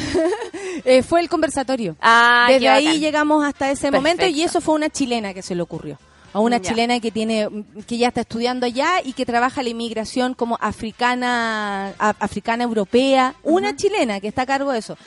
Eh, 0.84 1.02
fue 1.02 1.20
el 1.20 1.28
conversatorio 1.30 1.96
Ah, 2.02 2.46
desde 2.50 2.68
ahí 2.68 2.84
bacán. 2.84 3.00
llegamos 3.00 3.44
hasta 3.44 3.70
ese 3.70 3.90
momento 3.90 4.26
y 4.26 4.42
eso 4.42 4.60
fue 4.60 4.74
una 4.74 4.90
chilena 4.90 5.32
que 5.32 5.40
se 5.40 5.54
le 5.54 5.62
ocurrió 5.62 5.98
a 6.34 6.38
una 6.40 6.58
Ya. 6.58 6.68
chilena 6.68 7.00
que 7.00 7.10
tiene 7.10 7.48
que 7.88 7.96
ya 7.96 8.08
está 8.08 8.20
estudiando 8.20 8.66
allá 8.66 9.00
y 9.02 9.14
que 9.14 9.24
trabaja 9.24 9.62
la 9.62 9.70
inmigración 9.70 10.34
como 10.34 10.58
africana 10.60 11.94
a- 11.98 12.14
africana 12.20 12.64
europea 12.64 13.34
una 13.42 13.74
chilena 13.74 14.20
que 14.20 14.28
está 14.28 14.42
a 14.42 14.46
cargo 14.46 14.70
de 14.72 14.80
eso 14.80 14.98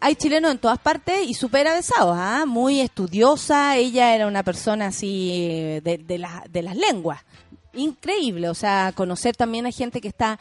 hay 0.00 0.14
chilenos 0.16 0.50
en 0.52 0.58
todas 0.58 0.78
partes 0.78 1.26
y 1.26 1.34
súper 1.34 1.66
avesados, 1.68 2.16
¿ah? 2.18 2.44
muy 2.46 2.80
estudiosa. 2.80 3.76
Ella 3.76 4.14
era 4.14 4.26
una 4.26 4.42
persona 4.42 4.86
así 4.86 5.30
eh, 5.32 5.80
de, 5.82 5.98
de, 5.98 6.18
la- 6.18 6.44
de 6.50 6.62
las 6.62 6.76
lenguas. 6.76 7.20
Increíble, 7.74 8.48
o 8.48 8.54
sea, 8.54 8.92
conocer 8.94 9.36
también 9.36 9.66
a 9.66 9.70
gente 9.70 10.00
que 10.00 10.08
está 10.08 10.38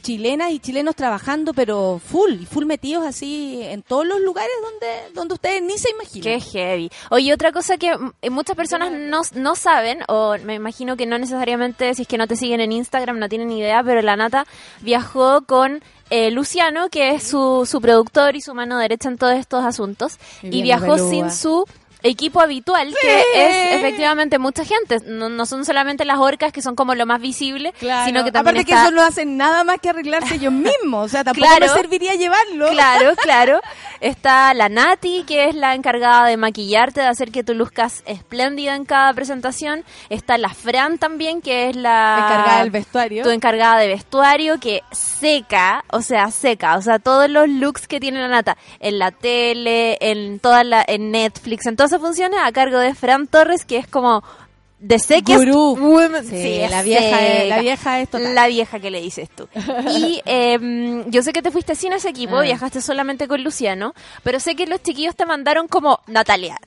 chilenas 0.00 0.52
y 0.52 0.60
chilenos 0.60 0.94
trabajando, 0.94 1.52
pero 1.52 1.98
full, 2.04 2.30
y 2.42 2.46
full 2.46 2.66
metidos 2.66 3.04
así 3.04 3.60
en 3.64 3.82
todos 3.82 4.06
los 4.06 4.20
lugares 4.20 4.52
donde, 4.62 5.12
donde 5.12 5.34
ustedes 5.34 5.60
ni 5.60 5.76
se 5.76 5.90
imaginan. 5.90 6.22
Qué 6.22 6.40
heavy. 6.40 6.90
Oye, 7.10 7.32
otra 7.34 7.50
cosa 7.50 7.78
que 7.78 7.96
mm, 7.96 8.12
eh, 8.22 8.30
muchas 8.30 8.54
personas 8.54 8.92
no, 8.92 9.22
no 9.34 9.56
saben, 9.56 9.98
o 10.06 10.36
me 10.44 10.54
imagino 10.54 10.96
que 10.96 11.04
no 11.06 11.18
necesariamente, 11.18 11.94
si 11.94 12.02
es 12.02 12.08
que 12.08 12.16
no 12.16 12.28
te 12.28 12.36
siguen 12.36 12.60
en 12.60 12.70
Instagram, 12.70 13.18
no 13.18 13.28
tienen 13.28 13.50
idea, 13.50 13.82
pero 13.82 14.00
la 14.00 14.14
Nata 14.14 14.46
viajó 14.82 15.42
con 15.46 15.82
eh, 16.10 16.30
Luciano, 16.30 16.88
que 16.88 17.14
es 17.14 17.22
su, 17.22 17.66
su 17.70 17.80
productor 17.80 18.36
y 18.36 18.40
su 18.40 18.54
mano 18.54 18.78
derecha 18.78 19.08
en 19.08 19.18
todos 19.18 19.34
estos 19.34 19.64
asuntos, 19.64 20.18
y 20.42 20.62
viajó 20.62 20.98
sin 20.98 21.30
su 21.30 21.64
equipo 22.08 22.40
habitual, 22.40 22.94
que 23.00 23.20
es 23.34 23.74
efectivamente 23.76 24.38
mucha 24.38 24.64
gente. 24.64 24.98
No, 25.04 25.28
no 25.28 25.46
son 25.46 25.64
solamente 25.64 26.04
las 26.04 26.18
orcas, 26.18 26.52
que 26.52 26.62
son 26.62 26.74
como 26.74 26.94
lo 26.94 27.06
más 27.06 27.20
visible, 27.20 27.72
sino 27.78 28.24
que 28.24 28.32
también 28.32 28.36
Aparte 28.36 28.60
está... 28.60 28.74
que 28.74 28.82
eso 28.82 28.90
no 28.90 29.02
hacen 29.02 29.36
nada 29.36 29.64
más 29.64 29.78
que 29.80 29.90
arreglarse 29.90 30.34
ellos 30.36 30.52
mismos, 30.52 31.06
o 31.06 31.08
sea, 31.08 31.24
tampoco 31.24 31.46
Claro. 31.46 31.66
me 31.66 31.80
serviría 31.80 32.14
llevarlo. 32.14 32.68
Claro, 32.70 33.14
claro. 33.22 33.60
Está 34.00 34.54
la 34.54 34.68
Nati, 34.68 35.24
que 35.26 35.48
es 35.48 35.54
la 35.54 35.74
encargada 35.74 36.26
de 36.26 36.36
maquillarte, 36.36 37.00
de 37.00 37.06
hacer 37.06 37.30
que 37.32 37.42
tú 37.44 37.54
luzcas 37.54 38.02
espléndida 38.06 38.74
en 38.76 38.84
cada 38.84 39.12
presentación. 39.12 39.84
Está 40.08 40.38
la 40.38 40.50
Fran 40.50 40.98
también, 40.98 41.40
que 41.42 41.68
es 41.68 41.76
la... 41.76 42.16
Encargada 42.18 42.60
del 42.60 42.70
vestuario. 42.70 43.24
Tu 43.24 43.30
encargada 43.30 43.78
de 43.78 43.88
vestuario, 43.88 44.58
que 44.60 44.82
seca, 44.92 45.84
o 45.90 46.00
sea, 46.02 46.30
seca. 46.30 46.76
O 46.76 46.82
sea, 46.82 46.98
todos 46.98 47.28
los 47.28 47.48
looks 47.48 47.88
que 47.88 47.98
tiene 48.00 48.20
la 48.20 48.28
Nata 48.28 48.56
en 48.80 48.98
la 48.98 49.10
tele, 49.10 49.98
en 50.00 50.38
toda 50.38 50.62
la, 50.64 50.84
en 50.86 51.10
Netflix, 51.10 51.66
en 51.66 51.76
todas 51.76 51.90
esas 51.98 52.06
funciones, 52.06 52.40
a 52.42 52.52
cargo 52.52 52.78
de 52.78 52.94
Fran 52.94 53.26
Torres, 53.26 53.64
que 53.64 53.76
es 53.78 53.86
como... 53.86 54.22
De. 54.80 54.94
Sí, 56.24 56.60
es 56.60 56.70
la 56.70 56.82
vieja 56.82 57.26
es- 57.26 57.48
la 57.48 57.58
vieja 57.60 58.00
es 58.00 58.08
total. 58.08 58.34
La 58.36 58.46
vieja 58.46 58.78
que 58.78 58.90
le 58.92 59.00
dices 59.00 59.28
tú. 59.28 59.48
Y 59.90 60.22
eh, 60.24 61.04
yo 61.08 61.22
sé 61.24 61.32
que 61.32 61.42
te 61.42 61.50
fuiste 61.50 61.74
sin 61.74 61.92
ese 61.92 62.08
equipo, 62.10 62.36
Ah. 62.36 62.42
viajaste 62.42 62.80
solamente 62.80 63.26
con 63.26 63.42
Luciano, 63.42 63.92
pero 64.22 64.38
sé 64.38 64.54
que 64.54 64.66
los 64.68 64.80
chiquillos 64.80 65.16
te 65.16 65.26
mandaron 65.26 65.66
como, 65.66 65.98
Natalia, 66.06 66.58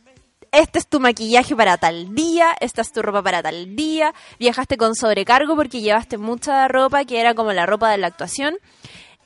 este 0.51 0.79
es 0.79 0.87
tu 0.87 0.99
maquillaje 0.99 1.55
para 1.55 1.77
tal 1.77 2.13
día, 2.13 2.53
esta 2.59 2.81
es 2.81 2.91
tu 2.91 3.01
ropa 3.01 3.23
para 3.23 3.41
tal 3.41 3.77
día, 3.77 4.13
viajaste 4.37 4.75
con 4.75 4.93
sobrecargo 4.95 5.55
porque 5.55 5.79
llevaste 5.79 6.17
mucha 6.17 6.67
ropa 6.67 7.05
que 7.05 7.17
era 7.21 7.33
como 7.33 7.53
la 7.53 7.65
ropa 7.65 7.89
de 7.91 7.97
la 7.97 8.07
actuación. 8.07 8.55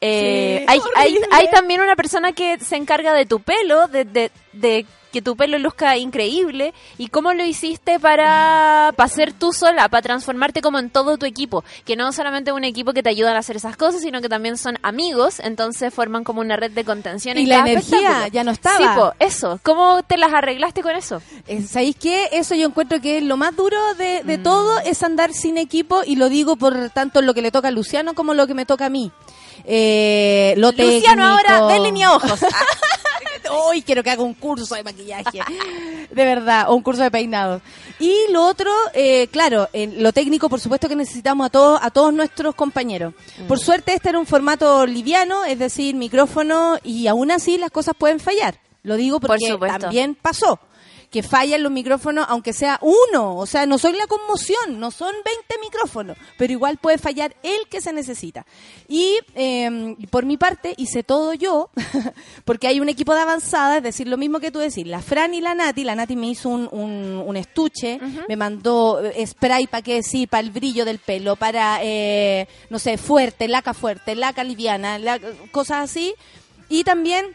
Eh, 0.01 0.65
Sí, 0.67 0.79
hay, 0.95 1.17
hay, 1.31 1.47
también 1.49 1.81
una 1.81 1.95
persona 1.95 2.31
que 2.33 2.59
se 2.59 2.75
encarga 2.75 3.13
de 3.13 3.25
tu 3.25 3.39
pelo, 3.39 3.87
de, 3.87 4.05
de, 4.05 4.31
de 4.53 4.85
que 5.11 5.21
tu 5.21 5.37
pelo 5.37 5.57
luzca 5.57 5.95
increíble. 5.95 6.73
¿Y 6.97 7.07
cómo 7.07 7.33
lo 7.33 7.45
hiciste 7.45 8.01
para, 8.01 8.91
para 8.97 9.07
ser 9.09 9.31
tú 9.31 9.53
sola, 9.53 9.87
para 9.87 10.01
transformarte 10.01 10.61
como 10.61 10.77
en 10.77 10.89
todo 10.89 11.17
tu 11.17 11.25
equipo? 11.25 11.63
Que 11.85 11.95
no 11.95 12.11
solamente 12.11 12.51
un 12.51 12.65
equipo 12.65 12.91
que 12.91 13.01
te 13.01 13.09
ayuda 13.09 13.31
a 13.33 13.37
hacer 13.39 13.55
esas 13.55 13.77
cosas, 13.77 14.01
sino 14.01 14.19
que 14.21 14.27
también 14.27 14.57
son 14.57 14.77
amigos, 14.83 15.39
entonces 15.39 15.93
forman 15.93 16.25
como 16.25 16.41
una 16.41 16.57
red 16.57 16.71
de 16.71 16.83
contención. 16.83 17.37
Y 17.37 17.43
en 17.43 17.49
la 17.49 17.59
energía 17.59 18.27
ya 18.27 18.43
no 18.43 18.51
estaba. 18.51 18.77
Sí, 18.77 18.83
po, 18.93 19.13
eso. 19.19 19.57
¿Cómo 19.63 20.03
te 20.03 20.17
las 20.17 20.33
arreglaste 20.33 20.81
con 20.81 20.95
eso? 20.97 21.21
Eh, 21.47 21.61
¿Sabéis 21.63 21.95
qué? 21.95 22.27
Eso 22.33 22.53
yo 22.55 22.67
encuentro 22.67 22.99
que 22.99 23.19
es 23.19 23.23
lo 23.23 23.37
más 23.37 23.55
duro 23.55 23.77
de, 23.95 24.21
Mm. 24.23 24.27
de 24.27 24.37
todo 24.39 24.79
es 24.81 25.01
andar 25.01 25.31
sin 25.33 25.57
equipo 25.57 26.01
y 26.05 26.17
lo 26.17 26.27
digo 26.27 26.57
por 26.57 26.89
tanto 26.89 27.21
lo 27.21 27.33
que 27.33 27.41
le 27.41 27.51
toca 27.51 27.69
a 27.69 27.71
Luciano 27.71 28.13
como 28.15 28.33
lo 28.33 28.47
que 28.47 28.53
me 28.53 28.65
toca 28.65 28.87
a 28.87 28.89
mí. 28.89 29.11
Eh, 29.67 30.53
lo 30.57 30.71
Luciano, 30.71 31.25
ahora, 31.25 31.43
técnico. 31.43 31.67
denle 31.67 31.91
mi 31.91 32.05
ojos. 32.05 32.39
Hoy 33.51 33.81
quiero 33.81 34.03
que 34.03 34.09
haga 34.09 34.23
un 34.23 34.33
curso 34.33 34.75
de 34.75 34.83
maquillaje. 34.83 35.39
De 36.11 36.25
verdad, 36.25 36.69
o 36.69 36.75
un 36.75 36.81
curso 36.81 37.03
de 37.03 37.11
peinados. 37.11 37.61
Y 37.99 38.13
lo 38.31 38.45
otro, 38.45 38.71
eh, 38.93 39.27
claro, 39.27 39.69
en 39.71 40.01
lo 40.03 40.11
técnico, 40.11 40.49
por 40.49 40.59
supuesto 40.59 40.89
que 40.89 40.95
necesitamos 40.95 41.45
a 41.45 41.49
todos, 41.49 41.79
a 41.81 41.91
todos 41.91 42.13
nuestros 42.13 42.55
compañeros. 42.55 43.13
Mm. 43.37 43.47
Por 43.47 43.59
suerte, 43.59 43.93
este 43.93 44.09
era 44.09 44.19
un 44.19 44.25
formato 44.25 44.85
liviano, 44.85 45.45
es 45.45 45.59
decir, 45.59 45.95
micrófono, 45.95 46.77
y 46.83 47.07
aún 47.07 47.31
así 47.31 47.57
las 47.57 47.71
cosas 47.71 47.95
pueden 47.97 48.19
fallar. 48.19 48.59
Lo 48.83 48.97
digo 48.97 49.19
Por 49.19 49.29
porque 49.29 49.57
también 49.79 50.15
pasó. 50.15 50.59
Que 51.11 51.23
fallan 51.23 51.63
los 51.63 51.71
micrófonos, 51.71 52.25
aunque 52.29 52.51
sea 52.53 52.79
uno. 52.81 53.37
O 53.37 53.45
sea, 53.45 53.65
no 53.65 53.77
soy 53.77 53.93
la 53.93 54.07
conmoción, 54.07 54.79
no 54.79 54.91
son 54.91 55.13
20 55.23 55.55
micrófonos, 55.61 56.17
pero 56.37 56.51
igual 56.51 56.77
puede 56.77 56.97
fallar 56.97 57.35
el 57.43 57.67
que 57.69 57.79
se 57.81 57.93
necesita. 57.93 58.45
Y 58.87 59.17
eh, 59.35 59.95
por 60.09 60.25
mi 60.25 60.37
parte, 60.37 60.73
hice 60.77 61.03
todo 61.03 61.33
yo, 61.33 61.69
porque 62.45 62.67
hay 62.67 62.79
un 62.79 62.89
equipo 62.89 63.13
de 63.13 63.21
avanzada, 63.21 63.77
es 63.77 63.83
decir, 63.83 64.07
lo 64.07 64.17
mismo 64.17 64.39
que 64.39 64.51
tú 64.51 64.59
decís, 64.59 64.85
la 64.87 65.01
Fran 65.01 65.33
y 65.33 65.41
la 65.41 65.55
Nati, 65.55 65.83
la 65.83 65.95
Nati 65.95 66.15
me 66.15 66.27
hizo 66.27 66.49
un, 66.49 66.67
un, 66.71 67.23
un 67.25 67.37
estuche, 67.37 67.99
me 68.27 68.35
mandó 68.35 69.03
eh, 69.03 69.25
spray 69.25 69.67
para 69.67 69.81
qué 69.81 69.95
decir, 69.95 70.27
para 70.27 70.41
el 70.41 70.51
brillo 70.51 70.85
del 70.85 70.99
pelo, 70.99 71.35
para, 71.35 71.79
eh, 71.81 72.47
no 72.69 72.79
sé, 72.79 72.97
fuerte, 72.97 73.47
laca 73.47 73.73
fuerte, 73.73 74.15
laca 74.15 74.43
liviana, 74.43 74.99
la- 74.99 75.19
cosas 75.51 75.89
así. 75.89 76.13
Y 76.67 76.83
también 76.83 77.25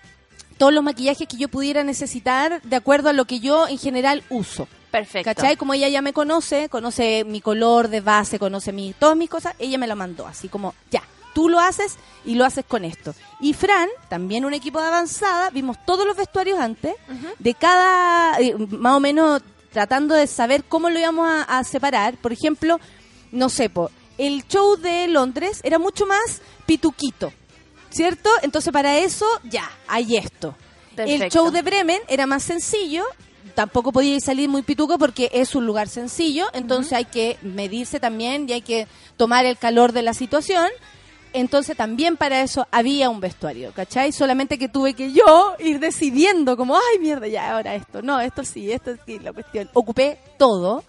todos 0.60 0.74
los 0.74 0.84
maquillajes 0.84 1.26
que 1.26 1.38
yo 1.38 1.48
pudiera 1.48 1.84
necesitar 1.84 2.60
de 2.60 2.76
acuerdo 2.76 3.08
a 3.08 3.14
lo 3.14 3.24
que 3.24 3.40
yo 3.40 3.66
en 3.66 3.78
general 3.78 4.22
uso. 4.28 4.68
Perfecto. 4.90 5.24
¿Cachai? 5.34 5.56
Como 5.56 5.72
ella 5.72 5.88
ya 5.88 6.02
me 6.02 6.12
conoce, 6.12 6.68
conoce 6.68 7.24
mi 7.24 7.40
color 7.40 7.88
de 7.88 8.02
base, 8.02 8.38
conoce 8.38 8.70
mi, 8.70 8.92
todas 8.92 9.16
mis 9.16 9.30
cosas, 9.30 9.54
ella 9.58 9.78
me 9.78 9.86
la 9.86 9.94
mandó, 9.94 10.26
así 10.26 10.50
como, 10.50 10.74
ya, 10.90 11.02
tú 11.32 11.48
lo 11.48 11.60
haces 11.60 11.96
y 12.26 12.34
lo 12.34 12.44
haces 12.44 12.66
con 12.66 12.84
esto. 12.84 13.14
Y 13.40 13.54
Fran, 13.54 13.88
también 14.10 14.44
un 14.44 14.52
equipo 14.52 14.82
de 14.82 14.88
avanzada, 14.88 15.48
vimos 15.48 15.78
todos 15.86 16.06
los 16.06 16.14
vestuarios 16.14 16.58
antes, 16.58 16.94
de 17.38 17.54
cada, 17.54 18.38
eh, 18.38 18.54
más 18.54 18.96
o 18.96 19.00
menos 19.00 19.40
tratando 19.72 20.14
de 20.14 20.26
saber 20.26 20.64
cómo 20.64 20.90
lo 20.90 20.98
íbamos 20.98 21.26
a, 21.26 21.42
a 21.44 21.64
separar. 21.64 22.18
Por 22.18 22.34
ejemplo, 22.34 22.78
no 23.32 23.48
sé, 23.48 23.70
po, 23.70 23.90
el 24.18 24.46
show 24.46 24.76
de 24.76 25.08
Londres 25.08 25.60
era 25.62 25.78
mucho 25.78 26.04
más 26.04 26.42
pituquito, 26.66 27.32
¿cierto? 27.90 28.30
Entonces 28.42 28.72
para 28.72 28.98
eso, 28.98 29.26
ya, 29.44 29.70
hay 29.86 30.16
esto. 30.16 30.54
El 30.96 31.30
show 31.30 31.50
de 31.50 31.62
Bremen 31.62 32.00
era 32.08 32.26
más 32.26 32.42
sencillo, 32.42 33.04
tampoco 33.54 33.92
podía 33.92 34.18
salir 34.20 34.48
muy 34.48 34.62
pituco 34.62 34.98
porque 34.98 35.30
es 35.32 35.54
un 35.54 35.66
lugar 35.66 35.88
sencillo, 35.88 36.46
entonces 36.52 36.92
hay 36.92 37.04
que 37.06 37.38
medirse 37.42 38.00
también 38.00 38.48
y 38.48 38.52
hay 38.52 38.62
que 38.62 38.86
tomar 39.16 39.46
el 39.46 39.56
calor 39.56 39.92
de 39.92 40.02
la 40.02 40.14
situación. 40.14 40.68
Entonces 41.32 41.76
también 41.76 42.16
para 42.16 42.42
eso 42.42 42.66
había 42.72 43.08
un 43.08 43.20
vestuario, 43.20 43.72
¿cachai? 43.72 44.10
Solamente 44.10 44.58
que 44.58 44.68
tuve 44.68 44.94
que 44.94 45.12
yo 45.12 45.54
ir 45.60 45.78
decidiendo 45.78 46.56
como, 46.56 46.76
ay 46.76 46.98
mierda, 46.98 47.28
ya 47.28 47.52
ahora 47.52 47.76
esto, 47.76 48.02
no, 48.02 48.20
esto 48.20 48.42
sí, 48.42 48.72
esto 48.72 48.96
sí, 49.06 49.20
la 49.20 49.32
cuestión. 49.32 49.70
Ocupé 49.72 50.18
todo. 50.38 50.82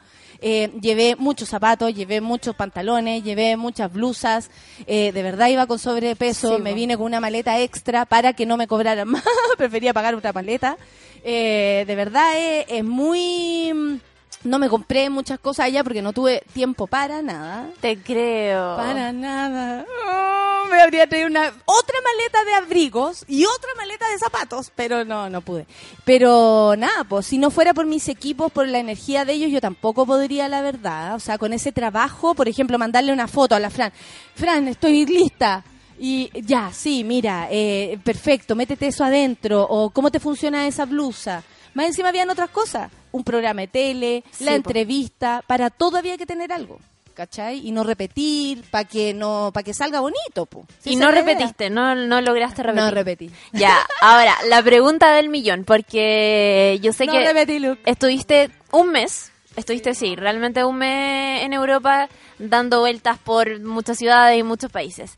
Eh, 0.43 0.71
llevé 0.81 1.15
muchos 1.15 1.49
zapatos, 1.49 1.93
llevé 1.93 2.19
muchos 2.19 2.55
pantalones, 2.55 3.23
llevé 3.23 3.55
muchas 3.57 3.93
blusas, 3.93 4.49
eh, 4.87 5.11
de 5.11 5.23
verdad 5.23 5.49
iba 5.49 5.67
con 5.67 5.77
sobrepeso, 5.77 6.55
Sí, 6.55 6.61
me 6.61 6.73
vine 6.73 6.97
con 6.97 7.05
una 7.05 7.19
maleta 7.19 7.59
extra 7.59 8.05
para 8.05 8.33
que 8.33 8.47
no 8.47 8.57
me 8.57 8.67
cobraran 8.67 9.07
más, 9.09 9.23
prefería 9.57 9.93
pagar 9.93 10.15
otra 10.15 10.33
maleta. 10.33 10.77
Eh, 11.23 11.83
de 11.85 11.95
verdad 11.95 12.37
es, 12.37 12.65
es 12.69 12.83
muy... 12.83 14.01
No 14.43 14.57
me 14.57 14.69
compré 14.69 15.09
muchas 15.09 15.39
cosas 15.39 15.67
allá 15.67 15.83
porque 15.83 16.01
no 16.01 16.13
tuve 16.13 16.43
tiempo 16.53 16.87
para 16.87 17.21
nada. 17.21 17.69
Te 17.79 17.97
creo. 18.01 18.75
Para 18.75 19.11
nada. 19.11 19.85
Oh, 20.07 20.67
me 20.69 20.81
habría 20.81 21.07
traído 21.07 21.27
una 21.27 21.53
otra 21.65 21.97
maleta 22.03 22.43
de 22.43 22.53
abrigos 22.55 23.23
y 23.27 23.45
otra 23.45 23.69
maleta 23.77 24.09
de 24.09 24.17
zapatos, 24.17 24.71
pero 24.75 25.05
no, 25.05 25.29
no 25.29 25.41
pude. 25.41 25.67
Pero 26.05 26.73
nada, 26.75 27.03
pues 27.03 27.27
si 27.27 27.37
no 27.37 27.51
fuera 27.51 27.75
por 27.75 27.85
mis 27.85 28.09
equipos, 28.09 28.51
por 28.51 28.67
la 28.67 28.79
energía 28.79 29.25
de 29.25 29.33
ellos, 29.33 29.51
yo 29.51 29.61
tampoco 29.61 30.07
podría, 30.07 30.49
la 30.49 30.61
verdad. 30.61 31.13
O 31.13 31.19
sea, 31.19 31.37
con 31.37 31.53
ese 31.53 31.71
trabajo, 31.71 32.33
por 32.33 32.47
ejemplo, 32.47 32.79
mandarle 32.79 33.13
una 33.13 33.27
foto 33.27 33.53
a 33.53 33.59
la 33.59 33.69
Fran. 33.69 33.93
Fran, 34.33 34.67
estoy 34.67 35.05
lista. 35.05 35.63
Y 35.99 36.31
ya, 36.41 36.71
sí, 36.73 37.03
mira, 37.03 37.47
eh, 37.51 37.99
perfecto, 38.03 38.55
métete 38.55 38.87
eso 38.87 39.03
adentro. 39.03 39.67
O 39.69 39.91
cómo 39.91 40.09
te 40.09 40.19
funciona 40.19 40.65
esa 40.65 40.85
blusa. 40.85 41.43
Más 41.73 41.85
encima 41.87 42.09
habían 42.09 42.29
otras 42.29 42.49
cosas. 42.49 42.91
Un 43.11 43.23
programa 43.23 43.61
de 43.61 43.67
tele, 43.67 44.23
Sí, 44.31 44.43
la 44.45 44.51
po. 44.51 44.57
entrevista. 44.57 45.43
Para 45.47 45.69
todo 45.69 45.97
había 45.97 46.17
que 46.17 46.25
tener 46.25 46.51
algo. 46.51 46.79
¿Cachai? 47.13 47.67
Y 47.67 47.71
no 47.71 47.83
repetir, 47.83 48.63
para 48.71 48.85
que 48.85 49.13
no 49.13 49.51
para 49.53 49.63
que 49.65 49.73
salga 49.73 49.99
bonito. 49.99 50.45
Po. 50.45 50.65
Si 50.79 50.91
y 50.93 50.95
no 50.95 51.11
repetiste, 51.11 51.69
no, 51.69 51.93
no 51.93 52.21
lograste 52.21 52.63
repetir. 52.63 52.83
No 52.85 52.91
repetí. 52.91 53.29
Ya, 53.51 53.77
ahora, 54.01 54.33
la 54.47 54.63
pregunta 54.63 55.11
del 55.13 55.27
millón, 55.29 55.65
porque 55.65 56.79
yo 56.81 56.93
sé 56.93 57.05
no 57.05 57.11
que 57.11 57.19
repetí, 57.25 57.59
Luke. 57.59 57.81
estuviste 57.85 58.49
un 58.71 58.91
mes, 58.91 59.31
estuviste, 59.57 59.93
sí, 59.93 60.15
realmente 60.15 60.63
un 60.63 60.77
mes 60.77 61.43
en 61.43 61.51
Europa 61.53 62.07
dando 62.39 62.79
vueltas 62.79 63.17
por 63.19 63.59
muchas 63.59 63.97
ciudades 63.97 64.39
y 64.39 64.43
muchos 64.43 64.71
países. 64.71 65.15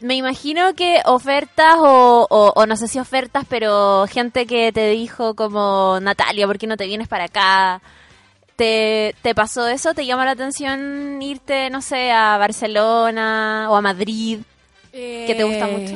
Me 0.00 0.14
imagino 0.14 0.74
que 0.74 1.00
ofertas 1.06 1.74
o, 1.78 2.26
o- 2.54 2.66
no 2.66 2.76
sé 2.76 2.86
si 2.88 2.98
ofertas, 3.00 3.44
pero 3.48 4.06
gente 4.08 4.46
que 4.46 4.72
te 4.72 4.90
dijo 4.90 5.34
como, 5.34 5.98
Natalia, 6.00 6.46
¿por 6.46 6.56
qué 6.58 6.66
no 6.68 6.76
te 6.76 6.86
vienes 6.86 7.08
para 7.08 7.24
acá? 7.24 7.80
¿Te, 8.56 9.14
¿Te 9.22 9.34
pasó 9.34 9.66
eso? 9.68 9.94
¿Te 9.94 10.06
llama 10.06 10.24
la 10.24 10.32
atención 10.32 11.20
irte, 11.22 11.70
no 11.70 11.80
sé, 11.82 12.10
a 12.12 12.38
Barcelona 12.38 13.66
o 13.70 13.76
a 13.76 13.80
Madrid? 13.80 14.40
que 15.26 15.34
te 15.36 15.44
gusta 15.44 15.66
mucho? 15.66 15.94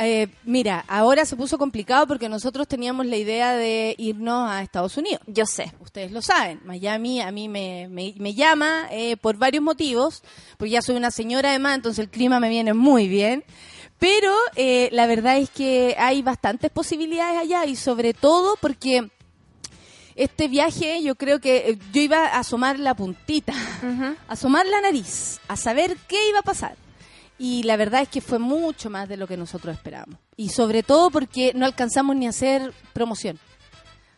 Eh, 0.00 0.28
mira, 0.44 0.84
ahora 0.86 1.24
se 1.24 1.34
puso 1.34 1.58
complicado 1.58 2.06
porque 2.06 2.28
nosotros 2.28 2.68
teníamos 2.68 3.04
la 3.06 3.16
idea 3.16 3.54
de 3.54 3.96
irnos 3.98 4.48
a 4.48 4.62
Estados 4.62 4.96
Unidos. 4.96 5.20
Yo 5.26 5.44
sé. 5.44 5.72
Ustedes 5.80 6.12
lo 6.12 6.22
saben, 6.22 6.60
Miami 6.64 7.20
a 7.20 7.32
mí 7.32 7.48
me, 7.48 7.88
me, 7.88 8.14
me 8.16 8.34
llama 8.34 8.86
eh, 8.92 9.16
por 9.16 9.36
varios 9.36 9.62
motivos, 9.62 10.22
porque 10.56 10.70
ya 10.70 10.82
soy 10.82 10.94
una 10.96 11.10
señora 11.10 11.50
además, 11.50 11.74
entonces 11.74 11.98
el 11.98 12.10
clima 12.10 12.38
me 12.38 12.48
viene 12.48 12.74
muy 12.74 13.08
bien. 13.08 13.44
Pero 13.98 14.32
eh, 14.54 14.88
la 14.92 15.06
verdad 15.08 15.38
es 15.38 15.50
que 15.50 15.96
hay 15.98 16.22
bastantes 16.22 16.70
posibilidades 16.70 17.40
allá 17.40 17.66
y 17.66 17.74
sobre 17.74 18.14
todo 18.14 18.56
porque 18.60 19.10
este 20.14 20.46
viaje 20.46 21.02
yo 21.02 21.16
creo 21.16 21.40
que 21.40 21.70
eh, 21.70 21.78
yo 21.92 22.02
iba 22.02 22.26
a 22.26 22.38
asomar 22.38 22.78
la 22.78 22.94
puntita, 22.94 23.52
a 24.28 24.32
asomar 24.32 24.66
la 24.66 24.80
nariz, 24.80 25.40
a 25.48 25.56
saber 25.56 25.96
qué 26.06 26.28
iba 26.28 26.38
a 26.38 26.42
pasar. 26.42 26.76
Y 27.38 27.62
la 27.62 27.76
verdad 27.76 28.02
es 28.02 28.08
que 28.08 28.20
fue 28.20 28.38
mucho 28.38 28.90
más 28.90 29.08
de 29.08 29.16
lo 29.16 29.26
que 29.26 29.36
nosotros 29.36 29.74
esperábamos. 29.74 30.18
Y 30.36 30.48
sobre 30.48 30.82
todo 30.82 31.10
porque 31.10 31.52
no 31.54 31.66
alcanzamos 31.66 32.16
ni 32.16 32.26
a 32.26 32.30
hacer 32.30 32.72
promoción. 32.92 33.38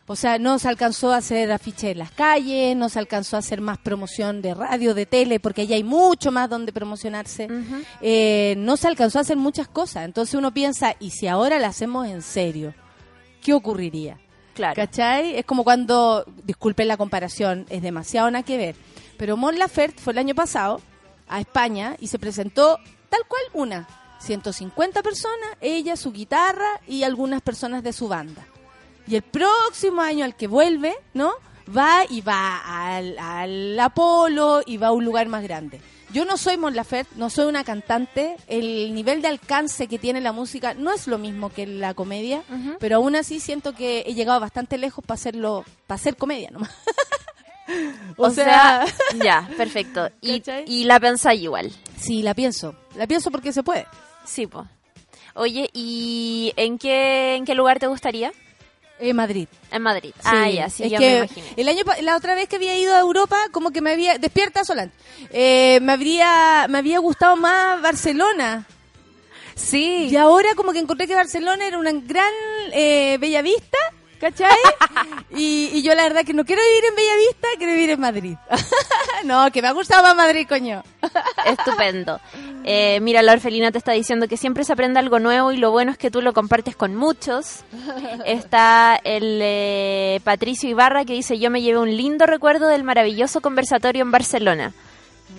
O 0.07 0.15
sea, 0.15 0.39
no 0.39 0.59
se 0.59 0.67
alcanzó 0.67 1.13
a 1.13 1.17
hacer 1.17 1.51
afiches 1.51 1.91
en 1.91 1.99
las 1.99 2.11
calles, 2.11 2.75
no 2.75 2.89
se 2.89 2.99
alcanzó 2.99 3.37
a 3.37 3.39
hacer 3.39 3.61
más 3.61 3.77
promoción 3.77 4.41
de 4.41 4.53
radio, 4.53 4.93
de 4.93 5.05
tele, 5.05 5.39
porque 5.39 5.61
allá 5.61 5.75
hay 5.75 5.83
mucho 5.83 6.31
más 6.31 6.49
donde 6.49 6.73
promocionarse. 6.73 7.47
Eh, 8.01 8.55
no 8.57 8.75
se 8.75 8.87
alcanzó 8.87 9.19
a 9.19 9.21
hacer 9.21 9.37
muchas 9.37 9.67
cosas. 9.67 10.03
Entonces 10.03 10.35
uno 10.35 10.53
piensa, 10.53 10.95
¿y 10.99 11.11
si 11.11 11.27
ahora 11.27 11.59
la 11.59 11.67
hacemos 11.67 12.07
en 12.07 12.21
serio? 12.23 12.73
¿Qué 13.41 13.53
ocurriría? 13.53 14.17
Claro. 14.53 14.75
¿Cachai? 14.75 15.37
Es 15.37 15.45
como 15.45 15.63
cuando, 15.63 16.25
disculpen 16.43 16.87
la 16.89 16.97
comparación, 16.97 17.65
es 17.69 17.81
demasiado 17.81 18.29
nada 18.31 18.43
que 18.43 18.57
ver. 18.57 18.75
Pero 19.17 19.37
Mon 19.37 19.57
Laferte 19.57 20.01
fue 20.01 20.11
el 20.11 20.19
año 20.19 20.35
pasado 20.35 20.81
a 21.29 21.39
España 21.39 21.95
y 21.99 22.07
se 22.07 22.19
presentó 22.19 22.79
tal 23.11 23.21
cual 23.27 23.43
una. 23.53 23.87
150 24.19 25.03
personas, 25.03 25.49
ella, 25.61 25.95
su 25.95 26.11
guitarra 26.11 26.79
y 26.87 27.03
algunas 27.03 27.41
personas 27.41 27.83
de 27.83 27.93
su 27.93 28.07
banda. 28.07 28.45
Y 29.07 29.15
el 29.15 29.23
próximo 29.23 30.01
año 30.01 30.25
al 30.25 30.35
que 30.35 30.47
vuelve, 30.47 30.95
¿no? 31.13 31.33
Va 31.75 32.05
y 32.09 32.21
va 32.21 32.61
al, 32.95 33.17
al 33.19 33.79
Apolo 33.79 34.61
y 34.65 34.77
va 34.77 34.87
a 34.87 34.91
un 34.91 35.05
lugar 35.05 35.27
más 35.27 35.43
grande. 35.43 35.81
Yo 36.13 36.25
no 36.25 36.37
soy 36.37 36.57
Mon 36.57 36.75
Laferte, 36.75 37.15
no 37.15 37.29
soy 37.29 37.45
una 37.45 37.63
cantante. 37.63 38.35
El 38.47 38.93
nivel 38.93 39.21
de 39.21 39.29
alcance 39.29 39.87
que 39.87 39.97
tiene 39.97 40.19
la 40.19 40.33
música 40.33 40.73
no 40.73 40.91
es 40.91 41.07
lo 41.07 41.17
mismo 41.17 41.51
que 41.51 41.65
la 41.65 41.93
comedia, 41.93 42.43
pero 42.79 42.97
aún 42.97 43.15
así 43.15 43.39
siento 43.39 43.73
que 43.73 44.03
he 44.05 44.13
llegado 44.13 44.39
bastante 44.39 44.77
lejos 44.77 45.05
para 45.05 45.15
hacerlo, 45.15 45.63
para 45.87 45.95
hacer 45.95 46.15
comedia 46.15 46.51
nomás. 46.51 46.71
O, 48.17 48.29
sea, 48.31 48.85
ya, 49.23 49.49
perfecto. 49.55 50.09
Y, 50.19 50.43
y 50.65 50.83
la 50.83 50.99
pensáis 50.99 51.41
igual. 51.41 51.71
sí, 51.97 52.21
la 52.21 52.33
pienso. 52.33 52.75
La 52.95 53.07
pienso 53.07 53.31
porque 53.31 53.53
se 53.53 53.63
puede. 53.63 53.85
Sí, 54.25 54.47
po. 54.47 54.67
Oye, 55.33 55.69
¿y 55.73 56.53
en 56.57 56.77
qué, 56.77 57.35
en 57.35 57.45
qué 57.45 57.55
lugar 57.55 57.79
te 57.79 57.87
gustaría? 57.87 58.31
Eh, 58.99 59.13
Madrid. 59.13 59.47
En 59.71 59.81
Madrid. 59.81 60.13
Sí, 60.19 60.29
ah, 60.31 60.49
ya, 60.49 60.69
sí, 60.69 60.83
es 60.83 60.91
que 60.91 60.99
me 60.99 61.17
imaginé. 61.17 61.47
El 61.57 61.69
año, 61.69 61.83
la 62.01 62.15
otra 62.15 62.35
vez 62.35 62.47
que 62.47 62.57
había 62.57 62.77
ido 62.77 62.93
a 62.93 62.99
Europa, 62.99 63.37
como 63.51 63.71
que 63.71 63.81
me 63.81 63.91
había, 63.91 64.19
despierta 64.19 64.63
Solán, 64.63 64.91
eh, 65.31 65.79
me 65.81 65.93
habría, 65.93 66.67
me 66.69 66.77
había 66.77 66.99
gustado 66.99 67.35
más 67.35 67.81
Barcelona. 67.81 68.67
Sí. 69.55 70.07
Y 70.11 70.15
ahora 70.17 70.49
como 70.55 70.71
que 70.71 70.79
encontré 70.79 71.07
que 71.07 71.15
Barcelona 71.15 71.65
era 71.65 71.79
una 71.79 71.91
gran 71.93 72.31
eh, 72.73 73.17
bella 73.19 73.41
vista, 73.41 73.77
¿cachai? 74.21 74.55
y, 75.35 75.71
y 75.73 75.81
yo 75.81 75.95
la 75.95 76.03
verdad 76.03 76.23
que 76.23 76.33
no 76.33 76.45
quiero 76.45 76.61
vivir 76.61 76.85
en 76.89 76.95
Bella 76.95 77.15
Vista, 77.27 77.47
quiero 77.57 77.73
vivir 77.73 77.89
en 77.89 77.99
Madrid. 77.99 78.37
no, 79.25 79.51
que 79.51 79.61
me 79.61 79.67
ha 79.67 79.71
gustado 79.71 80.03
más 80.03 80.15
Madrid, 80.15 80.45
coño. 80.47 80.83
Estupendo. 81.45 82.21
Eh, 82.63 82.99
mira, 83.01 83.23
la 83.23 83.33
orfelina 83.33 83.71
te 83.71 83.79
está 83.79 83.91
diciendo 83.93 84.27
que 84.27 84.37
siempre 84.37 84.63
se 84.63 84.73
aprende 84.73 84.99
algo 84.99 85.19
nuevo 85.19 85.51
y 85.51 85.57
lo 85.57 85.71
bueno 85.71 85.91
es 85.91 85.97
que 85.97 86.11
tú 86.11 86.21
lo 86.21 86.33
compartes 86.33 86.75
con 86.75 86.95
muchos. 86.95 87.63
Está 88.25 88.99
el 89.03 89.39
eh, 89.41 90.21
Patricio 90.23 90.69
Ibarra 90.69 91.03
que 91.03 91.13
dice, 91.13 91.39
yo 91.39 91.49
me 91.49 91.61
llevé 91.61 91.79
un 91.79 91.97
lindo 91.97 92.27
recuerdo 92.27 92.67
del 92.67 92.83
maravilloso 92.83 93.41
conversatorio 93.41 94.03
en 94.03 94.11
Barcelona. 94.11 94.73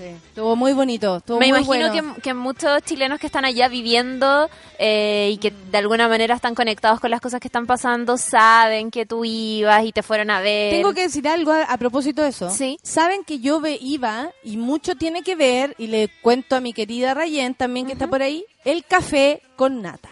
Estuvo 0.01 0.57
muy 0.57 0.73
bonito, 0.73 1.19
estuvo 1.19 1.39
me 1.39 1.49
muy 1.49 1.59
imagino 1.61 1.89
bueno. 1.93 2.15
que, 2.15 2.21
que 2.23 2.35
muchos 2.35 2.83
chilenos 2.83 3.19
que 3.19 3.27
están 3.27 3.45
allá 3.45 3.69
viviendo 3.69 4.49
eh, 4.79 5.31
y 5.33 5.39
que 5.39 5.51
de 5.51 5.79
alguna 5.79 6.09
manera 6.09 6.35
están 6.35 6.55
conectados 6.55 7.01
con 7.01 7.11
las 7.11 7.21
cosas 7.21 7.41
que 7.41 7.49
están 7.49 7.67
pasando 7.67 8.17
saben 8.19 8.91
que 8.91 9.07
tú 9.07 9.25
ibas 9.25 9.85
y 9.85 9.93
te 9.93 10.03
fueron 10.03 10.31
a 10.31 10.41
ver. 10.41 10.73
Tengo 10.73 10.93
que 10.95 11.03
decir 11.03 11.27
algo 11.29 11.53
a, 11.53 11.63
a 11.63 11.77
propósito 11.79 12.23
de 12.23 12.29
eso. 12.29 12.51
Sí. 12.51 12.79
Saben 12.83 13.25
que 13.25 13.39
yo 13.39 13.61
iba 13.81 14.31
y 14.43 14.57
mucho 14.57 14.95
tiene 14.95 15.23
que 15.23 15.37
ver, 15.37 15.75
y 15.79 15.87
le 15.87 16.09
cuento 16.23 16.57
a 16.57 16.61
mi 16.61 16.73
querida 16.73 17.15
Rayen 17.15 17.55
también 17.55 17.87
que 17.87 17.93
está 17.93 18.07
por 18.07 18.23
ahí, 18.23 18.45
el 18.65 18.85
café 18.85 19.43
con 19.57 19.83
nata. 19.83 20.09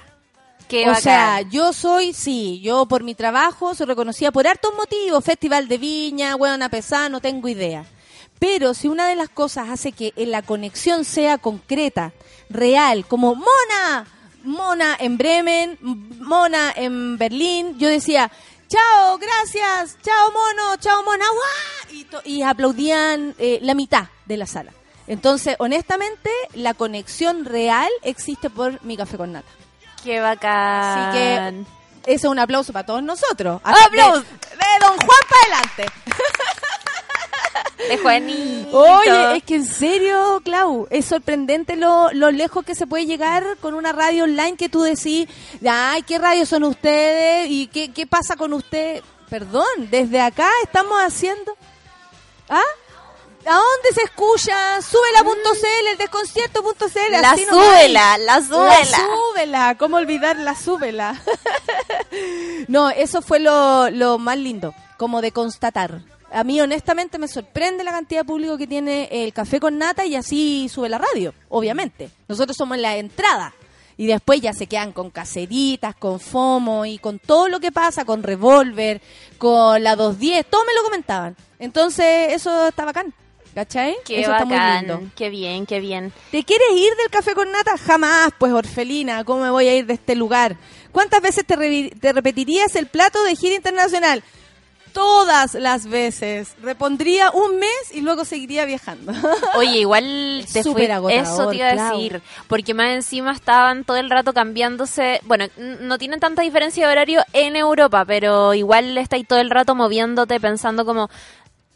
Qué 0.68 0.84
o 0.84 0.88
bacán. 0.88 1.02
sea, 1.02 1.40
yo 1.42 1.72
soy, 1.72 2.12
sí, 2.12 2.60
yo 2.60 2.86
por 2.86 3.02
mi 3.02 3.16
trabajo 3.16 3.74
soy 3.74 3.86
reconocida 3.86 4.30
por 4.30 4.46
hartos 4.46 4.72
motivos, 4.76 5.24
Festival 5.24 5.66
de 5.66 5.78
Viña, 5.78 6.36
Hueona 6.36 6.68
Pesada, 6.68 7.08
no 7.08 7.20
tengo 7.20 7.48
idea. 7.48 7.84
Pero 8.41 8.74
si 8.74 8.88
una 8.88 9.07
de 9.07 9.14
las 9.14 9.28
cosas 9.28 9.68
hace 9.68 9.93
que 9.93 10.12
la 10.16 10.43
conexión 10.43 11.05
sea 11.05 11.38
concreta, 11.38 12.12
real, 12.49 13.07
como 13.07 13.34
Mona, 13.36 14.07
Mona 14.43 14.97
en 14.99 15.18
Bremen, 15.18 15.78
Mona 15.82 16.72
en 16.74 17.18
Berlín, 17.18 17.78
yo 17.78 17.88
decía, 17.88 18.32
chao, 18.66 19.18
gracias, 19.18 19.99
chao 20.03 20.32
mono, 20.32 20.76
chao 20.78 21.03
mona, 21.03 21.26
y, 21.91 22.07
y 22.24 22.43
aplaudían 22.43 23.34
eh, 23.38 23.59
la 23.61 23.74
mitad 23.74 24.09
de 24.24 24.38
la 24.38 24.47
sala. 24.47 24.72
Entonces, 25.07 25.57
honestamente, 25.59 26.30
la 26.55 26.72
conexión 26.72 27.45
real 27.45 27.91
existe 28.03 28.49
por 28.49 28.82
mi 28.84 28.97
café 28.97 29.18
con 29.18 29.32
nata. 29.32 29.49
Qué 30.03 30.18
bacán. 30.18 30.53
Así 30.53 31.18
que 31.18 32.12
ese 32.12 32.26
es 32.26 32.30
un 32.30 32.38
aplauso 32.38 32.72
para 32.72 32.86
todos 32.86 33.03
nosotros. 33.03 33.61
¡Aplausos! 33.62 34.24
De, 34.24 34.57
de 34.57 34.86
Don 34.86 34.97
Juan 34.97 35.18
para 35.28 35.59
adelante. 35.59 35.93
De 37.88 37.98
Juanito. 37.98 38.78
Oye, 38.78 39.36
es 39.36 39.42
que 39.42 39.57
en 39.57 39.64
serio, 39.64 40.40
Clau, 40.44 40.86
es 40.90 41.07
sorprendente 41.07 41.76
lo, 41.76 42.12
lo 42.12 42.30
lejos 42.30 42.64
que 42.64 42.74
se 42.74 42.86
puede 42.86 43.07
llegar 43.07 43.57
con 43.61 43.74
una 43.74 43.92
radio 43.92 44.24
online 44.24 44.57
que 44.57 44.68
tú 44.68 44.82
decís, 44.82 45.28
ay, 45.68 46.03
¿qué 46.03 46.18
radio 46.18 46.46
son 46.46 46.64
ustedes? 46.64 47.48
¿Y 47.51 47.66
qué, 47.68 47.92
qué 47.92 48.07
pasa 48.07 48.36
con 48.36 48.53
usted? 48.53 49.03
Perdón, 49.28 49.66
desde 49.90 50.20
acá 50.20 50.48
estamos 50.64 50.98
haciendo... 50.98 51.57
¿Ah? 52.48 52.61
¿A 53.46 53.55
dónde 53.55 53.94
se 53.94 54.03
escucha? 54.03 54.82
Súbela.cl, 54.82 55.86
el 55.92 55.96
desconcierto.cl. 55.96 57.12
La 57.12 57.30
así 57.30 57.44
súbela, 57.46 58.18
la 58.18 58.42
súbela. 58.42 58.74
La 58.74 58.98
súbela, 58.98 59.74
¿cómo 59.78 59.96
olvidar 59.96 60.36
la 60.36 60.55
súbela? 60.55 61.20
no, 62.68 62.90
eso 62.90 63.22
fue 63.22 63.40
lo, 63.40 63.88
lo 63.90 64.18
más 64.18 64.36
lindo, 64.36 64.74
como 64.98 65.22
de 65.22 65.32
constatar. 65.32 66.03
A 66.32 66.44
mí 66.44 66.60
honestamente 66.60 67.18
me 67.18 67.28
sorprende 67.28 67.82
la 67.82 67.90
cantidad 67.90 68.20
de 68.20 68.24
público 68.24 68.56
que 68.56 68.66
tiene 68.66 69.08
el 69.10 69.32
café 69.32 69.58
con 69.58 69.78
nata 69.78 70.06
y 70.06 70.14
así 70.14 70.68
sube 70.68 70.88
la 70.88 70.98
radio, 70.98 71.34
obviamente. 71.48 72.10
Nosotros 72.28 72.56
somos 72.56 72.78
la 72.78 72.96
entrada. 72.96 73.52
Y 73.96 74.06
después 74.06 74.40
ya 74.40 74.54
se 74.54 74.66
quedan 74.66 74.92
con 74.92 75.10
caseritas, 75.10 75.94
con 75.94 76.20
FOMO 76.20 76.86
y 76.86 76.96
con 76.96 77.18
todo 77.18 77.48
lo 77.48 77.60
que 77.60 77.70
pasa, 77.70 78.06
con 78.06 78.22
revólver, 78.22 79.02
con 79.36 79.82
la 79.82 79.94
210, 79.94 80.46
todo 80.46 80.64
me 80.64 80.74
lo 80.74 80.82
comentaban. 80.82 81.36
Entonces, 81.58 82.32
eso 82.32 82.68
está 82.68 82.86
bacán. 82.86 83.12
¿Cachai? 83.54 83.96
Qué 84.04 84.20
eso 84.20 84.32
está 84.32 84.44
muy 84.44 84.56
lindo. 84.56 85.10
Qué 85.16 85.28
bien, 85.28 85.66
qué 85.66 85.80
bien. 85.80 86.12
¿Te 86.30 86.44
quieres 86.44 86.68
ir 86.72 86.94
del 86.96 87.10
café 87.10 87.34
con 87.34 87.50
nata? 87.50 87.76
Jamás, 87.76 88.30
pues 88.38 88.52
orfelina, 88.52 89.24
¿cómo 89.24 89.42
me 89.42 89.50
voy 89.50 89.66
a 89.66 89.76
ir 89.76 89.86
de 89.86 89.94
este 89.94 90.14
lugar? 90.14 90.56
¿Cuántas 90.92 91.20
veces 91.20 91.44
te, 91.44 91.90
te 91.90 92.12
repetirías 92.12 92.74
el 92.76 92.86
plato 92.86 93.22
de 93.24 93.34
gira 93.36 93.56
internacional? 93.56 94.22
Todas 94.93 95.55
las 95.55 95.86
veces. 95.86 96.55
Repondría 96.62 97.30
un 97.30 97.59
mes 97.59 97.70
y 97.93 98.01
luego 98.01 98.24
seguiría 98.24 98.64
viajando. 98.64 99.12
Oye, 99.57 99.78
igual 99.78 100.45
te 100.53 100.62
fui- 100.62 100.86
agotador, 100.86 101.24
eso 101.24 101.49
te 101.49 101.57
iba 101.57 101.68
a 101.68 101.93
decir, 101.93 102.20
porque 102.49 102.74
más 102.74 102.91
encima 102.91 103.32
estaban 103.32 103.84
todo 103.84 103.97
el 103.97 104.11
rato 104.11 104.32
cambiándose, 104.32 105.20
bueno, 105.24 105.47
no 105.57 105.99
tienen 105.99 106.20
tanta 106.20 106.43
diferencia 106.43 106.86
de 106.86 106.93
horario 106.93 107.22
en 107.32 107.57
Europa, 107.57 108.05
pero 108.05 108.55
igual 108.55 108.97
estáis 108.99 109.26
todo 109.26 109.38
el 109.41 109.51
rato 109.51 109.74
moviéndote 109.74 110.41
pensando 110.41 110.84
como 110.84 111.09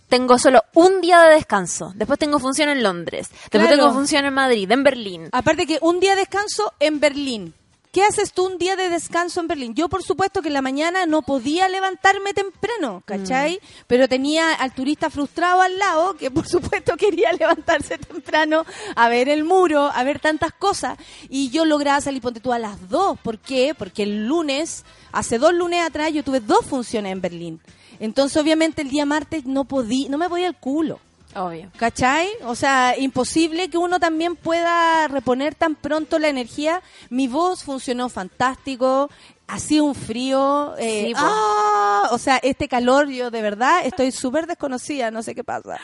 tengo 0.09 0.39
solo 0.39 0.63
un 0.75 1.01
día 1.01 1.23
de 1.23 1.35
descanso, 1.35 1.93
después 1.97 2.19
tengo 2.19 2.39
función 2.39 2.69
en 2.69 2.83
Londres, 2.83 3.29
después 3.31 3.51
Claro. 3.63 3.77
tengo 3.77 3.93
función 3.93 4.25
en 4.25 4.35
Madrid, 4.35 4.71
en 4.71 4.83
Berlín. 4.85 5.29
Aparte 5.33 5.67
que 5.67 5.79
un 5.81 5.99
día 5.99 6.11
de 6.15 6.21
descanso 6.21 6.73
en 6.79 7.01
Berlín. 7.01 7.55
¿Qué 7.95 8.03
haces 8.03 8.33
tú 8.33 8.47
un 8.47 8.59
día 8.59 8.75
de 8.75 8.91
descanso 8.91 9.39
en 9.39 9.47
Berlín? 9.47 9.77
Yo, 9.77 9.89
por 9.89 10.03
supuesto, 10.03 10.43
que 10.43 10.49
en 10.49 10.55
la 10.55 10.63
mañana 10.63 11.07
no 11.07 11.23
podía 11.23 11.69
levantarme 11.69 12.35
temprano, 12.35 13.05
¿cachai? 13.05 13.61
Pero 13.87 14.09
tenía 14.09 14.53
al 14.53 14.75
turista 14.75 15.11
frustrado 15.11 15.61
al 15.61 15.79
lado, 15.79 16.15
que 16.17 16.29
por 16.29 16.45
supuesto 16.49 16.97
quería 16.97 17.33
levantarse 17.33 17.97
temprano 17.99 18.67
a 18.97 19.09
ver 19.09 19.29
el 19.29 19.45
muro, 19.45 19.93
a 19.95 20.03
ver 20.03 20.19
tantas 20.19 20.53
cosas. 20.53 20.99
Y 21.29 21.51
yo 21.51 21.65
lograba 21.65 22.01
salir, 22.01 22.21
ponte 22.21 22.41
tú, 22.41 22.53
a 22.53 22.59
las 22.59 22.89
dos. 22.89 23.17
¿Por 23.21 23.39
qué? 23.39 23.77
Porque 23.79 24.03
el 24.03 24.27
lunes, 24.27 24.85
hace 25.13 25.39
dos 25.39 25.55
lunes 25.55 25.87
atrás, 25.87 26.13
yo 26.13 26.25
tuve 26.25 26.41
dos 26.41 26.67
funciones 26.67 27.13
en 27.13 27.21
Berlín. 27.21 27.61
Entonces, 28.01 28.43
obviamente, 28.43 28.83
el 28.83 28.91
día 28.91 29.07
martes 29.07 29.45
no 29.45 29.67
podía, 29.67 30.09
no 30.09 30.19
me 30.19 30.29
podía 30.29 30.49
el 30.49 30.57
culo. 30.57 30.99
Obvio. 31.37 31.71
¿Cachai? 31.77 32.29
O 32.45 32.55
sea, 32.55 32.95
imposible 32.99 33.69
que 33.69 33.79
uno 33.79 33.99
también 33.99 34.37
pueda 34.37 35.09
reponer 35.09 35.55
tan 35.55 35.75
pronto 35.75 36.19
la 36.19 36.29
energía. 36.29 36.83
Mi 37.11 37.27
voz 37.29 37.65
funcionó 37.65 38.09
fantástico. 38.09 39.11
Hacía 39.47 39.83
un 39.83 39.95
frío. 39.95 40.75
eh, 40.79 41.07
Sí. 41.09 41.13
¡ah! 41.17 42.09
O 42.13 42.19
sea, 42.19 42.39
este 42.39 42.69
calor, 42.69 43.09
yo 43.09 43.31
de 43.31 43.43
verdad 43.43 43.81
estoy 43.85 44.11
súper 44.13 44.47
desconocida, 44.47 45.11
no 45.11 45.23
sé 45.23 45.35
qué 45.35 45.45
pasa. 45.45 45.79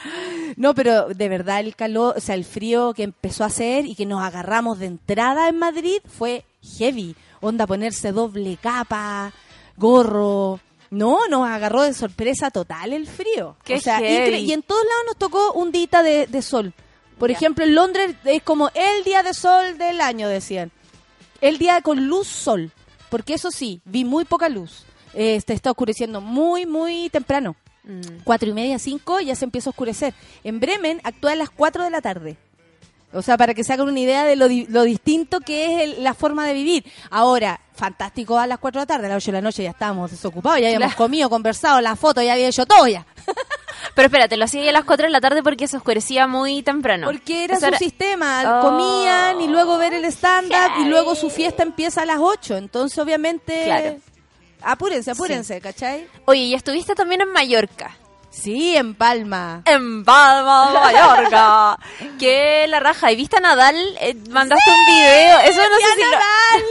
No, 0.57 0.74
pero 0.74 1.09
de 1.09 1.28
verdad 1.28 1.61
el 1.61 1.74
calor, 1.76 2.14
o 2.16 2.20
sea, 2.20 2.34
el 2.36 2.44
frío 2.44 2.94
que 2.94 3.03
empezó 3.03 3.44
a 3.44 3.48
hacer 3.48 3.86
y 3.86 3.94
que 3.94 4.07
nos 4.07 4.22
agarramos 4.22 4.78
de 4.78 4.86
entrada 4.86 5.48
en 5.48 5.59
Madrid 5.59 5.98
fue 6.16 6.44
heavy. 6.78 7.16
Onda 7.40 7.66
ponerse 7.66 8.12
doble 8.12 8.57
capa, 8.62 9.32
gorro. 9.76 10.61
No, 10.91 11.28
nos 11.28 11.49
agarró 11.49 11.82
de 11.82 11.95
sorpresa 11.95 12.51
total 12.51 12.93
el 12.93 13.07
frío. 13.07 13.57
Qué 13.64 13.76
o 13.76 13.80
sea, 13.80 14.01
y 14.01 14.53
en 14.53 14.62
todos 14.62 14.84
lados 14.84 15.05
nos 15.07 15.16
tocó 15.16 15.53
un 15.53 15.70
día 15.70 16.03
de, 16.03 16.26
de 16.26 16.43
sol. 16.43 16.74
Por 17.18 17.30
ejemplo, 17.30 17.64
en 17.64 17.74
Londres 17.74 18.16
es 18.24 18.43
como 18.43 18.70
el 18.74 19.05
día 19.05 19.22
de 19.22 19.34
sol 19.34 19.78
del 19.78 20.01
año, 20.01 20.28
decían. 20.28 20.72
El 21.41 21.59
día 21.59 21.80
con 21.82 22.07
luz 22.07 22.26
sol. 22.26 22.72
Porque 23.11 23.34
eso 23.34 23.51
sí, 23.51 23.82
vi 23.84 24.05
muy 24.05 24.24
poca 24.24 24.49
luz. 24.49 24.84
Se 25.12 25.36
está 25.36 25.70
oscureciendo 25.70 26.20
muy, 26.20 26.66
muy 26.66 27.11
temprano. 27.11 27.57
Mm. 27.84 28.22
Cuatro 28.24 28.49
y 28.49 28.53
media, 28.53 28.78
cinco, 28.78 29.20
ya 29.20 29.34
se 29.34 29.45
empieza 29.45 29.70
a 29.70 29.72
oscurecer. 29.72 30.14
En 30.45 30.61
Bremen 30.61 31.01
actúa 31.05 31.32
a 31.32 31.36
las 31.36 31.51
cuatro 31.51 31.84
de 31.84 31.91
la 31.91 32.01
tarde. 32.01 32.36
O 33.12 33.22
sea, 33.22 33.36
para 33.36 33.54
que 33.54 33.64
se 33.64 33.72
hagan 33.72 33.88
una 33.88 33.98
idea 33.98 34.24
de 34.24 34.36
lo, 34.36 34.46
di- 34.46 34.66
lo 34.68 34.82
distinto 34.84 35.40
que 35.40 35.66
es 35.74 35.82
el- 35.82 36.04
la 36.04 36.14
forma 36.14 36.46
de 36.46 36.52
vivir. 36.54 36.84
Ahora, 37.11 37.61
fantástico 37.74 38.38
a 38.38 38.46
las 38.46 38.58
cuatro 38.58 38.80
de 38.80 38.82
la 38.82 38.86
tarde, 38.86 39.06
a 39.06 39.08
las 39.11 39.16
ocho 39.18 39.32
de 39.32 39.38
la 39.38 39.42
noche 39.42 39.62
ya 39.64 39.70
estábamos 39.70 40.11
desocupados, 40.12 40.61
ya 40.61 40.66
habíamos 40.68 40.88
Claro. 40.94 40.96
comido, 40.98 41.28
conversado, 41.30 41.80
la 41.80 41.96
foto, 41.96 42.22
ya 42.22 42.34
había 42.34 42.48
hecho 42.48 42.66
todo 42.66 42.86
ya. 42.86 43.04
Pero 43.94 44.06
espérate, 44.06 44.36
lo 44.36 44.44
hacía 44.44 44.68
a 44.68 44.72
las 44.72 44.84
4 44.84 45.06
de 45.06 45.11
la 45.11 45.20
tarde 45.20 45.42
porque 45.42 45.66
se 45.66 45.76
oscurecía 45.76 46.26
muy 46.28 46.62
temprano. 46.62 47.06
Porque 47.08 47.44
era 47.44 47.56
Eso 47.56 47.66
su 47.68 47.74
sistema, 47.76 48.61
Oh. 48.61 48.61
comían 48.62 49.40
y 49.40 49.48
luego 49.48 49.78
ver 49.78 49.94
el 49.94 50.04
stand-up 50.04 50.80
y 50.80 50.84
luego 50.84 51.14
su 51.16 51.30
fiesta 51.30 51.62
empieza 51.64 52.02
a 52.02 52.06
las 52.06 52.18
8. 52.20 52.56
Entonces, 52.58 52.96
obviamente, 52.98 53.64
Claro. 53.64 53.96
apúrense, 54.62 55.11
apúrense, 55.11 55.61
¿cachai? 55.61 56.06
Oye, 56.26 56.42
y 56.42 56.54
estuviste 56.54 56.94
también 56.94 57.22
en 57.22 57.32
Mallorca. 57.32 57.96
Sí, 58.31 58.76
en 58.76 58.95
Palma. 58.95 59.62
En 59.66 60.05
Palma, 60.05 60.70
Mallorca. 60.72 61.78
que 62.18 62.66
la 62.68 62.81
raja. 62.81 63.11
¿Y 63.12 63.16
viste 63.16 63.37
a 63.37 63.41
Nadal? 63.41 63.76
Eh, 64.01 64.14
mandaste 64.31 64.70
un 64.70 64.87
video. 64.95 65.39
Eso 65.41 65.61
no 65.68 65.76
¡Vi 65.76 65.83
sé 65.83 65.91
a 65.91 65.95
si 65.95 66.01
lo... 66.03 66.11
Nadal! 66.11 66.62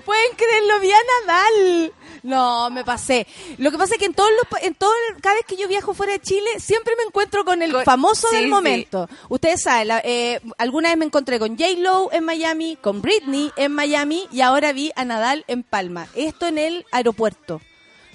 Pueden 0.04 0.36
creerlo, 0.36 0.80
vi 0.80 0.92
a 0.92 0.96
Nadal. 1.26 1.92
No, 2.22 2.70
me 2.70 2.84
pasé. 2.84 3.26
Lo 3.58 3.70
que 3.70 3.78
pasa 3.78 3.94
es 3.94 3.98
que 4.00 4.04
en 4.06 4.14
todos 4.14 4.30
los, 4.30 4.62
en 4.62 4.74
todo, 4.74 4.92
cada 5.22 5.36
vez 5.36 5.44
que 5.46 5.56
yo 5.56 5.66
viajo 5.68 5.94
fuera 5.94 6.12
de 6.12 6.20
Chile, 6.20 6.48
siempre 6.58 6.94
me 6.96 7.04
encuentro 7.04 7.44
con 7.44 7.62
el 7.62 7.72
famoso 7.84 8.26
sí, 8.28 8.36
del 8.36 8.44
sí. 8.46 8.50
momento. 8.50 9.08
Ustedes 9.28 9.62
saben, 9.62 9.88
la- 9.88 10.00
eh, 10.04 10.40
alguna 10.58 10.88
vez 10.90 10.98
me 10.98 11.04
encontré 11.04 11.38
con 11.38 11.56
J 11.56 11.70
Lo 11.78 12.12
en 12.12 12.24
Miami, 12.24 12.76
con 12.80 13.00
Britney 13.00 13.52
en 13.56 13.72
Miami 13.72 14.26
y 14.32 14.40
ahora 14.40 14.72
vi 14.72 14.92
a 14.96 15.04
Nadal 15.04 15.44
en 15.48 15.62
Palma. 15.62 16.08
Esto 16.16 16.46
en 16.46 16.58
el 16.58 16.84
aeropuerto. 16.92 17.60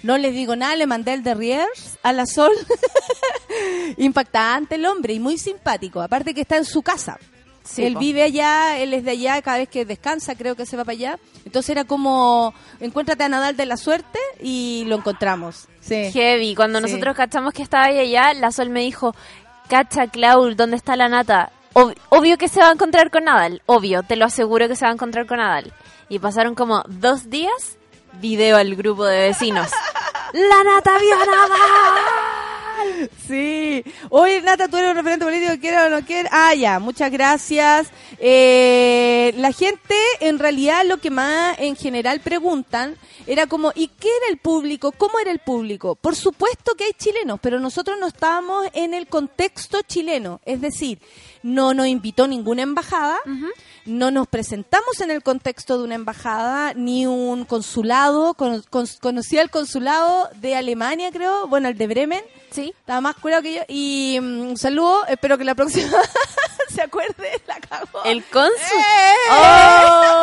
No 0.03 0.17
les 0.17 0.33
digo 0.33 0.55
nada, 0.55 0.75
le 0.75 0.87
mandé 0.87 1.13
el 1.13 1.23
Derriers 1.23 1.97
a 2.03 2.11
la 2.13 2.25
Sol. 2.25 2.51
Impactante 3.97 4.75
el 4.75 4.85
hombre 4.85 5.13
y 5.13 5.19
muy 5.19 5.37
simpático. 5.37 6.01
Aparte 6.01 6.33
que 6.33 6.41
está 6.41 6.57
en 6.57 6.65
su 6.65 6.81
casa. 6.81 7.17
Sí, 7.63 7.83
él 7.85 7.93
po. 7.93 7.99
vive 7.99 8.23
allá, 8.23 8.79
él 8.79 8.93
es 8.95 9.03
de 9.03 9.11
allá, 9.11 9.39
cada 9.43 9.59
vez 9.59 9.69
que 9.69 9.85
descansa 9.85 10.33
creo 10.35 10.55
que 10.55 10.65
se 10.65 10.75
va 10.77 10.83
para 10.83 10.93
allá. 10.93 11.19
Entonces 11.45 11.69
era 11.69 11.83
como, 11.83 12.53
encuéntrate 12.79 13.23
a 13.23 13.29
Nadal 13.29 13.55
de 13.55 13.65
la 13.67 13.77
suerte 13.77 14.19
y 14.41 14.83
lo 14.87 14.95
encontramos. 14.95 15.67
Sí. 15.79 16.11
Heavy. 16.11 16.55
Cuando 16.55 16.79
Sí. 16.79 16.85
nosotros 16.85 17.15
cachamos 17.15 17.53
que 17.53 17.61
estaba 17.61 17.85
ahí 17.85 17.99
allá, 17.99 18.33
la 18.33 18.51
Sol 18.51 18.69
me 18.71 18.81
dijo, 18.81 19.15
cacha, 19.69 20.07
Clau, 20.07 20.55
¿dónde 20.55 20.75
está 20.75 20.95
la 20.95 21.07
nata? 21.07 21.51
Ob- 21.73 21.95
obvio 22.09 22.37
que 22.37 22.47
se 22.47 22.59
va 22.59 22.69
a 22.69 22.73
encontrar 22.73 23.11
con 23.11 23.25
Nadal. 23.25 23.61
Obvio, 23.67 24.01
te 24.03 24.15
lo 24.15 24.25
aseguro 24.25 24.67
que 24.67 24.75
se 24.75 24.85
va 24.85 24.89
a 24.91 24.93
encontrar 24.95 25.27
con 25.27 25.37
Nadal. 25.37 25.71
Y 26.09 26.17
pasaron 26.19 26.55
como 26.55 26.83
dos 26.87 27.29
días, 27.29 27.77
video 28.13 28.57
al 28.57 28.75
grupo 28.75 29.05
de 29.05 29.27
vecinos. 29.27 29.69
¡La 30.33 30.63
nata 30.63 30.97
vio 30.99 31.15
a 31.15 31.25
Nadal! 31.25 32.30
Sí. 33.27 33.83
Oye, 34.09 34.41
Nata, 34.41 34.67
tú 34.67 34.77
eres 34.77 34.91
un 34.91 34.97
referente 34.97 35.25
político, 35.25 35.53
quiera 35.59 35.85
o 35.85 35.89
no 35.89 36.01
quiera. 36.05 36.29
Ah, 36.31 36.53
ya, 36.55 36.79
muchas 36.79 37.11
gracias. 37.11 37.87
Eh, 38.19 39.33
la 39.37 39.51
gente, 39.51 39.95
en 40.19 40.39
realidad, 40.39 40.83
lo 40.85 40.97
que 40.97 41.09
más 41.09 41.57
en 41.59 41.75
general 41.75 42.19
preguntan 42.21 42.95
era 43.27 43.47
como, 43.47 43.71
¿y 43.75 43.87
qué 43.87 44.07
era 44.21 44.29
el 44.29 44.37
público? 44.37 44.91
¿Cómo 44.91 45.19
era 45.19 45.31
el 45.31 45.39
público? 45.39 45.95
Por 45.95 46.15
supuesto 46.15 46.73
que 46.75 46.85
hay 46.85 46.93
chilenos, 46.93 47.39
pero 47.41 47.59
nosotros 47.59 47.97
no 47.99 48.07
estábamos 48.07 48.67
en 48.73 48.93
el 48.93 49.07
contexto 49.07 49.81
chileno. 49.83 50.41
Es 50.45 50.59
decir, 50.61 50.99
no 51.43 51.73
nos 51.73 51.87
invitó 51.87 52.27
ninguna 52.27 52.63
embajada, 52.63 53.17
no 53.85 54.11
nos 54.11 54.27
presentamos 54.27 54.99
en 55.01 55.11
el 55.11 55.23
contexto 55.23 55.77
de 55.77 55.83
una 55.83 55.95
embajada, 55.95 56.73
ni 56.73 57.05
un 57.05 57.45
consulado. 57.45 58.33
Con, 58.33 58.61
con- 58.69 58.87
conocí 58.99 59.37
al 59.37 59.49
consulado 59.49 60.29
de 60.35 60.55
Alemania, 60.55 61.09
creo, 61.11 61.47
bueno, 61.47 61.67
el 61.69 61.77
de 61.77 61.87
Bremen. 61.87 62.23
Sí. 62.51 62.73
Estaba 62.77 63.01
más 63.01 63.15
curado 63.15 63.41
que 63.41 63.55
yo. 63.55 63.61
Y 63.67 64.19
mm, 64.21 64.41
un 64.49 64.57
saludo. 64.57 65.05
Espero 65.07 65.37
que 65.37 65.43
la 65.43 65.55
próxima 65.55 65.97
se 66.69 66.81
acuerde. 66.81 67.41
La 67.47 67.59
cagó. 67.59 68.03
El 68.03 68.23
cónsul. 68.25 68.77
¡Eh! 68.77 69.31
¡Oh! 69.31 70.21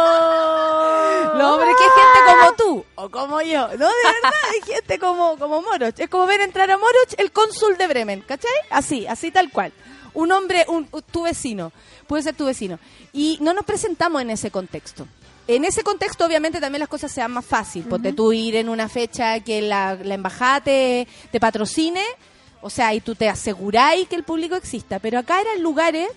No, 1.39 1.63
es 1.63 1.77
que 1.77 1.85
hay 1.85 1.91
gente 1.91 2.19
como 2.27 2.53
tú 2.55 2.85
o 2.97 3.09
como 3.11 3.41
yo. 3.41 3.69
No, 3.69 3.69
de 3.69 3.77
verdad, 3.79 4.33
hay 4.53 4.61
gente 4.75 4.99
como, 4.99 5.39
como 5.39 5.63
Moroch. 5.63 5.99
Es 5.99 6.11
como 6.11 6.27
ver 6.27 6.41
entrar 6.41 6.71
a 6.71 6.77
Moroch, 6.77 7.15
el 7.17 7.33
cónsul 7.33 7.77
de 7.77 7.87
Bremen. 7.87 8.23
¿Cachai? 8.23 8.51
Así, 8.71 9.07
así 9.07 9.31
tal 9.31 9.51
cual. 9.51 9.73
Un 10.15 10.33
hombre, 10.33 10.65
un, 10.69 10.89
tu 11.13 11.23
vecino. 11.23 11.73
Puede 12.07 12.23
ser 12.25 12.35
tu 12.35 12.47
vecino. 12.47 12.79
Y 13.13 13.39
no 13.41 13.53
nos 13.55 13.65
presentamos 13.65 14.21
en 14.21 14.31
ese 14.31 14.51
contexto. 14.51 15.07
En 15.49 15.65
ese 15.65 15.83
contexto, 15.83 16.27
obviamente, 16.27 16.61
también 16.61 16.81
las 16.81 16.91
cosas 16.91 17.11
sean 17.11 17.33
más 17.33 17.45
fácil. 17.45 17.85
Ponte 17.85 18.13
tú 18.13 18.33
ir 18.35 18.55
en 18.57 18.69
una 18.69 18.89
fecha 18.89 19.41
que 19.41 19.63
la, 19.63 19.95
la 19.95 20.15
embajada 20.15 20.61
te, 20.61 21.09
te 21.33 21.41
patrocine, 21.41 22.05
o 22.61 22.69
sea, 22.69 22.93
y 22.95 23.01
tú 23.01 23.15
te 23.15 23.31
aseguráis 23.31 24.07
que 24.09 24.17
el 24.17 24.25
público 24.25 24.57
exista. 24.57 24.99
Pero 24.99 25.19
acá 25.19 25.41
eran 25.41 25.63
lugares 25.63 26.09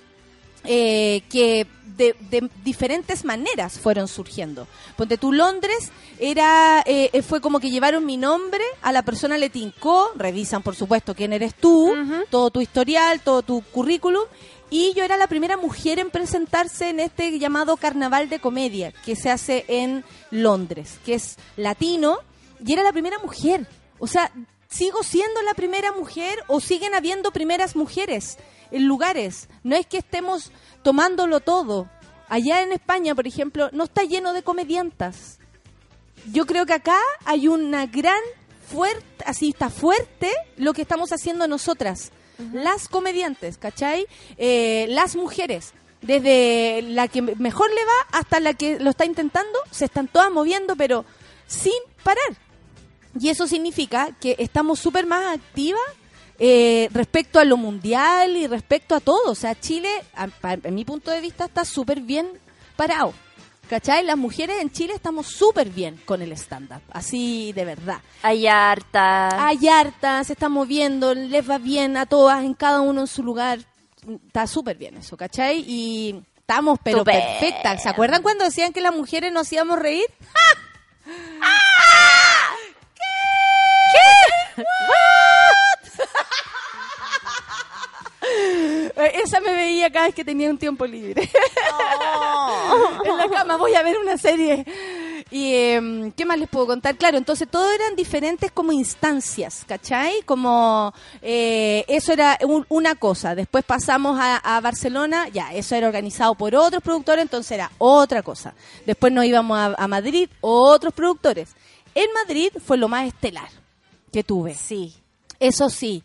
eh, 0.66 1.24
que 1.30 1.66
de, 1.98 2.16
de 2.30 2.50
diferentes 2.64 3.26
maneras 3.26 3.80
fueron 3.80 4.08
surgiendo. 4.08 4.68
Ponte 4.96 5.18
tú, 5.18 5.32
Londres 5.32 5.92
era 6.20 6.84
eh, 6.86 7.10
eh, 7.14 7.22
fue 7.22 7.42
como 7.42 7.60
que 7.60 7.72
llevaron 7.72 8.06
mi 8.06 8.18
nombre, 8.18 8.64
a 8.82 8.92
la 8.92 9.02
persona 9.02 9.38
le 9.38 9.50
tincó, 9.50 10.12
revisan 10.16 10.62
por 10.62 10.76
supuesto 10.76 11.16
quién 11.16 11.34
eres 11.34 11.56
tú, 11.56 11.96
todo 12.30 12.52
tu 12.52 12.62
historial, 12.62 13.22
todo 13.22 13.42
tu 13.42 13.62
currículum, 13.72 14.24
y 14.72 14.94
yo 14.94 15.04
era 15.04 15.18
la 15.18 15.28
primera 15.28 15.58
mujer 15.58 16.00
en 16.00 16.10
presentarse 16.10 16.90
en 16.90 17.02
este 17.02 17.38
llamado 17.38 17.76
carnaval 17.76 18.30
de 18.30 18.40
comedia 18.40 18.94
que 19.06 19.18
se 19.18 19.30
hace 19.30 19.66
en 19.68 20.06
Londres, 20.32 20.98
que 21.06 21.14
es 21.16 21.36
latino, 21.58 22.20
y 22.66 22.72
era 22.72 22.82
la 22.82 22.94
primera 22.94 23.20
mujer. 23.20 23.68
O 24.00 24.08
sea, 24.08 24.32
sigo 24.70 25.04
siendo 25.04 25.42
la 25.42 25.54
primera 25.54 25.92
mujer 25.92 26.40
o 26.48 26.62
siguen 26.62 26.96
habiendo 26.96 27.32
primeras 27.32 27.76
mujeres 27.76 28.38
en 28.72 28.88
lugares. 28.88 29.50
No 29.64 29.76
es 29.76 29.86
que 29.86 29.98
estemos 29.98 30.54
tomándolo 30.84 31.42
todo. 31.42 31.90
Allá 32.30 32.62
en 32.62 32.72
España, 32.72 33.14
por 33.14 33.28
ejemplo, 33.28 33.70
no 33.74 33.84
está 33.84 34.04
lleno 34.04 34.32
de 34.32 34.42
comediantas. 34.42 35.38
Yo 36.32 36.46
creo 36.46 36.66
que 36.66 36.74
acá 36.74 36.98
hay 37.26 37.50
una 37.50 37.88
gran 37.88 38.22
fuerte, 38.70 39.26
así 39.26 39.50
está 39.50 39.70
fuerte 39.70 40.32
lo 40.56 40.72
que 40.72 40.84
estamos 40.84 41.12
haciendo 41.12 41.46
nosotras, 41.50 42.14
las 42.54 42.88
comediantes, 42.88 43.58
¿cachai? 43.58 44.06
Eh, 44.38 44.86
las 44.90 45.16
mujeres, 45.16 45.74
desde 46.02 46.82
la 46.82 47.08
que 47.08 47.22
mejor 47.22 47.70
le 47.70 47.84
va 47.86 48.20
hasta 48.20 48.40
la 48.40 48.54
que 48.54 48.80
lo 48.80 48.90
está 48.90 49.06
intentando, 49.06 49.60
se 49.72 49.86
están 49.86 50.08
todas 50.08 50.32
moviendo, 50.32 50.76
pero 50.76 51.06
sin 51.48 51.74
parar. 52.04 52.38
Y 53.20 53.30
eso 53.30 53.48
significa 53.48 54.10
que 54.20 54.36
estamos 54.40 54.80
súper 54.80 55.06
más 55.06 55.38
activas 55.38 55.82
eh, 56.40 56.90
respecto 56.94 57.40
a 57.40 57.46
lo 57.46 57.58
mundial 57.58 58.36
y 58.36 58.48
respecto 58.48 58.96
a 58.96 59.00
todo. 59.00 59.32
O 59.32 59.36
sea, 59.36 59.60
Chile, 59.60 59.90
en 60.42 60.76
mi 60.76 60.86
punto 60.86 61.12
de 61.12 61.22
vista, 61.22 61.46
está 61.46 61.66
súper 61.66 62.02
bien 62.02 62.28
parado. 62.76 63.14
¿Cachai? 63.72 64.04
Las 64.04 64.18
mujeres 64.18 64.58
en 64.60 64.70
Chile 64.70 64.92
estamos 64.94 65.28
súper 65.28 65.70
bien 65.70 65.96
con 66.04 66.22
el 66.22 66.34
stand-up. 66.34 66.82
Así 66.92 67.54
de 67.54 67.64
verdad. 67.64 68.02
Hay 68.22 68.46
harta. 68.46 69.48
Hay 69.48 69.66
hartas, 69.66 70.28
se 70.28 70.34
están 70.34 70.52
moviendo, 70.52 71.14
les 71.14 71.50
va 71.50 71.58
bien 71.58 71.96
a 71.96 72.06
todas, 72.06 72.44
en 72.44 72.54
cada 72.54 72.82
uno 72.82 73.00
en 73.00 73.08
su 73.08 73.24
lugar. 73.24 73.60
Está 74.28 74.46
súper 74.46 74.76
bien 74.76 74.98
eso, 74.98 75.16
¿cachai? 75.16 75.64
Y 75.66 76.22
estamos, 76.36 76.80
pero 76.84 77.06
perfectas. 77.06 77.84
¿Se 77.84 77.88
acuerdan 77.88 78.22
cuando 78.22 78.44
decían 78.44 78.74
que 78.74 78.82
las 78.82 78.94
mujeres 78.94 79.32
nos 79.32 79.48
hacíamos 79.48 79.80
reír? 79.80 80.08
Eh, 84.58 84.64
Esa 89.24 89.39
me 89.42 89.54
veía 89.54 89.89
cada 89.92 90.06
vez 90.08 90.16
que 90.16 90.26
tenía 90.26 90.50
un 90.50 90.58
tiempo 90.58 90.86
libre. 90.86 91.30
en 93.06 93.18
la 93.18 93.30
cama 93.30 93.58
voy 93.58 93.74
a 93.76 93.84
ver 93.84 93.98
una 93.98 94.18
serie. 94.18 94.66
Y 95.30 95.54
em, 95.56 96.12
qué 96.12 96.26
más 96.26 96.38
les 96.38 96.50
puedo 96.50 96.68
contar, 96.68 96.98
claro, 96.98 97.18
entonces 97.18 97.48
todo 97.50 97.72
eran 97.72 97.96
diferentes 97.96 98.52
como 98.52 98.74
instancias, 98.74 99.64
¿cachai? 99.66 100.22
Como 100.24 100.94
eh, 101.22 101.86
eso 101.88 102.12
era 102.12 102.38
un- 102.44 102.66
una 102.68 102.96
cosa, 102.96 103.34
después 103.34 103.64
pasamos 103.64 104.20
a, 104.20 104.36
a 104.38 104.60
Barcelona, 104.60 105.30
ya, 105.30 105.54
eso 105.54 105.74
era 105.76 105.88
organizado 105.88 106.36
por 106.36 106.54
otros 106.54 106.84
productores, 106.84 107.22
entonces 107.22 107.52
era 107.54 107.72
otra 107.78 108.22
cosa. 108.24 108.54
Después 108.86 109.14
nos 109.14 109.24
íbamos 109.24 109.58
a, 109.58 109.74
a 109.82 109.88
Madrid, 109.88 110.30
otros 110.42 110.94
productores. 110.94 111.56
En 111.96 112.12
Madrid 112.14 112.52
fue 112.66 112.78
lo 112.78 112.89
más 112.89 113.08
estelar 113.08 113.48
que 114.12 114.24
tuve. 114.26 114.54
Sí. 114.56 114.94
Eso 115.39 115.70
sí, 115.70 116.04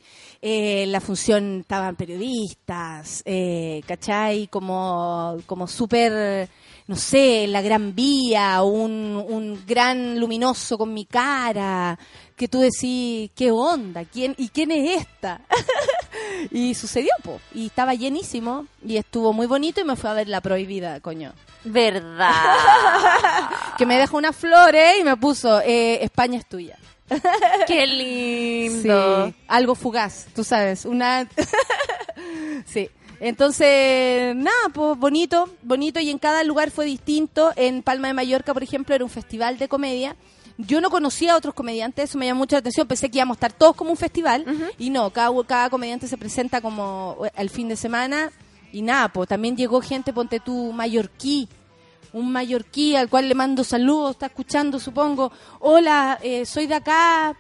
eh, 0.49 0.87
la 0.87 1.01
función 1.01 1.63
estaban 1.63 1.97
periodistas, 1.97 3.21
eh, 3.25 3.83
¿cachai? 3.85 4.47
Como, 4.47 5.39
como 5.45 5.67
súper, 5.67 6.49
no 6.87 6.95
sé, 6.95 7.49
la 7.49 7.61
gran 7.63 7.97
vía, 7.97 8.63
un, 8.63 9.25
un 9.29 9.65
gran 9.67 10.21
luminoso 10.21 10.79
con 10.79 10.95
mi 10.95 11.05
cara, 11.05 11.99
que 12.37 12.47
tú 12.47 12.61
decís, 12.61 13.33
¿qué 13.35 13.51
onda? 13.51 14.05
¿Quién, 14.05 14.37
¿Y 14.39 14.51
quién 14.51 14.71
es 14.71 15.01
esta? 15.01 15.41
y 16.53 16.75
sucedió, 16.75 17.11
po. 17.25 17.41
Y 17.53 17.67
estaba 17.67 17.95
llenísimo, 17.95 18.67
y 18.87 18.99
estuvo 18.99 19.33
muy 19.33 19.49
bonito, 19.49 19.81
y 19.81 19.85
me 19.85 19.97
fue 19.97 20.11
a 20.11 20.13
ver 20.13 20.29
La 20.29 20.41
Prohibida, 20.41 21.01
coño. 21.01 21.33
¿Verdad? 21.65 22.31
Que 23.79 23.85
me 23.85 23.99
dejó 23.99 24.17
unas 24.17 24.37
flores 24.37 24.95
y 25.01 25.03
me 25.03 25.17
puso, 25.17 25.61
eh, 25.61 26.05
España 26.05 26.39
es 26.39 26.47
tuya. 26.47 26.79
Qué 27.67 27.87
lindo. 27.87 29.27
Sí, 29.29 29.35
algo 29.49 29.75
fugaz, 29.75 30.27
tú 30.35 30.45
sabes, 30.45 30.85
una... 30.85 31.29
sí. 32.67 32.91
Entonces, 33.19 34.37
nada, 34.37 34.69
pues 34.75 34.99
bonito, 34.99 35.49
bonito 35.63 36.01
y 36.01 36.11
en 36.11 36.19
cada 36.19 36.45
lugar 36.45 36.71
fue 36.71 36.85
distinto. 36.85 37.53
En 37.57 37.83
Palma 37.83 38.09
de 38.09 38.15
Mallorca, 38.15 38.53
por 38.53 38.63
ejemplo, 38.63 38.95
era 38.95 39.05
un 39.05 39.11
festival 39.11 39.57
de 39.57 39.69
comedia. 39.69 40.17
Yo 40.59 40.81
no 40.81 40.91
conocía 40.91 41.33
a 41.33 41.37
otros 41.37 41.55
comediantes, 41.55 42.11
eso 42.11 42.19
me 42.19 42.27
llamó 42.27 42.41
mucho 42.41 42.57
la 42.57 42.61
atención. 42.61 42.87
Pensé 42.87 43.11
que 43.11 43.19
íbamos 43.19 43.37
a 43.37 43.39
estar 43.39 43.53
todos 43.53 43.77
como 43.77 43.91
un 43.91 43.97
festival 43.97 44.45
y 44.79 44.91
no, 44.91 45.11
cada, 45.11 45.31
cada 45.45 45.71
comediante 45.71 46.09
se 46.09 46.17
presenta 46.17 46.61
como 46.61 47.19
el 47.37 47.51
fin 47.51 47.69
de 47.69 47.77
semana 47.77 48.31
y 48.73 48.83
nada, 48.83 49.09
pues 49.09 49.29
también 49.29 49.57
llegó 49.57 49.81
gente, 49.81 50.13
ponte 50.13 50.41
tú, 50.41 50.73
mallorquí, 50.73 51.49
un 52.13 52.33
mallorquí 52.33 52.97
al 52.97 53.09
cual 53.09 53.29
le 53.29 53.35
mando 53.35 53.65
saludos, 53.65 54.13
está 54.13 54.27
escuchando, 54.27 54.79
supongo. 54.79 55.33
Hola, 55.61 56.19
eh, 56.23 56.47
soy 56.47 56.67
de 56.67 56.75
acá, 56.75 57.37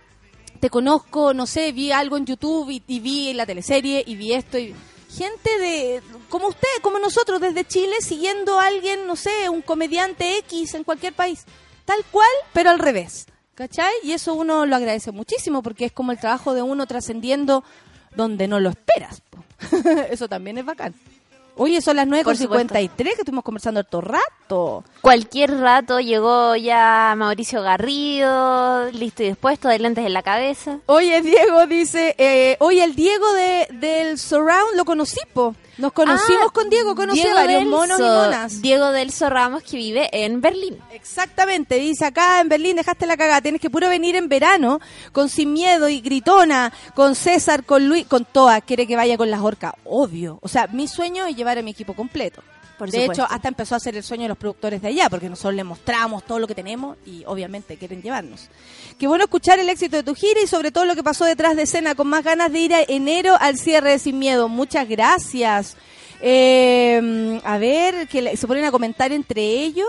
te 0.60 0.70
conozco, 0.70 1.34
no 1.34 1.46
sé, 1.46 1.72
vi 1.72 1.92
algo 1.92 2.16
en 2.16 2.26
YouTube 2.26 2.70
y, 2.70 2.82
y 2.86 3.00
vi 3.00 3.32
la 3.34 3.46
teleserie 3.46 4.02
y 4.06 4.16
vi 4.16 4.32
esto. 4.32 4.58
Y... 4.58 4.74
Gente 5.16 5.58
de, 5.58 6.02
como 6.28 6.48
usted, 6.48 6.68
como 6.82 6.98
nosotros, 6.98 7.40
desde 7.40 7.64
Chile, 7.64 7.94
siguiendo 8.00 8.58
a 8.58 8.66
alguien, 8.66 9.06
no 9.06 9.16
sé, 9.16 9.48
un 9.48 9.62
comediante 9.62 10.38
X 10.38 10.74
en 10.74 10.84
cualquier 10.84 11.14
país. 11.14 11.44
Tal 11.84 12.04
cual, 12.10 12.28
pero 12.52 12.70
al 12.70 12.78
revés. 12.78 13.26
¿Cachai? 13.54 13.92
Y 14.02 14.12
eso 14.12 14.34
uno 14.34 14.66
lo 14.66 14.76
agradece 14.76 15.12
muchísimo 15.12 15.62
porque 15.62 15.86
es 15.86 15.92
como 15.92 16.12
el 16.12 16.18
trabajo 16.18 16.52
de 16.52 16.60
uno 16.60 16.86
trascendiendo 16.86 17.64
donde 18.14 18.48
no 18.48 18.60
lo 18.60 18.68
esperas. 18.68 19.22
eso 20.10 20.28
también 20.28 20.58
es 20.58 20.66
bacán. 20.66 20.94
Oye, 21.56 21.80
son 21.80 21.96
las 21.96 22.06
Por 22.06 22.36
9.53 22.36 22.94
que 22.94 23.10
estuvimos 23.10 23.44
conversando 23.44 23.80
harto 23.80 24.02
rato. 24.02 24.45
Cualquier 25.00 25.58
rato 25.58 26.00
llegó 26.00 26.56
ya 26.56 27.14
Mauricio 27.16 27.62
Garrido, 27.62 28.90
listo 28.92 29.22
y 29.22 29.28
dispuesto, 29.28 29.68
de 29.68 29.78
lentes 29.78 30.04
en 30.06 30.12
la 30.12 30.22
cabeza. 30.22 30.78
Oye, 30.86 31.20
Diego 31.22 31.66
dice, 31.66 32.14
eh, 32.18 32.56
oye, 32.60 32.82
el 32.84 32.94
Diego 32.94 33.32
de, 33.32 33.66
del 33.72 34.18
Surround 34.18 34.76
lo 34.76 34.84
conocí, 34.84 35.20
po. 35.32 35.54
Nos 35.78 35.92
conocimos 35.92 36.46
Ah, 36.48 36.52
con 36.54 36.70
Diego, 36.70 36.94
conocí 36.96 37.20
Diego 37.20 37.36
a 37.36 37.42
varios 37.42 37.60
Delso, 37.60 37.76
monos 37.76 37.98
y 38.00 38.02
monas. 38.02 38.62
Diego 38.62 38.92
Delso 38.92 39.28
Ramos 39.28 39.62
que 39.62 39.76
vive 39.76 40.08
en 40.12 40.40
Berlín. 40.40 40.78
Exactamente, 40.90 41.74
dice 41.76 42.06
acá 42.06 42.40
en 42.40 42.48
Berlín 42.48 42.76
dejaste 42.76 43.06
la 43.06 43.16
cagada, 43.18 43.42
tienes 43.42 43.60
que 43.60 43.68
puro 43.68 43.88
venir 43.90 44.16
en 44.16 44.28
verano 44.30 44.80
con 45.12 45.28
Sin 45.28 45.52
Miedo 45.52 45.88
y 45.90 46.00
Gritona, 46.00 46.72
con 46.94 47.14
César, 47.14 47.64
con 47.64 47.88
Luis, 47.88 48.06
con 48.06 48.24
todas, 48.24 48.62
quiere 48.62 48.86
que 48.86 48.96
vaya 48.96 49.18
con 49.18 49.30
las 49.30 49.40
orcas, 49.40 49.74
obvio. 49.84 50.38
O 50.40 50.48
sea, 50.48 50.66
mi 50.68 50.88
sueño 50.88 51.26
es 51.26 51.36
llevar 51.36 51.58
a 51.58 51.62
mi 51.62 51.72
equipo 51.72 51.92
completo. 51.94 52.42
Por 52.78 52.90
de 52.90 53.00
supuesto. 53.00 53.24
hecho, 53.24 53.32
hasta 53.32 53.48
empezó 53.48 53.74
a 53.74 53.80
ser 53.80 53.96
el 53.96 54.02
sueño 54.02 54.24
de 54.24 54.28
los 54.28 54.38
productores 54.38 54.82
de 54.82 54.88
allá, 54.88 55.08
porque 55.08 55.28
nosotros 55.28 55.54
les 55.54 55.64
mostramos 55.64 56.24
todo 56.24 56.38
lo 56.38 56.46
que 56.46 56.54
tenemos 56.54 56.96
y 57.06 57.24
obviamente 57.26 57.76
quieren 57.76 58.02
llevarnos. 58.02 58.48
Qué 58.98 59.06
bueno 59.06 59.24
escuchar 59.24 59.58
el 59.58 59.68
éxito 59.68 59.96
de 59.96 60.02
tu 60.02 60.14
gira 60.14 60.40
y 60.42 60.46
sobre 60.46 60.70
todo 60.70 60.84
lo 60.84 60.94
que 60.94 61.02
pasó 61.02 61.24
detrás 61.24 61.56
de 61.56 61.62
escena, 61.62 61.94
con 61.94 62.08
más 62.08 62.24
ganas 62.24 62.52
de 62.52 62.58
ir 62.58 62.74
a 62.74 62.82
enero 62.82 63.36
al 63.40 63.56
cierre 63.56 63.90
de 63.90 63.98
Sin 63.98 64.18
Miedo. 64.18 64.48
Muchas 64.48 64.88
gracias. 64.88 65.76
Eh, 66.20 67.40
a 67.44 67.58
ver, 67.58 68.08
que 68.08 68.36
se 68.36 68.46
ponen 68.46 68.64
a 68.64 68.70
comentar 68.70 69.12
entre 69.12 69.42
ellos 69.42 69.88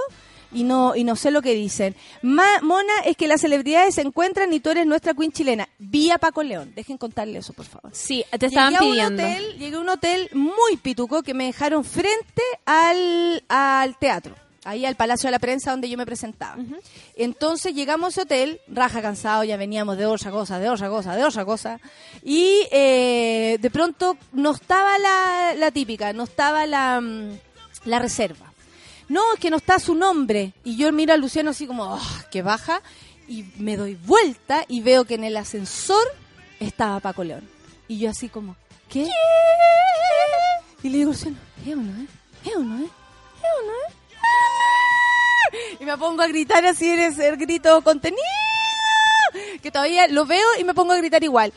y 0.53 0.63
no 0.63 0.95
y 0.95 1.03
no 1.03 1.15
sé 1.15 1.31
lo 1.31 1.41
que 1.41 1.53
dicen. 1.53 1.95
Ma- 2.21 2.61
Mona, 2.61 2.93
es 3.05 3.17
que 3.17 3.27
las 3.27 3.41
celebridades 3.41 3.95
se 3.95 4.01
encuentran 4.01 4.51
y 4.53 4.59
tú 4.59 4.69
eres 4.69 4.85
nuestra 4.85 5.13
queen 5.13 5.31
chilena. 5.31 5.67
Vía 5.79 6.17
Paco 6.17 6.43
León. 6.43 6.71
Dejen 6.75 6.97
contarle 6.97 7.39
eso, 7.39 7.53
por 7.53 7.65
favor. 7.65 7.91
Sí, 7.93 8.23
te 8.39 8.45
estaban 8.47 8.73
llegué 8.73 8.85
pidiendo. 8.85 9.23
A 9.23 9.25
un 9.27 9.31
hotel, 9.33 9.57
llegué 9.59 9.75
a 9.75 9.79
un 9.79 9.89
hotel 9.89 10.29
muy 10.33 10.77
pituco 10.77 11.23
que 11.23 11.33
me 11.33 11.45
dejaron 11.45 11.83
frente 11.83 12.41
al, 12.65 13.43
al 13.49 13.97
teatro, 13.97 14.35
ahí 14.63 14.85
al 14.85 14.95
Palacio 14.95 15.27
de 15.27 15.31
la 15.31 15.39
Prensa 15.39 15.71
donde 15.71 15.89
yo 15.89 15.97
me 15.97 16.05
presentaba. 16.05 16.57
Entonces 17.15 17.73
llegamos 17.73 18.07
a 18.07 18.09
ese 18.09 18.21
hotel, 18.21 18.61
raja 18.67 19.01
cansado, 19.01 19.43
ya 19.43 19.57
veníamos 19.57 19.97
de 19.97 20.05
otra 20.05 20.31
cosa, 20.31 20.59
de 20.59 20.69
otra 20.69 20.89
cosa, 20.89 21.15
de 21.15 21.23
otra 21.23 21.45
cosa, 21.45 21.79
y 22.23 22.67
eh, 22.71 23.57
de 23.59 23.69
pronto 23.71 24.17
no 24.33 24.51
estaba 24.51 24.97
la, 24.99 25.53
la 25.55 25.71
típica, 25.71 26.13
no 26.13 26.23
estaba 26.23 26.65
la, 26.65 26.99
mm, 27.01 27.31
la 27.85 27.99
reserva. 27.99 28.46
No, 29.09 29.33
es 29.33 29.39
que 29.39 29.49
no 29.49 29.57
está 29.57 29.79
su 29.79 29.95
nombre. 29.95 30.53
Y 30.63 30.75
yo 30.77 30.91
miro 30.91 31.13
a 31.13 31.17
Luciano 31.17 31.51
así 31.51 31.65
como, 31.67 31.95
"Ah, 31.95 32.25
que 32.31 32.41
baja, 32.41 32.81
y 33.27 33.45
me 33.57 33.77
doy 33.77 33.95
vuelta 33.95 34.63
y 34.67 34.81
veo 34.81 35.05
que 35.05 35.15
en 35.15 35.23
el 35.23 35.35
ascensor 35.37 36.05
estaba 36.59 36.99
Paco 36.99 37.23
León. 37.23 37.47
Y 37.87 37.99
yo 37.99 38.09
así 38.09 38.29
como, 38.29 38.55
¿qué? 38.89 39.07
Y 40.83 40.89
le 40.89 40.97
digo 40.99 41.11
a 41.11 41.13
Luciano, 41.13 41.37
¿es 41.65 41.73
o 41.73 41.77
no 41.77 42.01
es? 42.03 42.09
¿Es 42.49 42.55
o 42.55 42.59
no 42.63 42.77
es? 42.77 42.83
¿Es 42.83 42.89
o 42.89 43.65
no 43.65 43.73
es? 43.87 43.93
¡Ah! 44.21 45.57
Y 45.79 45.85
me 45.85 45.97
pongo 45.97 46.21
a 46.21 46.27
gritar 46.27 46.65
así 46.65 46.89
en 46.89 46.99
ese 46.99 47.35
grito 47.35 47.81
contenido. 47.81 48.21
Que 49.61 49.71
todavía 49.71 50.07
lo 50.07 50.25
veo 50.25 50.45
y 50.59 50.63
me 50.63 50.73
pongo 50.73 50.93
a 50.93 50.97
gritar 50.97 51.23
igual. 51.23 51.53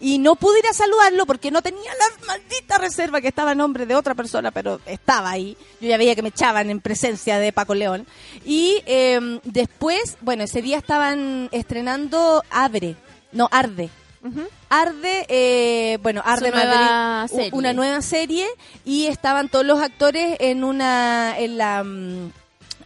Y 0.00 0.18
no 0.18 0.36
pude 0.36 0.58
ir 0.60 0.66
a 0.66 0.72
saludarlo 0.72 1.26
porque 1.26 1.50
no 1.50 1.62
tenía 1.62 1.90
la 1.92 2.26
maldita 2.26 2.78
reserva 2.78 3.20
que 3.20 3.28
estaba 3.28 3.52
a 3.52 3.54
nombre 3.54 3.86
de 3.86 3.94
otra 3.94 4.14
persona, 4.14 4.50
pero 4.50 4.80
estaba 4.86 5.30
ahí. 5.30 5.56
Yo 5.80 5.88
ya 5.88 5.96
veía 5.96 6.14
que 6.14 6.22
me 6.22 6.28
echaban 6.30 6.70
en 6.70 6.80
presencia 6.80 7.38
de 7.38 7.52
Paco 7.52 7.74
León. 7.74 8.06
Y 8.44 8.82
eh, 8.86 9.40
después, 9.44 10.16
bueno, 10.20 10.44
ese 10.44 10.62
día 10.62 10.78
estaban 10.78 11.48
estrenando 11.52 12.42
Abre, 12.50 12.96
no, 13.32 13.48
Arde. 13.50 13.90
Arde, 14.68 15.26
eh, 15.28 15.98
bueno, 16.02 16.22
Arde 16.24 16.50
nueva 16.52 16.64
Madrid, 16.64 17.34
serie. 17.36 17.50
una 17.52 17.72
nueva 17.72 18.00
serie 18.02 18.46
y 18.84 19.06
estaban 19.06 19.48
todos 19.48 19.66
los 19.66 19.80
actores 19.82 20.36
en 20.38 20.62
una 20.62 21.34
en 21.38 21.58
la 21.58 21.82
mm, 21.82 22.30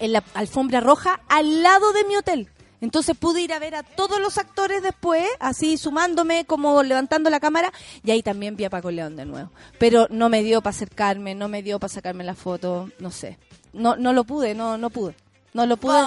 en 0.01 0.13
la 0.13 0.25
alfombra 0.35 0.81
roja 0.81 1.21
al 1.29 1.63
lado 1.63 1.93
de 1.93 2.05
mi 2.05 2.17
hotel. 2.17 2.49
Entonces 2.81 3.17
pude 3.17 3.41
ir 3.41 3.53
a 3.53 3.59
ver 3.59 3.75
a 3.75 3.83
todos 3.83 4.21
los 4.21 4.39
actores 4.39 4.83
después, 4.83 5.27
así 5.41 5.77
sumándome, 5.77 6.45
como 6.45 6.83
levantando 6.83 7.31
la 7.31 7.41
cámara, 7.41 7.73
y 8.05 8.11
ahí 8.11 8.23
también 8.23 8.57
vi 8.57 8.65
a 8.65 8.71
Paco 8.71 8.91
León 8.91 9.17
de 9.17 9.25
nuevo. 9.25 9.51
Pero 9.79 10.07
no 10.11 10.29
me 10.29 10.43
dio 10.43 10.61
para 10.63 10.75
acercarme, 10.75 11.35
no 11.35 11.49
me 11.49 11.63
dio 11.63 11.79
para 11.79 11.93
sacarme 11.93 12.25
la 12.25 12.35
foto, 12.35 12.91
no 12.99 13.11
sé. 13.11 13.39
No, 13.73 13.97
no 13.97 14.13
lo 14.13 14.25
pude, 14.25 14.55
no, 14.55 14.79
no 14.79 14.91
pude. 14.91 15.15
No 15.57 15.65
lo 15.65 15.79
pude, 15.79 16.03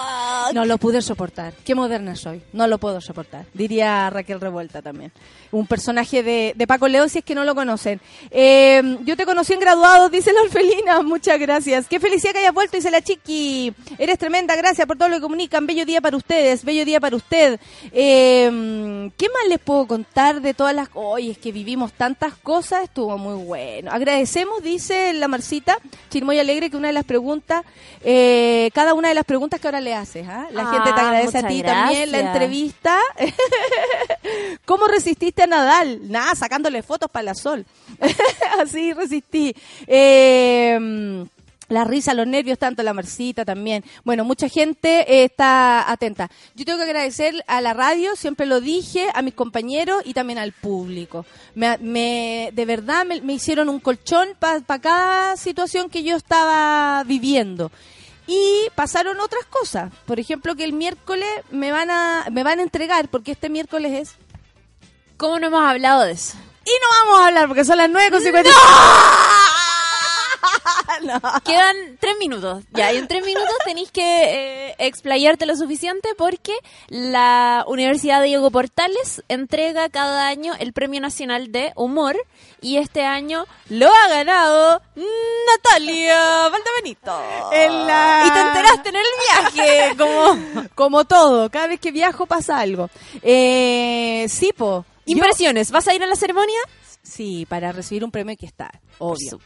no 0.54 0.64
lo 0.64 0.78
pude 0.78 1.02
soportar. 1.02 1.56
Qué 1.66 1.74
moderna 1.74 2.16
soy. 2.16 2.40
No 2.54 2.68
lo 2.68 2.78
puedo 2.78 3.02
soportar. 3.02 3.48
Diría 3.52 4.08
Raquel 4.12 4.40
Revuelta 4.40 4.84
también. 4.84 5.12
Un 5.52 5.66
personaje 5.66 6.22
de, 6.22 6.54
de 6.56 6.68
Paco 6.68 6.88
León, 6.88 7.10
si 7.10 7.18
es 7.18 7.26
que 7.26 7.34
no 7.34 7.44
lo 7.44 7.56
conocen. 7.56 8.00
Eh, 8.30 9.00
yo 9.06 9.18
te 9.18 9.26
conocí 9.26 9.54
en 9.54 9.60
graduados, 9.60 10.12
dice 10.12 10.32
la 10.34 10.44
orfelina. 10.44 11.02
Muchas 11.04 11.40
gracias. 11.40 11.88
Qué 11.88 12.00
felicidad 12.00 12.34
que 12.34 12.40
hayas 12.42 12.54
vuelto, 12.54 12.78
dice 12.78 12.92
la 12.92 13.02
chiqui. 13.02 13.74
Eres 13.98 14.20
tremenda, 14.20 14.56
gracias 14.56 14.86
por 14.86 15.00
todo 15.00 15.10
lo 15.10 15.16
que 15.16 15.22
comunican. 15.22 15.66
Bello 15.66 15.84
día 15.84 16.00
para 16.00 16.16
ustedes, 16.16 16.64
bello 16.64 16.86
día 16.86 17.00
para 17.00 17.16
usted. 17.16 17.60
Eh, 17.92 19.10
¿Qué 19.18 19.30
más 19.30 19.50
les 19.50 19.58
puedo 19.58 19.88
contar 19.88 20.42
de 20.42 20.54
todas 20.54 20.76
las 20.76 20.90
Oye, 20.94 21.32
es 21.32 21.40
que 21.40 21.52
vivimos 21.52 21.94
tantas 21.94 22.36
cosas, 22.36 22.84
estuvo 22.84 23.18
muy 23.18 23.44
bueno. 23.44 23.90
Agradecemos, 23.90 24.62
dice 24.62 25.12
la 25.14 25.28
Marcita, 25.28 25.80
Chirmoy 26.12 26.38
Alegre, 26.38 26.70
que 26.70 26.78
una 26.78 26.90
de 26.90 26.94
las 26.94 27.06
preguntas, 27.06 27.66
eh, 28.04 28.70
cada 28.76 28.94
una 28.94 29.08
de 29.08 29.16
las 29.16 29.26
preguntas 29.26 29.39
que 29.48 29.68
ahora 29.68 29.80
le 29.80 29.94
haces, 29.94 30.28
¿ah? 30.28 30.48
La 30.52 30.64
Ah, 30.64 30.72
gente 30.74 30.92
te 30.94 31.00
agradece 31.00 31.38
a 31.38 31.48
ti 31.48 31.64
también, 31.64 32.12
la 32.12 32.20
entrevista. 32.20 33.00
¿Cómo 34.66 34.88
resististe 34.88 35.44
a 35.44 35.48
Nadal? 35.48 36.00
Nada, 36.12 36.36
sacándole 36.36 36.84
fotos 36.84 37.10
para 37.10 37.24
la 37.24 37.36
sol. 37.36 37.66
Así 38.62 38.94
resistí. 38.94 39.56
Eh, 39.88 41.26
la 41.70 41.84
risa, 41.84 42.16
los 42.16 42.26
nervios, 42.26 42.58
tanto 42.58 42.82
la 42.82 42.94
Marcita 42.94 43.46
también. 43.46 43.84
Bueno, 44.04 44.26
mucha 44.26 44.50
gente 44.50 45.02
eh, 45.08 45.26
está 45.26 45.90
atenta. 45.92 46.30
Yo 46.56 46.66
tengo 46.66 46.80
que 46.80 46.86
agradecer 46.86 47.36
a 47.46 47.62
la 47.62 47.74
radio, 47.76 48.16
siempre 48.16 48.48
lo 48.48 48.60
dije, 48.60 49.08
a 49.14 49.22
mis 49.22 49.36
compañeros 49.36 50.02
y 50.04 50.14
también 50.16 50.40
al 50.40 50.52
público. 50.52 51.26
Me, 51.54 51.78
me- 51.78 52.50
de 52.54 52.66
verdad 52.66 53.06
me, 53.06 53.22
me 53.22 53.34
hicieron 53.34 53.70
un 53.70 53.80
colchón 53.80 54.30
para 54.40 54.62
cada 54.80 55.38
situación 55.38 55.90
que 55.92 56.02
yo 56.02 56.16
estaba 56.16 57.04
viviendo. 57.06 57.72
Y 58.32 58.70
pasaron 58.76 59.20
otras 59.20 59.44
cosas. 59.46 59.92
Por 60.06 60.20
ejemplo, 60.20 60.56
que 60.56 60.64
el 60.64 60.74
miércoles 60.74 61.28
me 61.50 61.72
van 61.72 61.90
a, 61.90 62.28
me 62.32 62.44
van 62.44 62.60
a 62.60 62.62
entregar, 62.62 63.10
porque 63.10 63.32
este 63.32 63.50
miércoles 63.50 63.92
es. 63.94 64.16
¿Cómo 65.18 65.40
no 65.40 65.48
hemos 65.48 65.64
hablado 65.68 66.04
de 66.04 66.12
eso? 66.12 66.38
Y 66.64 66.70
no 66.70 67.06
vamos 67.06 67.22
a 67.22 67.28
hablar 67.28 67.48
porque 67.48 67.66
son 67.66 67.78
las 67.80 67.90
9.50. 67.90 68.44
no. 68.44 68.52
Quedan 71.46 71.98
tres 72.00 72.16
minutos. 72.20 72.64
Ya, 72.72 72.94
y 72.94 72.98
en 72.98 73.08
tres 73.08 73.26
minutos 73.26 73.56
tenéis 73.66 73.92
que 73.92 74.70
eh, 74.70 74.76
explayarte 74.80 75.46
lo 75.46 75.56
suficiente 75.56 76.10
porque 76.18 76.54
la 76.88 77.64
Universidad 77.68 78.22
de 78.22 78.28
Diego 78.28 78.52
Portales 78.52 79.24
entrega 79.28 79.90
cada 79.90 80.28
año 80.28 80.54
el 80.60 80.74
Premio 80.74 81.02
Nacional 81.02 81.52
de 81.52 81.72
Humor 81.76 82.18
y 82.62 82.78
este 82.78 83.04
año 83.04 83.46
lo 83.70 83.88
ha 83.88 84.08
ganado 84.10 84.82
Natalia 84.96 86.50
Valdebenito. 86.50 87.22
Y 88.26 88.32
te 88.32 88.40
enteraste 88.40 88.90
en 88.90 88.96
el 88.96 89.54
viaje, 89.54 89.96
como, 89.98 90.68
como 90.76 91.06
todo. 91.06 91.50
Cada 91.50 91.68
vez 91.68 91.80
que 91.80 91.92
viajo 91.92 92.26
pasa 92.26 92.60
algo. 92.60 92.90
Eh, 93.22 94.26
sí, 94.30 94.52
po. 94.56 94.86
Impresiones. 95.06 95.72
¿Vas 95.72 95.88
a 95.88 95.96
ir 95.96 96.04
a 96.04 96.08
la 96.08 96.16
ceremonia? 96.16 96.60
Sí, 97.10 97.48
para 97.50 97.72
recibir 97.72 98.04
un 98.04 98.12
premio 98.12 98.32
hay 98.32 98.38
que 98.38 98.46
estar, 98.46 98.80
obvio. 99.00 99.40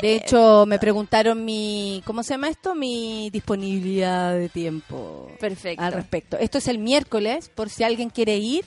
De 0.00 0.14
hecho, 0.14 0.66
me 0.66 0.78
preguntaron 0.78 1.44
mi, 1.44 2.02
¿cómo 2.04 2.22
se 2.22 2.34
llama 2.34 2.48
esto? 2.48 2.74
Mi 2.74 3.30
disponibilidad 3.30 4.34
de 4.34 4.50
tiempo. 4.50 5.28
Perfecto. 5.40 5.82
Al 5.82 5.94
respecto. 5.94 6.38
Esto 6.38 6.58
es 6.58 6.68
el 6.68 6.78
miércoles, 6.78 7.50
por 7.54 7.70
si 7.70 7.84
alguien 7.84 8.10
quiere 8.10 8.36
ir. 8.36 8.66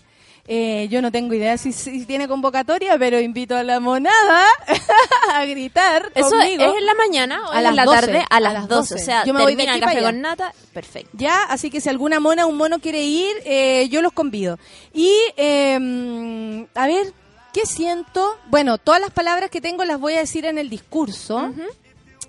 Eh, 0.52 0.88
yo 0.90 1.04
no 1.04 1.12
tengo 1.12 1.36
idea 1.36 1.60
si, 1.60 2.06
tiene 2.08 2.28
convocatoria, 2.28 2.98
pero 2.98 3.20
invito 3.20 3.56
a 3.56 3.62
la 3.62 3.80
monada 3.80 4.48
a 5.36 5.46
gritar 5.46 6.12
¿Eso 6.16 6.32
conmigo. 6.32 6.64
es 6.64 6.76
en 6.80 6.86
la 6.88 6.96
mañana 6.96 7.48
o 7.48 7.52
a 7.52 7.62
en 7.62 7.76
la 7.76 7.86
tarde? 7.86 8.26
A, 8.28 8.40
las 8.40 8.68
12. 8.68 8.96
O 8.96 8.98
sea, 8.98 9.26
yo 9.26 9.34
me 9.36 9.44
voy 9.44 9.54
el 9.54 9.80
café 9.80 10.02
con 10.02 10.22
nata. 10.22 10.52
Perfecto. 10.74 11.12
Ya, 11.14 11.44
así 11.44 11.70
que 11.70 11.82
si 11.82 11.90
alguna 11.90 12.20
mona 12.20 12.48
o 12.48 12.50
un 12.50 12.58
mono 12.58 12.80
quiere 12.80 13.04
ir, 13.04 13.36
eh, 13.46 13.90
yo 13.90 14.02
los 14.02 14.12
convido. 14.12 14.58
Y, 14.92 15.14
eh, 15.38 16.66
a 16.74 16.88
ver, 16.88 17.14
¿Qué 17.54 17.66
siento? 17.66 18.38
Bueno, 18.48 18.78
todas 18.78 19.02
las 19.02 19.12
palabras 19.12 19.50
que 19.50 19.62
tengo 19.62 19.86
las 19.86 20.00
voy 20.00 20.16
a 20.16 20.20
decir 20.20 20.46
en 20.46 20.58
el 20.58 20.70
discurso. 20.70 21.54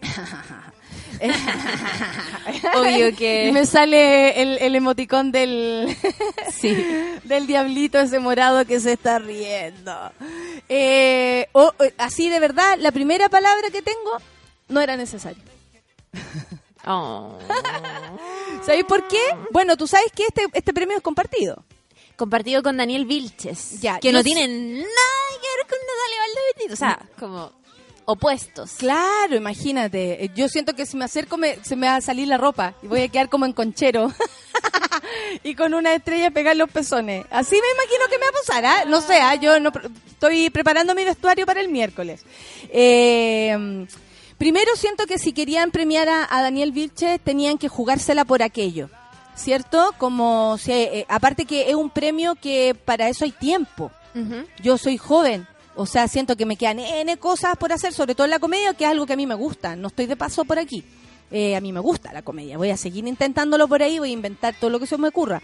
Obvio 2.74 3.14
que... 3.14 3.50
me 3.52 3.66
sale 3.66 4.40
el, 4.40 4.74
emoticón 4.74 5.32
del... 5.32 5.94
sí. 6.52 6.74
del 7.24 7.46
diablito 7.46 7.98
ese 7.98 8.18
morado 8.18 8.64
que 8.64 8.80
se 8.80 8.94
está 8.94 9.18
riendo. 9.18 9.94
Eh, 10.68 11.48
así 11.98 12.30
de 12.30 12.40
verdad, 12.40 12.78
la 12.78 12.92
primera 12.92 13.28
palabra 13.28 13.68
que 13.70 13.82
tengo 13.82 14.12
no 14.68 14.80
era 14.80 14.96
necesaria. 14.96 15.42
oh. 16.86 17.38
¿Sabéis 18.64 18.84
por 18.84 19.06
qué? 19.08 19.20
Bueno, 19.50 19.76
tú 19.76 19.86
sabes 19.86 20.10
que 20.14 20.24
este, 20.24 20.46
este 20.54 20.72
premio 20.72 20.96
es 20.96 21.02
compartido 21.02 21.62
compartido 22.20 22.62
con 22.62 22.76
Daniel 22.76 23.06
Vilches. 23.06 23.80
Ya, 23.80 23.98
que 23.98 24.12
no 24.12 24.22
tienen 24.22 24.74
nada 24.74 24.84
que 25.40 25.48
ver 25.56 25.66
con 25.66 25.78
Natalia 25.88 26.20
Valdebenito. 26.26 26.74
O 26.74 26.76
sea, 26.76 27.08
como 27.18 27.50
opuestos. 28.04 28.72
Claro, 28.72 29.36
imagínate. 29.36 30.30
Yo 30.36 30.50
siento 30.50 30.74
que 30.74 30.84
si 30.84 30.98
me 30.98 31.06
acerco 31.06 31.38
se 31.62 31.76
me 31.76 31.86
va 31.86 31.96
a 31.96 32.00
salir 32.02 32.28
la 32.28 32.36
ropa 32.36 32.74
y 32.82 32.88
voy 32.88 33.00
a 33.00 33.08
quedar 33.08 33.30
como 33.30 33.46
en 33.46 33.54
conchero. 33.54 34.12
y 35.44 35.54
con 35.54 35.72
una 35.72 35.94
estrella 35.94 36.30
pegar 36.30 36.56
los 36.56 36.70
pezones. 36.70 37.24
Así 37.30 37.54
me 37.54 37.82
imagino 37.82 38.04
que 38.10 38.18
me 38.18 38.24
va 38.24 38.28
a 38.28 38.44
pasar, 38.46 38.64
¿ah? 38.66 38.84
No 38.86 39.00
sé, 39.00 39.14
¿ah? 39.14 39.36
yo 39.36 39.58
no, 39.58 39.72
estoy 40.06 40.50
preparando 40.50 40.94
mi 40.94 41.06
vestuario 41.06 41.46
para 41.46 41.62
el 41.62 41.70
miércoles. 41.70 42.22
Eh, 42.68 43.86
primero 44.36 44.76
siento 44.76 45.06
que 45.06 45.16
si 45.16 45.32
querían 45.32 45.70
premiar 45.70 46.10
a, 46.10 46.28
a 46.30 46.42
Daniel 46.42 46.72
Vilches 46.72 47.18
tenían 47.22 47.56
que 47.56 47.68
jugársela 47.68 48.26
por 48.26 48.42
aquello. 48.42 48.90
¿Cierto? 49.40 49.94
Como, 49.98 50.58
si, 50.58 50.72
eh, 50.72 51.06
aparte 51.08 51.44
que 51.44 51.70
es 51.70 51.74
un 51.74 51.90
premio 51.90 52.34
que 52.34 52.76
para 52.84 53.08
eso 53.08 53.24
hay 53.24 53.32
tiempo. 53.32 53.90
Yo 54.60 54.76
soy 54.76 54.98
joven, 54.98 55.46
o 55.76 55.86
sea, 55.86 56.08
siento 56.08 56.36
que 56.36 56.44
me 56.44 56.56
quedan 56.56 56.80
N 56.80 57.16
cosas 57.18 57.56
por 57.56 57.72
hacer, 57.72 57.92
sobre 57.92 58.14
todo 58.14 58.24
en 58.24 58.32
la 58.32 58.40
comedia, 58.40 58.74
que 58.74 58.84
es 58.84 58.90
algo 58.90 59.06
que 59.06 59.12
a 59.12 59.16
mí 59.16 59.26
me 59.26 59.36
gusta. 59.36 59.76
No 59.76 59.88
estoy 59.88 60.06
de 60.06 60.16
paso 60.16 60.44
por 60.44 60.58
aquí. 60.58 60.84
Eh, 61.30 61.54
a 61.54 61.60
mí 61.60 61.72
me 61.72 61.78
gusta 61.78 62.12
la 62.12 62.22
comedia. 62.22 62.58
Voy 62.58 62.70
a 62.70 62.76
seguir 62.76 63.06
intentándolo 63.06 63.68
por 63.68 63.82
ahí, 63.82 64.00
voy 64.00 64.10
a 64.10 64.12
inventar 64.12 64.54
todo 64.58 64.68
lo 64.68 64.80
que 64.80 64.86
se 64.86 64.98
me 64.98 65.08
ocurra. 65.08 65.40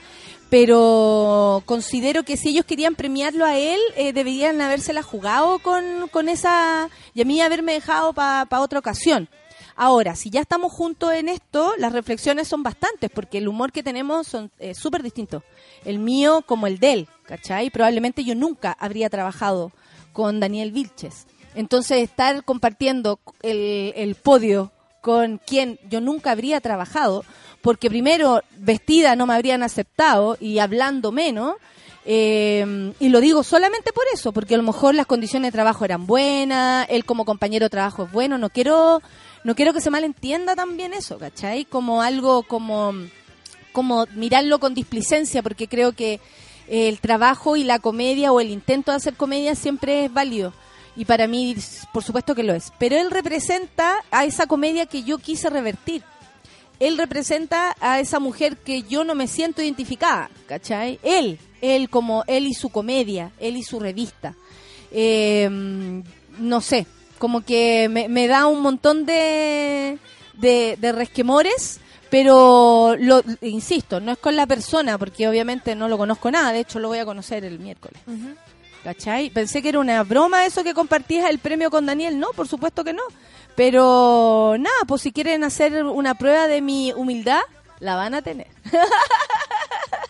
Pero 0.51 1.63
considero 1.65 2.25
que 2.25 2.37
si 2.37 2.49
ellos 2.49 2.65
querían 2.65 2.97
premiarlo 2.97 3.45
a 3.45 3.57
él, 3.57 3.81
eh, 3.97 4.13
deberían 4.13 4.61
habérsela 4.61 5.03
jugado 5.03 5.61
con, 5.61 6.09
con 6.11 6.29
esa. 6.29 6.91
y 7.15 7.23
a 7.23 7.25
mí 7.25 7.41
haberme 7.41 7.75
dejado 7.75 8.13
para 8.13 8.61
otra 8.61 8.81
ocasión. 8.81 9.29
Ahora, 9.77 10.17
si 10.17 10.31
ya 10.31 10.41
estamos 10.41 10.73
juntos 10.73 11.13
en 11.13 11.29
esto, 11.29 11.75
las 11.77 11.93
reflexiones 11.93 12.49
son 12.49 12.63
bastantes, 12.63 13.11
porque 13.11 13.39
el 13.39 13.47
humor 13.47 13.73
que 13.73 13.83
tenemos 13.83 14.27
son 14.27 14.51
eh, 14.59 14.75
súper 14.75 15.03
distintos. 15.03 15.43
El 15.85 15.99
mío 15.99 16.43
como 16.47 16.67
el 16.67 16.79
de 16.79 16.93
él, 16.93 17.09
¿cachai? 17.27 17.69
Probablemente 17.69 18.25
yo 18.25 18.35
nunca 18.35 18.75
habría 18.81 19.11
trabajado 19.11 19.73
con 20.15 20.41
Daniel 20.41 20.73
Vilches. 20.73 21.27
Entonces, 21.55 21.99
estar 21.99 22.43
compartiendo 22.43 23.21
el, 23.43 23.93
el 23.97 24.15
podio 24.15 24.73
con 25.03 25.39
quien 25.39 25.79
yo 25.91 26.01
nunca 26.01 26.31
habría 26.31 26.61
trabajado, 26.63 27.25
porque 27.61 27.91
primero 27.91 28.43
vestida 28.57 29.15
no 29.15 29.27
me 29.27 29.35
habrían 29.35 29.63
aceptado 29.63 30.39
y 30.41 30.59
hablando 30.59 31.13
menos, 31.13 31.57
eh, 32.09 32.93
y 33.01 33.09
lo 33.09 33.21
digo 33.21 33.43
solamente 33.43 33.93
por 33.93 34.05
eso, 34.15 34.33
porque 34.33 34.55
a 34.55 34.59
lo 34.59 34.63
mejor 34.63 34.95
las 34.95 35.07
condiciones 35.07 35.49
de 35.49 35.57
trabajo 35.57 35.85
eran 35.85 36.07
buenas, 36.07 36.87
él 36.89 37.05
como 37.05 37.25
compañero 37.25 37.67
de 37.67 37.71
trabajo 37.71 38.05
es 38.05 38.13
bueno, 38.13 38.39
no 38.39 38.49
quiero 38.49 39.03
no 39.47 39.55
quiero 39.55 39.73
que 39.73 39.81
se 39.81 39.91
malentienda 39.93 40.57
también 40.57 40.93
eso, 40.93 41.19
¿cachai? 41.19 41.67
Como 41.67 42.03
algo 42.03 42.43
como, 42.43 42.93
como 43.71 44.05
mirarlo 44.17 44.59
con 44.59 44.75
displicencia, 44.75 45.41
porque 45.41 45.69
creo 45.69 45.93
que 45.93 46.19
el 46.67 46.99
trabajo 46.99 47.57
y 47.57 47.63
la 47.63 47.79
comedia 47.79 48.33
o 48.33 48.41
el 48.41 48.51
intento 48.51 48.91
de 48.91 48.97
hacer 48.97 49.15
comedia 49.15 49.55
siempre 49.55 50.05
es 50.05 50.13
válido. 50.13 50.53
Y 50.97 51.05
para 51.05 51.29
mí, 51.29 51.55
por 51.93 52.03
supuesto 52.03 52.35
que 52.35 52.43
lo 52.43 52.55
es. 52.55 52.73
Pero 52.81 52.97
él 52.97 53.09
representa 53.09 53.95
a 54.11 54.25
esa 54.25 54.49
comedia 54.49 54.87
que 54.87 55.05
yo 55.05 55.19
quise 55.19 55.49
revertir. 55.49 56.03
Él 56.81 56.99
representa 56.99 57.77
a 57.79 58.01
esa 58.01 58.19
mujer 58.19 58.57
que 58.57 58.83
yo 58.83 59.05
no 59.05 59.15
me 59.15 59.29
siento 59.29 59.63
identificada, 59.63 60.29
¿cachai? 60.49 60.99
Él, 61.05 61.39
él 61.61 61.89
como 61.89 62.25
él 62.27 62.49
y 62.49 62.55
su 62.55 62.71
comedia, 62.71 63.31
él 63.39 63.57
y 63.57 63.63
su 63.63 63.79
revista. 63.79 64.35
Eh, 64.91 65.49
no 66.41 66.61
sé, 66.61 66.89
como 67.19 67.43
que 67.43 67.89
me, 67.89 68.29
da 68.29 68.47
un 68.47 68.61
montón 68.61 69.07
de, 69.07 69.99
de, 70.35 70.93
resquemores, 70.93 71.81
pero 72.11 72.97
lo, 72.99 73.23
insisto, 73.41 74.01
no 74.01 74.13
es 74.13 74.19
con 74.19 74.37
la 74.37 74.47
persona, 74.47 74.99
porque 74.99 75.29
obviamente 75.29 75.75
no 75.75 75.89
lo 75.89 75.99
conozco 75.99 76.31
nada, 76.31 76.53
de 76.53 76.61
hecho 76.61 76.79
lo 76.79 76.89
voy 76.89 76.99
a 76.99 77.05
conocer 77.05 77.45
el 77.45 77.59
miércoles. 77.59 78.01
¿Cachai? 78.85 79.31
Pensé 79.31 79.63
que 79.63 79.71
era 79.71 79.81
una 79.81 80.03
broma 80.05 80.47
eso 80.47 80.63
que 80.63 80.73
compartías 80.73 81.29
el 81.29 81.41
premio 81.41 81.71
con 81.71 81.87
Daniel, 81.87 82.21
no, 82.21 82.29
por 82.37 82.47
supuesto 82.47 82.85
que 82.85 82.93
no. 82.93 83.03
Pero 83.57 84.55
nada, 84.59 84.77
pues 84.87 85.03
si 85.03 85.13
quieren 85.13 85.43
hacer 85.43 85.85
una 85.85 86.15
prueba 86.15 86.47
de 86.47 86.61
mi 86.61 86.93
humildad, 86.93 87.41
la 87.81 87.97
van 87.97 88.15
a 88.15 88.23
tener. 88.23 88.49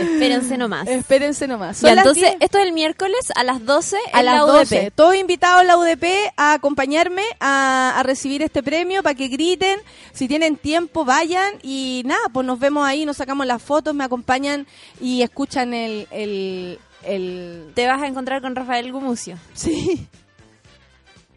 Espérense 0.00 0.56
nomás. 0.58 0.88
Espérense 0.88 1.48
nomás. 1.48 1.82
entonces, 1.82 2.34
esto 2.40 2.58
es 2.58 2.66
el 2.66 2.72
miércoles 2.72 3.32
a 3.34 3.44
las 3.44 3.64
12 3.64 3.96
a 4.12 4.22
la 4.22 4.44
UDP. 4.44 4.52
12. 4.52 4.92
Todos 4.94 5.16
invitados 5.16 5.60
a 5.60 5.64
la 5.64 5.76
UDP 5.76 6.04
a 6.36 6.54
acompañarme 6.54 7.22
a, 7.40 8.02
recibir 8.04 8.42
este 8.42 8.62
premio 8.62 9.02
para 9.02 9.14
que 9.14 9.28
griten. 9.28 9.80
Si 10.12 10.28
tienen 10.28 10.56
tiempo, 10.56 11.04
vayan. 11.04 11.54
Y 11.62 12.02
nada, 12.04 12.22
pues 12.32 12.46
nos 12.46 12.58
vemos 12.58 12.86
ahí, 12.86 13.06
nos 13.06 13.16
sacamos 13.16 13.46
las 13.46 13.62
fotos, 13.62 13.94
me 13.94 14.04
acompañan 14.04 14.66
y 15.00 15.22
escuchan 15.22 15.74
el... 15.74 16.06
el, 16.10 16.78
el... 17.02 17.72
Te 17.74 17.86
vas 17.86 18.02
a 18.02 18.06
encontrar 18.06 18.42
con 18.42 18.54
Rafael 18.54 18.92
Gumucio. 18.92 19.38
Sí. 19.54 20.06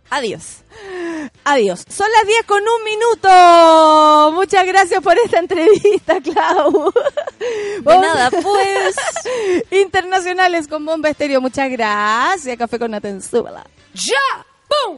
Adiós. 0.10 0.64
Adiós. 1.44 1.86
Son 1.90 2.08
las 2.12 2.26
10 2.26 2.44
con 2.46 2.62
un 2.62 2.84
minuto. 2.84 4.32
Muchas 4.34 4.66
gracias 4.66 5.02
por 5.02 5.18
esta 5.18 5.40
entrevista, 5.40 6.20
Clau. 6.24 6.92
De 7.40 7.98
nada, 8.00 8.30
pues. 8.32 8.96
Internacionales 9.72 10.68
con 10.68 10.86
Bomba 10.86 11.10
Estéreo. 11.10 11.42
Muchas 11.42 11.70
gracias. 11.70 12.58
Café 12.58 12.80
con 12.80 12.94
Atenzúbala. 12.94 13.66
¡Ya! 13.94 14.46
¡Bum! 14.70 14.98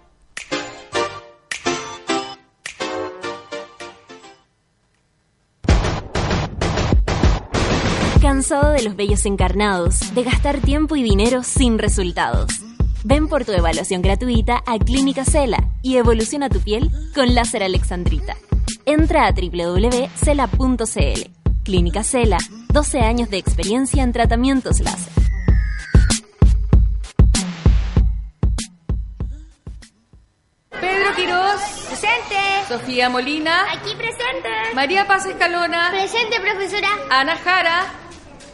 ¿Cansado 8.51 8.73
de 8.73 8.83
los 8.83 8.97
bellos 8.97 9.25
encarnados, 9.25 10.13
de 10.13 10.23
gastar 10.23 10.59
tiempo 10.59 10.97
y 10.97 11.03
dinero 11.03 11.41
sin 11.41 11.79
resultados? 11.79 12.51
Ven 13.05 13.29
por 13.29 13.45
tu 13.45 13.53
evaluación 13.53 14.01
gratuita 14.01 14.61
a 14.67 14.77
Clínica 14.77 15.23
Cela 15.23 15.69
y 15.81 15.95
evoluciona 15.95 16.49
tu 16.49 16.59
piel 16.59 16.91
con 17.15 17.33
láser 17.33 17.63
alexandrita. 17.63 18.35
Entra 18.85 19.25
a 19.25 19.31
www.cela.cl. 19.31 20.81
Clínica 21.63 22.03
Cela, 22.03 22.39
12 22.73 22.99
años 22.99 23.29
de 23.29 23.37
experiencia 23.37 24.03
en 24.03 24.11
tratamientos 24.11 24.81
láser. 24.81 25.13
Pedro 30.71 31.15
Quirós, 31.15 31.61
Presente. 31.87 32.35
Sofía 32.67 33.09
Molina, 33.09 33.61
Aquí 33.71 33.95
presente. 33.95 34.49
María 34.75 35.07
Paz 35.07 35.25
Escalona, 35.25 35.89
Presente, 35.91 36.41
profesora. 36.41 36.89
Ana 37.09 37.37
Jara, 37.37 38.00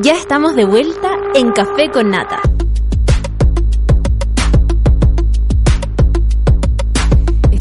Ya 0.00 0.12
estamos 0.12 0.54
de 0.54 0.64
vuelta 0.64 1.10
en 1.34 1.50
Café 1.50 1.90
con 1.90 2.10
Nata. 2.10 2.40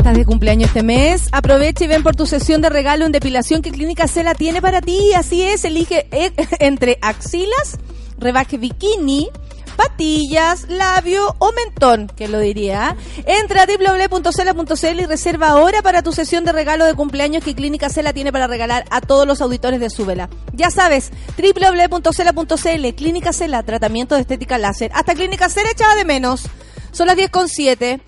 De 0.07 0.23
cumpleaños 0.23 0.69
este 0.69 0.83
mes. 0.83 1.27
Aprovecha 1.33 1.83
y 1.83 1.87
ven 1.87 2.01
por 2.01 2.15
tu 2.15 2.25
sesión 2.25 2.61
de 2.61 2.69
regalo 2.69 3.05
en 3.05 3.11
depilación 3.11 3.61
que 3.61 3.71
Clínica 3.71 4.07
Cela 4.07 4.35
tiene 4.35 4.61
para 4.61 4.79
ti. 4.79 5.11
Así 5.13 5.43
es, 5.43 5.65
elige 5.65 6.07
eh, 6.11 6.31
entre 6.59 6.97
axilas, 7.01 7.77
rebaje 8.17 8.57
bikini, 8.57 9.29
patillas, 9.77 10.67
labio 10.67 11.35
o 11.39 11.53
mentón, 11.53 12.11
que 12.15 12.27
lo 12.27 12.39
diría. 12.39 12.97
Entra 13.25 13.63
a 13.63 13.65
www.cela.cl 13.65 14.99
y 14.99 15.05
reserva 15.05 15.49
ahora 15.49 15.81
para 15.81 16.03
tu 16.03 16.11
sesión 16.11 16.43
de 16.43 16.51
regalo 16.51 16.85
de 16.85 16.95
cumpleaños 16.95 17.43
que 17.43 17.55
Clínica 17.55 17.89
Cela 17.89 18.11
tiene 18.11 18.33
para 18.33 18.47
regalar 18.47 18.85
a 18.89 18.99
todos 18.99 19.25
los 19.25 19.39
auditores 19.39 19.79
de 19.79 19.89
su 19.89 20.05
vela. 20.05 20.29
Ya 20.53 20.69
sabes, 20.69 21.11
www.cela.cl, 21.37 22.95
Clínica 22.95 23.31
Cela, 23.31 23.63
tratamiento 23.63 24.15
de 24.15 24.21
estética 24.21 24.57
láser. 24.57 24.91
Hasta 24.93 25.15
Clínica 25.15 25.47
Cela 25.49 25.71
echaba 25.71 25.95
de 25.95 26.03
menos. 26.03 26.49
Son 26.91 27.07
las 27.07 27.15
10 27.15 27.29
con 27.29 27.47
7. 27.47 28.01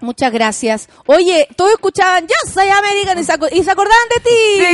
Muchas 0.00 0.32
gracias. 0.32 0.88
Oye, 1.06 1.46
todos 1.56 1.72
escuchaban 1.72 2.26
Ya 2.26 2.50
soy 2.52 2.68
American 2.68 3.18
y 3.18 3.24
se, 3.24 3.32
y 3.52 3.62
se 3.64 3.70
acordaban 3.70 4.08
de 4.14 4.20
ti. 4.20 4.64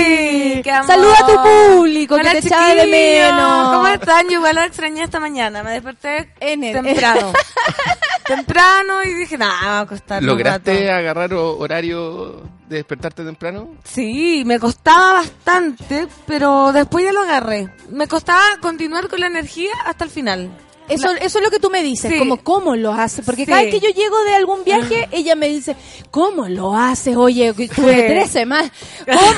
Sí, 0.54 0.60
qué 0.62 0.70
amor. 0.70 0.86
Saluda 0.86 1.14
a 1.18 1.26
tu 1.26 1.76
público 1.76 2.14
Hola, 2.14 2.32
que 2.32 2.40
te 2.40 2.46
echaba 2.48 2.74
de 2.74 2.86
menos. 2.86 3.74
¿Cómo 3.74 3.86
están? 3.88 4.26
Yo 4.26 4.32
igual 4.34 4.54
lo 4.56 4.62
extrañé 4.62 5.02
esta 5.02 5.20
mañana. 5.20 5.62
Me 5.62 5.72
desperté 5.72 6.32
En 6.40 6.64
el- 6.64 6.72
temprano. 6.82 7.32
temprano 8.26 9.02
y 9.04 9.14
dije, 9.14 9.38
nada, 9.38 9.60
me 9.60 9.66
va 9.68 9.80
a 9.80 9.86
costar 9.86 10.20
un 10.22 10.26
¿Lograste 10.26 10.72
rato". 10.86 10.92
agarrar 10.98 11.34
ho- 11.34 11.58
horario 11.58 12.42
de 12.68 12.76
despertarte 12.76 13.24
temprano? 13.24 13.68
Sí, 13.84 14.42
me 14.46 14.58
costaba 14.58 15.14
bastante, 15.14 16.06
pero 16.26 16.72
después 16.72 17.04
ya 17.04 17.12
lo 17.12 17.20
agarré. 17.22 17.68
Me 17.90 18.06
costaba 18.06 18.42
continuar 18.60 19.08
con 19.08 19.20
la 19.20 19.26
energía 19.26 19.72
hasta 19.86 20.04
el 20.04 20.10
final. 20.10 20.50
Eso, 20.88 21.10
eso 21.20 21.38
es 21.38 21.44
lo 21.44 21.50
que 21.50 21.58
tú 21.58 21.70
me 21.70 21.82
dices, 21.82 22.10
Sí. 22.12 22.18
como 22.18 22.38
cómo 22.38 22.74
lo 22.76 22.92
haces, 22.92 23.24
porque 23.24 23.44
Sí. 23.44 23.50
cada 23.50 23.62
vez 23.62 23.70
que 23.74 23.80
yo 23.80 23.90
llego 23.90 24.18
de 24.24 24.34
algún 24.34 24.64
viaje, 24.64 25.08
ella 25.12 25.34
me 25.34 25.48
dice, 25.48 25.76
¿cómo 26.10 26.48
lo 26.48 26.74
haces? 26.76 27.16
Oye, 27.16 27.52
tuve 27.52 27.68
Sí. 27.68 28.02
tres 28.08 28.30
semanas, 28.30 28.70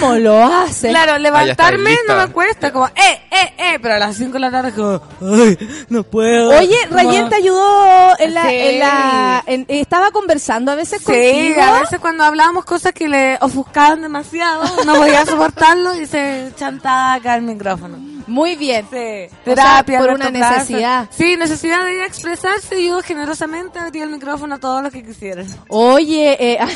¿cómo 0.00 0.14
lo 0.14 0.42
haces? 0.44 0.90
Claro, 0.90 1.18
levantarme 1.18 1.96
no 2.08 2.16
me 2.16 2.28
cuesta, 2.28 2.72
como, 2.72 2.86
eh, 2.86 2.92
eh, 3.30 3.54
eh, 3.58 3.78
pero 3.82 3.94
a 3.94 3.98
las 3.98 4.16
5 4.16 4.34
de 4.34 4.38
la 4.40 4.50
tarde 4.50 4.72
como, 4.72 5.00
ay, 5.20 5.58
no 5.88 6.02
puedo. 6.04 6.58
Oye, 6.58 6.76
Como- 6.88 6.96
Rayén 7.00 7.28
te 7.28 7.36
ayudó 7.36 8.18
en 8.18 8.34
la, 8.34 8.42
Sí. 8.48 8.56
en 8.56 8.78
la 8.78 9.42
en- 9.46 9.66
estaba 9.68 10.10
conversando 10.10 10.72
a 10.72 10.74
veces 10.76 11.00
Sí, 11.00 11.04
contigo. 11.06 11.62
a 11.62 11.80
veces 11.80 11.98
cuando 12.00 12.24
hablábamos 12.24 12.64
cosas 12.64 12.92
que 12.92 13.08
le 13.08 13.38
ofuscaban 13.40 14.02
demasiado, 14.02 14.62
no 14.84 14.94
podía 14.94 15.26
soportarlo 15.26 15.94
y 15.94 16.06
se 16.06 16.52
chantaba 16.56 17.14
acá 17.14 17.34
el 17.36 17.42
micrófono. 17.42 17.98
Muy 18.30 18.54
bien. 18.56 18.86
Sí, 18.90 18.96
O 19.40 19.44
terapia. 19.44 19.98
sea, 19.98 20.06
por 20.06 20.14
una 20.14 20.30
necesidad. 20.30 21.08
Sí, 21.10 21.36
necesidad 21.36 21.84
de 21.84 21.94
ella 21.96 22.06
expresarse 22.06 22.78
y 22.80 22.86
yo 22.88 23.02
generosamente 23.02 23.78
abrí 23.78 24.00
el 24.00 24.10
micrófono 24.10 24.54
a 24.54 24.58
todos 24.58 24.82
los 24.82 24.92
que 24.92 25.02
quisieran. 25.02 25.46
Oye, 25.68 26.36
eh, 26.38 26.58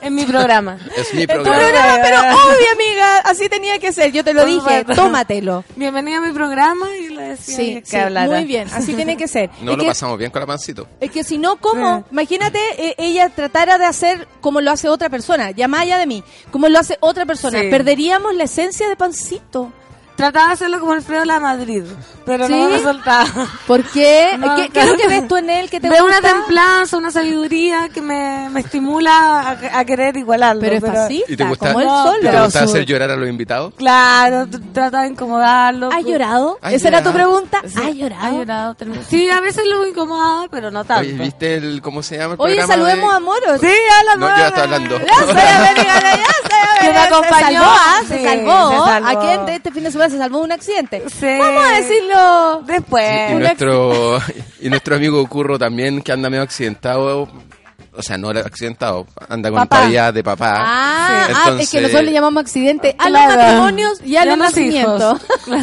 En 0.00 0.14
mi 0.14 0.26
programa. 0.26 0.76
Es 0.96 1.14
mi 1.14 1.22
tu 1.26 1.32
programa. 1.32 1.58
programa, 1.58 1.98
pero 2.02 2.18
obvio, 2.18 2.66
amiga, 2.74 3.18
así 3.20 3.48
tenía 3.48 3.78
que 3.78 3.90
ser. 3.90 4.12
Yo 4.12 4.22
te 4.22 4.34
lo 4.34 4.44
dije, 4.44 4.84
tómatelo. 4.84 5.64
Bienvenida 5.76 6.18
a 6.18 6.20
mi 6.20 6.30
programa 6.32 6.86
y 6.94 7.08
le 7.08 7.22
decía 7.30 7.56
Sí, 7.56 7.74
que 7.80 7.86
sí, 7.86 7.96
hablara. 7.96 8.30
muy 8.30 8.44
bien, 8.44 8.68
así 8.74 8.92
tiene 8.96 9.16
que 9.16 9.26
ser. 9.28 9.48
No 9.62 9.72
Es 9.72 9.78
lo 9.78 9.82
que- 9.84 9.88
pasamos 9.88 10.18
bien 10.18 10.30
con 10.30 10.40
la 10.40 10.46
pancito. 10.46 10.86
Es 11.00 11.10
que 11.10 11.24
si 11.24 11.38
no, 11.38 11.56
¿cómo? 11.56 12.00
Sí. 12.00 12.04
Imagínate, 12.10 12.58
eh, 12.76 12.94
ella 12.98 13.30
tratara 13.30 13.78
de 13.78 13.86
hacer 13.86 14.28
como 14.42 14.60
lo 14.60 14.72
hace 14.72 14.90
otra 14.90 15.08
persona, 15.08 15.52
ya 15.52 15.68
más 15.68 15.80
allá 15.80 15.96
de 15.96 16.06
mí, 16.06 16.22
como 16.50 16.68
lo 16.68 16.78
hace 16.78 16.98
otra 17.00 17.24
persona. 17.24 17.60
Sí. 17.62 17.68
Perderíamos 17.70 18.34
la 18.34 18.44
esencia 18.44 18.86
de 18.90 18.96
Pancito. 18.96 19.72
Trataba 20.16 20.46
de 20.48 20.52
hacerlo 20.52 20.78
como 20.78 20.92
Alfredo 20.92 21.24
La 21.24 21.40
Madrid, 21.40 21.82
pero 22.24 22.46
¿Sí? 22.46 22.52
no 22.52 22.68
me 22.68 22.76
resultaba. 22.76 23.26
¿Por 23.66 23.82
qué? 23.82 24.30
No, 24.38 24.54
¿Qué, 24.54 24.68
qué 24.70 24.80
es 24.82 24.88
lo 24.88 24.96
que 24.96 25.08
ves 25.08 25.26
tú 25.26 25.36
en 25.36 25.50
él 25.50 25.68
que 25.68 25.80
te 25.80 25.88
Veo 25.90 26.04
gusta? 26.04 26.18
una 26.20 26.28
templanza, 26.28 26.96
una 26.96 27.10
sabiduría 27.10 27.88
que 27.88 28.00
me, 28.00 28.48
me 28.50 28.60
estimula 28.60 29.40
a, 29.40 29.78
a 29.80 29.84
querer 29.84 30.16
igualarlo. 30.16 30.60
Pero 30.60 30.76
es 30.76 30.84
fascista, 30.84 31.32
¿Y 31.32 31.36
te 31.36 31.44
gusta- 31.44 31.66
como 31.68 31.80
él 31.80 31.86
No, 31.88 32.02
solo. 32.04 32.20
¿Te 32.20 32.28
Pero 32.28 32.44
gusta 32.44 32.58
su- 32.60 32.64
hacer 32.66 32.84
llorar 32.86 33.10
a 33.10 33.16
los 33.16 33.28
invitados? 33.28 33.74
Claro, 33.76 34.46
trata 34.72 35.02
de 35.02 35.08
incomodarlo. 35.08 35.90
¿Has 35.92 36.04
llorado? 36.04 36.58
¿Has 36.62 36.74
Esa 36.74 36.88
era 36.88 37.02
tu 37.02 37.12
pregunta. 37.12 37.60
Sí, 37.66 37.80
¿Has 37.82 37.94
llorado? 37.94 38.24
ha 38.24 38.30
llorado, 38.30 38.74
termina- 38.74 39.02
Sí, 39.08 39.28
a 39.30 39.40
veces 39.40 39.64
lo 39.66 39.84
incomodaba, 39.86 40.46
pero 40.48 40.70
no 40.70 40.84
tanto. 40.84 41.02
Oye, 41.02 41.12
¿viste 41.14 41.56
el 41.56 41.82
cómo 41.82 42.02
se 42.04 42.18
llama 42.18 42.34
el 42.34 42.40
Oye, 42.40 42.54
programa 42.56 42.72
saludemos 42.74 43.10
de- 43.10 43.16
a 43.16 43.20
Moros. 43.20 43.60
Sí, 43.60 43.72
habla 43.98 44.16
No, 44.16 44.36
yo 44.38 44.44
estoy 44.46 44.62
hablando. 44.62 44.98
Soy 44.98 45.08
soy 45.08 45.34
Que 46.80 46.90
me 46.92 46.98
acompañó. 46.98 47.46
Se 47.48 47.54
salvó, 47.54 47.64
¿ah? 47.70 47.96
se, 48.06 48.18
Sí, 48.18 48.24
salvó. 48.24 48.70
se 48.70 48.76
salvó. 48.90 49.08
¿A 49.08 49.20
quién 49.20 49.46
de 49.46 49.54
este 49.56 49.70
fin 49.72 49.84
de 49.84 49.90
semana 49.90 50.03
se 50.10 50.18
salvó 50.18 50.38
de 50.38 50.44
un 50.44 50.52
accidente? 50.52 51.02
Sí. 51.08 51.26
Vamos 51.38 51.64
a 51.66 51.70
decirlo. 51.76 52.62
Después. 52.66 53.30
Y 53.30 53.34
Un 53.34 53.40
nuestro, 53.40 54.18
y 54.60 54.68
nuestro 54.70 54.96
amigo 54.96 55.26
Curro 55.28 55.58
también, 55.58 56.02
que 56.02 56.12
anda 56.12 56.28
medio 56.30 56.42
accidentado. 56.42 57.28
O 57.96 58.02
sea, 58.02 58.18
no 58.18 58.30
accidentado, 58.30 59.06
anda 59.28 59.52
con 59.52 59.68
todavía 59.68 60.10
de 60.10 60.24
papá. 60.24 60.52
Ah, 60.56 61.24
Sí. 61.28 61.32
ah, 61.36 61.56
es 61.60 61.70
que 61.70 61.80
nosotros 61.80 62.04
le 62.04 62.12
llamamos 62.12 62.40
accidente 62.42 62.96
a 62.98 63.06
Claro. 63.06 63.28
los 63.28 63.36
matrimonios 63.44 64.00
y 64.04 64.16
a 64.16 64.24
los 64.24 64.36
nacimientos. 64.38 65.20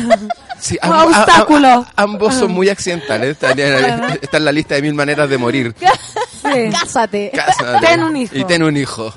Sí, 0.61 0.77
Un 0.83 0.89
amb- 0.91 0.93
a- 0.93 1.01
a- 1.01 1.05
obstáculo. 1.05 1.67
a- 1.67 1.87
ambos 1.95 2.35
son 2.35 2.51
muy 2.51 2.69
accidentales. 2.69 3.31
Está, 3.31 3.49
está 4.21 4.37
en 4.37 4.45
la 4.45 4.51
lista 4.51 4.75
de 4.75 4.83
mil 4.83 4.93
maneras 4.93 5.29
de 5.29 5.37
morir. 5.37 5.75
Sí. 6.41 6.69
Cásate. 6.71 7.31
Cásate. 7.33 7.85
Ten 7.85 8.01
un 8.03 8.15
hijo. 8.17 8.35
Y 8.35 8.43
ten 8.45 8.63
un 8.63 8.75
hijo. 8.75 9.13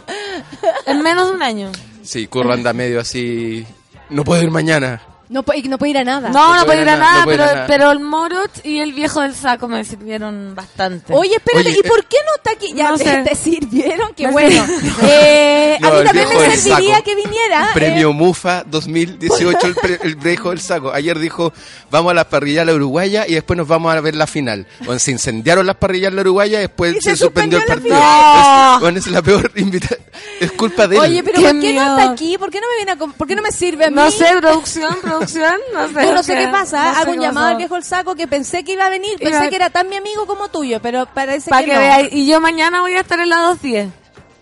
En 0.86 1.00
menos 1.02 1.28
de 1.30 1.34
un 1.34 1.42
año. 1.42 1.72
Sí, 2.02 2.26
Curro 2.26 2.52
anda 2.52 2.72
medio 2.74 3.00
así. 3.00 3.66
No 4.10 4.24
puedo 4.24 4.42
ir 4.42 4.50
mañana. 4.50 5.00
No, 5.28 5.40
no 5.40 5.78
puede 5.78 5.90
ir 5.90 5.98
a 5.98 6.04
nada. 6.04 6.28
No, 6.28 6.54
no, 6.54 6.60
No 6.60 6.66
puede 6.66 6.82
ir 6.82 6.88
a 6.88 6.96
nada, 6.96 7.20
no 7.20 7.26
pero, 7.30 7.42
a 7.44 7.46
nada. 7.46 7.66
pero 7.66 7.90
el 7.92 8.00
Morot 8.00 8.50
y 8.64 8.78
el 8.80 8.92
viejo 8.92 9.20
del 9.22 9.34
saco 9.34 9.68
me 9.68 9.84
sirvieron 9.84 10.54
bastante. 10.54 11.12
Oye, 11.14 11.36
espérate, 11.36 11.68
Oye, 11.70 11.78
¿y 11.84 11.88
por 11.88 12.04
qué 12.06 12.16
no 12.26 12.34
está 12.36 12.50
aquí? 12.52 12.72
Ya 12.74 12.90
no 12.90 12.98
te, 12.98 13.04
sé. 13.04 13.22
te 13.22 13.34
sirvieron, 13.34 14.12
qué 14.14 14.28
bueno. 14.30 14.64
Eh, 15.02 15.78
No, 15.80 15.88
a 15.88 15.90
mí 15.92 15.98
el 15.98 16.04
también 16.06 16.28
me 16.28 16.56
serviría 16.56 16.94
saco. 16.96 17.04
que 17.04 17.14
viniera. 17.16 17.70
Premio 17.74 18.10
eh, 18.10 18.12
Mufa 18.12 18.64
2018, 18.66 19.66
el, 19.66 19.74
pre- 19.74 19.98
el 20.02 20.16
viejo 20.16 20.50
del 20.50 20.60
saco. 20.60 20.92
Ayer 20.92 21.18
dijo, 21.18 21.52
vamos 21.90 22.10
a 22.12 22.14
la 22.14 22.28
parrilla 22.28 22.62
a 22.62 22.64
la 22.64 22.74
Uruguaya 22.74 23.26
y 23.26 23.34
después 23.34 23.56
nos 23.56 23.66
vamos 23.66 23.94
a 23.94 24.00
ver 24.00 24.14
la 24.14 24.26
final. 24.26 24.66
Bueno, 24.84 24.98
se 24.98 25.10
incendiaron 25.10 25.66
las 25.66 25.76
parrillas 25.76 26.10
en 26.10 26.16
la 26.16 26.22
Uruguaya 26.22 26.58
y 26.58 26.62
después 26.62 26.96
Y 26.96 27.00
se, 27.00 27.10
se 27.10 27.16
suspendió 27.16 27.58
el 27.58 27.64
partido. 27.64 27.96
la 27.96 28.72
Es, 28.76 28.80
bueno, 28.80 28.98
es 28.98 29.06
la 29.08 29.22
peor 29.22 29.50
invitación. 29.56 30.00
Es 30.40 30.52
culpa 30.52 30.86
de 30.86 30.96
él. 30.96 31.02
Oye, 31.02 31.22
pero 31.22 31.38
Qué 31.40 31.44
¿por 31.44 31.60
qué 31.60 31.72
no 31.74 31.80
miedo. 31.82 31.98
está 31.98 32.10
aquí? 32.12 32.38
¿Por 32.38 32.50
qué 32.50 32.60
no 32.60 32.66
me 32.68 32.76
viene 32.76 32.92
a 32.92 32.96
¿Por 32.96 33.26
qué 33.26 33.34
no 33.36 33.42
me 33.42 33.52
sirve 33.52 33.86
a 33.86 33.90
mí? 33.90 33.96
No 33.96 34.10
sé, 34.10 34.26
producción, 34.40 34.96
producción, 35.18 35.54
no 35.72 35.88
sé. 35.88 36.06
Yo 36.06 36.14
no 36.14 36.22
sé 36.22 36.34
qué 36.36 36.48
pasa, 36.48 36.92
no 36.92 36.98
hago 36.98 37.12
un 37.12 37.20
llamado 37.20 37.46
pasó. 37.46 37.50
al 37.52 37.56
viejo 37.56 37.76
el 37.76 37.84
saco 37.84 38.14
que 38.14 38.26
pensé 38.28 38.64
que 38.64 38.72
iba 38.72 38.86
a 38.86 38.90
venir, 38.90 39.16
Iba- 39.20 39.30
pensé 39.30 39.48
que 39.50 39.56
era 39.56 39.70
tan 39.70 39.88
mi 39.88 39.96
amigo 39.96 40.26
como 40.26 40.48
tuyo, 40.48 40.80
pero 40.80 41.06
parece 41.06 41.50
Para 41.50 41.64
que, 41.64 41.72
que 41.72 42.02
no. 42.10 42.18
Y 42.18 42.26
yo 42.26 42.40
mañana 42.40 42.80
voy 42.80 42.94
a 42.94 43.00
estar 43.00 43.18
en 43.20 43.28
la 43.30 43.36
210. 43.38 43.88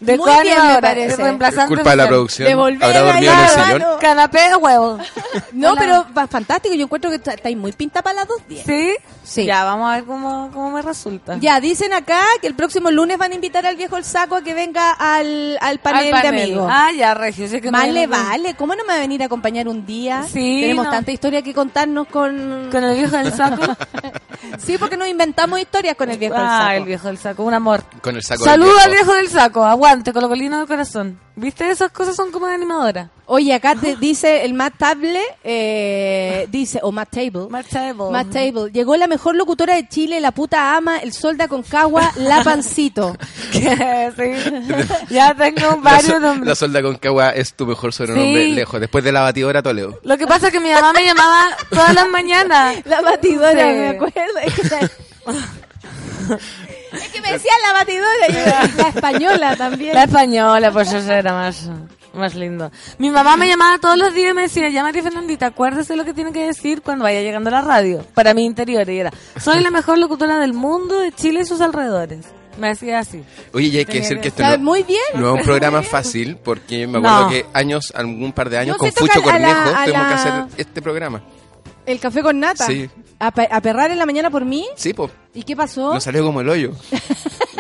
De 0.03 0.17
Muy 0.19 0.31
bien, 0.43 0.57
me 0.67 0.81
parece. 0.81 1.17
reemplazando 1.17 1.63
es 1.63 1.69
culpa 1.69 1.91
de 1.91 1.97
la 1.97 2.09
producción. 2.09 2.49
Devolver 2.49 2.85
Habrá 2.85 3.01
dormido 3.13 3.33
en 3.33 3.39
el 3.39 3.49
sillón. 3.49 3.83
Canapé 4.01 4.49
de 4.49 4.57
huevo. 4.57 4.99
No, 5.53 5.73
Hola. 5.73 5.81
pero 5.81 6.07
va 6.17 6.27
fantástico, 6.27 6.75
yo 6.75 6.85
encuentro 6.85 7.11
que 7.11 7.17
está- 7.17 7.35
estáis 7.35 7.57
muy 7.57 7.73
pinta 7.73 8.03
para 8.03 8.17
las 8.17 8.29
dos 8.29 8.39
días. 8.49 8.65
¿Sí? 8.67 8.95
Sí. 9.23 9.45
Ya, 9.45 9.65
vamos 9.65 9.91
a 9.91 9.97
ver 9.97 10.05
cómo, 10.05 10.51
cómo 10.53 10.71
me 10.71 10.83
resulta. 10.83 11.37
Ya, 11.41 11.61
dicen 11.61 11.93
acá 11.93 12.21
que 12.41 12.47
el 12.47 12.55
próximo 12.55 12.91
lunes 12.91 13.17
van 13.19 13.33
a 13.33 13.35
invitar 13.35 13.65
al 13.67 13.77
viejo 13.77 13.97
el 13.97 14.05
saco 14.05 14.37
a 14.37 14.43
que 14.43 14.55
venga 14.55 14.93
al, 14.93 15.57
al 15.61 15.69
Al 15.73 15.79
panel, 15.79 16.11
de 16.23 16.29
amigos. 16.29 16.69
Ah, 16.71 16.91
ya, 16.97 17.15
Regio. 17.15 17.49
sé 17.49 17.61
que 17.61 17.71
Más 17.71 17.87
no- 17.87 17.93
le 17.93 18.07
vale, 18.07 18.55
¿cómo 18.55 18.75
no 18.75 18.83
me 18.85 18.89
va 18.93 18.97
a 18.97 19.01
venir 19.01 19.23
a 19.23 19.27
acompañar 19.27 19.69
un 19.69 19.85
día? 19.87 20.23
Sí, 20.25 20.61
Tenemos 20.63 20.87
no. 20.87 20.91
tanta 20.91 21.13
historia 21.13 21.43
que 21.43 21.53
contarnos 21.55 22.07
con... 22.09 22.69
Con 22.73 22.83
el 22.85 22.97
viejo 22.97 23.17
del 23.17 23.33
saco. 23.33 23.63
Sí, 24.59 24.77
porque 24.79 24.97
nos 24.97 25.09
inventamos 25.09 25.61
historias 25.61 25.95
con 25.97 26.11
el 26.11 26.19
viejo 26.19 26.35
del 26.35 26.43
saco. 26.45 26.65
Ah, 26.65 26.77
el 26.77 26.85
viejo 26.85 27.07
del 27.07 27.19
saco, 27.19 27.43
un 27.45 27.55
amor. 27.55 27.85
Con 28.03 28.17
el 28.17 28.23
saco 28.23 28.43
del 28.45 28.51
Saludo 28.53 28.79
al 28.81 28.91
viejo. 28.91 29.05
viejo 29.05 29.15
del 29.19 29.29
saco, 29.29 29.65
aguante, 29.93 30.13
colocolino 30.13 30.61
de 30.61 30.67
corazón. 30.67 31.19
¿Viste? 31.37 31.71
Esas 31.71 31.91
cosas 31.93 32.15
son 32.17 32.31
como 32.33 32.47
de 32.47 32.55
animadora. 32.55 33.11
Oye, 33.27 33.55
acá 33.55 33.75
te 33.75 33.97
dice 34.01 34.45
el 34.45 34.55
Matt 34.55 34.75
Table, 34.79 35.21
eh, 35.45 36.47
dice, 36.51 36.81
o 36.83 36.93
Matt 36.93 37.11
Table. 37.11 37.47
Matt 37.51 37.67
Table. 37.69 38.11
Matt 38.11 38.31
Table. 38.31 38.71
Llegó 38.73 38.97
la 38.97 39.07
mejor 39.07 39.35
locutora 39.37 39.75
de 39.75 39.87
Chile, 39.89 40.21
la 40.21 40.31
puta 40.33 40.75
ama, 40.77 40.99
el 40.99 41.13
solda 41.13 41.49
con 41.49 41.63
cagua, 41.63 42.11
la 42.17 42.43
pancito. 42.43 43.17
Sí. 43.53 43.65
Ya 45.11 45.35
tengo 45.35 45.61
La, 45.61 45.77
varios 45.77 46.07
so- 46.13 46.19
nombres. 46.21 46.49
la 46.49 46.55
solda 46.55 46.83
con 46.83 46.97
cagua 46.97 47.31
es 47.31 47.55
tu 47.55 47.67
mejor 47.67 47.93
sobrenombre 47.93 48.45
Sí. 48.47 48.53
lejos. 48.53 48.81
Después 48.81 49.05
de 49.05 49.13
la 49.13 49.21
batidora 49.23 49.63
Toledo. 49.63 49.99
Lo 50.03 50.17
que 50.19 50.27
pasa 50.27 50.47
es 50.49 50.53
que 50.53 50.61
mi 50.61 50.71
mamá 50.71 50.93
me 50.93 51.05
llamaba 51.05 51.49
todas 51.71 51.95
las 51.95 52.09
mañanas. 52.09 52.77
La 52.87 53.01
batidora, 53.03 53.51
Sí. 53.53 53.79
me 53.79 53.89
acuerdo. 53.91 54.41
Es 56.93 57.09
que, 57.09 57.21
me 57.21 57.33
decía 57.33 57.53
la 57.67 57.73
batidora, 57.75 58.29
yo, 58.29 58.83
la 58.83 58.89
española 58.89 59.57
también. 59.57 59.95
La 59.95 60.05
española, 60.05 60.71
pues 60.73 60.93
eso 60.93 61.13
era 61.13 61.33
más, 61.33 61.69
más 62.15 62.35
lindo. 62.35 62.71
Mi 62.99 63.11
mamá 63.11 63.37
me 63.37 63.49
llamaba 63.49 63.79
todos 63.79 63.97
los 63.99 64.13
días 64.15 64.33
y 64.33 64.35
me 64.35 64.43
decía, 64.43 64.69
ya 64.69 64.83
María 64.83 65.03
Fernandita, 65.03 65.47
acuérdese 65.47 65.97
lo 65.97 66.05
que 66.05 66.15
tiene 66.15 66.33
que 66.33 66.47
decir 66.47 66.83
cuando 66.83 67.05
vaya 67.05 67.21
llegando 67.23 67.49
a 67.49 67.53
la 67.53 67.61
radio, 67.63 68.05
para 68.15 68.35
mi 68.35 68.45
interior. 68.45 68.89
Y 68.91 68.99
era, 68.99 69.11
soy 69.41 69.61
la 69.63 69.71
mejor 69.71 69.99
locutora 69.99 70.39
del 70.39 70.53
mundo, 70.53 70.99
de 71.01 71.13
Chile 71.13 71.41
y 71.41 71.45
sus 71.45 71.61
alrededores. 71.61 72.27
Me 72.59 72.69
decía 72.69 72.99
así. 72.99 73.25
Oye, 73.55 73.69
y 73.69 73.79
hay 73.79 73.85
que 73.87 74.01
decir 74.01 74.21
que- 74.21 74.29
esto 74.29 74.43
no, 74.43 74.59
Muy 74.59 74.83
bien. 74.83 75.01
no 75.15 75.33
es 75.35 75.41
un 75.41 75.47
programa 75.47 75.83
fácil 75.83 76.37
porque 76.37 76.87
me 76.87 76.99
acuerdo 76.99 77.23
No. 77.23 77.29
que 77.31 77.47
años, 77.55 77.91
algún 77.97 78.33
par 78.33 78.51
de 78.51 78.59
años, 78.59 78.75
Yo 78.77 78.79
con 78.79 78.93
Fucho 78.93 79.23
Cornejo 79.23 79.71
tuvimos 79.71 79.85
que 80.09 80.15
hacer 80.15 80.33
este 80.59 80.83
programa. 80.83 81.23
El 81.87 81.99
café 82.01 82.23
con 82.23 82.39
nata. 82.41 82.67
Sí. 82.67 82.89
A, 83.19 83.31
pe- 83.31 83.49
a 83.51 83.61
perrar 83.61 83.91
en 83.91 83.99
la 83.99 84.07
mañana 84.07 84.31
por 84.31 84.45
mí. 84.45 84.67
Sí, 84.77 84.93
pues, 84.95 85.11
¿Y 85.35 85.43
qué 85.45 85.57
pasó? 85.57 85.95
no 85.95 86.01
salió 86.01 86.25
como 86.25 86.41
el 86.41 86.49
hoyo. 86.49 86.73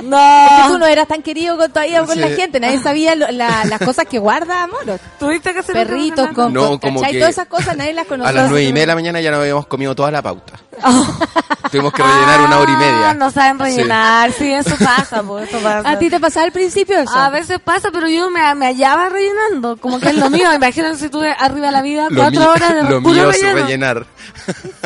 No. 0.02 0.16
Que 0.18 0.72
tú 0.72 0.78
no 0.78 0.86
eras 0.86 1.06
tan 1.06 1.22
querido 1.22 1.56
con, 1.56 1.70
todavía 1.70 2.00
con 2.04 2.14
Sí. 2.14 2.20
la 2.20 2.28
gente. 2.30 2.58
Nadie 2.58 2.80
sabía 2.80 3.14
lo- 3.14 3.30
la- 3.30 3.64
las 3.66 3.78
cosas 3.78 4.04
que 4.06 4.18
guarda, 4.18 4.64
amor. 4.64 4.98
Tuviste 5.20 5.52
que 5.52 5.60
hacer 5.60 5.74
Perritos 5.76 6.28
con, 6.32 6.52
No, 6.52 6.70
con 6.70 6.78
como 6.78 7.00
Todas 7.02 7.12
esas 7.30 7.46
cosas 7.46 7.76
nadie 7.76 7.92
las 7.92 8.06
conocía. 8.08 8.30
A 8.30 8.32
las 8.32 8.50
nueve 8.50 8.64
y 8.64 8.72
media 8.72 8.80
de 8.82 8.86
la 8.88 8.94
mañana 8.96 9.20
ya 9.20 9.30
nos 9.30 9.40
habíamos 9.40 9.66
comido 9.68 9.94
toda 9.94 10.10
la 10.10 10.20
pauta. 10.20 10.54
tuvimos 11.70 11.92
que 11.92 12.02
rellenar 12.02 12.40
una 12.40 12.58
hora 12.58 12.72
y 12.72 12.76
media. 12.76 13.10
Ah, 13.10 13.14
no 13.14 13.30
saben 13.30 13.58
rellenar, 13.58 14.32
sí, 14.32 14.52
eso 14.52 14.74
pasa, 14.78 15.22
eso 15.42 15.58
pasa. 15.62 15.90
¿A 15.90 15.98
ti 15.98 16.08
te 16.10 16.18
pasaba 16.18 16.46
al 16.46 16.52
principio 16.52 16.98
eso? 16.98 17.14
A 17.14 17.28
veces 17.30 17.58
pasa, 17.60 17.90
pero 17.92 18.08
yo 18.08 18.30
me, 18.30 18.54
me 18.54 18.66
hallaba 18.66 19.08
rellenando, 19.08 19.76
como 19.76 20.00
que 20.00 20.08
es 20.10 20.16
lo 20.16 20.30
mío. 20.30 20.52
Imagínate 20.52 20.96
si 20.96 21.08
tuve 21.08 21.32
arriba 21.38 21.66
de 21.66 21.72
la 21.72 21.82
vida 21.82 22.06
Lo 22.10 22.16
cuatro 22.22 22.40
mío- 22.40 22.50
horas 22.50 22.74
de 22.74 22.82
lo 22.82 23.02
puro 23.02 23.14
mío 23.14 23.30
es 23.30 23.40
relleno. 23.40 23.60
rellenar. 23.62 24.06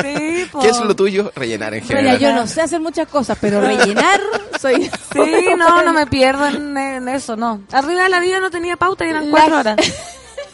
Sí, 0.01 0.47
po. 0.51 0.59
¿Qué 0.59 0.69
es 0.69 0.79
lo 0.79 0.95
tuyo? 0.95 1.31
Rellenar 1.35 1.73
en 1.73 1.83
Mira, 1.83 1.97
general. 1.97 2.19
yo 2.19 2.33
no 2.33 2.47
sé 2.47 2.61
hacer 2.61 2.79
muchas 2.79 3.07
cosas, 3.07 3.37
pero 3.39 3.61
rellenar 3.61 4.19
soy... 4.59 4.89
Sí, 5.13 5.45
no, 5.57 5.81
no 5.83 5.93
me 5.93 6.05
pierdo 6.07 6.45
en, 6.47 6.77
en 6.77 7.09
eso, 7.09 7.35
no. 7.35 7.61
Arriba 7.71 8.03
de 8.03 8.09
la 8.09 8.19
vida 8.19 8.39
no 8.39 8.49
tenía 8.51 8.77
pauta 8.77 9.05
y 9.05 9.09
eran 9.09 9.29
cuatro 9.29 9.59
horas. 9.59 9.77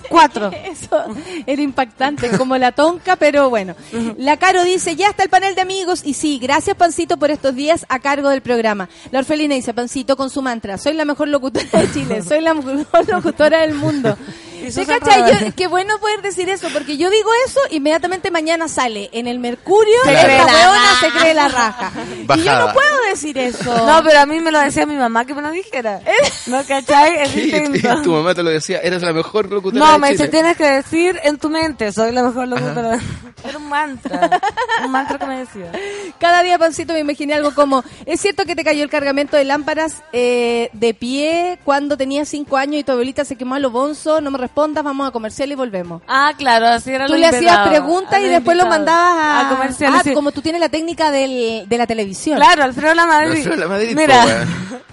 Cuatro. 0.09 0.51
Eso 0.65 1.03
era 1.45 1.61
impactante, 1.61 2.30
como 2.38 2.57
la 2.57 2.71
tonca, 2.71 3.15
pero 3.15 3.49
bueno. 3.49 3.75
La 4.17 4.38
Caro 4.38 4.63
dice, 4.63 4.95
ya 4.95 5.09
está 5.09 5.23
el 5.23 5.30
panel 5.30 5.55
de 5.55 5.61
amigos. 5.61 6.01
Y 6.03 6.13
sí, 6.13 6.39
gracias 6.39 6.75
Pancito 6.75 7.17
por 7.17 7.31
estos 7.31 7.55
días 7.55 7.85
a 7.89 7.99
cargo 7.99 8.30
del 8.30 8.41
programa. 8.41 8.89
La 9.11 9.19
Orfelina 9.19 9.55
dice, 9.55 9.73
Pancito 9.73 10.17
con 10.17 10.30
su 10.30 10.41
mantra, 10.41 10.77
soy 10.77 10.93
la 10.93 11.05
mejor 11.05 11.27
locutora 11.27 11.81
de 11.81 11.91
Chile, 11.91 12.21
soy 12.21 12.41
la 12.41 12.53
mejor 12.53 13.07
locutora 13.07 13.61
del 13.61 13.75
mundo. 13.75 14.17
Y 14.64 14.72
¿Se 14.72 14.81
Susan 14.85 14.99
cacha? 14.99 15.18
Rodríguez. 15.19 15.45
Yo- 15.45 15.56
Qué 15.56 15.68
bueno 15.68 15.99
poder 15.99 16.22
decir 16.22 16.49
eso, 16.49 16.68
porque 16.73 16.98
yo 16.98 17.10
digo 17.10 17.30
eso, 17.48 17.60
inmediatamente 17.72 18.31
mañana 18.31 18.68
sale 18.68 19.10
en 19.14 19.27
el 19.27 19.40
Mercurio, 19.40 19.95
Se 20.03 20.14
esta 20.14 20.23
cree 20.26 20.38
la 20.40 20.45
weona 20.45 20.99
se 20.99 21.10
cree 21.11 21.34
la 21.34 21.48
raja. 21.48 21.91
Y 21.95 22.22
yo 22.22 22.26
Bajada. 22.27 22.68
no 22.68 22.73
puedo 22.73 22.98
decir 23.10 23.38
eso. 23.38 23.85
No, 23.85 24.03
pero 24.03 24.19
a 24.19 24.26
mí 24.26 24.40
me 24.40 24.52
lo 24.52 24.60
decía 24.60 24.85
mi 24.85 24.95
mamá 24.95 25.26
que 25.26 25.34
me 25.34 25.41
lo 25.41 25.52
dijera. 25.52 25.99
¿No 26.48 26.64
cachai? 26.65 27.15
Es 27.23 27.30
Sí, 27.30 27.52
distinto. 27.52 28.02
tu 28.02 28.11
mamá 28.11 28.34
te 28.34 28.44
lo 28.44 28.49
decía, 28.49 28.80
eres 28.80 29.02
la 29.02 29.14
mejor 29.14 29.49
locutora 29.52 29.85
No, 29.85 29.91
de 29.94 29.99
me 29.99 30.07
Chile. 30.07 30.18
dice, 30.18 30.27
tienes 30.30 30.57
que 30.57 30.64
decir 30.69 31.19
en 31.23 31.38
tu 31.38 31.49
mente, 31.49 31.91
soy 31.91 32.11
la 32.11 32.23
mejor 32.23 32.48
locutora. 32.48 32.99
Era 33.48 33.57
un 33.57 33.68
mantra. 33.68 34.40
Un 34.85 34.91
mantra 34.91 35.18
que 35.19 35.26
me 35.26 35.40
decía. 35.40 35.69
Cada 36.18 36.44
día, 36.44 36.57
Pancito, 36.57 36.94
me 36.94 36.99
imaginé 36.99 37.34
algo 37.34 37.53
como, 37.53 37.84
¿es 38.06 38.22
cierto 38.22 38.45
que 38.45 38.56
te 38.56 38.64
cayó 38.64 38.84
el 38.84 38.90
cargamento 38.90 39.35
de 39.35 39.44
lámparas 39.44 40.02
eh, 40.14 40.69
de 40.72 40.94
pie 40.94 41.60
cuando 41.65 41.98
tenías 41.98 42.30
cinco 42.30 42.56
años 42.56 42.80
y 42.80 42.84
tu 42.85 42.94
abuelita 42.94 43.26
se 43.26 43.35
quemó 43.35 43.56
a 43.56 43.60
lo 43.60 43.69
bonzo? 43.69 44.22
No 44.22 44.31
me 44.31 44.38
respondas, 44.53 44.84
vamos 44.84 45.07
a 45.07 45.11
comercial 45.11 45.51
y 45.51 45.55
volvemos. 45.55 46.01
Ah, 46.07 46.31
claro, 46.38 46.67
así 46.67 46.91
era 46.91 47.07
Tú 47.07 47.13
lo 47.13 47.19
le 47.19 47.25
hacías 47.25 47.41
invitado, 47.41 47.69
preguntas 47.69 48.13
a 48.13 48.19
y 48.21 48.30
después 48.30 48.55
lo 48.55 48.67
mandabas 48.67 49.17
a, 49.23 49.47
a 49.47 49.49
comerciales. 49.49 49.99
Ah, 49.99 50.03
sí. 50.03 50.13
como 50.13 50.31
tú 50.31 50.41
tienes 50.41 50.61
la 50.61 50.69
técnica 50.69 51.09
del, 51.09 51.67
de 51.67 51.77
la 51.77 51.88
televisión. 51.88 52.38
Claro, 52.38 52.63
Alfredo 52.63 52.93
La 52.93 53.07
Madrid. 53.07 53.38
Alfredo 53.38 53.55
La 53.57 53.67
Madrid, 53.67 53.95
Mira. 53.95 54.21
po, 54.21 54.27
weón. 54.27 54.47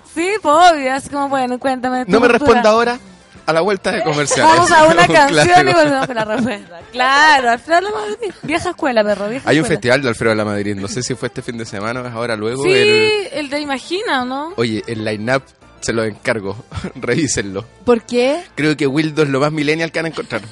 sí, 0.14 0.28
pues 0.40 0.54
obvio, 0.72 0.94
así 0.94 1.08
como, 1.10 1.28
bueno, 1.28 1.58
cuéntame. 1.58 2.04
No 2.06 2.20
me 2.20 2.28
responda 2.28 2.70
ahora 2.70 2.98
a 3.46 3.52
la 3.52 3.60
vuelta 3.60 3.92
de 3.92 4.02
comercial. 4.02 4.46
Vamos 4.46 4.70
a 4.72 4.84
una 4.86 5.02
Un 5.08 5.12
canción 5.14 5.68
y 5.68 5.72
volvemos 5.74 6.06
con 6.06 6.14
la 6.14 6.24
respuesta. 6.24 6.80
Claro, 6.92 7.50
Alfredo 7.50 7.80
La 7.82 7.90
Madrid. 7.90 8.32
Vieja 8.42 8.70
escuela, 8.70 9.04
perro, 9.04 9.28
vieja 9.28 9.50
Hay 9.50 9.58
un 9.58 9.64
escuela. 9.64 9.76
festival 9.78 10.02
de 10.02 10.08
Alfredo 10.08 10.30
de 10.30 10.36
la 10.36 10.44
Madrid, 10.46 10.74
no 10.76 10.88
sé 10.88 11.02
si 11.02 11.14
fue 11.14 11.28
este 11.28 11.42
fin 11.42 11.58
de 11.58 11.66
semana 11.66 12.00
o 12.00 12.06
es 12.06 12.12
ahora 12.14 12.34
luego. 12.34 12.62
Sí, 12.62 12.70
El, 12.72 13.28
el 13.32 13.50
de 13.50 13.60
Imagina, 13.60 14.24
¿no? 14.24 14.54
oye, 14.56 14.82
el 14.86 15.04
line-up 15.04 15.42
se 15.80 15.92
lo 15.92 16.04
encargo, 16.04 16.64
revísenlo. 16.94 17.64
¿Por 17.84 18.02
qué? 18.02 18.42
Creo 18.54 18.76
que 18.76 18.86
Wildo 18.86 19.22
es 19.22 19.28
lo 19.28 19.40
más 19.40 19.52
millennial 19.52 19.90
que 19.92 19.98
van 19.98 20.06
a 20.06 20.08
encontrar. 20.08 20.42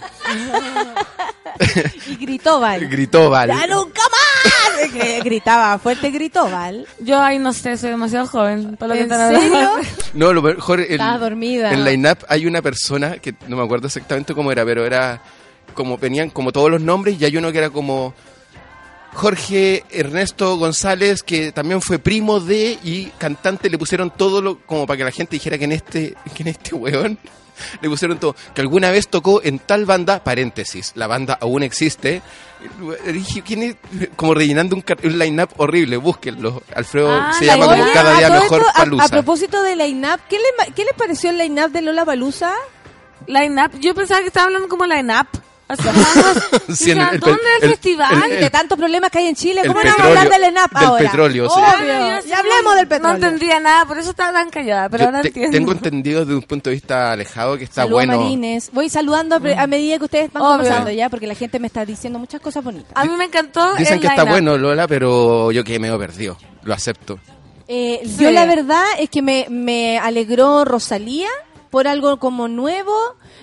Y 2.07 2.17
gritó 2.17 2.61
Val. 2.61 2.89
Gritó 2.89 3.31
Val. 3.31 3.49
¡Ya 3.49 3.67
nunca 3.67 4.01
más! 4.03 4.91
Que 4.93 5.21
Gritaba 5.21 5.79
fuerte, 5.79 6.11
gritó 6.11 6.49
Val. 6.49 6.87
Yo 7.01 7.21
ahí 7.21 7.39
no 7.39 7.53
sé, 7.53 7.77
soy 7.77 7.91
demasiado 7.91 8.27
joven. 8.27 8.77
Para 8.77 8.95
lo 8.95 9.09
que 9.09 9.13
¿En 9.13 9.41
serio? 9.41 9.71
No, 10.15 10.33
lo 10.33 10.43
mejor. 10.43 10.81
El, 10.81 10.93
Estaba 10.93 11.19
dormida. 11.19 11.73
En 11.73 11.85
line-up 11.85 12.19
hay 12.29 12.47
una 12.47 12.63
persona 12.63 13.19
que 13.19 13.35
no 13.49 13.57
me 13.57 13.65
acuerdo 13.65 13.89
exactamente 13.89 14.35
cómo 14.35 14.53
era, 14.53 14.65
pero 14.65 14.87
era 14.87 15.21
como 15.75 15.99
venían 15.99 16.31
como 16.31 16.53
todos 16.53 16.71
los 16.71 16.81
nombres 16.81 17.21
y 17.21 17.25
hay 17.25 17.37
uno 17.37 17.53
que 17.53 17.59
era 17.59 17.71
como 17.71 18.15
Jorge 19.15 19.85
Ernesto 19.91 20.57
González, 20.57 21.23
que 21.23 21.51
también 21.53 21.81
fue 21.83 21.99
primo 21.99 22.41
de 22.41 22.79
y 22.85 23.07
cantante, 23.19 23.69
le 23.71 23.79
pusieron 23.79 24.11
todo 24.11 24.41
lo 24.43 24.59
como 24.61 24.87
para 24.87 24.97
que 24.99 25.05
la 25.05 25.11
gente 25.11 25.37
dijera 25.37 25.59
que 25.59 25.65
en 25.65 25.73
este, 25.73 26.15
que 26.35 26.43
en 26.43 26.49
este 26.49 26.75
weón 26.75 27.19
le 27.83 27.89
pusieron 27.89 28.19
todo, 28.19 28.37
que 28.55 28.61
alguna 28.61 28.91
vez 28.91 29.09
tocó 29.09 29.43
en 29.43 29.59
tal 29.59 29.87
banda, 29.87 30.23
paréntesis, 30.23 30.93
la 30.95 31.07
banda 31.07 31.37
aún 31.41 31.63
existe. 31.63 32.23
Dije, 33.13 33.43
¿quién 33.43 33.63
es? 33.63 33.77
Como 34.17 34.35
rellenando 34.35 34.75
un, 34.77 34.85
un 35.05 35.19
line-up 35.19 35.51
horrible, 35.59 35.97
búsquenlo. 35.97 36.63
Alfredo 36.75 37.09
Ah, 37.13 37.33
se 37.33 37.45
la 37.47 37.57
llama 37.57 37.77
como 37.77 37.93
cada 37.93 38.15
a 38.17 38.19
día 38.19 38.31
mejor 38.31 38.61
esto, 38.61 38.71
a- 38.71 38.79
palusa. 38.79 39.05
A, 39.05 39.09
propósito 39.09 39.63
de 39.63 39.77
line-up, 39.77 40.21
¿qué, 40.29 40.37
le, 40.39 40.45
ma- 40.59 40.75
¿qué 40.75 40.85
les 40.85 40.95
pareció 40.95 41.31
el 41.31 41.39
line-up 41.39 41.71
de 41.71 41.83
Lola 41.83 42.05
Palusa? 42.05 42.53
Line 43.27 43.63
up. 43.65 43.79
Yo 43.81 43.95
pensaba 43.95 44.21
que 44.21 44.27
estaba 44.29 44.47
hablando 44.47 44.69
como 44.69 44.87
line 44.87 45.13
como, 45.77 45.93
Sí, 46.75 46.93
el- 46.93 46.99
el- 46.99 47.21
¿Dónde 47.21 47.41
el 47.59 47.65
el- 47.65 47.71
festival? 47.71 48.33
el- 48.33 48.41
de 48.41 48.51
tantos 48.51 48.79
problemas 48.79 49.11
que 49.11 49.19
hay 49.19 49.27
en 49.27 49.35
Chile, 49.35 49.63
¿cómo 49.67 49.81
no 49.83 49.85
vamos 49.85 50.01
a 50.01 50.05
hablar 50.09 50.31
del 50.31 50.41
line-up 50.43 50.71
del 50.79 50.85
ahora? 50.89 51.05
petróleo, 51.05 51.49
sí. 51.51 51.61
Obvio, 51.61 52.21
ya 52.27 52.39
hablemos 52.39 52.75
del 52.77 52.89
petróleo. 52.89 53.19
No 53.19 53.27
entendía 53.27 53.61
nada, 53.61 53.85
por 53.85 53.99
eso 53.99 54.11
estaba 54.11 54.33
tan 54.33 54.49
callada, 54.51 54.89
pero 54.89 55.03
Yo 55.05 55.07
ahora 55.09 55.21
te- 55.23 55.29
entiendo. 55.29 55.53
tengo 55.59 55.73
entendido 55.73 56.21
desde 56.21 56.35
un 56.35 56.43
punto 56.43 56.71
de 56.71 56.75
vista 56.75 57.13
alejado 57.13 57.59
que 57.59 57.65
está 57.65 57.83
Saludos, 57.83 58.07
bueno. 58.07 58.21
Marines. 58.21 58.71
Voy 58.73 58.89
saludando 58.89 59.37
a, 59.37 59.63
a 59.63 59.67
medida 59.67 59.99
que 59.99 60.05
ustedes 60.05 60.33
van 60.33 60.43
conversando 60.43 60.91
ya, 60.91 61.11
porque 61.11 61.27
la 61.27 61.35
gente 61.35 61.59
me 61.59 61.67
está 61.67 61.85
diciendo 61.85 62.19
muchas 62.19 62.41
cosas 62.41 62.65
bonitas. 62.65 62.93
A 62.95 63.05
mí 63.05 63.13
me 63.17 63.25
encantó 63.27 63.75
Dicen 63.75 63.95
el 63.95 64.01
que 64.01 64.07
está 64.07 64.25
bueno 64.25 64.57
Lola, 64.57 64.89
pero 64.89 65.53
yo 65.53 65.65
que 65.65 65.79
medio 65.79 65.99
perdido. 65.99 66.39
Lo 66.63 66.73
acepto. 66.75 67.19
Eh, 67.69 68.01
Sí. 68.05 68.25
Yo 68.25 68.31
la 68.31 68.47
verdad 68.47 68.85
es 68.99 69.11
que 69.11 69.21
me, 69.21 69.47
me 69.51 69.99
alegró 69.99 70.65
Rosalía 70.65 71.29
por 71.71 71.87
algo 71.87 72.19
como 72.19 72.49
nuevo. 72.49 72.95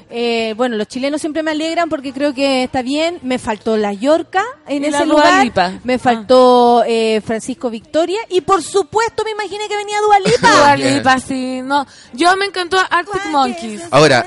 Eh, 0.09 0.53
bueno, 0.55 0.75
los 0.77 0.87
chilenos 0.87 1.19
siempre 1.19 1.41
me 1.43 1.51
alegran 1.51 1.89
porque 1.89 2.13
creo 2.13 2.33
que 2.33 2.63
está 2.63 2.81
bien. 2.81 3.19
Me 3.23 3.39
faltó 3.39 3.75
la 3.77 3.91
Yorca 3.93 4.43
en 4.67 4.83
Y 4.83 4.87
ese 4.87 5.05
lugar. 5.05 5.43
Lipa. 5.43 5.73
Me 5.83 5.97
faltó 5.97 6.83
eh, 6.85 7.21
Francisco 7.25 7.69
Victoria. 7.69 8.19
Y 8.29 8.41
por 8.41 8.61
supuesto 8.61 9.23
me 9.23 9.31
imaginé 9.31 9.67
que 9.67 9.75
venía 9.75 9.99
Dua 10.01 10.19
Lipa. 10.19 10.51
Dua 10.51 10.75
Bien. 10.75 10.97
Lipa, 10.97 11.19
sí. 11.19 11.61
No, 11.63 11.85
yo 12.13 12.35
me 12.37 12.45
encantó 12.45 12.77
Arctic 12.89 13.25
Monkeys. 13.31 13.81
Ahora, 13.91 14.25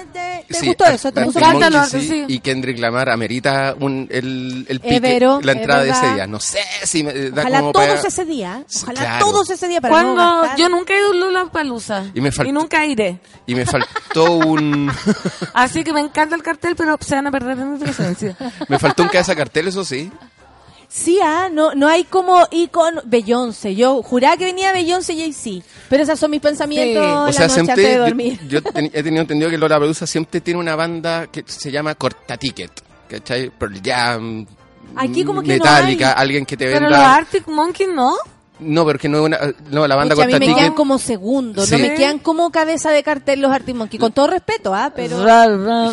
¿Te 0.49 0.55
sí, 0.55 0.67
gustó 0.67 0.87
eso? 0.87 1.13
¿Te 1.13 1.25
gustó? 1.25 1.41
Sí. 1.91 2.25
Y 2.27 2.41
Kendrick 2.41 2.79
Lamar 2.79 3.11
amerita 3.11 3.75
un, 3.79 4.09
el, 4.11 4.65
el 4.69 4.81
pique, 4.81 4.97
Evero, 4.97 5.41
la 5.43 5.53
entrada 5.53 5.83
de 5.85 5.91
es 5.91 5.97
ese 5.99 6.15
día. 6.15 6.27
No 6.27 6.41
sé 6.41 6.59
si 6.85 7.03
me 7.05 7.13
da 7.31 7.43
Ojalá 7.43 7.61
como 7.61 7.73
todos 7.73 7.87
para... 7.87 8.09
ese 8.09 8.25
día. 8.25 8.65
Ojalá 8.83 9.01
claro. 9.01 9.27
todos 9.27 9.51
ese 9.51 9.69
día 9.69 9.81
para 9.81 10.03
no 10.03 10.15
Cuando 10.15 10.41
gastar. 10.43 10.59
yo 10.59 10.69
nunca 10.71 10.95
he 10.95 10.99
ido 10.99 11.11
a 11.11 11.15
Lula 11.15 11.45
Palusa 11.53 12.07
Y 12.15 12.21
me 12.21 12.33
faltó- 12.33 12.53
nunca 12.53 12.85
iré. 12.87 13.21
Y 13.47 13.55
me 13.55 13.67
faltó 13.67 14.33
un... 14.33 14.91
Así 15.70 15.85
que 15.85 15.93
me 15.93 16.01
encanta 16.01 16.35
el 16.35 16.43
cartel, 16.43 16.74
pero 16.77 16.97
se 17.01 17.15
van 17.15 17.27
a 17.27 17.31
perder 17.31 17.59
en 17.59 17.73
mi 17.74 17.78
presencia. 17.78 18.36
me 18.69 18.78
faltó 18.78 19.03
un 19.03 19.09
cabeza 19.09 19.35
cartel, 19.36 19.69
eso 19.69 19.85
sí. 19.85 20.11
Sí, 20.90 21.19
ah, 21.23 21.51
no, 21.53 21.74
no 21.74 21.86
hay 21.86 22.05
como 22.05 22.47
icono 22.51 23.03
Beyoncé. 23.05 23.74
Yo 23.74 24.03
juraba 24.03 24.39
que 24.39 24.47
venía 24.47 24.73
Beyoncé 24.73 25.12
y 25.12 25.32
sí, 25.35 25.62
pero 25.90 26.03
esos 26.03 26.19
son 26.19 26.31
mis 26.31 26.40
pensamientos 26.40 27.05
Sí. 27.05 27.11
O 27.12 27.27
la 27.27 27.32
sea, 27.32 27.43
noche 27.43 27.55
siempre... 27.55 27.73
antes 27.73 27.86
de 27.86 27.95
yo- 27.95 28.05
dormir. 28.05 28.40
Yo, 28.49 28.62
ten- 28.62 28.90
he 28.95 29.03
tenido 29.03 29.20
entendido 29.20 29.51
que 29.51 29.59
Lola 29.59 29.78
Pelusa 29.78 30.07
siempre 30.07 30.40
tiene 30.40 30.59
una 30.61 30.74
banda 30.77 31.27
que 31.27 31.45
se 31.47 31.70
llama 31.70 31.95
Corta 31.95 32.36
Ticket. 32.39 32.73
¿Cachai? 33.09 33.51
Pearl 33.51 33.81
Jam... 33.85 34.47
Aquí 34.97 35.23
como 35.23 35.43
que 35.43 35.59
no 35.59 35.65
Metallica, 35.65 36.09
hay. 36.12 36.23
alguien 36.23 36.47
que 36.47 36.57
te 36.57 36.65
Pero 36.66 36.81
venda... 36.86 36.97
los 36.97 37.07
Arctic 37.07 37.47
Monkeys 37.49 37.90
no. 37.93 38.15
No, 38.61 38.85
pero 38.87 38.99
que 38.99 39.09
no 39.09 39.19
es 39.19 39.25
una... 39.25 39.39
No, 39.71 39.87
la 39.87 39.95
banda 39.97 40.15
Pucha, 40.15 40.37
a 40.37 40.39
mí 40.41 40.49
me 40.49 40.55
quedan 40.55 40.75
como 40.75 40.99
segundos, 40.99 41.71
no 41.71 41.77
Sí. 41.77 41.83
me 41.83 41.95
quedan 41.95 42.19
como 42.19 42.51
cabeza 42.51 42.91
de 42.91 43.03
cartel 43.03 43.41
los 43.41 43.53
Arctic 43.53 43.77
Monkeys, 43.77 44.01
con 44.01 44.13
todo 44.13 44.27
respeto, 44.29 44.75
ah, 44.75 44.93
pero 44.95 45.19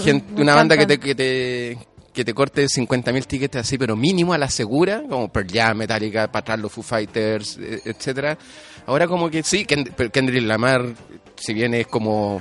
Gente- 0.03 0.41
una 0.41 0.55
banda 0.55 0.75
que 0.77 0.85
te, 0.85 0.99
que 0.99 1.13
te 1.15 1.77
que 2.13 2.23
te 2.23 2.33
corte 2.33 2.65
50.000 2.69 3.25
tickets 3.25 3.57
así, 3.57 3.77
pero 3.77 3.97
mínimo 3.97 4.33
a 4.33 4.37
la 4.37 4.49
segura, 4.49 5.03
como 5.09 5.27
Pearl 5.27 5.47
Jam, 5.51 5.77
Metallica, 5.79 6.27
para 6.31 6.39
atrás 6.39 6.59
los 6.59 6.71
Foo 6.71 6.81
Fighters, 6.81 7.57
eh, 7.59 7.81
etcétera. 7.83 8.37
Ahora 8.85 9.05
como 9.05 9.29
que 9.29 9.43
sí, 9.43 9.65
Kend- 9.65 9.91
pero 9.97 10.09
Kendrick 10.11 10.43
Lamar, 10.45 10.93
si 11.35 11.53
bien 11.53 11.73
es 11.73 11.87
como 11.87 12.39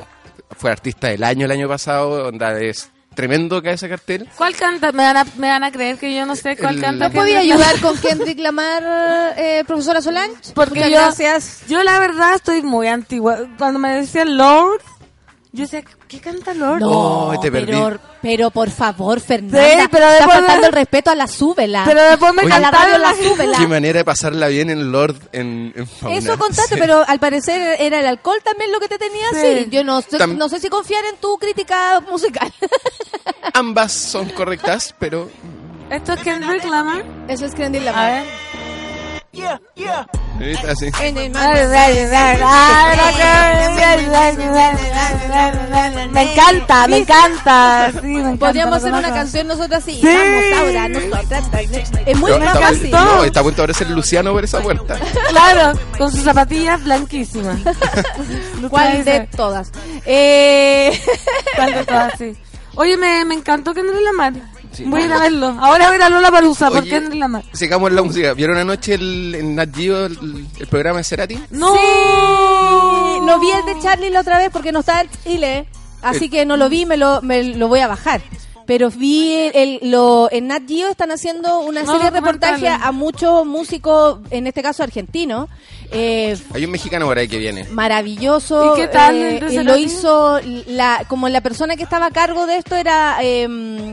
fue 0.56 0.70
artista 0.70 1.08
del 1.08 1.24
año 1.24 1.46
el 1.46 1.50
año 1.50 1.66
pasado, 1.66 2.28
onda 2.28 2.56
es 2.60 2.88
tremendo 3.14 3.62
que 3.62 3.72
ese 3.72 3.88
cartel. 3.88 4.28
¿Cuál 4.36 4.54
canta? 4.56 4.92
¿Me 4.92 5.02
van, 5.04 5.16
a, 5.16 5.24
me 5.36 5.48
van 5.48 5.64
a 5.64 5.70
creer 5.72 5.96
que 5.98 6.14
yo 6.14 6.26
no 6.26 6.36
sé 6.36 6.56
cuál 6.56 6.76
El- 6.76 6.80
canta. 6.82 7.08
¿No 7.08 7.14
¿No 7.14 7.20
podía 7.20 7.38
ayudar 7.40 7.80
con 7.80 7.96
Kendrick 7.98 8.38
Lamar, 8.38 8.82
eh, 9.36 9.64
profesora 9.66 10.00
Solange? 10.02 10.34
Porque 10.54 10.80
Muchas 10.80 10.90
yo, 10.90 10.96
gracias. 11.00 11.60
yo 11.68 11.82
la 11.82 11.98
verdad 11.98 12.34
estoy 12.34 12.62
muy 12.62 12.88
antigua. 12.88 13.38
Cuando 13.58 13.78
me 13.78 13.94
decían 13.94 14.36
Lord, 14.36 14.80
yo 15.54 15.62
decía, 15.62 15.82
¿qué 16.08 16.20
canta 16.20 16.52
Lord? 16.52 16.80
No, 16.80 16.88
Oh, 17.28 17.40
te 17.40 17.50
perdí. 17.50 17.66
pero, 17.72 17.98
pero 18.20 18.50
por 18.50 18.70
favor, 18.70 19.20
Fernanda, 19.20 19.62
Sí, 19.64 19.88
pero 19.90 20.04
está 20.06 20.16
después- 20.26 20.36
faltando 20.38 20.66
el 20.66 20.72
respeto 20.72 21.10
a 21.10 21.14
la 21.14 21.26
súbela. 21.28 21.84
Pero 21.86 22.02
después 22.02 22.34
me 22.34 22.42
Oye, 22.42 22.52
a 22.52 22.58
la 22.58 22.70
cantaron 22.70 22.92
radio 22.92 22.98
la 22.98 23.12
la 23.12 23.28
súbela. 23.30 23.58
Qué 23.58 23.66
manera 23.68 23.98
de 24.00 24.04
pasarla 24.04 24.48
bien 24.48 24.68
en 24.68 24.90
Lord 24.92 25.16
en, 25.32 25.72
en 25.76 25.86
Fauna. 25.86 26.16
Eso 26.16 26.36
contaste, 26.38 26.74
Sí. 26.74 26.80
pero 26.80 27.04
al 27.06 27.18
parecer 27.20 27.76
era 27.80 28.00
el 28.00 28.06
alcohol 28.06 28.38
también 28.44 28.72
lo 28.72 28.80
que 28.80 28.88
te 28.88 28.98
tenía 28.98 29.26
Sí. 29.30 29.36
así. 29.38 29.68
Yo 29.70 29.84
no 29.84 30.02
sé, 30.02 30.18
Tam- 30.18 30.36
no 30.36 30.48
sé 30.48 30.58
si 30.60 30.68
confiar 30.68 31.04
en 31.04 31.16
tu 31.18 31.38
crítica 31.38 32.00
musical. 32.10 32.52
Ambas 33.52 33.92
son 33.92 34.28
correctas, 34.30 34.94
pero 34.98 35.30
¿Esto 35.90 36.14
es 36.14 36.20
Kendrick 36.22 36.64
Lamar? 36.64 37.04
Eso 37.28 37.46
es 37.46 37.54
Kendrick 37.54 37.86
A 37.88 38.24
Me 46.12 46.22
encanta, 46.22 46.88
me 46.88 46.98
encanta. 46.98 47.90
Sí, 47.92 48.06
me 48.06 48.18
encanta. 48.20 48.46
Podríamos 48.46 48.76
hacer 48.76 48.92
una 48.92 49.12
canción 49.14 49.46
nosotros 49.46 49.82
así. 49.82 49.94
Sí. 50.00 50.06
Vamos, 50.06 50.58
Aura, 50.68 50.88
nosotras. 50.88 51.44
Es 52.06 52.18
muy 52.18 52.30
No, 52.32 52.40
fácil. 52.40 52.90
no, 52.90 53.24
está 53.24 53.40
a 53.40 53.42
punto 53.42 53.56
de 53.56 53.62
aparecer 53.64 53.90
Luciano 53.90 54.32
por 54.32 54.44
esa 54.44 54.60
puerta. 54.60 54.98
Claro, 55.28 55.78
con 55.98 56.10
sus 56.10 56.22
zapatillas 56.22 56.82
blanquísimas. 56.84 57.58
¿Cuál 58.70 59.04
de 59.04 59.20
todas? 59.36 59.70
Eh... 60.04 61.00
¿Cuál 61.56 61.74
de 61.74 61.84
todas? 61.84 62.12
Sí. 62.18 62.36
Oye, 62.76 62.96
me, 62.96 63.24
me 63.24 63.34
encantó 63.34 63.72
Kendrick 63.72 64.00
Lamar. 64.82 64.90
Voy 65.00 65.02
a 65.02 65.06
ir 65.06 65.12
a 65.12 65.18
verlo. 65.20 65.46
Ahora 65.60 65.86
voy 65.86 65.94
a 65.94 65.96
ir 65.96 66.02
a 66.02 66.08
Lola 66.10 66.30
Palusa 66.30 66.68
por 66.70 66.80
Oye, 66.80 66.90
Kendrick 66.90 67.20
Lamar. 67.20 67.44
Sigamos 67.52 67.92
la 67.92 68.02
música. 68.02 68.34
¿Vieron 68.34 68.56
anoche 68.58 68.94
el, 68.94 69.34
en 69.34 69.54
Nat 69.54 69.74
Geo 69.74 70.06
el, 70.06 70.46
el 70.58 70.66
programa 70.66 70.98
de 70.98 71.04
Cerati? 71.04 71.38
No. 71.50 71.74
Sí, 71.74 73.20
no 73.26 73.38
vi 73.40 73.50
el 73.50 73.64
de 73.66 73.80
Charlie 73.80 74.10
la 74.10 74.20
otra 74.20 74.38
vez 74.38 74.50
porque 74.50 74.72
no 74.72 74.80
estaba 74.80 75.02
en 75.02 75.08
Chile, 75.22 75.66
así 76.02 76.28
que 76.28 76.44
no 76.44 76.56
lo 76.56 76.68
vi, 76.68 76.86
me 76.86 76.96
lo, 76.96 77.22
me 77.22 77.42
lo 77.44 77.68
voy 77.68 77.80
a 77.80 77.86
bajar. 77.88 78.20
Pero 78.66 78.90
vi 78.90 79.30
el, 79.52 79.78
el- 79.82 79.90
lo 79.90 80.28
en 80.32 80.46
Nat 80.48 80.62
Geo 80.66 80.88
están 80.88 81.10
haciendo 81.10 81.58
una 81.60 81.82
No, 81.82 81.92
serie 81.92 82.10
de 82.10 82.18
reportajes 82.20 82.70
a 82.82 82.92
muchos 82.92 83.44
músicos, 83.44 84.20
en 84.30 84.46
este 84.46 84.62
caso 84.62 84.82
argentinos, 84.82 85.50
eh, 85.90 86.36
Hay 86.52 86.64
un 86.64 86.70
mexicano 86.70 87.06
por 87.06 87.18
ahí 87.18 87.28
que 87.28 87.38
viene. 87.38 87.64
maravilloso. 87.70 88.74
¿Y 88.74 88.80
qué 88.80 88.88
tal 88.88 89.16
eh, 89.16 89.36
eh, 89.38 89.64
lo 89.64 89.76
hizo 89.76 90.40
la, 90.66 91.04
como 91.08 91.28
la 91.28 91.40
persona 91.40 91.76
que 91.76 91.82
estaba 91.82 92.06
a 92.06 92.10
cargo 92.10 92.46
de 92.46 92.56
esto 92.58 92.76
era 92.76 93.16
eh, 93.22 93.46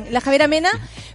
la 0.09 0.21
Javiera 0.21 0.47
Mena, 0.47 0.69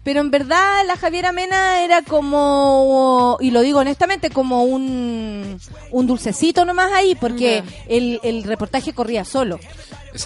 pero 0.06 0.20
en 0.20 0.30
verdad 0.30 0.86
la 0.86 0.96
Javiera 0.96 1.32
Mena 1.32 1.82
era 1.82 2.00
como, 2.02 3.36
y 3.40 3.50
lo 3.50 3.60
digo 3.60 3.80
honestamente, 3.80 4.30
como 4.30 4.62
un, 4.62 5.58
un 5.90 6.06
dulcecito 6.06 6.64
nomás 6.64 6.92
ahí, 6.92 7.16
porque 7.16 7.64
el, 7.88 8.20
el 8.22 8.44
reportaje 8.44 8.92
corría 8.92 9.24
solo. 9.24 9.58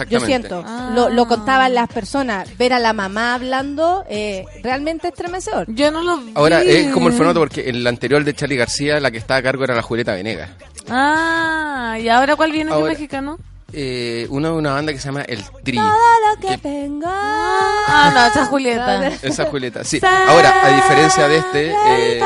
Yo 0.09 0.21
siento, 0.21 0.63
Ah. 0.67 0.93
lo, 0.95 1.09
lo 1.09 1.27
contaban 1.27 1.75
las 1.75 1.89
personas, 1.89 2.57
ver 2.59 2.75
a 2.75 2.79
la 2.79 2.93
mamá 2.93 3.35
hablando, 3.35 4.05
eh, 4.09 4.45
realmente 4.63 5.09
estremecedor. 5.09 5.65
Yo 5.75 5.91
no 5.91 6.03
lo 6.03 6.19
vi. 6.19 6.33
Ahora 6.35 6.63
es 6.63 6.93
como 6.93 7.09
el 7.09 7.15
formato 7.15 7.41
porque 7.41 7.69
el 7.69 7.85
anterior 7.87 8.23
de 8.23 8.35
Charlie 8.35 8.57
García, 8.57 9.01
la 9.01 9.11
que 9.11 9.17
estaba 9.19 9.39
a 9.39 9.43
cargo 9.43 9.65
era 9.65 9.75
la 9.75 9.83
Julieta 9.83 10.13
Venegas. 10.13 10.51
Ah, 10.91 11.97
¿y 12.01 12.09
ahora 12.09 12.37
cuál 12.37 12.53
viene 12.53 12.71
de 12.71 12.77
Ahora- 12.77 12.93
mexicano? 12.93 13.39
Eh, 13.73 14.27
uno 14.31 14.49
de 14.53 14.55
una 14.55 14.73
banda 14.73 14.93
que 14.93 14.99
se 14.99 15.07
llama 15.07 15.23
El 15.23 15.45
Tri. 15.65 15.77
Todo 15.77 15.91
lo 15.91 16.41
que 16.41 16.49
Que- 16.49 16.59
tengo. 16.59 17.07
Ah, 17.09 18.11
no, 18.15 18.27
esa 18.27 18.43
es 18.43 18.49
Julieta. 18.49 19.09
Esa 19.23 19.45
Julieta, 19.47 19.85
sí. 19.85 20.01
Ahora, 20.29 20.65
a 20.67 20.69
diferencia 20.77 21.29
de 21.29 21.37
este, 21.39 21.71
eh, 21.71 22.21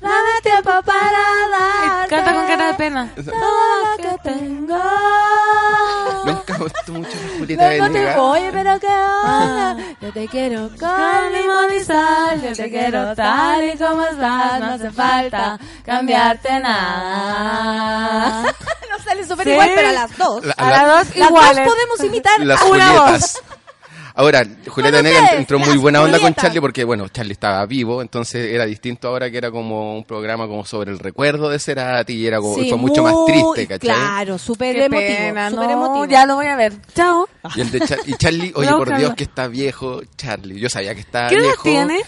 Dame 0.00 0.30
tiempo 0.42 0.70
para 0.84 1.22
dar. 1.50 2.08
Canta 2.08 2.34
con 2.34 2.46
cara 2.46 2.66
de 2.68 2.74
pena. 2.74 3.08
Todo 3.14 3.32
lo 3.32 3.96
que 3.96 4.18
tengo. 4.30 4.78
nunca 6.24 6.52
me 6.54 6.58
gustó 6.64 6.92
mucho 6.92 7.10
la 7.10 7.38
Julieta 7.38 7.68
Vengo 7.68 7.86
te 7.86 7.92
Venegas. 7.92 8.16
voy, 8.16 8.40
pero 8.52 8.80
que 8.80 8.88
ahora 8.88 9.76
yo 10.00 10.12
te 10.12 10.28
quiero 10.28 10.68
con 10.78 11.32
limón 11.32 11.72
y 11.76 11.80
sal. 11.84 12.42
Yo 12.42 12.52
te 12.54 12.70
quiero 12.70 13.14
tal 13.14 13.64
y 13.64 13.76
como 13.78 14.02
estás. 14.04 14.60
No 14.60 14.66
hace 14.72 14.90
falta 14.90 15.58
cambiarte 15.84 16.60
nada. 16.60 18.42
no 18.90 18.98
sale 19.04 19.26
súper 19.26 19.44
Sí. 19.46 19.50
igual, 19.52 19.70
pero 19.74 19.88
a 19.88 19.92
las 19.92 20.16
dos. 20.16 20.44
La- 20.44 20.54
A 20.56 20.70
la- 20.70 20.70
las 20.70 20.86
dos 21.06 21.16
Las 21.16 21.28
iguales. 21.30 21.56
dos 21.64 21.74
podemos 21.74 22.00
imitar 22.04 22.40
las 22.40 22.62
una 22.62 22.92
voz. 22.92 23.42
Ahora, 24.14 24.44
Julieta 24.68 24.98
Con 24.98 25.04
Venegas 25.04 25.32
entró 25.34 25.58
muy 25.58 25.76
buena 25.78 26.02
onda 26.02 26.18
con. 26.18 26.34
Charlie 26.34 26.60
porque, 26.60 26.84
bueno, 26.84 27.08
Charlie 27.08 27.32
estaba 27.32 27.64
vivo, 27.66 28.02
entonces 28.02 28.52
era 28.52 28.66
distinto 28.66 29.08
ahora 29.08 29.30
que 29.30 29.38
era 29.38 29.50
como 29.50 29.96
un 29.96 30.04
programa 30.04 30.46
como 30.46 30.64
sobre 30.64 30.90
el 30.92 30.98
recuerdo 30.98 31.48
de 31.48 31.58
Cerati 31.58 32.12
y 32.14 32.26
era 32.26 32.38
como, 32.38 32.54
Sí, 32.56 32.68
fue 32.68 32.78
mucho 32.78 33.02
más 33.02 33.14
triste, 33.26 33.66
¿cachai? 33.66 33.94
Claro, 33.94 34.38
súper 34.38 34.76
emotivo. 34.76 35.00
pena, 35.08 35.50
no, 35.50 35.62
emotivo. 35.70 36.04
ya 36.06 36.26
lo 36.26 36.34
voy 36.36 36.46
a 36.46 36.56
ver. 36.56 36.72
Chao. 36.94 37.28
Y, 37.54 37.60
el 37.62 37.70
de 37.70 37.80
Char- 37.80 38.00
y 38.06 38.12
Charlie, 38.14 38.52
oye, 38.56 38.70
por 38.72 38.96
Dios 38.96 39.14
que 39.14 39.24
está 39.24 39.46
viejo, 39.48 40.00
Charlie. 40.16 40.60
Yo 40.60 40.68
sabía 40.68 40.94
que 40.94 41.00
estaba 41.00 41.28
¿Qué 41.28 41.36
edad 41.36 41.42
viejo. 41.44 41.62
tiene? 41.62 42.00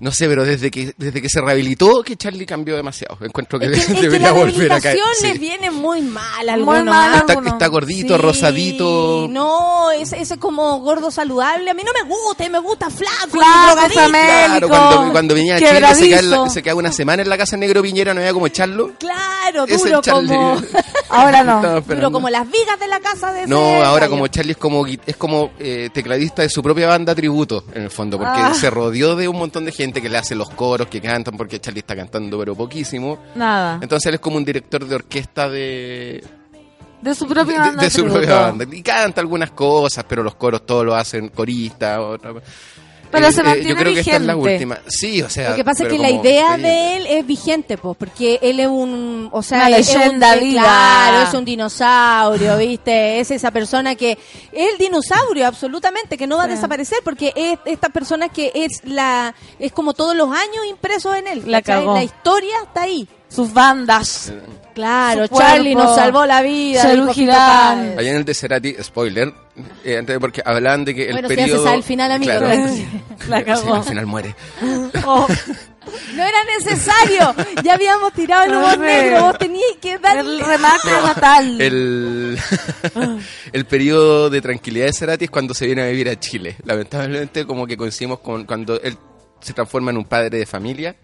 No 0.00 0.10
sé, 0.10 0.28
pero 0.28 0.44
desde 0.44 0.70
que 0.72 0.92
desde 0.98 1.22
que 1.22 1.28
se 1.28 1.40
rehabilitó, 1.40 2.02
que 2.02 2.16
Charlie 2.16 2.46
cambió 2.46 2.74
demasiado. 2.76 3.16
Encuentro 3.20 3.60
que, 3.60 3.66
Es 3.66 3.72
que, 3.72 3.78
es 3.78 3.86
que 3.86 4.02
debería 4.02 4.28
la 4.28 4.32
volver 4.32 4.72
a 4.72 4.80
caer. 4.80 4.96
rehabilitación 4.96 5.32
Sí. 5.34 5.38
viene 5.38 5.70
muy 5.70 6.02
mal 6.02 6.48
a 6.48 6.56
Muy 6.56 6.82
mal 6.82 7.24
Está, 7.46 7.66
gordito, 7.68 8.16
Sí, 8.16 8.20
rosadito. 8.20 9.28
No, 9.30 9.92
ese, 9.92 10.20
ese 10.20 10.36
como 10.38 10.80
gordo 10.80 11.10
saludable. 11.12 11.70
A 11.70 11.74
mí 11.74 11.82
no 11.84 11.92
me 11.92 12.08
gusta, 12.12 12.48
me 12.48 12.58
gusta 12.58 12.90
flaco, 12.90 13.30
Flaco. 13.30 13.88
Claro, 14.10 14.68
cuando, 14.68 15.12
cuando 15.12 15.34
venía 15.34 15.54
a 15.54 15.58
Chile 15.58 15.68
se 15.70 15.74
quebradizo. 15.76 16.04
queda, 16.08 16.18
en 16.18 16.30
la- 16.30 16.48
se 16.50 16.62
queda 16.62 16.74
una 16.74 16.92
semana 16.92 17.22
en 17.22 17.28
la 17.28 17.38
casa 17.38 17.56
Negro 17.56 17.80
Piñera, 17.82 18.12
no 18.14 18.20
había 18.20 18.32
como 18.32 18.46
echarlo. 18.48 18.92
Claro, 18.98 19.64
Ese 19.66 19.88
duro 19.88 20.00
Charlie. 20.02 20.28
como, 20.28 20.60
Ahora 21.22 21.42
no. 21.44 21.78
Esperando. 21.78 22.12
como 22.12 22.28
las 22.30 22.50
vigas 22.50 22.78
de 22.80 22.88
la 22.88 23.00
casa 23.00 23.32
de 23.32 23.40
ese 23.42 23.48
No, 23.48 23.82
ahora 23.84 24.08
como 24.08 24.26
Charlie 24.28 24.52
es 24.52 24.56
como 24.58 24.86
es 24.86 25.16
como 25.16 25.50
eh, 25.58 25.90
tecladista 25.92 26.42
de 26.42 26.48
su 26.48 26.62
propia 26.62 26.88
banda 26.88 27.14
tributo, 27.14 27.64
en 27.74 27.82
el 27.84 27.90
fondo, 27.90 28.18
porque 28.18 28.40
Ah. 28.40 28.54
se 28.54 28.70
rodeó 28.70 29.16
de 29.16 29.28
un 29.28 29.36
montón 29.38 29.64
de 29.64 29.72
gente 29.72 30.00
que 30.02 30.08
le 30.08 30.18
hace 30.18 30.34
los 30.34 30.50
coros, 30.50 30.88
que 30.88 31.00
cantan, 31.00 31.36
porque 31.36 31.60
Charlie 31.60 31.80
está 31.80 31.94
cantando 31.96 32.38
pero 32.38 32.54
poquísimo. 32.54 33.18
Nada. 33.34 33.78
Entonces 33.80 34.06
él 34.08 34.14
es 34.14 34.20
como 34.20 34.36
un 34.36 34.44
director 34.44 34.84
de 34.86 34.94
orquesta 34.94 35.48
de, 35.48 36.24
De 37.02 37.14
su 37.14 37.26
propia 37.26 37.58
banda. 37.58 37.82
de 37.82 37.90
su 37.90 37.96
tributo. 38.02 38.14
propia 38.20 38.40
banda. 38.40 38.66
Y 38.70 38.82
canta 38.82 39.20
algunas 39.20 39.50
cosas, 39.50 40.04
pero 40.08 40.22
los 40.22 40.34
coros 40.34 40.64
todos 40.66 40.84
lo 40.84 40.94
hacen 40.94 41.28
coristas. 41.28 41.98
otra- 41.98 42.34
Pero 43.14 43.28
Eh, 43.28 43.32
se 43.32 43.40
eh, 43.40 43.44
mantiene 43.44 43.68
Yo 43.70 43.76
creo 43.76 43.94
que 43.94 44.00
esta 44.00 44.16
es 44.16 44.22
la 44.22 44.34
vigente. 44.34 44.52
última. 44.54 44.78
Sí, 44.88 45.22
o 45.22 45.28
sea. 45.30 45.50
Lo 45.50 45.56
que 45.56 45.64
pasa 45.64 45.84
es 45.84 45.88
que 45.88 45.98
la 45.98 46.10
idea 46.10 46.56
sí. 46.56 46.62
de 46.62 46.96
él 46.96 47.06
es 47.08 47.26
vigente, 47.26 47.78
pues, 47.78 47.96
porque 47.96 48.38
él 48.42 48.60
es 48.60 48.66
un, 48.66 49.28
o 49.32 49.42
sea, 49.42 49.66
Una 49.68 49.76
es 49.78 49.88
un- 49.94 50.00
leyenda 50.00 50.36
eh. 50.36 50.50
Claro, 50.52 51.28
es 51.28 51.34
un 51.34 51.44
dinosaurio, 51.44 52.56
¿viste? 52.58 53.20
Es 53.20 53.30
esa 53.30 53.50
persona 53.50 53.94
que 53.94 54.12
es 54.52 54.72
el 54.72 54.78
dinosaurio, 54.78 55.46
absolutamente, 55.46 56.16
que 56.18 56.26
no 56.26 56.36
va 56.36 56.44
a 56.44 56.46
Sí. 56.46 56.52
desaparecer, 56.54 56.98
porque 57.04 57.32
es 57.36 57.58
esta 57.64 57.88
persona 57.88 58.28
que 58.28 58.50
es 58.54 58.80
la, 58.84 59.34
es 59.58 59.72
como 59.72 59.94
todos 59.94 60.14
los 60.16 60.28
años 60.30 60.64
impresos 60.68 61.16
en 61.16 61.28
él. 61.28 61.42
La 61.46 61.62
¿cachai? 61.62 61.80
cagó. 61.84 61.94
La 61.94 62.04
historia 62.04 62.54
está 62.64 62.82
ahí. 62.82 63.08
Sus 63.34 63.52
bandas. 63.52 64.32
Claro, 64.74 65.26
Su 65.28 65.36
Charlie 65.38 65.72
cuerpo. 65.74 65.88
nos 65.90 65.96
salvó 65.96 66.26
la 66.26 66.42
vida. 66.42 66.82
Páez. 66.82 67.98
Allá 67.98 68.10
en 68.10 68.16
el 68.16 68.24
de 68.24 68.34
Cerati, 68.34 68.74
spoiler, 68.82 69.32
eh, 69.84 69.98
antes- 69.98 70.18
porque 70.18 70.42
hablan 70.44 70.84
de 70.84 70.94
que 70.94 71.06
el 71.06 71.12
Bueno, 71.12 71.28
si 71.28 71.34
periodo... 71.36 71.64
sabe 71.64 71.76
el 71.76 71.82
final, 71.84 72.10
amigo, 72.12 72.32
Claro, 72.32 72.48
¿no? 72.56 72.68
sí. 72.74 72.88
La 73.28 73.38
Sí, 73.38 73.44
cagó. 73.44 73.74
al 73.74 73.84
final 73.84 74.06
muere. 74.06 74.34
Oh, 75.06 75.26
no 76.16 76.22
era 76.24 76.38
necesario. 76.58 77.34
Ya 77.62 77.74
habíamos 77.74 78.12
tirado 78.14 78.44
el 78.44 78.54
humor 78.56 78.72
Sí. 78.74 78.78
negro. 78.80 79.20
Vos 79.26 79.38
tenías 79.38 79.76
que 79.80 79.98
dar 79.98 80.16
El 80.16 80.40
remate 80.40 80.88
fatal. 80.88 81.60
El, 81.60 82.38
el 83.52 83.64
periodo 83.66 84.30
de 84.30 84.40
tranquilidad 84.40 84.86
de 84.86 84.92
Cerati 84.92 85.24
es 85.26 85.30
cuando 85.30 85.54
se 85.54 85.66
viene 85.66 85.82
a 85.82 85.86
vivir 85.86 86.08
a 86.08 86.18
Chile. 86.18 86.56
Lamentablemente, 86.64 87.46
como 87.46 87.66
que 87.66 87.76
coincidimos 87.76 88.20
con 88.20 88.44
cuando 88.44 88.80
él 88.80 88.96
se 89.40 89.52
transforma 89.52 89.90
en 89.90 89.98
un 89.98 90.04
padre 90.04 90.38
de 90.38 90.46
familia 90.46 90.96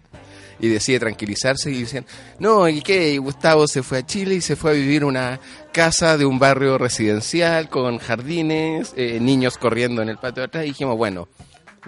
y 0.61 0.69
decide 0.69 1.01
tranquilizarse 1.01 1.70
y 1.70 1.74
dicen, 1.78 2.05
no, 2.39 2.69
¿y 2.69 2.82
qué? 2.82 3.11
Y 3.12 3.16
Gustavo 3.19 3.66
se 3.66 3.82
fue 3.82 3.99
a 3.99 4.07
Chile 4.07 4.35
y 4.37 4.41
se 4.41 4.57
fue 4.57 4.73
a 4.73 4.74
vivir 4.74 5.05
una 5.05 5.41
casa 5.73 6.16
de 6.19 6.27
un 6.27 6.39
barrio 6.39 6.77
residencial 6.78 7.69
con 7.69 7.99
jardines, 7.99 8.93
eh, 8.97 9.19
niños 9.20 9.57
corriendo 9.59 10.03
en 10.03 10.09
el 10.11 10.19
patio 10.19 10.43
de 10.43 10.47
atrás 10.47 10.65
y 10.65 10.69
dijimos, 10.69 10.97
bueno, 10.97 11.28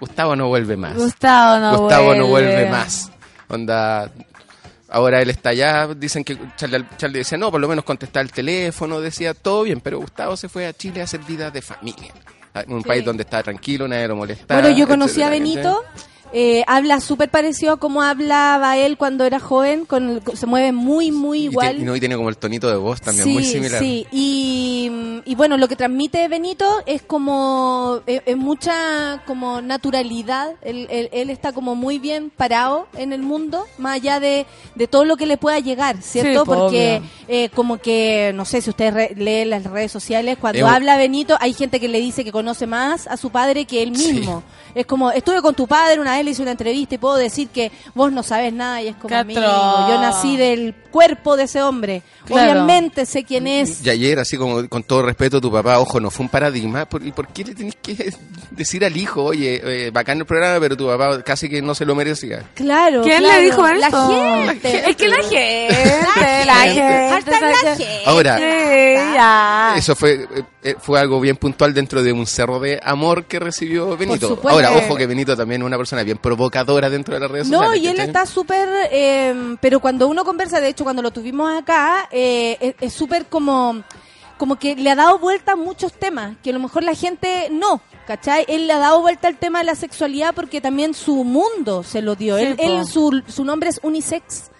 Gustavo 0.00 0.34
no 0.36 0.48
vuelve 0.48 0.76
más. 0.76 0.96
Gustavo 0.96 1.58
no 1.60 1.78
Gustavo 1.78 2.04
vuelve. 2.06 2.20
no 2.22 2.26
vuelve 2.28 2.70
más. 2.70 3.10
Onda, 3.48 4.10
ahora 4.88 5.20
él 5.20 5.30
está 5.30 5.50
allá, 5.50 5.88
dicen 5.94 6.24
que 6.24 6.38
Charlie, 6.56 6.86
Charlie 6.96 7.18
decía, 7.18 7.36
no, 7.38 7.50
por 7.50 7.60
lo 7.60 7.68
menos 7.68 7.84
contestar 7.84 8.22
el 8.22 8.32
teléfono, 8.32 9.00
decía, 9.00 9.34
todo 9.34 9.64
bien, 9.64 9.80
pero 9.80 9.98
Gustavo 10.00 10.36
se 10.36 10.48
fue 10.48 10.66
a 10.66 10.72
Chile 10.72 11.00
a 11.02 11.04
hacer 11.04 11.20
vida 11.20 11.50
de 11.50 11.60
familia. 11.60 12.12
Un 12.68 12.82
Sí. 12.82 12.88
país 12.88 13.04
donde 13.04 13.22
está 13.22 13.42
tranquilo, 13.42 13.88
nadie 13.88 14.08
lo 14.08 14.16
molesta. 14.16 14.54
Bueno, 14.60 14.76
yo 14.76 14.86
conocí 14.86 15.22
a 15.22 15.28
etcétera, 15.28 15.30
Benito. 15.30 15.84
Eh, 16.32 16.64
habla 16.66 17.00
súper 17.00 17.28
parecido 17.30 17.74
a 17.74 17.76
como 17.76 18.02
hablaba 18.02 18.76
él 18.78 18.96
cuando 18.96 19.24
era 19.24 19.38
joven. 19.40 19.84
Con 19.86 20.08
el- 20.08 20.22
se 20.36 20.46
mueve 20.46 20.72
muy, 20.72 21.10
muy 21.12 21.40
Y 21.40 21.44
igual. 21.44 21.78
y 21.80 21.84
no, 21.84 21.94
y 21.96 22.00
tiene 22.00 22.16
como 22.16 22.28
el 22.28 22.36
tonito 22.36 22.68
de 22.68 22.76
voz 22.76 23.00
también 23.00 23.24
sí, 23.26 23.32
muy 23.32 23.44
similar. 23.44 23.80
Sí, 23.80 24.06
y, 24.10 25.20
y 25.24 25.34
bueno, 25.34 25.56
lo 25.56 25.68
que 25.68 25.76
transmite 25.76 26.26
Benito 26.28 26.66
es 26.86 27.02
como, 27.02 28.00
es, 28.06 28.22
es 28.26 28.36
mucha 28.36 29.22
como 29.26 29.60
naturalidad, 29.60 30.52
él, 30.62 30.86
él- 30.90 31.08
él 31.12 31.30
está 31.30 31.52
como 31.52 31.74
muy 31.74 31.98
bien 31.98 32.30
parado 32.34 32.86
en 32.96 33.12
el 33.12 33.22
mundo, 33.22 33.66
más 33.78 33.96
allá 33.96 34.20
de, 34.20 34.46
de 34.74 34.86
todo 34.86 35.04
lo 35.04 35.16
que 35.16 35.26
le 35.26 35.36
pueda 35.36 35.58
llegar, 35.58 36.00
¿cierto? 36.02 36.40
Sí, 36.40 36.46
Porque 36.46 37.02
eh, 37.28 37.48
como 37.54 37.78
que, 37.78 38.32
no 38.34 38.44
sé 38.44 38.60
si 38.62 38.70
ustedes 38.70 38.94
re- 38.94 39.14
leen 39.16 39.50
las 39.50 39.64
redes 39.64 39.92
sociales, 39.92 40.38
cuando 40.40 40.66
habla 40.66 40.96
Benito, 40.96 41.36
hay 41.40 41.52
gente 41.52 41.80
que 41.80 41.88
le 41.88 42.00
dice 42.00 42.24
que 42.24 42.32
conoce 42.32 42.66
más 42.66 43.06
a 43.06 43.16
su 43.16 43.30
padre 43.30 43.64
que 43.64 43.82
él 43.82 43.90
mismo. 43.92 44.42
Es 44.74 44.86
como, 44.86 45.10
estuve 45.10 45.42
con 45.42 45.54
tu 45.54 45.66
padre 45.66 46.00
una 46.00 46.16
vez, 46.16 46.21
le 46.22 46.30
hice 46.30 46.42
una 46.42 46.52
entrevista 46.52 46.94
y 46.94 46.98
puedo 46.98 47.16
decir 47.16 47.48
que 47.48 47.70
vos 47.94 48.12
no 48.12 48.22
sabes 48.22 48.52
nada 48.52 48.82
y 48.82 48.88
es 48.88 48.96
como, 48.96 49.14
amigo, 49.14 49.40
yo 49.40 50.00
nací 50.00 50.36
del 50.36 50.74
cuerpo 50.90 51.36
de 51.36 51.44
ese 51.44 51.62
hombre. 51.62 52.02
Claro. 52.26 52.52
Obviamente 52.52 53.06
sé 53.06 53.24
quién 53.24 53.46
es. 53.46 53.84
Y 53.84 53.90
ayer, 53.90 54.18
así 54.18 54.36
como 54.36 54.68
con 54.68 54.84
todo 54.84 55.02
respeto, 55.02 55.40
tu 55.40 55.50
papá, 55.50 55.78
ojo, 55.80 55.98
no 55.98 56.10
fue 56.10 56.24
un 56.24 56.30
paradigma. 56.30 56.84
¿Por, 56.86 57.04
¿Y 57.04 57.12
por 57.12 57.28
qué 57.28 57.44
le 57.44 57.54
tenés 57.54 57.76
que 57.82 58.12
decir 58.50 58.84
al 58.84 58.96
hijo, 58.96 59.24
oye, 59.24 59.60
eh, 59.86 59.90
bacán 59.90 60.18
el 60.18 60.26
programa, 60.26 60.60
pero 60.60 60.76
tu 60.76 60.86
papá 60.86 61.22
casi 61.22 61.48
que 61.48 61.60
no 61.62 61.74
se 61.74 61.84
lo 61.84 61.94
merecía? 61.94 62.44
Claro. 62.54 63.02
¿Quién 63.02 63.18
claro. 63.18 63.38
le 63.38 63.44
dijo 63.44 63.66
La 63.66 63.88
eso? 63.88 64.46
gente. 64.46 64.90
Es 64.90 64.96
que 64.96 65.08
la 65.08 65.22
gente, 65.22 66.46
la 66.46 66.54
gente. 66.54 67.30
La 67.40 67.54
gente. 67.56 68.02
Ahora, 68.06 68.38
Sí, 68.38 69.14
ya. 69.14 69.74
Eso 69.76 69.96
fue 69.96 70.26
eh, 70.64 70.76
fue 70.78 71.00
algo 71.00 71.20
bien 71.20 71.36
puntual 71.36 71.74
dentro 71.74 72.04
de 72.04 72.12
un 72.12 72.24
cerro 72.24 72.60
de 72.60 72.78
amor 72.84 73.24
que 73.24 73.40
recibió 73.40 73.96
Benito. 73.96 74.40
Ahora, 74.48 74.72
ojo 74.72 74.94
que 74.94 75.06
Benito 75.06 75.36
también 75.36 75.62
es 75.62 75.66
una 75.66 75.76
persona 75.76 76.04
bien 76.04 76.11
provocadora 76.16 76.88
dentro 76.90 77.14
de 77.14 77.20
las 77.20 77.30
redes 77.30 77.48
No, 77.48 77.58
sociales. 77.58 77.82
y 77.82 77.86
él 77.86 77.92
¿cachai? 77.96 78.06
está 78.06 78.26
súper, 78.26 78.68
eh, 78.90 79.56
pero 79.60 79.80
cuando 79.80 80.08
uno 80.08 80.24
conversa, 80.24 80.60
de 80.60 80.68
hecho, 80.68 80.84
cuando 80.84 81.02
lo 81.02 81.10
tuvimos 81.10 81.52
acá, 81.56 82.08
eh, 82.10 82.74
es- 82.80 82.92
súper 82.92 83.26
como, 83.26 83.82
como 84.38 84.56
que 84.56 84.76
le 84.76 84.90
ha 84.90 84.94
dado 84.94 85.18
vuelta 85.18 85.52
a 85.52 85.56
muchos 85.56 85.92
temas, 85.92 86.36
que 86.42 86.50
a 86.50 86.52
lo 86.52 86.58
mejor 86.60 86.82
la 86.82 86.94
gente 86.94 87.48
no, 87.50 87.80
¿cachai? 88.06 88.44
Él 88.48 88.66
le 88.66 88.72
ha 88.74 88.78
dado 88.78 89.00
vuelta 89.00 89.28
al 89.28 89.36
tema 89.38 89.60
de 89.60 89.64
la 89.66 89.74
sexualidad 89.74 90.34
porque 90.34 90.60
también 90.60 90.94
su 90.94 91.24
mundo 91.24 91.82
se 91.82 92.02
lo 92.02 92.14
dio. 92.14 92.36
Sí, 92.38 92.44
él, 92.44 92.56
él 92.58 92.84
su, 92.86 93.22
su 93.28 93.44
nombre 93.44 93.70
es 93.70 93.80
unisex. 93.82 94.50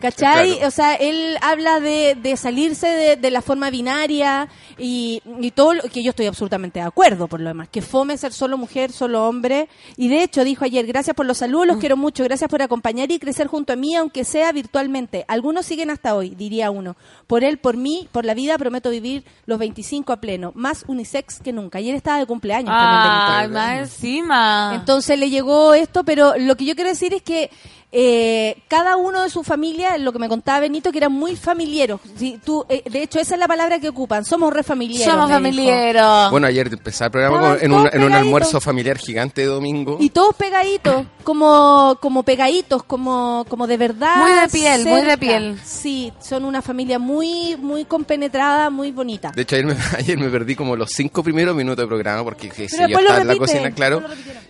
¿Cachai? 0.00 0.52
Claro. 0.52 0.68
O 0.68 0.70
sea, 0.70 0.94
él 0.94 1.36
habla 1.42 1.80
de, 1.80 2.16
de 2.20 2.36
salirse 2.36 2.86
de, 2.86 3.16
de 3.16 3.30
la 3.30 3.42
forma 3.42 3.70
binaria 3.70 4.48
y, 4.78 5.22
y 5.40 5.50
todo 5.50 5.74
lo 5.74 5.82
que 5.82 6.02
yo 6.02 6.10
estoy 6.10 6.26
absolutamente 6.26 6.80
de 6.80 6.86
acuerdo 6.86 7.28
por 7.28 7.40
lo 7.40 7.48
demás. 7.48 7.68
Que 7.70 7.82
fome 7.82 8.16
ser 8.16 8.32
solo 8.32 8.56
mujer, 8.56 8.92
solo 8.92 9.28
hombre. 9.28 9.68
Y 9.96 10.08
de 10.08 10.22
hecho 10.22 10.42
dijo 10.44 10.64
ayer, 10.64 10.86
gracias 10.86 11.14
por 11.14 11.26
los 11.26 11.38
saludos, 11.38 11.66
los 11.66 11.76
quiero 11.76 11.96
mucho, 11.96 12.24
gracias 12.24 12.48
por 12.48 12.62
acompañar 12.62 13.10
y 13.10 13.18
crecer 13.18 13.46
junto 13.46 13.72
a 13.72 13.76
mí, 13.76 13.94
aunque 13.94 14.24
sea 14.24 14.52
virtualmente. 14.52 15.24
Algunos 15.28 15.66
siguen 15.66 15.90
hasta 15.90 16.14
hoy, 16.14 16.30
diría 16.30 16.70
uno. 16.70 16.96
Por 17.26 17.44
él, 17.44 17.58
por 17.58 17.76
mí, 17.76 18.08
por 18.10 18.24
la 18.24 18.34
vida, 18.34 18.56
prometo 18.58 18.90
vivir 18.90 19.24
los 19.46 19.58
25 19.58 20.12
a 20.12 20.16
pleno. 20.20 20.52
Más 20.54 20.84
unisex 20.86 21.40
que 21.40 21.52
nunca. 21.52 21.78
Ayer 21.78 21.94
estaba 21.94 22.18
de 22.18 22.26
cumpleaños 22.26 22.74
también. 22.74 23.12
Ay, 23.40 23.48
más 23.48 23.78
encima. 23.80 24.72
Entonces 24.74 25.18
le 25.18 25.30
llegó 25.30 25.74
esto, 25.74 26.04
pero 26.04 26.34
lo 26.38 26.56
que 26.56 26.64
yo 26.64 26.74
quiero 26.74 26.90
decir 26.90 27.12
es 27.12 27.22
que 27.22 27.50
eh, 27.92 28.62
cada 28.68 28.96
uno 28.96 29.22
de 29.22 29.30
su 29.30 29.42
familia, 29.42 29.98
lo 29.98 30.12
que 30.12 30.18
me 30.20 30.28
contaba 30.28 30.60
Benito, 30.60 30.92
que 30.92 30.98
eran 30.98 31.12
muy 31.12 31.34
familiares. 31.36 31.96
Si 32.16 32.38
tú, 32.38 32.64
eh, 32.68 32.82
de 32.88 33.02
hecho, 33.02 33.18
esa 33.18 33.34
es 33.34 33.40
la 33.40 33.48
palabra 33.48 33.80
que 33.80 33.88
ocupan. 33.88 34.24
Somos 34.24 34.52
re 34.52 34.62
familiares. 34.62 35.06
Somos. 35.12 36.30
Bueno, 36.30 36.46
ayer 36.46 36.68
empezaba 36.72 37.06
el 37.06 37.12
programa 37.12 37.40
con- 37.40 37.64
en, 37.64 37.72
un, 37.72 37.88
en 37.92 38.02
un 38.04 38.12
almuerzo 38.12 38.60
familiar 38.60 38.96
gigante 38.98 39.40
de 39.40 39.48
domingo. 39.48 39.96
Y 40.00 40.10
todos 40.10 40.36
pegaditos, 40.36 41.04
como, 41.24 41.98
como 42.00 42.22
pegaditos, 42.22 42.84
como, 42.84 43.44
como 43.48 43.66
de 43.66 43.76
verdad. 43.76 44.16
Muy 44.18 44.32
de 44.40 44.48
piel, 44.48 44.84
muy 44.86 45.02
de 45.02 45.18
piel. 45.18 45.60
Sí, 45.64 46.12
son 46.20 46.44
una 46.44 46.62
familia 46.62 46.98
muy, 47.00 47.56
muy 47.56 47.84
compenetrada, 47.86 48.70
muy 48.70 48.92
bonita. 48.92 49.32
De 49.34 49.42
hecho, 49.42 49.56
ayer 49.56 49.66
me, 49.66 49.74
ayer 49.98 50.16
me 50.18 50.28
perdí 50.30 50.54
como 50.54 50.76
los 50.76 50.90
cinco 50.90 51.22
primeros 51.24 51.56
minutos 51.56 51.82
de 51.82 51.88
programa 51.88 52.22
porque 52.22 52.48
Pero 52.54 52.88
yo 52.88 52.98
estaba 53.00 53.20
en 53.20 53.26
la 53.26 53.36
cocina, 53.36 53.70
claro. 53.72 54.02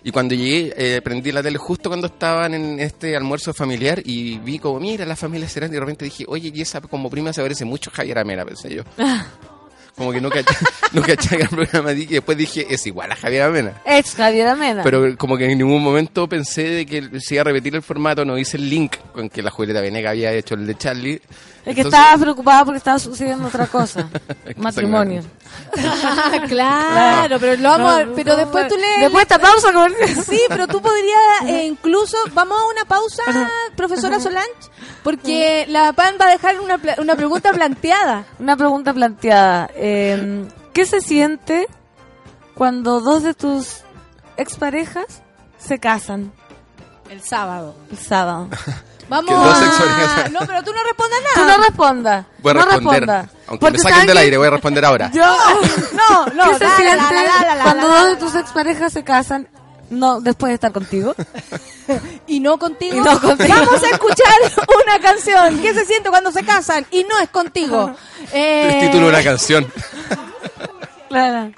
Y 0.03 0.11
cuando 0.11 0.35
llegué, 0.35 0.73
eh, 0.77 1.01
prendí 1.01 1.31
la 1.31 1.41
tele 1.41 1.57
justo 1.57 1.89
cuando 1.89 2.05
estaban 2.07 2.53
en 2.53 2.79
este 2.79 3.15
almuerzo 3.15 3.30
familiar 3.37 4.01
y 4.03 4.37
vi 4.39 4.59
como, 4.59 4.79
mira, 4.79 5.05
la 5.05 5.15
familia 5.15 5.47
será. 5.47 5.67
Y 5.67 5.69
de 5.69 5.79
repente 5.79 6.05
dije, 6.05 6.25
oye, 6.27 6.51
y 6.53 6.61
esa 6.61 6.81
como 6.81 7.09
prima 7.09 7.33
se 7.33 7.41
parece 7.41 7.65
mucho 7.65 7.89
a 7.89 7.93
Javier 7.93 8.19
Amena, 8.19 8.45
pensé 8.45 8.73
yo. 8.73 8.83
Como 9.95 10.13
que 10.13 10.21
no 10.21 10.29
caché, 10.29 10.55
no 10.93 11.01
caché 11.01 11.35
el 11.35 11.49
programa 11.49 11.91
y 11.91 12.05
después 12.05 12.37
dije, 12.37 12.65
es 12.69 12.87
igual 12.87 13.11
a 13.11 13.15
Javier 13.15 13.43
Amena. 13.43 13.81
Ex 13.85 14.15
Javier 14.15 14.47
Amena. 14.47 14.83
Pero 14.83 15.17
como 15.17 15.37
que 15.37 15.51
en 15.51 15.57
ningún 15.57 15.83
momento 15.83 16.27
pensé 16.29 16.63
de 16.63 16.85
que 16.85 17.19
se 17.19 17.35
iba 17.35 17.41
a 17.41 17.43
repetir 17.43 17.75
el 17.75 17.81
formato, 17.81 18.23
no 18.23 18.37
hice 18.37 18.55
el 18.55 18.69
link 18.69 18.95
con 19.13 19.29
que 19.29 19.41
la 19.41 19.51
Julieta 19.51 19.81
Venega 19.81 20.11
había 20.11 20.31
hecho 20.31 20.55
el 20.55 20.65
de 20.65 20.77
Charlie. 20.77 21.21
Es 21.65 21.75
que 21.75 21.81
Entonces- 21.81 21.99
estaba 21.99 22.21
preocupada 22.21 22.65
porque 22.65 22.77
estaba 22.77 22.99
sucediendo 22.99 23.47
otra 23.47 23.67
cosa. 23.67 24.07
Matrimonio. 24.57 25.23
claro, 26.47 27.39
pero 27.39 27.61
lo 27.61 27.69
vamos 27.69 27.91
a- 27.93 28.05
pero 28.15 28.35
después 28.35 28.67
tú 28.67 28.75
le... 28.77 29.01
Después 29.03 29.23
esta 29.23 29.39
pausa 29.39 29.71
comercial. 29.73 30.23
Sí, 30.25 30.39
pero 30.49 30.67
tú 30.67 30.81
podrías 30.81 31.41
eh, 31.47 31.65
incluso, 31.65 32.17
vamos 32.33 32.57
a 32.59 32.65
una 32.71 32.85
pausa, 32.85 33.23
profesora 33.75 34.19
Solange, 34.19 34.49
porque 35.03 35.65
la 35.69 35.93
PAN 35.93 36.15
va 36.19 36.25
a 36.25 36.29
dejar 36.31 36.59
una, 36.59 36.77
pla- 36.77 36.95
una 36.99 37.15
pregunta 37.15 37.51
planteada. 37.53 38.25
Una 38.39 38.55
pregunta 38.57 38.93
planteada. 38.93 39.69
Eh, 39.75 40.45
¿Qué 40.73 40.85
se 40.85 41.01
siente 41.01 41.67
cuando 42.55 43.01
dos 43.01 43.23
de 43.23 43.33
tus 43.33 43.81
exparejas 44.37 45.21
se 45.57 45.79
casan 45.79 46.31
El 47.09 47.21
sábado. 47.21 47.75
el 47.91 47.97
sábado? 47.97 48.47
Vamos 49.11 49.25
Que 49.29 49.35
dos 49.35 50.31
No, 50.31 50.39
pero 50.47 50.63
tú 50.63 50.71
no 50.73 50.83
respondas 50.83 51.19
Tú 51.33 51.41
nada. 51.41 51.57
no 51.57 51.63
respondas. 51.65 52.25
Voy 52.39 52.51
a 52.51 52.53
no 52.53 52.61
responder. 52.65 52.99
responda. 53.01 53.29
Aunque 53.47 53.59
Porque 53.59 53.71
me 53.73 53.77
saquen 53.79 53.93
¿saben 53.95 54.07
del 54.07 54.17
aire, 54.17 54.37
voy 54.37 54.47
a 54.47 54.49
responder 54.51 54.85
ahora. 54.85 55.11
Yo, 55.11 55.21
No, 55.93 56.25
no, 56.27 56.51
¿Qué 56.51 56.57
se 56.59 56.63
la, 56.63 56.75
siente 56.77 56.95
la, 56.95 57.11
la, 57.11 57.41
la, 57.45 57.55
la, 57.55 57.63
cuando 57.63 57.87
la, 57.89 57.93
dos 57.99 58.07
de 58.07 58.15
tus 58.15 58.35
exparejas 58.35 58.93
se 58.93 59.03
casan 59.03 59.49
no 59.89 60.21
después 60.21 60.51
de 60.51 60.53
estar 60.55 60.71
contigo? 60.71 61.13
Y 62.27 62.39
no 62.39 62.57
contigo. 62.57 62.95
Y 62.95 62.99
no 63.01 63.19
contigo. 63.19 63.53
Vamos 63.53 63.83
a 63.83 63.89
escuchar 63.89 64.33
una 64.85 64.99
canción. 65.01 65.59
¿Qué 65.59 65.73
se 65.73 65.83
siente 65.83 66.09
cuando 66.09 66.31
se 66.31 66.45
casan? 66.45 66.85
Y 66.89 67.03
no 67.03 67.19
es 67.19 67.27
contigo. 67.27 67.93
Eh, 68.31 68.69
El 68.79 68.87
título 68.87 69.07
de 69.07 69.11
una 69.11 69.23
canción. 69.23 69.67
Claro. 71.09 71.51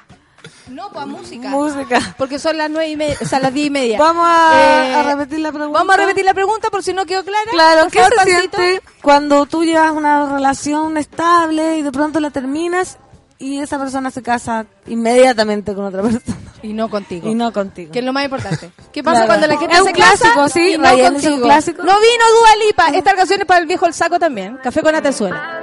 No, 0.67 0.89
pues 0.91 1.05
música. 1.05 1.49
Música. 1.49 1.99
Porque 2.17 2.39
son 2.39 2.57
las 2.57 2.69
nueve 2.69 2.89
y 2.89 2.95
media, 2.95 3.17
o 3.21 3.25
sea, 3.25 3.39
las 3.39 3.53
diez 3.53 3.67
y 3.67 3.69
media. 3.69 3.99
Vamos 3.99 4.25
a, 4.27 4.51
Eh, 4.55 4.93
a 4.95 5.03
repetir 5.15 5.39
la 5.39 5.51
pregunta. 5.51 5.77
Vamos 5.79 5.93
a 5.93 5.97
repetir 5.97 6.23
la 6.25 6.33
pregunta 6.33 6.69
por 6.69 6.81
si 6.83 6.93
no 6.93 7.05
quedó 7.05 7.23
clara. 7.23 7.51
Claro, 7.51 7.87
¿qué 7.91 7.99
favor, 7.99 8.11
se 8.11 8.15
Pancito. 8.33 8.57
siente 8.57 8.81
cuando 9.01 9.45
tú 9.45 9.63
llevas 9.65 9.91
una 9.91 10.25
relación 10.33 10.97
estable 10.97 11.77
y 11.77 11.81
de 11.81 11.91
pronto 11.91 12.19
la 12.19 12.29
terminas 12.31 12.97
y 13.39 13.59
esa 13.59 13.77
persona 13.77 14.09
se 14.09 14.21
casa 14.21 14.65
inmediatamente 14.87 15.73
con 15.75 15.83
otra 15.85 16.01
persona 16.01 16.23
Y 16.61 16.71
no 16.71 16.89
contigo. 16.89 17.27
y 17.29 17.35
no 17.35 17.51
contigo? 17.51 17.91
Que 17.91 17.99
es 17.99 18.05
lo 18.05 18.13
más 18.13 18.23
importante. 18.23 18.71
¿Qué 18.93 19.03
pasa 19.03 19.25
Claro. 19.25 19.27
cuando 19.27 19.47
la 19.47 19.57
gente 19.57 19.75
Es 19.75 19.81
un 19.81 19.91
casa 19.91 20.17
clásico, 20.31 20.47
sí, 20.49 20.73
y 20.75 20.77
no 20.77 20.83
Ryan, 20.89 21.15
es 21.17 21.23
un 21.23 21.29
contigo? 21.31 21.45
clásico. 21.47 21.83
No 21.83 21.91
vino 21.99 22.23
Dua 22.39 22.65
Lipa. 22.67 22.87
Esta 22.97 23.13
canción 23.15 23.41
es 23.41 23.45
para 23.45 23.59
el 23.59 23.65
viejo 23.67 23.85
el 23.85 23.93
saco 23.93 24.17
también. 24.17 24.57
Café 24.63 24.81
con 24.81 24.95
Atenzuela. 24.95 25.59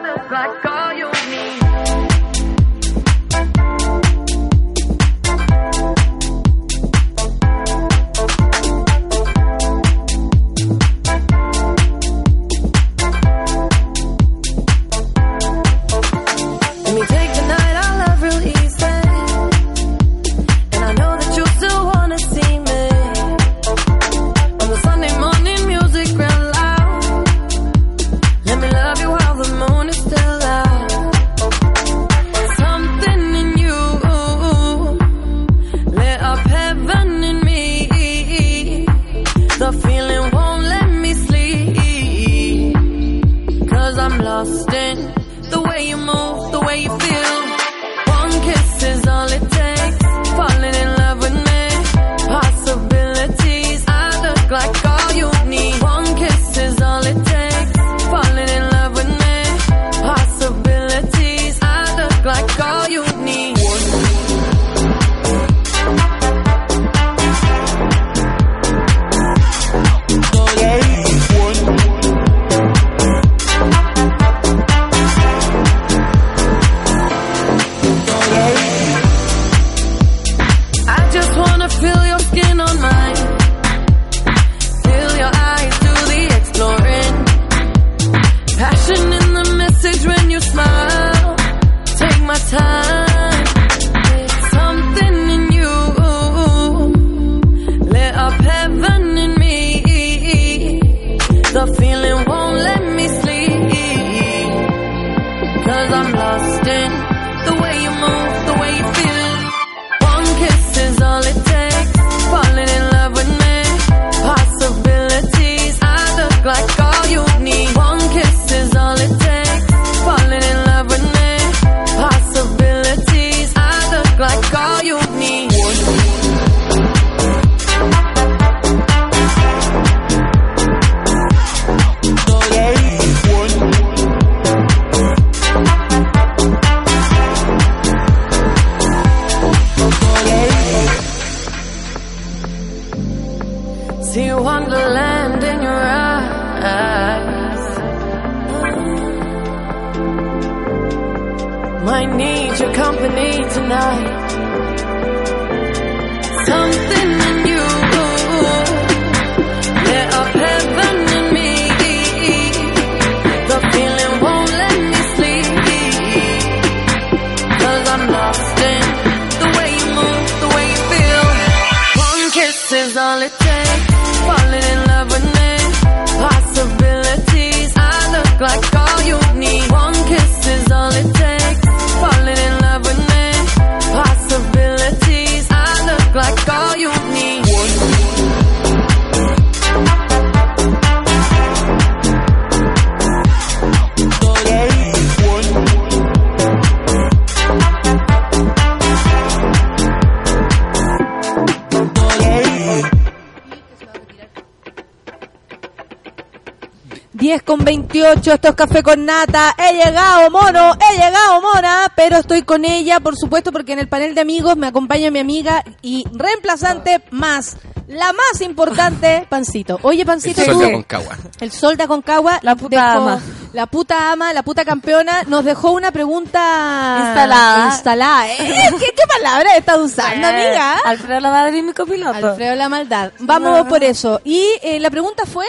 28, 208.31 208.35
esto 208.35 208.49
es 208.49 208.55
Café 208.55 208.83
con 208.83 209.05
Nata. 209.05 209.55
He 209.59 209.75
llegado, 209.75 210.31
mono, 210.31 210.77
he 210.91 210.95
llegado, 210.95 211.41
mona, 211.41 211.93
pero 211.97 212.19
estoy 212.19 212.43
con 212.43 212.65
ella, 212.65 213.01
por 213.01 213.17
supuesto, 213.17 213.51
porque 213.53 213.73
en 213.73 213.79
el 213.81 213.89
panel 213.89 214.15
de 214.15 214.21
amigos 214.21 214.57
me 214.57 214.67
acompaña 214.69 215.11
mi 215.11 215.19
amiga 215.19 215.65
y 215.83 216.05
reemplazante 216.13 217.03
más, 217.11 217.57
la 217.89 218.13
más 218.13 218.41
importante, 218.41 219.27
Pancito. 219.29 219.79
Oye, 219.83 220.05
Pancito, 220.07 220.41
El 220.43 220.47
tú, 220.47 220.53
sol 220.53 220.61
de 220.63 220.69
Aconcagua. 220.69 221.17
el 221.41 221.51
sol 221.53 221.77
de 221.77 221.83
Aconcagua, 221.85 222.39
La 222.43 222.55
puta 222.55 222.93
ama. 222.93 223.21
la 223.53 223.67
puta 223.67 224.13
ama, 224.13 224.33
la 224.33 224.43
puta 224.45 224.65
campeona, 224.65 225.25
nos 225.27 225.45
dejó 225.45 225.73
una 225.73 225.91
pregunta 225.91 226.99
Instalada. 227.07 227.67
instalada. 227.67 228.29
¿eh? 228.29 228.37
¿Qué, 228.79 228.87
qué 228.97 229.03
palabra 229.09 229.57
estás 229.57 229.79
usando, 229.79 230.27
amiga? 230.29 230.77
Alfredo 230.85 231.21
La 231.21 231.31
Madrid, 231.31 231.63
mi 231.65 231.73
copiloto. 231.73 232.29
Alfredo 232.29 232.55
la 232.55 232.69
maldad. 232.69 233.11
Vamos 233.21 233.67
por 233.67 233.83
eso. 233.83 234.21
Y 234.25 234.45
eh, 234.63 234.79
la 234.79 234.91
pregunta 234.91 235.25
fue, 235.27 235.47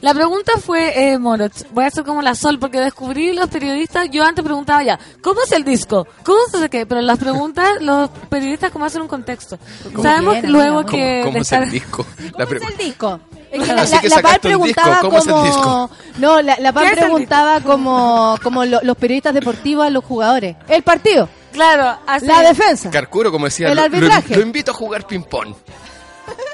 La 0.00 0.14
pregunta 0.14 0.52
fue, 0.64 1.12
eh, 1.12 1.18
Moroch, 1.18 1.52
voy 1.72 1.84
a 1.84 1.88
hacer 1.88 2.04
como 2.04 2.22
la 2.22 2.34
Sol, 2.34 2.58
porque 2.58 2.80
descubrí 2.80 3.34
los 3.34 3.48
periodistas, 3.50 4.08
yo 4.10 4.24
antes 4.24 4.42
preguntaba 4.42 4.82
ya, 4.82 4.98
¿cómo 5.22 5.42
es 5.42 5.52
el 5.52 5.62
disco? 5.62 6.06
¿Cómo 6.24 6.38
se 6.50 6.56
hace 6.56 6.70
qué? 6.70 6.86
Pero 6.86 7.02
las 7.02 7.18
preguntas, 7.18 7.68
los 7.82 8.08
periodistas, 8.30 8.70
¿cómo 8.70 8.86
hacen 8.86 9.02
un 9.02 9.08
contexto? 9.08 9.58
Sabemos 10.02 10.32
quieren, 10.34 10.52
luego 10.52 10.78
amigo. 10.78 10.90
que... 10.90 11.20
¿Cómo, 11.22 11.32
cómo 11.32 11.42
es 11.42 11.52
el 11.52 11.70
disco? 11.70 12.06
¿cómo 12.32 12.44
es 12.44 12.62
el 12.70 12.76
disco? 12.78 13.20
Es 13.50 13.60
que 13.62 13.74
la, 13.74 13.82
Así 13.82 13.98
que 13.98 14.38
preguntaba 14.40 15.00
¿Cómo 15.00 15.18
como 15.18 15.90
no 16.18 16.40
la, 16.40 16.56
la 16.60 16.72
Pal 16.72 16.84
¿Qué 16.84 16.92
es 16.92 16.98
el 16.98 17.04
preguntaba 17.06 17.60
como 17.60 18.38
como 18.44 18.64
lo- 18.64 18.78
los 18.84 18.96
periodistas 18.96 19.34
deportivos 19.34 19.84
a 19.84 19.90
los 19.90 20.04
jugadores 20.04 20.54
el 20.68 20.84
partido 20.84 21.28
Claro, 21.52 21.98
así. 22.06 22.26
la 22.26 22.42
defensa 22.42 22.90
Carcuro, 22.92 23.32
como 23.32 23.46
decía, 23.46 23.68
El 23.70 23.74
lo, 23.76 23.82
arbitraje. 23.82 24.36
lo 24.36 24.42
invito 24.42 24.70
a 24.70 24.74
jugar 24.74 25.04
ping-pong. 25.04 25.52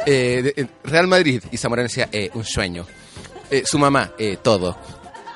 Eh, 0.06 0.40
de- 0.43 0.62
eh, 0.62 0.66
Real 0.85 1.06
Madrid, 1.06 1.43
y 1.51 1.56
Zamorano 1.59 1.86
decía, 1.89 2.09
eh, 2.10 2.31
un 2.32 2.44
sueño. 2.44 2.86
Eh, 3.51 3.62
su 3.64 3.78
mamá, 3.78 4.10
eh, 4.18 4.39
todo. 4.43 4.77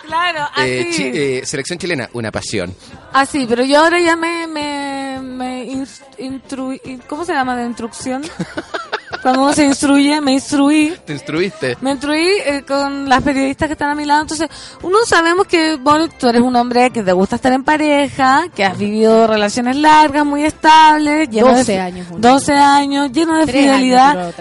Claro, 0.07 0.41
así. 0.55 0.63
Eh, 0.69 0.89
chi- 0.93 1.11
eh, 1.15 1.43
selección 1.45 1.79
chilena, 1.79 2.09
una 2.15 2.33
pasión. 2.33 2.75
Así, 3.13 3.47
pero 3.49 3.63
yo 3.65 3.79
ahora 3.81 4.01
ya 4.01 4.17
me... 4.17 4.47
me, 4.49 5.21
me 5.23 5.65
instru- 5.67 6.81
¿Cómo 7.07 7.25
se 7.25 7.33
llama 7.33 7.55
de 7.57 7.67
instrucción? 7.67 8.23
Cuando 9.23 9.43
uno 9.43 9.53
se 9.53 9.65
instruye, 9.65 10.21
me 10.21 10.33
instruí. 10.33 10.97
¿Te 11.05 11.13
instruiste? 11.13 11.77
Me 11.83 11.91
instruí 11.93 12.27
eh, 12.45 12.65
con 12.67 13.09
las 13.09 13.23
periodistas 13.23 13.69
que 13.69 13.73
están 13.75 13.91
a 13.91 13.95
mi 13.95 14.05
lado. 14.07 14.23
Entonces, 14.23 14.49
uno 14.83 14.99
sabemos 15.07 15.47
que 15.47 15.77
bueno, 15.77 16.09
tú 16.09 16.29
eres 16.29 16.41
un 16.41 16.57
hombre 16.57 16.91
que 16.91 17.03
te 17.03 17.13
gusta 17.13 17.37
estar 17.37 17.53
en 17.53 17.63
pareja, 17.63 18.47
que 18.55 18.65
has 18.65 18.79
vivido 18.79 19.27
relaciones 19.27 19.77
largas, 19.77 20.25
muy 20.25 20.45
estables. 20.45 21.29
lleno 21.29 21.49
de 21.49 21.55
12 21.59 21.65
fi- 21.73 21.79
años 21.79 22.07
juntos. 22.09 22.33
12 22.33 22.53
años, 22.55 23.13
lleno 23.13 23.37
de 23.37 23.47
Tres 23.47 23.63
fidelidad. 23.63 24.33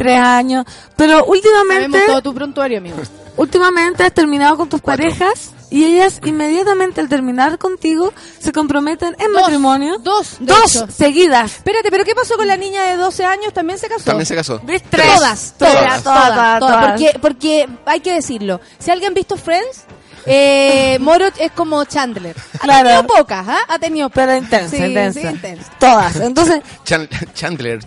Tres 0.00 0.18
años. 0.18 0.64
Pero 0.96 1.24
últimamente, 1.26 1.84
sabemos 1.98 2.06
todo 2.06 2.22
tu 2.22 2.34
prontuario 2.34 2.78
amigo 2.78 2.96
últimamente 3.36 4.02
has 4.02 4.12
terminado 4.12 4.56
con 4.58 4.68
tus 4.68 4.80
parejas 4.82 5.52
y 5.70 5.84
ellas 5.84 6.20
inmediatamente 6.24 7.00
al 7.00 7.08
terminar 7.08 7.56
contigo 7.58 8.12
se 8.38 8.52
comprometen 8.52 9.16
en 9.18 9.32
Dos, 9.32 9.42
matrimonio. 9.42 9.98
dos, 9.98 10.36
de 10.40 10.46
Dos 10.46 10.74
hecho. 10.76 10.86
seguidas. 10.90 11.52
espérate 11.56 11.90
pero 11.90 12.04
qué 12.04 12.14
pasó 12.14 12.36
con 12.36 12.46
la 12.46 12.56
niña 12.58 12.82
de 12.84 12.96
12 12.96 13.24
años 13.24 13.52
también 13.54 13.78
se 13.78 13.88
casó 13.88 14.04
También 14.04 14.26
se 14.26 14.34
casó. 14.34 14.60
Tres. 14.66 14.82
todas, 14.90 15.54
todas, 15.56 15.56
Todas, 15.56 15.74
todas, 15.78 16.02
todas, 16.02 16.02
todas, 16.02 16.60
todas. 16.60 16.90
Porque, 16.90 17.18
porque 17.20 17.68
hay 17.86 18.00
que 18.00 18.12
decirlo. 18.12 18.60
Si 18.78 18.90
alguien 18.90 19.12
ha 19.12 19.14
visto 19.14 19.36
Friends, 19.38 19.84
eh, 20.26 20.98
Moroch 21.00 21.34
es 21.38 21.52
como 21.52 21.82
Chandler. 21.84 22.36
Ha 22.54 22.58
Claro. 22.58 22.88
tenido 22.88 23.06
pocas, 23.06 23.48
¿ah? 23.48 23.58
Ha 23.68 23.78
tenido 23.78 24.10
Pero 24.10 24.36
intensa, 24.36 24.76
Sí, 24.76 24.82
intensa. 24.82 25.20
sí, 25.20 25.26
intensa. 25.28 25.70
Todas. 25.78 26.16
Entonces, 26.16 26.60
Chan- 26.84 27.08
Chandler. 27.32 27.82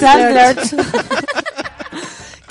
Chandler. 0.00 0.56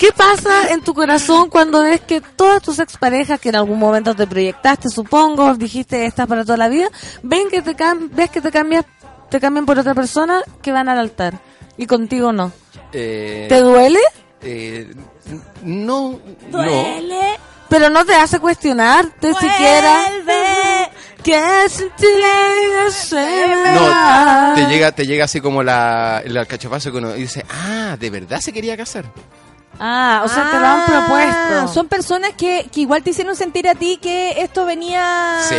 ¿Qué 0.02 0.10
pasa 0.10 0.72
en 0.72 0.82
tu 0.82 0.94
corazón 0.94 1.48
cuando 1.48 1.80
ves 1.84 2.00
que 2.00 2.20
todas 2.20 2.60
tus 2.60 2.80
exparejas, 2.80 3.38
que 3.38 3.50
en 3.50 3.54
algún 3.54 3.78
momento 3.78 4.16
te 4.16 4.26
proyectaste, 4.26 4.88
supongo, 4.88 5.54
dijiste 5.54 6.06
esta 6.06 6.26
para 6.26 6.42
toda 6.44 6.56
la 6.56 6.68
vida, 6.68 6.88
ven 7.22 7.48
que 7.48 7.62
te 7.62 7.76
cam- 7.76 8.08
ves 8.10 8.28
que 8.28 8.40
te 8.40 8.50
cambias, 8.50 8.84
te 9.30 9.38
cambian 9.38 9.64
por 9.64 9.78
otra 9.78 9.94
persona 9.94 10.42
que 10.60 10.72
van 10.72 10.88
al 10.88 10.98
altar 10.98 11.34
y 11.76 11.86
contigo 11.86 12.32
no? 12.32 12.50
Eh, 12.92 13.46
¿Te 13.48 13.60
duele? 13.60 14.00
eh, 14.40 14.92
no, 15.62 16.18
no. 16.50 16.58
Duele. 16.58 17.38
Pero 17.68 17.88
no 17.88 18.04
te 18.04 18.16
hace 18.16 18.40
cuestionarte 18.40 19.32
siquiera. 19.34 20.04
Que 21.22 21.36
No, 23.76 24.54
te 24.56 24.66
llega, 24.66 24.90
te 24.90 25.06
llega 25.06 25.26
así 25.26 25.40
como 25.40 25.62
la, 25.62 26.20
el 26.24 26.36
alcachofazo 26.36 26.90
que 26.90 26.98
uno 26.98 27.12
dice, 27.12 27.46
ah, 27.48 27.96
¿de 28.00 28.10
verdad 28.10 28.40
se 28.40 28.52
quería 28.52 28.76
casar? 28.76 29.04
Ah, 29.80 30.22
o 30.24 30.28
sea, 30.28 30.50
te 30.50 30.58
lo 30.58 30.66
han 30.66 30.80
Ah, 30.80 30.86
propuesto. 31.06 31.74
Son 31.74 31.88
personas 31.88 32.32
que, 32.36 32.66
que 32.72 32.80
igual 32.82 33.02
te 33.02 33.10
hicieron 33.10 33.34
sentir 33.36 33.68
a 33.68 33.74
ti 33.74 33.98
que 34.00 34.40
esto 34.42 34.64
venía... 34.64 35.38
Sí, 35.48 35.56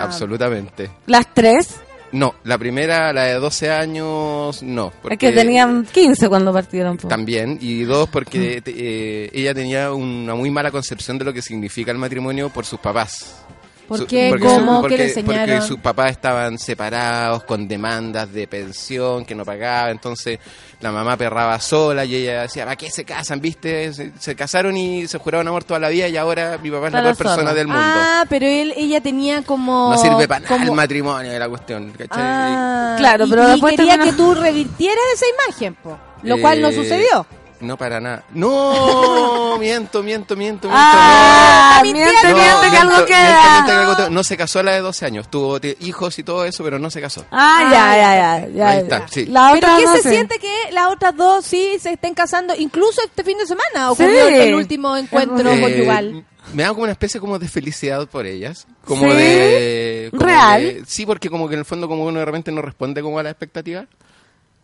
absolutamente. 0.00 0.90
Las 1.06 1.26
tres, 1.32 1.76
No, 2.12 2.34
la 2.44 2.58
primera, 2.58 3.12
la 3.12 3.24
de 3.24 3.34
12 3.34 3.70
años, 3.72 4.62
no. 4.62 4.88
es 4.88 4.92
porque 5.02 5.16
que 5.18 5.32
tenían 5.32 5.84
15 5.84 6.28
cuando 6.28 6.52
partieron. 6.52 6.96
po. 6.96 7.08
También, 7.08 7.58
y 7.60 7.82
dos, 7.84 8.08
porque 8.08 8.60
te- 8.62 8.72
eh, 8.76 9.30
ella 9.32 9.52
tenía 9.54 9.92
una 9.92 10.34
muy 10.36 10.50
mala 10.50 10.70
concepción 10.70 11.18
de 11.18 11.24
lo 11.24 11.32
que 11.32 11.42
significa 11.42 11.90
el 11.90 11.98
matrimonio 11.98 12.50
por 12.50 12.64
sus 12.66 12.78
papás. 12.78 13.43
¿Por 13.88 13.98
Su- 13.98 14.06
qué? 14.06 14.28
porque 14.30 14.46
¿Cómo? 14.46 14.80
su- 14.82 14.88
¿Qué 14.88 14.96
le 14.96 15.04
porque- 15.04 15.20
enseñaron? 15.20 15.56
Porque 15.56 15.68
sus 15.68 15.78
papás 15.80 16.10
estaban 16.12 16.58
separados 16.58 17.44
con 17.44 17.68
demandas 17.68 18.32
de 18.32 18.46
pensión 18.48 19.24
que 19.26 19.34
no 19.34 19.44
pagaba, 19.44 19.90
entonces 19.90 20.38
la 20.80 20.90
mamá 20.90 21.16
perraba 21.16 21.58
sola 21.60 22.04
y 22.04 22.14
ella 22.16 22.42
decía, 22.42 22.64
¿para 22.64 22.76
qué 22.76 22.90
se 22.90 23.04
casan? 23.04 23.40
¿Viste? 23.40 23.92
Se, 23.92 24.12
se 24.18 24.34
casaron 24.34 24.76
y 24.76 25.06
se 25.06 25.18
juraron 25.18 25.48
amor 25.48 25.64
toda 25.64 25.80
la 25.80 25.88
vida 25.90 26.08
y 26.08 26.16
ahora 26.16 26.58
mi 26.62 26.70
papá 26.70 26.86
es 26.86 26.92
la 26.94 27.02
peor 27.02 27.16
persona 27.16 27.52
del 27.54 27.66
mundo. 27.66 27.82
Ah, 27.84 28.24
pero 28.28 28.46
él, 28.46 28.72
ella 28.76 29.00
tenía 29.00 29.42
como... 29.42 29.90
no 29.90 29.98
sirve 29.98 30.26
para 30.28 30.40
nada 30.48 30.62
el 30.64 30.72
matrimonio 30.72 31.30
de 31.32 31.38
la 31.38 31.48
cuestión, 31.48 31.90
¿cachai? 31.92 32.08
Ah, 32.24 32.94
Claro, 32.98 33.26
y- 33.26 33.30
pero 33.30 33.48
y 33.48 33.50
después 33.52 33.76
quería 33.76 33.92
terminó- 33.98 34.10
que 34.10 34.16
tú 34.16 34.34
revirtieras 34.34 35.04
esa 35.14 35.26
imagen, 35.46 35.74
po, 35.74 35.98
lo 36.22 36.38
cual 36.40 36.60
no 36.62 36.68
Eh, 36.68 36.74
sucedió. 36.74 37.26
No, 37.60 37.76
para 37.78 38.00
nada. 38.00 38.24
No, 38.34 39.56
miento, 39.60 40.02
miento, 40.02 40.36
miento, 40.36 40.68
miento. 40.68 40.68
Ah, 40.70 41.80
no. 41.84 41.92
miente, 41.92 42.12
No, 42.28 42.34
miente 42.36 42.70
que 42.70 42.76
algo 42.76 42.90
miento, 42.92 43.06
queda. 43.06 43.28
miento, 43.28 43.52
miento 43.52 43.66
que 43.66 43.72
algo 43.72 43.96
te- 43.96 44.10
No 44.10 44.24
se 44.24 44.36
casó 44.36 44.58
a 44.58 44.62
la 44.64 44.72
de 44.72 44.80
12 44.80 45.06
años. 45.06 45.30
Tuvo 45.30 45.58
hijos 45.80 46.18
y 46.18 46.22
todo 46.24 46.44
eso, 46.44 46.62
pero 46.64 46.78
no 46.78 46.90
se 46.90 47.00
casó. 47.00 47.24
Ah, 47.30 47.68
ya, 47.70 47.96
ya, 47.96 48.16
ya. 48.46 48.48
ya. 48.54 48.68
Ahí 48.70 48.78
está, 48.80 49.08
sí. 49.08 49.26
La 49.26 49.50
Pero 49.54 49.68
¿qué 49.78 50.02
se 50.02 50.10
siente 50.10 50.38
que 50.38 50.52
las 50.72 50.88
otras 50.92 51.16
dos 51.16 51.44
sí 51.44 51.76
se 51.80 51.92
estén 51.92 52.14
casando? 52.14 52.54
Incluso 52.56 53.00
este 53.02 53.22
fin 53.24 53.38
de 53.38 53.46
semana 53.46 53.90
ocurrió 53.92 54.26
Sí. 54.28 54.34
el 54.34 54.54
último 54.54 54.96
encuentro 54.96 55.50
Eh, 55.50 55.60
conyugal. 55.60 56.24
Me 56.52 56.62
da 56.62 56.68
como 56.70 56.82
una 56.82 56.92
especie 56.92 57.18
como 57.20 57.38
de 57.38 57.48
felicidad 57.48 58.06
por 58.06 58.26
ellas. 58.26 58.66
Como 58.84 59.10
¿Sí? 59.10 59.16
de... 59.16 60.08
como 60.10 60.26
¿Real? 60.26 60.62
de- 60.62 60.82
sí, 60.86 61.06
porque 61.06 61.30
como 61.30 61.48
que 61.48 61.54
en 61.54 61.60
el 61.60 61.64
fondo 61.64 61.88
como 61.88 62.04
uno 62.04 62.18
de 62.18 62.24
repente 62.26 62.52
no 62.52 62.60
responde 62.60 63.00
como 63.00 63.18
a 63.18 63.22
las 63.22 63.30
expectativas. 63.32 63.86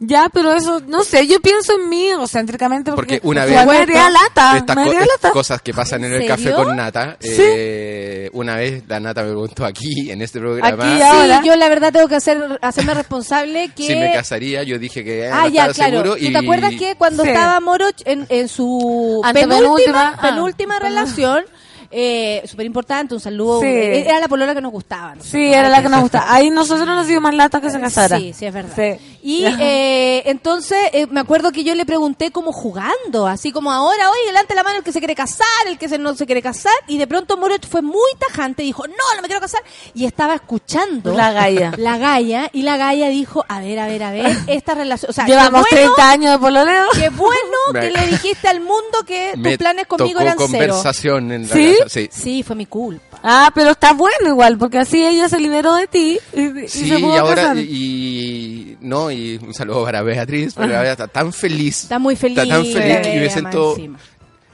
Ya, 0.02 0.30
pero 0.32 0.54
eso, 0.54 0.80
no 0.86 1.04
sé, 1.04 1.26
yo 1.26 1.40
pienso 1.40 1.74
en 1.74 1.90
mí 1.90 2.06
egocéntricamente 2.08 2.90
porque, 2.92 3.16
Porque 3.20 3.28
una 3.28 3.44
vez- 3.44 3.86
me 3.86 3.94
lata, 4.10 4.56
Estas 4.56 4.74
me 4.76 4.86
co- 4.86 4.92
lata. 4.94 5.30
cosas 5.30 5.60
que 5.60 5.74
pasan 5.74 6.02
en, 6.04 6.14
¿En 6.14 6.22
el 6.22 6.26
café 6.28 6.52
con 6.54 6.74
Nata. 6.74 7.18
Sí. 7.20 7.34
eh, 7.38 8.30
una 8.32 8.56
vez 8.56 8.82
la 8.88 8.98
Nata 8.98 9.20
me 9.22 9.28
preguntó 9.28 9.66
aquí, 9.66 10.10
en 10.10 10.22
este 10.22 10.38
programa, 10.40 10.68
Aquí 10.86 10.96
Sí, 10.96 11.02
ahora. 11.02 11.42
yo 11.44 11.54
la 11.54 11.68
verdad 11.68 11.92
tengo 11.92 12.08
que 12.08 12.14
hacer, 12.16 12.58
hacerme 12.62 12.94
responsable 12.94 13.70
que... 13.76 13.86
si 13.88 13.94
me 13.94 14.10
casaría. 14.14 14.62
Yo 14.62 14.78
dije 14.78 15.04
que 15.04 15.28
Ah, 15.28 15.42
no 15.42 15.48
ya, 15.48 15.66
estaba 15.66 15.72
claro. 15.74 15.90
seguro. 15.90 16.16
¿Tú 16.16 16.24
y 16.24 16.32
te 16.32 16.38
acuerdas 16.38 16.72
que 16.78 16.94
cuando 16.96 17.22
Sí. 17.22 17.28
estaba 17.28 17.60
Moroch 17.60 17.96
en, 18.06 18.24
en 18.30 18.48
su 18.48 19.20
penúltima, 19.34 20.14
ah. 20.16 20.22
penúltima 20.22 20.78
relación, 20.78 21.44
eh, 21.90 22.42
súper 22.46 22.66
importante, 22.66 23.14
un 23.14 23.20
saludo, 23.20 23.60
Sí. 23.60 23.66
eh, 23.66 24.04
era 24.08 24.20
la 24.20 24.28
polora 24.28 24.54
que 24.54 24.60
nos 24.60 24.72
gustaba. 24.72 25.14
¿no? 25.16 25.22
Sí, 25.24 25.52
era 25.52 25.68
la 25.68 25.82
que 25.82 25.88
nos 25.88 26.00
gusta. 26.02 26.32
Ahí 26.32 26.50
nosotros 26.50 26.86
nos 26.86 27.06
dio 27.06 27.20
más 27.20 27.34
lata 27.34 27.60
que 27.60 27.70
se 27.70 27.80
casara. 27.80 28.18
Sí, 28.18 28.32
sí, 28.36 28.46
es 28.46 28.52
verdad. 28.54 28.72
Sí. 28.76 29.18
Y 29.22 29.44
eh, 29.60 30.22
entonces 30.26 30.78
eh, 30.92 31.06
me 31.10 31.20
acuerdo 31.20 31.52
que 31.52 31.62
yo 31.64 31.74
le 31.74 31.84
pregunté 31.84 32.30
como 32.30 32.52
jugando, 32.52 33.26
así 33.26 33.52
como 33.52 33.70
ahora, 33.72 34.08
oye, 34.10 34.32
levante 34.32 34.54
la 34.54 34.62
mano 34.62 34.78
el 34.78 34.84
que 34.84 34.92
se 34.92 34.98
quiere 34.98 35.14
casar, 35.14 35.46
el 35.66 35.78
que 35.78 35.88
se 35.88 35.98
no 35.98 36.14
se 36.14 36.24
quiere 36.26 36.40
casar, 36.42 36.72
y 36.86 36.96
de 36.96 37.06
pronto 37.06 37.36
Moroch 37.36 37.66
fue 37.68 37.82
muy 37.82 38.10
tajante, 38.18 38.62
dijo, 38.62 38.86
no, 38.86 38.94
no 39.16 39.20
me 39.22 39.28
quiero 39.28 39.40
casar, 39.40 39.60
y 39.94 40.06
estaba 40.06 40.34
escuchando 40.36 41.12
La 41.14 41.32
galla. 41.32 41.72
la 41.76 41.98
galla, 41.98 42.48
y 42.52 42.62
la 42.62 42.76
galla 42.76 43.08
dijo, 43.08 43.44
a 43.48 43.60
ver, 43.60 43.78
a 43.78 43.86
ver, 43.88 44.02
a 44.02 44.10
ver, 44.12 44.36
esta 44.46 44.74
relación, 44.74 45.10
o 45.10 45.12
sea, 45.12 45.26
Llevamos 45.26 45.66
bueno, 45.70 45.92
30 45.94 46.10
años 46.10 46.32
de 46.32 46.38
pololeo. 46.38 46.86
qué 46.94 47.08
bueno 47.10 47.58
que 47.72 47.90
le 47.90 48.06
dijiste 48.06 48.48
al 48.48 48.60
mundo 48.60 48.98
que 49.06 49.30
tus 49.34 49.42
me 49.42 49.58
planes 49.58 49.86
conmigo 49.86 50.20
tocó 50.20 50.22
eran 50.22 50.36
cero. 50.38 50.48
conversación 50.50 51.32
en 51.32 51.48
la 51.48 51.54
¿Sí? 51.54 51.76
Sí. 51.88 52.08
Sí, 52.12 52.42
fue 52.42 52.56
mi 52.56 52.66
culpa. 52.66 53.18
Ah, 53.22 53.50
pero 53.54 53.70
está 53.70 53.92
bueno 53.92 54.28
igual, 54.28 54.56
porque 54.58 54.78
así 54.78 55.04
ella 55.04 55.28
se 55.28 55.38
liberó 55.38 55.74
de 55.74 55.86
ti 55.86 56.18
y, 56.34 56.60
y 56.64 56.68
Sí, 56.68 56.86
y 56.94 57.04
ahora, 57.16 57.34
casar. 57.34 57.56
y, 57.58 58.76
no, 58.80 59.10
y 59.10 59.36
un 59.42 59.52
saludo 59.54 59.84
para 59.84 60.02
Beatriz, 60.02 60.54
porque 60.54 60.72
la 60.72 60.82
Bea 60.82 60.92
está 60.92 61.06
tan 61.08 61.32
feliz. 61.32 61.82
Está 61.84 61.98
muy 61.98 62.16
feliz. 62.16 62.38
Está 62.38 62.54
tan 62.56 62.64
feliz 62.64 63.06
yo 63.14 63.20
me 63.20 63.30
siento, 63.30 63.70
encima. 63.76 63.98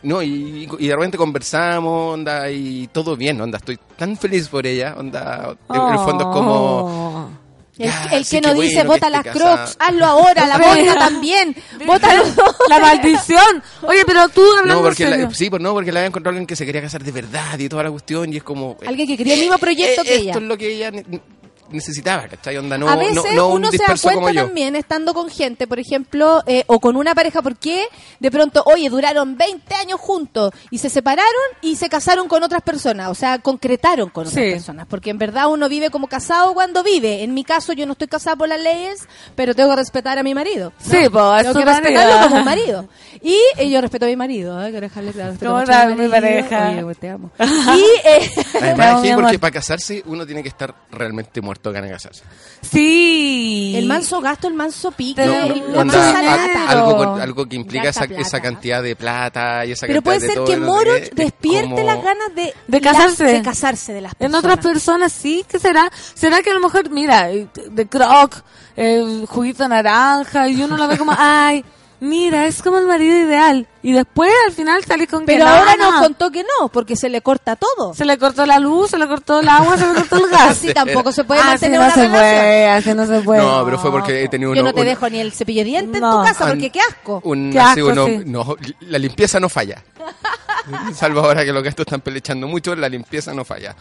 no, 0.03 0.23
y, 0.23 0.69
y 0.79 0.89
de 0.89 0.95
repente 0.95 1.17
conversamos, 1.19 2.15
onda, 2.15 2.51
y 2.51 2.89
todo 2.89 3.17
bien, 3.17 3.41
onda, 3.41 3.59
estoy 3.59 3.79
tan 3.97 4.17
feliz 4.17 4.49
por 4.49 4.67
ella, 4.67 4.95
onda, 4.99 5.57
en 5.71 5.93
el 5.93 5.99
fondo 5.99 6.25
es 6.31 6.37
como, 6.37 7.27
Oh. 7.27 7.29
El, 7.79 7.91
el 8.13 8.25
sí, 8.25 8.37
que 8.37 8.41
qué 8.43 8.49
no 8.49 8.55
dice 8.61 8.77
bueno 8.77 8.91
vota 8.93 9.11
las 9.11 9.23
crocs, 9.23 9.39
casada". 9.41 9.77
hazlo 9.79 10.07
ahora, 10.07 10.47
la 10.47 10.59
Mónica 10.67 10.95
también. 10.95 11.55
Vótalo. 11.87 12.23
La 12.69 12.79
maldición. 12.79 13.63
Oye, 13.83 14.03
pero 14.07 14.29
tú 14.31 14.41
hablando 14.59 14.77
no, 14.77 14.83
porque 14.83 15.05
en 15.05 15.11
la, 15.11 15.17
serio. 15.17 15.31
sí, 15.35 15.51
pues 15.51 15.61
no, 15.61 15.73
porque 15.75 15.93
la 15.93 16.01
había 16.01 16.09
encontrado 16.09 16.31
alguien 16.33 16.47
que 16.47 16.57
se 16.57 16.65
quería 16.65 16.81
casar 16.81 17.05
de 17.05 17.13
verdad 17.13 17.59
y 17.59 17.69
toda 17.69 17.83
la 17.83 17.91
cuestión, 17.91 18.33
y 18.33 18.39
es 18.39 18.43
como, 18.43 18.77
Alguien 18.87 19.07
que 19.07 19.17
quería 19.17 19.35
el 19.35 19.41
mismo 19.41 19.59
proyecto 19.59 20.03
eh, 20.03 20.05
que 20.05 20.15
esto 20.15 20.23
ella. 20.23 20.33
es 20.33 20.43
lo 20.43 20.57
que 20.57 20.73
ella 20.73 20.91
necesitaba, 21.71 22.29
¿cachai? 22.29 22.57
Onda, 22.59 22.77
no, 22.79 22.89
a 22.89 22.97
veces 22.97 23.15
no, 23.15 23.23
no 23.35 23.47
un 23.49 23.57
uno 23.57 23.71
se 23.71 23.79
da 23.79 23.95
cuenta 24.01 24.33
también 24.33 24.77
estando 24.77 25.15
con 25.15 25.29
gente, 25.31 25.67
por 25.67 25.79
ejemplo, 25.79 26.43
eh, 26.47 26.65
o 26.67 26.81
con 26.81 26.97
una 26.97 27.15
pareja, 27.15 27.43
porque 27.43 27.87
de 28.21 28.31
pronto, 28.31 28.63
oye, 28.67 28.89
duraron 28.89 29.37
20 29.37 29.75
años 29.75 30.01
juntos 30.01 30.53
y 30.71 30.79
se 30.79 30.89
separaron 30.91 31.27
y 31.63 31.77
se 31.77 31.89
casaron 31.89 32.29
con 32.29 32.43
otras 32.43 32.63
personas, 32.63 33.09
o 33.11 33.15
sea, 33.15 33.39
concretaron 33.39 34.11
con 34.11 34.27
otras 34.27 34.45
Sí. 34.45 34.51
personas, 34.53 34.87
porque 34.89 35.11
en 35.11 35.19
verdad 35.19 35.49
uno 35.51 35.69
vive 35.69 35.91
como 35.91 36.07
casado 36.07 36.55
cuando 36.55 36.83
vive. 36.83 37.23
En 37.23 37.35
mi 37.35 37.45
caso, 37.45 37.73
yo 37.73 37.87
no 37.87 37.93
estoy 37.93 38.09
casada 38.09 38.37
por 38.37 38.49
las 38.49 38.61
leyes, 38.61 39.07
pero 39.35 39.55
tengo 39.55 39.71
que 39.71 39.77
respetar 39.77 40.19
a 40.19 40.23
mi 40.23 40.35
marido. 40.35 40.73
¿no? 40.79 40.91
Sí, 40.91 41.09
pues, 41.11 41.47
es 41.47 41.53
tengo 41.53 41.59
que 41.59 41.65
respetarlo 41.65 42.13
marido. 42.13 42.23
como 42.29 42.37
un 42.37 42.45
marido. 42.45 42.89
Y 43.23 43.39
eh, 43.57 43.71
yo 43.71 43.81
respeto 43.81 44.05
a 44.05 44.09
mi 44.09 44.17
marido, 44.17 44.61
¿eh? 44.65 44.71
quiero 44.71 44.87
dejarle 44.87 45.13
claro. 45.13 45.35
¿Cómo 45.41 45.61
está 45.61 45.87
mi 45.87 46.09
pareja? 46.09 46.71
Oye, 46.71 46.83
pues, 46.83 46.99
te 46.99 47.09
amo. 47.11 47.31
Y, 47.41 48.09
eh, 48.09 48.31
Además, 48.61 49.01
mi 49.03 49.09
porque 49.15 49.29
amor. 49.31 49.41
para 49.41 49.51
casarse 49.53 50.03
uno 50.07 50.27
tiene 50.27 50.43
que 50.43 50.49
estar 50.49 50.75
realmente 50.91 51.41
muerto 51.41 51.56
de 51.63 51.91
casarse. 51.91 52.23
Sí. 52.63 53.75
el 53.77 53.87
manso 53.87 54.21
gasto, 54.21 54.49
el 54.49 54.55
manso 54.55 54.91
pique, 54.93 55.25
No, 55.25 55.33
el- 55.35 55.61
no, 55.61 55.75
la 55.75 55.81
Onda, 55.83 56.23
lata. 56.23 56.69
algo, 56.71 57.15
algo 57.17 57.47
que 57.47 57.57
implica 57.57 57.85
De 57.85 57.91
esa, 57.91 58.01
harta 58.01 58.15
plata. 58.15 58.29
esa 58.29 58.41
cantidad 58.41 58.83
de 58.83 58.97
plata 58.97 59.65
y 59.67 59.73
esa 59.73 59.87
Pero 59.87 60.03
cantidad 60.03 60.05
puede 60.05 60.21
de 60.21 60.27
ser 60.27 60.35
todo, 60.37 60.47
que 60.47 60.57
no 60.57 60.67
Moro 60.67 60.95
qué, 60.95 61.11
despierte 61.15 61.71
como- 61.71 61.87
las 61.87 62.03
ganas 62.03 62.35
de, 62.35 62.55
De 62.67 62.81
la- 62.81 62.93
casarse. 62.93 63.25
de 63.25 63.43
casarse 63.43 63.93
de 63.93 64.01
las 64.01 64.13
En 64.13 64.19
personas. 64.19 64.39
otras 64.45 64.59
personas 64.59 65.13
sí, 65.13 65.45
¿qué 65.49 65.59
será? 65.59 65.91
¿Será 66.15 66.43
que 66.43 66.51
a 66.51 66.55
lo 66.55 66.61
mejor, 66.61 66.91
mira, 66.91 67.31
eh, 67.31 67.47
de 67.71 67.87
croc, 67.87 68.35
el 68.77 69.27
juguito 69.27 69.67
naranja, 69.69 70.49
y 70.49 70.63
uno 70.63 70.77
lo 70.77 70.89
ve 70.89 70.99
como, 70.99 71.13
ay, 71.19 71.65
mira, 72.01 72.47
es 72.47 72.63
como 72.63 72.79
el 72.79 72.87
marido 72.87 73.17
ideal. 73.17 73.67
Y 73.83 73.93
después 73.93 74.31
al 74.47 74.53
final 74.53 74.85
salís 74.85 75.09
con 75.09 75.21
que 75.21 75.27
Pero 75.35 75.45
no, 75.45 75.51
ahora 75.51 75.77
no. 75.77 75.91
nos 75.93 76.01
contó 76.03 76.31
que 76.33 76.43
no, 76.43 76.69
porque 76.69 76.97
se 76.97 77.09
le 77.09 77.21
corta 77.23 77.55
todo. 77.57 77.95
Se 77.95 78.05
le 78.05 78.19
cortó 78.19 78.45
la 78.45 78.59
luz, 78.59 78.91
se 78.91 78.99
le 78.99 79.07
cortó 79.07 79.41
el 79.41 79.49
agua, 79.49 79.77
se 79.79 79.87
le 79.87 79.95
cortó 79.95 80.17
el 80.17 80.27
gas. 80.31 80.51
Así 80.51 80.75
tampoco 80.75 81.13
se 81.13 81.23
puede 81.25 81.41
Así 81.41 81.49
mantener 81.51 81.79
no 81.81 81.85
una 81.87 81.95
se 81.95 82.01
relación. 82.03 82.21
puede, 82.21 82.69
así 82.71 82.95
no 82.95 83.07
se 83.07 83.21
puede. 83.21 83.43
No, 83.43 83.65
pero 83.65 83.79
fue 83.79 83.91
porque 83.93 84.25
he 84.25 84.29
tenido 84.29 84.55
Yo 84.55 84.61
uno- 84.63 84.71
no 84.71 84.75
te 84.75 84.81
un- 84.81 84.87
dejo 84.87 85.09
ni 85.09 85.21
el 85.21 85.33
cepillo 85.33 85.61
de 85.61 85.65
dientes 85.67 86.01
No. 86.01 86.13
en 86.13 86.19
tu 86.19 86.25
casa, 86.33 86.49
porque 86.49 86.71
qué 86.71 86.81
asco. 86.81 87.21
un- 87.25 87.53
Qué 87.53 87.61
así 87.61 87.81
asco, 87.81 87.93
uno- 87.93 88.07
sí. 88.07 88.23
no, 88.27 88.57
la 88.81 88.99
limpieza 88.99 89.39
no 89.39 89.49
falla. 89.49 89.83
Salvo 90.95 91.21
ahora 91.21 91.45
que 91.45 91.53
los 91.53 91.63
gastos 91.63 91.87
están 91.87 92.01
pelechando 92.01 92.49
mucho, 92.49 92.75
la 92.75 92.89
limpieza 92.89 93.33
no 93.33 93.45
falla. 93.45 93.77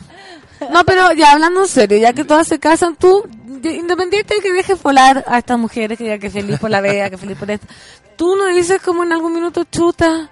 No, 0.72 0.84
pero 0.86 1.12
ya 1.14 1.32
hablando 1.32 1.62
en 1.62 1.68
serio, 1.68 1.98
ya 1.98 2.14
que 2.14 2.24
todas 2.26 2.48
se 2.48 2.60
casan, 2.60 2.96
tú, 2.96 3.24
de- 3.46 3.74
independiente 3.74 4.36
de 4.36 4.42
que 4.42 4.52
dejes 4.54 4.82
volar 4.82 5.24
a 5.28 5.38
estas 5.38 5.58
mujeres, 5.60 5.98
que 5.98 6.06
ya 6.06 6.18
que 6.18 6.30
feliz 6.30 6.60
por 6.60 6.70
la 6.70 6.82
vea, 6.82 7.10
que 7.10 7.18
feliz 7.18 7.38
por 7.38 7.50
esto, 7.52 7.68
tú 8.16 8.36
no 8.36 8.46
dices 8.48 8.82
como 8.82 9.04
en 9.04 9.12
algún 9.14 9.34
minuto, 9.34 9.64
chuta, 9.66 10.30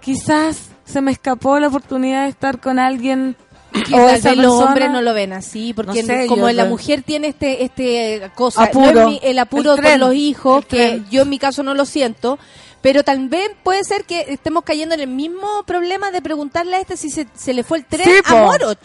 quizás 0.00 0.58
se 0.84 1.00
me 1.00 1.12
escapó 1.12 1.58
la 1.58 1.68
oportunidad 1.68 2.24
de 2.24 2.30
estar 2.30 2.60
con 2.60 2.78
alguien 2.78 3.36
Y 3.72 3.94
o 3.94 4.06
tal 4.06 4.20
vez 4.22 4.36
los 4.36 4.54
hombres 4.54 4.90
no 4.90 5.00
lo 5.02 5.14
ven 5.14 5.32
así, 5.32 5.72
porque 5.74 6.02
No 6.02 6.06
sé, 6.06 6.26
como 6.26 6.48
yo 6.48 6.52
la 6.54 6.64
mujer 6.64 7.02
tiene 7.02 7.28
este 7.28 7.62
este 7.64 8.30
cosa, 8.34 8.64
Apuro. 8.64 8.92
no 8.92 9.00
es 9.02 9.06
mi- 9.06 9.20
el 9.22 9.38
apuro 9.38 9.72
El 9.74 9.76
por 9.76 9.84
tren. 9.84 10.00
los 10.00 10.14
hijos, 10.14 10.64
que 10.66 10.76
tren. 10.76 11.06
yo 11.10 11.22
en 11.22 11.28
mi 11.28 11.38
caso 11.38 11.62
no 11.62 11.74
lo 11.74 11.84
siento, 11.86 12.38
pero 12.82 13.04
también 13.04 13.52
puede 13.62 13.84
ser 13.84 14.04
que 14.04 14.24
estemos 14.28 14.64
cayendo 14.64 14.94
en 14.96 15.02
el 15.02 15.06
mismo 15.08 15.62
problema 15.66 16.10
de 16.10 16.20
preguntarle 16.22 16.76
a 16.76 16.80
este 16.80 16.96
si 16.96 17.10
se, 17.10 17.28
se 17.36 17.52
le 17.54 17.62
fue 17.62 17.78
el 17.78 17.84
tren 17.84 18.06
Sí, 18.06 18.20
a. 18.24 18.34
Moroch. 18.42 18.78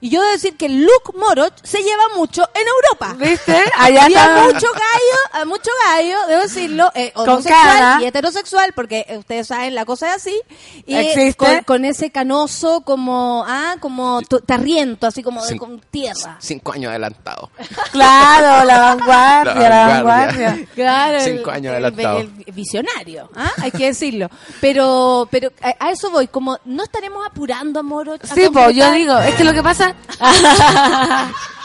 Y 0.00 0.10
yo 0.10 0.20
debo 0.20 0.32
decir 0.32 0.56
que 0.56 0.68
Luke 0.68 1.12
Moroch 1.14 1.54
se 1.62 1.78
lleva 1.82 2.02
mucho 2.16 2.48
en 2.54 2.62
Europa. 2.66 3.14
¿Viste? 3.18 3.56
Allá 3.78 4.04
Había 4.04 4.20
está. 4.24 4.42
mucho 4.44 4.66
gallo, 4.72 5.18
a 5.32 5.44
mucho 5.44 5.70
gallo, 5.86 6.16
debo 6.28 6.42
decirlo, 6.42 6.90
eh, 6.94 7.12
Con 7.14 7.28
homosexual 7.28 7.62
cara. 7.78 7.98
y 8.02 8.04
heterosexual, 8.06 8.72
porque 8.74 9.06
eh, 9.08 9.16
ustedes 9.18 9.46
saben 9.46 9.74
la 9.74 9.84
cosa 9.84 10.08
es 10.10 10.16
así, 10.16 10.40
y 10.86 10.94
Existe. 10.94 11.34
con, 11.36 11.62
con 11.64 11.84
ese 11.84 12.10
canoso 12.10 12.82
como, 12.82 13.44
ah, 13.46 13.76
como 13.80 14.20
tu- 14.22 14.40
tarriento, 14.40 15.06
así 15.06 15.22
como 15.22 15.44
de, 15.44 15.56
con 15.56 15.80
tierra. 15.90 16.36
Cinco 16.40 16.72
años 16.72 16.90
adelantado. 16.90 17.50
Claro, 17.92 18.64
la 18.66 18.78
vanguardia, 18.94 19.54
la, 19.54 19.68
La 19.68 19.86
vanguardia. 19.88 20.46
vanguardia. 20.48 20.68
Claro, 20.74 21.20
Cinco 21.20 21.50
años 21.50 21.72
adelantado. 21.72 22.18
el 22.20 22.28
visionario, 22.52 23.30
¿ah? 23.34 23.50
hay 23.62 23.70
que 23.70 23.86
decirlo. 23.86 24.28
Pero, 24.60 25.26
pero 25.30 25.50
a, 25.62 25.86
a 25.86 25.90
eso 25.92 26.10
voy, 26.10 26.26
como 26.28 26.58
no 26.66 26.82
estaremos 26.84 27.24
apurando 27.26 27.80
a 27.80 27.82
Moro. 27.82 28.14
a 28.14 28.26
Sí, 28.34 28.48
pues 28.52 28.76
yo 28.76 28.90
digo, 28.92 29.16
es 29.18 29.34
que 29.36 29.44
lo 29.44 29.52
que 29.54 29.62
pasa 29.62 29.85
casa. 29.94 31.34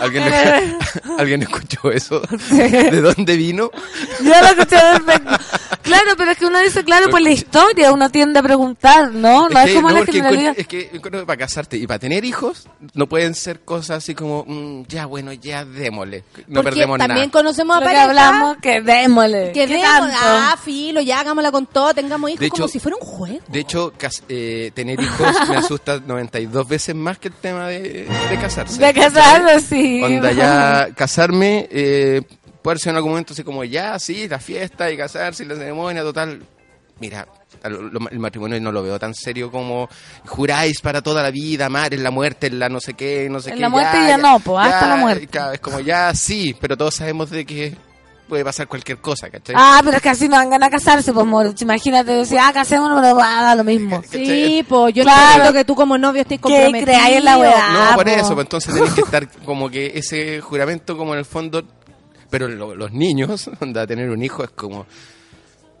¿Alguien, 0.00 0.24
¿Alguien 1.18 1.42
escuchó 1.42 1.90
eso? 1.90 2.20
¿De 2.50 3.00
dónde 3.00 3.36
vino? 3.36 3.70
Yo 4.22 4.28
lo 4.30 4.46
escuché 4.46 4.76
perfecto. 4.76 5.36
Claro, 5.82 6.10
pero 6.16 6.32
es 6.32 6.38
que 6.38 6.46
uno 6.46 6.58
dice, 6.60 6.82
claro, 6.84 7.08
por 7.10 7.20
la 7.20 7.30
historia 7.30 7.92
uno 7.92 8.10
tiende 8.10 8.40
a 8.40 8.42
preguntar, 8.42 9.12
¿no? 9.12 9.48
No 9.48 9.60
es, 9.60 9.66
que, 9.66 9.74
como 9.74 9.90
la 9.90 9.98
porque 9.98 10.12
generalidad. 10.12 10.54
es 10.56 10.66
que 10.66 10.90
para 11.24 11.36
casarte 11.36 11.76
y 11.76 11.86
para 11.86 12.00
tener 12.00 12.24
hijos 12.24 12.66
no 12.94 13.06
pueden 13.06 13.34
ser 13.36 13.60
cosas 13.60 13.98
así 13.98 14.14
como, 14.14 14.44
mm, 14.46 14.82
ya 14.88 15.06
bueno, 15.06 15.32
ya 15.32 15.64
démosle. 15.64 16.24
No 16.48 16.62
Porque 16.62 16.70
perdemos 16.70 16.98
también 16.98 17.18
nada. 17.28 17.30
conocemos 17.30 17.76
a 17.76 17.80
Lo 17.80 17.86
que 17.86 17.86
parejas 17.86 18.08
hablamos, 18.08 18.56
que 18.60 18.80
démosle. 18.80 19.52
que 19.52 19.66
¿Qué 19.66 19.74
demos, 19.74 19.82
tanto? 20.10 20.16
ah, 20.20 20.56
filo, 20.62 21.00
ya 21.02 21.20
hagámosla 21.20 21.52
con 21.52 21.66
todo, 21.66 21.94
tengamos 21.94 22.30
hijos 22.30 22.40
De 22.40 22.46
hecho- 22.46 22.56
como 22.56 22.68
si 22.68 22.80
fuera 22.80 22.96
un 23.00 23.06
juego. 23.06 23.38
De 23.46 23.60
hecho, 23.60 23.92
eh, 24.28 24.72
tener 24.74 25.00
hijos 25.00 25.28
me 25.48 25.56
asusta 25.56 26.00
92 26.04 26.66
veces 26.66 26.94
más 26.96 27.18
que 27.18 27.28
el 27.28 27.34
tema 27.34 27.68
de, 27.68 28.08
de 28.28 28.38
casarse. 28.40 28.80
De 28.84 28.92
casarse, 28.92 29.65
sí. 29.68 30.02
Onda, 30.02 30.32
ya 30.32 30.88
casarme, 30.94 31.68
eh, 31.70 32.22
puede 32.62 32.78
ser 32.78 32.90
en 32.90 32.96
algún 32.96 33.12
momento 33.12 33.32
así 33.32 33.42
como, 33.42 33.64
ya, 33.64 33.98
sí, 33.98 34.28
la 34.28 34.38
fiesta 34.38 34.90
y 34.90 34.96
casarse 34.96 35.44
y 35.44 35.46
la 35.46 35.56
ceremonia, 35.56 36.02
total. 36.02 36.42
Mira, 36.98 37.28
el 37.62 38.18
matrimonio 38.18 38.58
no 38.58 38.72
lo 38.72 38.82
veo 38.82 38.98
tan 38.98 39.14
serio 39.14 39.50
como 39.50 39.86
juráis 40.26 40.80
para 40.80 41.02
toda 41.02 41.22
la 41.22 41.30
vida, 41.30 41.66
amar 41.66 41.92
en 41.92 42.02
la 42.02 42.10
muerte, 42.10 42.46
en 42.46 42.58
la 42.58 42.70
no 42.70 42.80
sé 42.80 42.94
qué, 42.94 43.28
no 43.30 43.38
sé 43.38 43.50
En 43.50 43.56
qué. 43.56 43.60
la 43.60 43.68
muerte 43.68 43.98
ya 44.08 44.16
no, 44.16 44.40
po, 44.40 44.58
hasta 44.58 44.88
la 44.88 44.96
muerte. 44.96 45.28
ya, 45.30 45.52
Es 45.52 45.60
como, 45.60 45.80
ya, 45.80 46.14
sí, 46.14 46.56
pero 46.58 46.74
todos 46.76 46.94
sabemos 46.94 47.28
de 47.28 47.44
que 47.44 47.76
puede 48.28 48.44
pasar 48.44 48.66
cualquier 48.68 48.98
cosa, 48.98 49.30
¿cachai? 49.30 49.54
Ah, 49.58 49.80
pero 49.84 49.96
es 49.96 50.02
que 50.02 50.08
así 50.08 50.28
no 50.28 50.36
ganas 50.36 50.60
de 50.60 50.70
casarse, 50.70 51.12
pues, 51.12 51.26
moro. 51.26 51.52
Imagínate, 51.60 52.12
decir, 52.12 52.38
ah, 52.40 52.52
casémonos, 52.52 53.00
pero 53.00 53.16
va, 53.16 53.42
da 53.42 53.54
lo 53.54 53.64
mismo. 53.64 54.02
Sí, 54.10 54.64
pues 54.68 54.94
yo 54.94 55.02
Claro. 55.04 55.26
necesito 55.28 55.52
que 55.52 55.64
tú 55.64 55.74
como 55.74 55.96
novio 55.98 56.22
estés 56.22 56.38
Que 56.38 56.42
comprometido. 56.42 56.84
creáis 56.86 57.16
en 57.18 57.24
la 57.24 57.38
weá. 57.38 57.72
No, 57.90 57.94
por 57.96 58.04
po. 58.04 58.10
eso, 58.10 58.34
pues 58.34 58.44
entonces 58.46 58.74
tenés 58.74 58.92
que 58.94 59.00
estar 59.02 59.28
como 59.44 59.70
que 59.70 59.92
ese 59.94 60.40
juramento 60.40 60.96
como 60.96 61.12
en 61.14 61.20
el 61.20 61.24
fondo, 61.24 61.62
pero 62.30 62.48
lo- 62.48 62.74
los 62.74 62.92
niños, 62.92 63.48
onda, 63.60 63.86
tener 63.86 64.10
un 64.10 64.22
hijo 64.22 64.42
es 64.44 64.50
como 64.50 64.86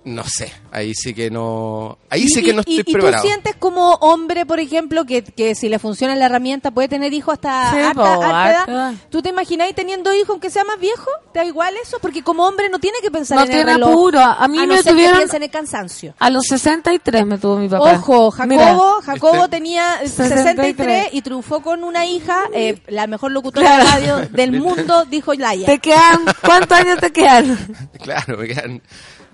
No 0.06 0.22
sé, 0.24 0.52
ahí 0.70 0.94
sí 0.94 1.12
que 1.14 1.32
no... 1.32 1.98
Ahí 2.10 2.22
Y- 2.22 2.28
sí 2.28 2.40
que 2.44 2.52
no 2.52 2.62
y- 2.64 2.78
estoy 2.78 2.92
y, 2.92 2.92
preparado. 2.92 3.22
tú 3.24 3.28
sientes 3.28 3.56
como 3.58 3.94
hombre, 3.94 4.46
por 4.46 4.60
ejemplo, 4.60 5.04
que, 5.04 5.24
que 5.24 5.56
si 5.56 5.68
le 5.68 5.80
funciona 5.80 6.14
la 6.14 6.26
herramienta 6.26 6.70
puede 6.70 6.86
tener 6.86 7.12
hijos 7.12 7.32
hasta 7.34 7.72
Sí, 7.72 7.78
harta- 7.80 7.94
po, 7.94 8.22
harta 8.22 8.44
harta. 8.60 8.72
edad? 8.72 8.94
¿Tú 9.10 9.20
te 9.20 9.30
imagináis 9.30 9.74
teniendo 9.74 10.14
hijos 10.14 10.30
aunque 10.30 10.48
sea 10.48 10.62
más 10.62 10.78
viejo? 10.78 11.10
¿Te 11.32 11.40
da 11.40 11.44
igual 11.44 11.74
eso? 11.82 11.98
Porque 12.00 12.22
como 12.22 12.46
hombre 12.46 12.68
no 12.68 12.78
tiene 12.78 12.98
que 13.02 13.10
pensar 13.10 13.36
No 13.36 13.42
en 13.46 13.50
el 13.50 13.56
tiene 13.56 13.72
reloj. 13.72 13.90
apuro. 13.90 14.20
A 14.20 14.46
mí 14.46 14.58
a 14.60 14.66
no 14.66 14.74
me 14.76 14.82
que 14.84 14.90
tuvieron- 14.90 15.28
en 15.34 15.42
el 15.42 15.50
cansancio. 15.50 16.14
A 16.20 16.30
los 16.30 16.46
63 16.46 17.26
me 17.26 17.38
tuvo 17.38 17.56
mi 17.56 17.68
papá. 17.68 17.94
Ojo, 17.94 18.30
Jacobo, 18.30 18.46
Mira, 18.48 18.78
Jacobo 19.04 19.34
este- 19.46 19.48
tenía 19.56 19.98
63 20.04 20.42
63 20.44 21.08
y 21.14 21.22
triunfó 21.22 21.62
con 21.62 21.82
una 21.82 22.06
hija, 22.06 22.42
eh, 22.54 22.78
la 22.86 23.08
mejor 23.08 23.32
locutora 23.32 23.66
Claro. 23.66 23.84
de 23.84 23.90
radio 23.90 24.28
del 24.30 24.52
mundo, 24.62 25.04
dijo 25.06 25.34
Laia. 25.34 25.66
¿Te 25.66 25.80
quedan? 25.80 26.20
¿Cuántos 26.44 26.78
años 26.78 27.00
te 27.00 27.10
quedan? 27.10 27.58
Claro, 28.00 28.38
me 28.38 28.46
quedan... 28.46 28.80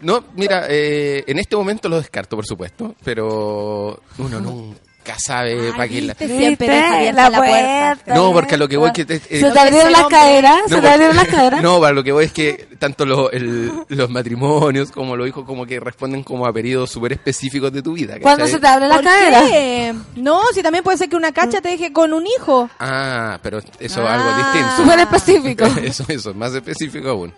No, 0.03 0.23
mira, 0.37 0.67
eh, 0.69 1.25
en 1.27 1.39
este 1.39 1.57
momento 1.57 1.89
lo 1.89 1.99
descarto, 1.99 2.37
por 2.37 2.45
supuesto, 2.47 2.95
pero 3.05 4.01
uno 4.19 4.41
nunca 4.41 5.19
sabe 5.19 5.67
Ay, 5.67 5.73
para 5.73 5.89
qué 5.89 6.03
la... 6.03 6.15
siempre 6.15 7.13
La 7.13 7.31
la 7.31 7.39
puerta. 7.39 7.95
puerta. 8.05 8.15
No, 8.15 8.33
porque 8.33 8.55
a 8.55 8.59
lo 8.59 8.69
que 8.69 8.77
voy 8.77 8.93
que... 8.93 9.05
te- 9.05 9.17
eh, 9.17 9.41
¿Se 9.41 9.51
te 9.51 9.59
abrieron 9.59 9.91
las 9.93 10.07
caderas? 10.07 10.61
¿Se 10.69 10.81
te 10.81 10.89
abrieron 10.89 11.17
las 11.17 11.27
caderas? 11.29 11.63
No, 11.63 11.81
para 11.81 11.93
lo 11.93 12.03
que 12.05 12.13
voy 12.13 12.25
es 12.27 12.33
que 12.33 12.69
tanto 12.79 13.05
lo- 13.05 13.31
el- 13.31 13.71
los 13.89 14.11
matrimonios 14.11 14.91
como 14.91 15.17
los 15.17 15.27
hijos 15.29 15.45
como 15.45 15.67
que 15.67 15.79
responden 15.81 16.23
como 16.25 16.47
a 16.47 16.53
periodos 16.53 16.91
súper 16.91 17.13
específicos 17.13 17.73
de 17.73 17.83
tu 17.83 17.93
vida. 17.95 18.17
¿Cuándo 18.21 18.47
se 18.47 18.59
te 18.59 18.67
abre 18.67 18.89
la 18.89 18.97
¿Por 18.97 19.05
cadera? 19.05 19.41
qué? 19.49 19.95
No, 20.17 20.41
si 20.53 20.63
también 20.63 20.83
puede 20.85 20.99
ser 20.99 21.09
que 21.09 21.17
una 21.17 21.33
cacha 21.33 21.61
te 21.61 21.69
deje 21.71 21.93
con 21.93 22.13
un 22.13 22.27
hijo. 22.27 22.69
Ah, 22.81 23.39
pero 23.43 23.59
eso 23.59 23.69
es 23.81 23.97
Ah. 23.99 24.15
algo 24.15 24.37
distinto. 24.37 24.77
Súper 24.77 24.99
específico. 25.01 25.65
Eso, 25.83 26.05
eso, 26.09 26.35
más 26.35 26.55
específico 26.55 27.09
aún. 27.11 27.33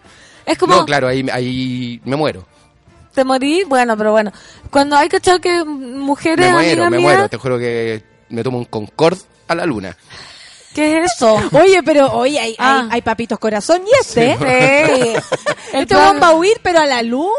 Es 0.47 0.59
como, 0.59 0.75
No, 0.77 0.85
claro, 0.85 1.09
ahí, 1.09 1.25
ahí 1.33 2.01
me 2.05 2.17
muero. 2.17 2.47
Te 3.15 3.25
morí, 3.25 3.65
bueno, 3.65 3.97
pero 3.97 4.13
bueno. 4.13 4.33
Cuando 4.71 4.97
hay 4.97 5.09
cachado 5.09 5.41
que 5.41 5.65
mujeres 5.65 6.47
Me 6.47 6.53
muero, 6.53 6.85
me 6.85 6.99
mías, 6.99 7.03
muero. 7.03 7.29
Te 7.29 7.37
juro 7.37 7.59
que 7.59 8.03
me 8.29 8.43
tomo 8.43 8.59
un 8.59 8.65
Concord 8.65 9.19
a 9.49 9.55
la 9.55 9.65
luna. 9.65 9.97
¿Qué 10.75 10.99
es 10.99 11.13
eso? 11.15 11.41
Oye, 11.53 11.83
pero 11.83 12.13
oye, 12.13 12.39
hay, 12.39 12.55
Ah. 12.59 12.81
hay, 12.85 12.89
hay 12.97 13.03
papitos 13.03 13.39
corazón 13.39 13.83
y 13.87 13.91
este. 14.01 14.37
Sí. 14.39 15.13
Este 15.75 15.97
weón 15.97 16.21
va 16.23 16.29
a 16.29 16.33
huir, 16.35 16.61
pero 16.63 16.79
a 16.79 16.87
la 16.87 17.03
luna. 17.03 17.33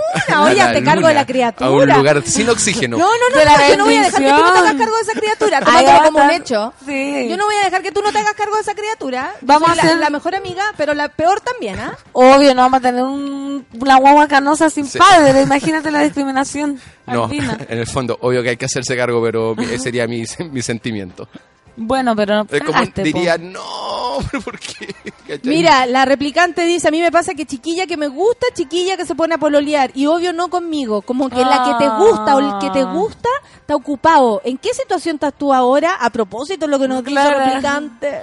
Oye, 0.44 0.60
hazte 0.62 0.84
cargo 0.84 1.08
de 1.08 1.14
la 1.14 1.26
criatura. 1.26 1.70
A 1.70 1.72
un 1.72 1.88
lugar 1.88 2.22
sin 2.26 2.50
oxígeno. 2.50 2.98
No, 2.98 3.06
no, 3.06 3.12
no, 3.32 3.38
De 3.40 3.46
la 3.46 3.58
no, 3.58 3.70
yo 3.70 3.78
no 3.78 3.86
voy 3.86 3.96
a 3.96 4.02
dejar 4.02 4.22
que 4.22 4.32
tú 4.34 4.42
no 4.42 4.52
te 4.52 4.58
hagas 4.60 4.74
cargo 4.74 4.96
de 4.96 5.02
esa 5.04 5.14
criatura. 5.14 5.64
Como 6.04 6.22
un 6.22 6.32
hecho. 6.32 6.74
Sí. 6.86 7.28
Yo 7.30 7.38
no 7.38 7.46
voy 7.46 7.56
a 7.56 7.64
dejar 7.66 7.82
que 7.82 7.94
tú 7.94 8.02
no 8.02 8.12
te 8.12 8.18
hagas 8.20 8.34
cargo 8.34 8.56
de 8.56 8.62
esa 8.62 8.74
criatura. 8.76 9.34
Vamos 9.40 9.70
Soy 9.70 9.80
a 9.80 9.82
la, 9.84 9.90
hacer- 9.90 10.00
la 10.00 10.10
mejor 10.10 10.36
amiga, 10.36 10.64
pero 10.76 10.94
la 10.94 11.08
peor 11.08 11.40
también, 11.40 11.80
¿ah? 11.80 11.98
Obvio, 12.12 12.54
no 12.54 12.64
vamos 12.64 12.80
a 12.80 12.82
tener 12.82 13.04
un, 13.04 13.66
una 13.80 13.96
guagua 14.00 14.28
canosa 14.28 14.70
sin 14.70 14.86
Sí. 14.86 14.98
padre. 15.00 15.42
Imagínate 15.44 15.90
la 15.90 16.02
discriminación. 16.02 16.78
No, 17.08 17.30
en 17.32 17.78
el 17.80 17.88
fondo, 17.88 18.18
obvio 18.20 18.44
que 18.44 18.50
hay 18.50 18.58
que 18.58 18.66
hacerse 18.66 18.98
cargo, 18.98 19.24
pero 19.24 19.56
mi- 19.56 19.64
ese 19.64 19.78
sería 19.80 20.08
mi, 20.08 20.26
mi 20.52 20.62
sentimiento. 20.62 21.30
Bueno, 21.78 22.16
pero 22.16 22.42
Es 22.50 22.62
como 22.62 22.72
cagaste, 22.74 23.02
po. 23.02 23.06
diría, 23.06 23.38
no, 23.38 24.18
pero 24.32 24.42
¿por 24.46 24.58
qué? 24.60 24.94
¿Cachai? 25.28 25.40
Mira, 25.44 25.86
la 25.86 26.06
replicante 26.06 26.64
dice, 26.64 26.88
a 26.88 26.92
mí 26.92 27.02
me 27.02 27.12
pasa 27.12 27.34
que 27.34 27.46
chiquilla 27.46 27.86
que 27.86 27.98
me 27.98 28.08
gusta, 28.08 28.48
chiquilla 28.54 28.96
que 28.96 29.06
se 29.06 29.14
pone 29.16 29.36
a 29.36 29.38
pololear. 29.38 29.92
Y 29.94 30.06
obvio 30.06 30.32
no 30.34 30.50
conmigo. 30.50 31.02
Como 31.02 31.30
que 31.30 31.38
la 31.44 31.64
que 31.66 31.84
te 31.86 31.90
gusta 31.90 32.36
o 32.36 32.40
el 32.40 32.60
que 32.60 32.70
te 32.72 32.86
Ah. 32.86 32.94
gusta 32.94 33.30
está 33.60 33.76
ocupado. 33.76 34.42
¿En 34.46 34.58
qué 34.58 34.74
situación 34.74 35.16
estás 35.16 35.34
tú 35.38 35.54
ahora? 35.54 35.96
A 35.96 36.10
propósito 36.12 36.66
de 36.66 36.72
lo 36.72 36.80
que 36.80 36.88
nos 36.88 37.04
Claro. 37.04 37.40
dice 37.40 37.46
replicante. 37.46 38.22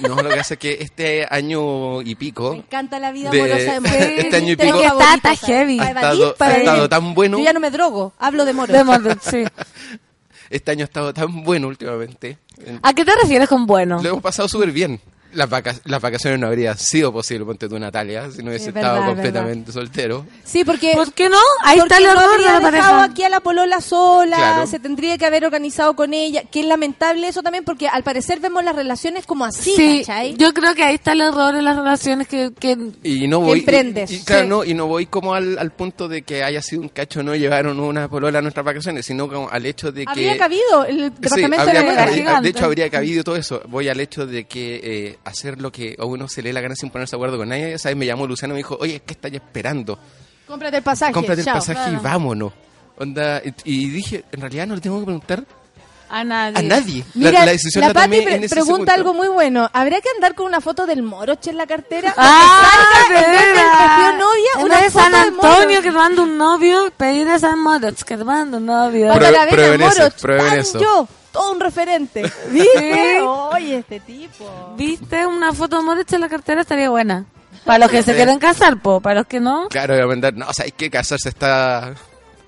No, 0.00 0.16
lo 0.22 0.28
que 0.28 0.38
hace 0.40 0.54
es 0.54 0.60
que 0.60 0.76
este 0.80 1.26
año 1.28 2.00
y 2.02 2.14
pico 2.16 2.50
Me 2.52 2.58
encanta 2.58 2.98
la 3.00 3.10
vida 3.12 3.30
De- 3.30 3.40
amorosa 3.40 3.72
de 3.72 3.80
Moro. 3.80 3.94
este 3.98 4.28
Es 4.28 4.34
año 4.34 4.52
y 4.52 4.56
pico- 4.56 4.76
Está- 4.76 4.88
favorito, 4.90 5.14
está 5.16 5.28
¿sabes? 5.36 5.40
heavy. 5.46 5.80
Ha 5.80 5.88
estado, 5.88 6.36
ha 6.38 6.52
estado 6.52 6.88
tan 6.88 7.14
bueno. 7.14 7.38
Yo 7.38 7.44
ya 7.44 7.52
no 7.52 7.60
me 7.60 7.70
drogo, 7.70 8.12
hablo 8.18 8.44
de 8.44 8.52
Moro. 8.52 8.72
De 8.72 8.84
Mordred, 8.84 9.18
sí. 9.22 9.44
Este 10.54 10.70
año 10.70 10.82
ha 10.82 10.84
estado 10.84 11.12
tan 11.12 11.42
bueno 11.42 11.66
últimamente. 11.66 12.38
¿A 12.80 12.94
qué 12.94 13.04
te 13.04 13.10
refieres 13.20 13.48
con 13.48 13.66
bueno? 13.66 14.00
Lo 14.00 14.10
hemos 14.10 14.22
pasado 14.22 14.48
súper 14.48 14.70
bien. 14.70 15.00
Las, 15.34 15.48
vaca- 15.50 15.74
las 15.84 16.00
vacaciones 16.00 16.38
no 16.40 16.46
habría 16.46 16.74
sido 16.76 17.12
posible, 17.12 17.44
ponte 17.44 17.68
tú 17.68 17.78
Natalia, 17.78 18.30
si 18.30 18.42
no 18.42 18.50
hubiese 18.50 18.70
Es 18.70 18.76
estado 18.76 18.94
verdad, 18.94 19.06
completamente 19.08 19.72
soltero. 19.72 20.26
Sí, 20.44 20.64
porque... 20.64 20.92
¿Por 20.94 21.12
qué 21.12 21.28
no? 21.28 21.36
Ahí 21.64 21.78
está 21.78 21.98
el 21.98 22.04
no 22.04 22.10
error 22.10 22.22
de 22.28 22.34
habría 22.34 22.52
la 22.60 22.70
dejado 22.70 22.92
pareja. 22.98 23.04
aquí 23.04 23.22
a 23.24 23.28
la 23.28 23.40
polola 23.40 23.80
sola, 23.80 24.36
Claro. 24.36 24.66
se 24.66 24.78
tendría 24.78 25.18
que 25.18 25.26
haber 25.26 25.44
organizado 25.44 25.94
con 25.96 26.14
ella, 26.14 26.42
que 26.50 26.60
es 26.60 26.66
lamentable 26.66 27.28
eso 27.28 27.42
también 27.42 27.64
porque 27.64 27.88
al 27.88 28.02
parecer 28.02 28.40
vemos 28.40 28.64
las 28.64 28.74
relaciones 28.76 29.26
como 29.26 29.44
así, 29.44 29.72
Sí, 29.76 29.98
¿cachai? 30.06 30.36
yo 30.36 30.52
creo 30.54 30.74
que 30.74 30.84
ahí 30.84 30.94
está 30.94 31.12
el 31.12 31.20
error 31.22 31.54
en 31.56 31.64
las 31.64 31.76
relaciones 31.76 32.28
que, 32.28 32.52
que 32.58 32.76
Y 33.02 33.26
no 33.28 33.40
Que 33.40 33.44
voy. 33.46 33.58
emprendes. 33.60 34.10
Y, 34.10 34.16
y 34.16 34.20
claro, 34.24 34.42
Sí. 34.42 34.48
no, 34.48 34.64
y 34.64 34.74
no 34.74 34.86
voy 34.86 35.06
como 35.06 35.34
al, 35.34 35.58
al 35.58 35.70
punto 35.72 36.08
de 36.08 36.22
que 36.22 36.42
haya 36.44 36.62
sido 36.62 36.82
un 36.82 36.88
cacho 36.88 37.22
no 37.22 37.34
llevaron 37.34 37.80
una 37.80 38.08
polola 38.08 38.38
a 38.38 38.42
nuestras 38.42 38.64
vacaciones, 38.64 39.04
sino 39.06 39.28
como 39.28 39.48
al 39.50 39.66
hecho 39.66 39.90
de 39.92 40.04
que. 40.04 40.10
Habría 40.10 40.36
cabido, 40.38 40.84
el 40.86 40.96
Sí, 40.96 41.10
departamento 41.20 41.62
habría- 41.62 41.80
era 41.92 42.02
habría- 42.04 42.14
gigante. 42.16 42.42
de 42.42 42.48
hecho 42.50 42.64
habría 42.64 42.90
cabido 42.90 43.24
todo 43.24 43.36
eso. 43.36 43.62
Voy 43.68 43.88
al 43.88 44.00
hecho 44.00 44.26
de 44.26 44.44
que 44.44 44.80
eh, 44.82 45.18
hacer 45.24 45.60
lo 45.60 45.70
que 45.72 45.96
a 45.98 46.04
uno 46.04 46.28
se 46.28 46.42
le 46.42 46.50
dé 46.50 46.52
la 46.52 46.60
gana 46.60 46.74
sin 46.76 46.90
ponerse 46.90 47.12
de 47.12 47.18
acuerdo 47.18 47.38
con 47.38 47.48
nadie. 47.48 47.78
¿Sabes? 47.78 47.96
Me 47.96 48.06
llamó 48.06 48.26
Luciano 48.26 48.54
y 48.54 48.56
me 48.56 48.58
dijo, 48.58 48.76
oye, 48.80 49.00
¿qué 49.04 49.14
estáis 49.14 49.34
esperando? 49.34 49.98
Cómprate 50.46 50.76
el 50.78 50.82
pasaje. 50.82 51.12
Cómprate 51.12 51.40
el 51.40 51.44
chao. 51.46 51.54
pasaje 51.54 51.90
y 51.92 51.96
vámonos. 51.96 52.52
Onda, 52.98 53.42
y, 53.44 53.52
y 53.64 53.88
dije, 53.90 54.24
en 54.30 54.40
realidad 54.40 54.66
no 54.66 54.74
le 54.76 54.80
tengo 54.80 54.98
que 55.00 55.04
preguntar 55.06 55.44
a 56.10 56.22
nadie. 56.22 56.58
a 56.58 56.62
nadie. 56.62 57.04
La- 57.14 57.30
Mira, 57.30 57.44
la, 57.46 57.52
decisión 57.52 57.80
la 57.80 57.88
la, 57.88 57.94
Pati 57.94 58.20
pre- 58.20 58.48
pregunta 58.48 58.54
segundo. 58.64 58.92
algo 58.92 59.14
muy 59.14 59.26
bueno. 59.28 59.68
¿Habría 59.72 60.00
que 60.00 60.10
andar 60.14 60.34
con 60.36 60.46
una 60.46 60.60
foto 60.60 60.86
del 60.86 61.02
Moroche 61.02 61.50
en 61.50 61.56
la 61.56 61.66
cartera? 61.66 62.14
Ah, 62.16 62.68
Que 63.08 63.14
salga 63.14 64.12
novia, 64.12 64.50
En 64.58 64.64
una 64.64 64.80
de 64.82 64.90
foto 64.90 65.04
San 65.04 65.14
Antonio 65.14 65.50
Moroch. 65.58 65.68
que 65.70 65.82
te 65.82 65.90
manda 65.90 66.22
un 66.22 66.38
novio, 66.38 66.92
pedir 66.96 67.28
a 67.30 67.38
San 67.40 67.58
Moritz 67.58 68.04
que 68.04 68.16
te 68.16 68.22
manda 68.24 68.58
un 68.58 68.66
novio. 68.66 69.12
Prueben 69.14 69.80
eso, 69.82 70.00
Moroch, 70.02 70.20
prueben 70.20 70.52
eso. 70.60 70.78
yo, 70.80 71.08
todo 71.34 71.52
un 71.52 71.60
referente. 71.60 72.22
¿Viste? 72.50 73.20
Oye, 73.20 73.78
este 73.78 74.00
tipo. 74.00 74.74
¿Viste 74.78 75.26
una 75.26 75.52
foto 75.52 75.82
de 75.82 76.04
en 76.14 76.20
la 76.20 76.28
cartera? 76.28 76.62
Estaría 76.62 76.88
buena. 76.88 77.26
Para 77.64 77.78
los 77.80 77.90
que 77.90 78.02
se 78.02 78.14
quieren 78.14 78.38
casar, 78.38 78.80
po. 78.80 79.00
Para 79.00 79.16
los 79.16 79.26
que 79.26 79.40
no. 79.40 79.68
Claro, 79.68 79.94
voy 79.94 80.02
a 80.02 80.06
mandar, 80.06 80.34
no, 80.34 80.46
o 80.46 80.52
sea, 80.52 80.64
hay 80.66 80.72
que 80.72 80.90
casarse, 80.90 81.28
está, 81.28 81.94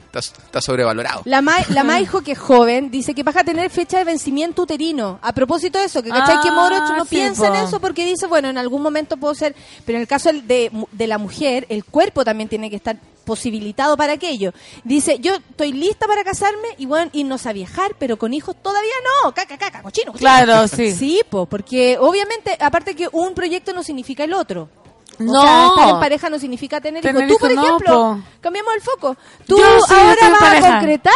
está, 0.06 0.18
está 0.18 0.60
sobrevalorado. 0.60 1.22
La 1.24 1.42
Mai, 1.42 1.64
la 1.70 1.84
Maijo, 1.84 2.22
que 2.22 2.32
es 2.32 2.38
joven, 2.38 2.90
dice 2.90 3.14
que 3.14 3.22
vas 3.22 3.36
a 3.36 3.44
tener 3.44 3.70
fecha 3.70 3.98
de 3.98 4.04
vencimiento 4.04 4.62
uterino. 4.62 5.18
A 5.22 5.32
propósito 5.32 5.78
de 5.78 5.84
eso, 5.84 6.02
que 6.02 6.10
¿cachai? 6.10 6.36
Ah, 6.38 6.40
que 6.42 6.50
Moroch 6.50 6.96
no 6.96 7.04
sí, 7.04 7.16
piensa 7.16 7.48
en 7.48 7.56
eso 7.56 7.80
porque 7.80 8.04
dice, 8.04 8.26
bueno, 8.26 8.48
en 8.48 8.58
algún 8.58 8.82
momento 8.82 9.16
puedo 9.16 9.34
ser... 9.34 9.54
Pero 9.84 9.98
en 9.98 10.02
el 10.02 10.08
caso 10.08 10.30
de, 10.32 10.70
de 10.92 11.06
la 11.06 11.18
mujer, 11.18 11.66
el 11.68 11.84
cuerpo 11.84 12.24
también 12.24 12.48
tiene 12.48 12.70
que 12.70 12.76
estar 12.76 12.96
posibilitado 13.26 13.98
para 13.98 14.14
aquello. 14.14 14.54
Dice, 14.84 15.18
yo 15.18 15.34
estoy 15.34 15.72
lista 15.72 16.06
para 16.06 16.24
casarme 16.24 16.68
y 16.78 16.86
bueno, 16.86 17.10
irnos 17.12 17.44
a 17.44 17.52
viajar, 17.52 17.94
pero 17.98 18.16
con 18.16 18.32
hijos 18.32 18.56
todavía 18.62 18.94
no. 19.24 19.34
Caca, 19.34 19.58
caca, 19.58 19.82
cochino. 19.82 20.12
cochino. 20.12 20.18
Claro, 20.18 20.66
sí. 20.74 20.92
Sí, 20.92 21.20
po, 21.28 21.44
porque 21.44 21.98
obviamente, 21.98 22.56
aparte 22.58 22.94
que 22.94 23.08
un 23.12 23.34
proyecto 23.34 23.74
no 23.74 23.82
significa 23.82 24.24
el 24.24 24.32
otro. 24.32 24.70
O 25.18 25.22
No. 25.24 25.42
sea, 25.42 25.66
estar 25.68 25.88
en 25.90 26.00
pareja 26.00 26.30
no 26.30 26.38
signica 26.38 26.80
tener, 26.80 27.02
Tener 27.02 27.24
hijos. 27.24 27.38
Tú, 27.38 27.46
por 27.46 27.54
no, 27.54 27.64
ejemplo, 27.64 27.92
po. 27.94 28.18
cambiamos 28.40 28.74
el 28.74 28.80
foco. 28.82 29.16
Tú 29.46 29.58
Yo 29.58 29.64
sí, 29.88 29.94
ahora 29.94 30.38
vas 30.40 30.64
a 30.64 30.70
concretar. 30.72 31.14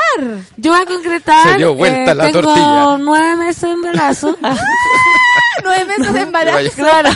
Yo 0.56 0.72
voy 0.72 0.80
a 0.82 0.86
concretar. 0.86 1.48
Se 1.48 1.56
dio 1.58 1.74
vuelta 1.74 2.12
eh, 2.12 2.14
la 2.14 2.24
tengo 2.24 2.40
tortilla. 2.42 2.98
nueve 2.98 3.36
meses 3.36 3.62
de 3.62 3.70
embarazo. 3.72 4.36
Nueve 5.62 5.84
meses 5.84 6.12
de 6.14 6.20
embarazo. 6.22 6.70
Claro. 6.76 7.10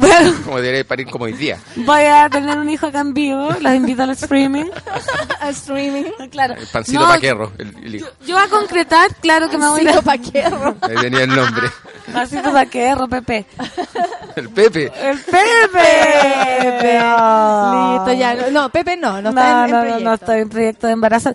Bueno, 0.00 0.32
Como 0.44 0.56
debería 0.56 0.84
parir 0.84 1.06
como 1.08 1.26
hoy 1.26 1.32
día. 1.34 1.58
voy 1.76 2.02
a 2.02 2.28
tener 2.30 2.58
un 2.58 2.68
hijo 2.70 2.86
acá 2.86 3.00
en 3.00 3.12
vivo. 3.14 3.50
Los 3.60 3.74
invito 3.74 4.02
al 4.02 4.10
streaming. 4.10 4.64
A 5.40 5.50
streaming. 5.50 6.04
Claro. 6.30 6.54
El 6.54 6.66
pancito 6.66 7.00
No, 7.00 7.08
paquerro. 7.08 7.52
El, 7.58 7.74
el 7.84 7.94
hijo. 7.96 8.08
Yo 8.26 8.36
voy 8.36 8.44
a 8.44 8.48
concretar, 8.48 9.14
claro 9.16 9.48
que 9.50 9.58
me 9.58 9.68
voy 9.68 9.86
a 9.88 10.00
paquerro. 10.02 10.74
Ahí 10.80 10.96
venía 11.02 11.22
el 11.24 11.34
nombre. 11.34 11.68
Pasito 12.12 12.52
paquerro, 12.52 13.08
Pepe. 13.08 13.46
El 14.36 14.48
Pepe. 14.50 14.86
El 14.86 15.18
Pepe. 15.20 17.00
Listo, 17.92 18.12
ya. 18.12 18.34
No, 18.34 18.50
no, 18.50 18.68
Pepe 18.70 18.96
no, 18.96 19.20
no, 19.22 19.30
No, 19.32 19.40
está 19.40 19.50
en, 19.50 19.64
en 19.66 19.70
no, 19.70 19.76
no, 19.76 19.80
proyecto. 19.82 20.04
no 20.04 20.14
estoy 20.14 20.38
en 20.40 20.48
proyecto 20.48 20.86
de 20.86 20.92
embarazar. 20.92 21.34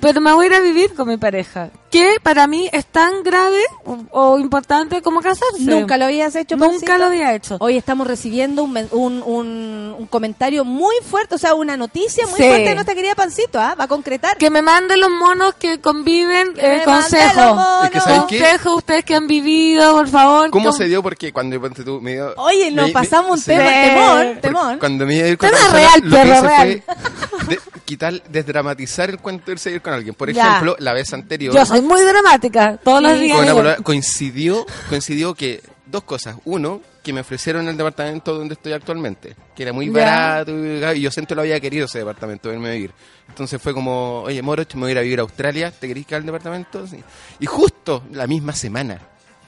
Pero 0.00 0.20
me 0.20 0.32
voy 0.32 0.44
a 0.44 0.48
ir 0.48 0.54
a 0.54 0.60
vivir 0.60 0.94
con 0.94 1.08
mi 1.08 1.16
pareja. 1.16 1.70
Que 1.90 2.16
para 2.22 2.46
mí 2.46 2.70
es 2.72 2.86
tan 2.86 3.24
grave 3.24 3.60
o, 3.84 3.98
o 4.12 4.38
importante 4.38 5.02
como 5.02 5.20
casarse. 5.20 5.58
Nunca 5.60 5.98
lo 5.98 6.04
habías 6.04 6.34
hecho, 6.36 6.56
Nunca 6.56 6.70
Pancito? 6.70 6.98
lo 6.98 7.06
había 7.06 7.34
hecho. 7.34 7.56
Hoy 7.58 7.76
estamos 7.76 8.06
recibiendo 8.06 8.62
un, 8.62 8.76
un, 8.92 9.22
un, 9.26 9.94
un 9.98 10.06
comentario 10.06 10.64
muy 10.64 10.94
fuerte, 11.04 11.34
o 11.34 11.38
sea, 11.38 11.54
una 11.54 11.76
noticia 11.76 12.24
muy 12.28 12.36
Sí. 12.38 12.44
fuerte 12.46 12.68
de 12.68 12.74
nuestra 12.74 12.94
querida 12.94 13.14
Pancito, 13.16 13.60
¿ah? 13.60 13.74
Va 13.78 13.84
a 13.84 13.88
concretar. 13.88 14.36
Que 14.38 14.50
me 14.50 14.62
manden 14.62 15.00
los 15.00 15.10
monos 15.10 15.54
que 15.54 15.80
conviven. 15.80 16.54
Que 16.54 16.60
Eh, 16.60 16.78
me 16.78 16.86
manden 16.86 16.86
los 16.86 17.32
consejo. 17.32 17.54
monos. 17.56 17.84
Es 17.84 17.90
que. 17.90 17.98
Consejo 18.38 18.76
ustedes 18.76 19.04
que 19.04 19.14
han 19.16 19.26
vivido, 19.26 19.92
por 19.94 20.08
favor. 20.08 20.50
¿Cómo 20.50 20.72
se 20.72 20.84
dio? 20.84 21.02
Porque 21.02 21.32
cuando 21.32 21.58
me 22.00 22.12
dio... 22.12 22.34
Oye, 22.36 22.70
nos 22.70 22.82
me- 22.84 22.86
me- 22.86 22.92
pasamos 22.92 23.30
un 23.32 23.38
sí. 23.38 23.46
tema, 23.46 24.12
Porque 24.14 24.38
temón. 24.40 24.78
Cuando 24.78 25.06
me 25.06 25.16
iba 25.16 25.26
a 25.26 25.28
ir 25.30 25.36
con 25.38 25.50
Tema 25.50 25.60
otra 25.66 25.72
persona, 25.72 25.90
real, 25.90 26.10
lo 26.10 26.16
perro, 26.16 26.48
real. 26.48 26.82
fue 27.28 27.46
de- 27.56 27.60
quitar, 27.84 28.22
desdramatizar 28.30 29.10
el 29.10 29.18
cuento 29.18 29.50
de 29.50 29.52
irse 29.72 29.74
a 29.74 29.76
ir 29.76 29.82
con 29.82 29.92
alguien. 29.94 30.14
Por 30.14 30.32
Ya. 30.32 30.48
ejemplo, 30.48 30.76
la 30.78 30.92
vez 30.92 31.12
anterior... 31.12 31.54
Yo 31.54 31.64
soy 31.66 31.80
muy 31.82 32.02
dramática. 32.02 32.78
Todos 32.82 33.02
los 33.02 33.18
días. 33.18 33.36
con 33.38 33.58
una 33.58 33.76
coincidió, 33.76 34.66
coincidió 34.88 35.34
que 35.34 35.62
dos 35.86 36.04
cosas. 36.04 36.36
Uno, 36.44 36.80
que 37.02 37.12
me 37.12 37.20
ofrecieron 37.20 37.68
el 37.68 37.76
departamento 37.76 38.34
donde 38.34 38.54
estoy 38.54 38.72
actualmente, 38.72 39.34
que 39.56 39.62
era 39.64 39.72
muy 39.72 39.88
barato 39.88 40.52
y 40.94 41.00
yo 41.00 41.10
siempre 41.10 41.34
lo 41.34 41.42
había 41.42 41.58
querido 41.60 41.86
ese 41.86 41.98
departamento, 41.98 42.48
verme 42.48 42.68
a 42.68 42.72
vivir. 42.72 42.92
Entonces 43.28 43.60
fue 43.60 43.74
como, 43.74 44.20
oye, 44.22 44.40
Moroch, 44.40 44.72
me 44.74 44.82
voy 44.82 44.90
a 44.90 44.92
ir 44.92 44.98
a 44.98 45.00
vivir 45.02 45.18
a 45.18 45.22
Australia, 45.22 45.70
¿te 45.72 45.88
querés 45.88 46.06
quedar 46.06 46.20
al 46.20 46.26
departamento? 46.26 46.86
Sí. 46.86 47.02
Y 47.40 47.46
justo 47.46 48.04
la 48.12 48.26
misma 48.26 48.52
semana, 48.52 49.00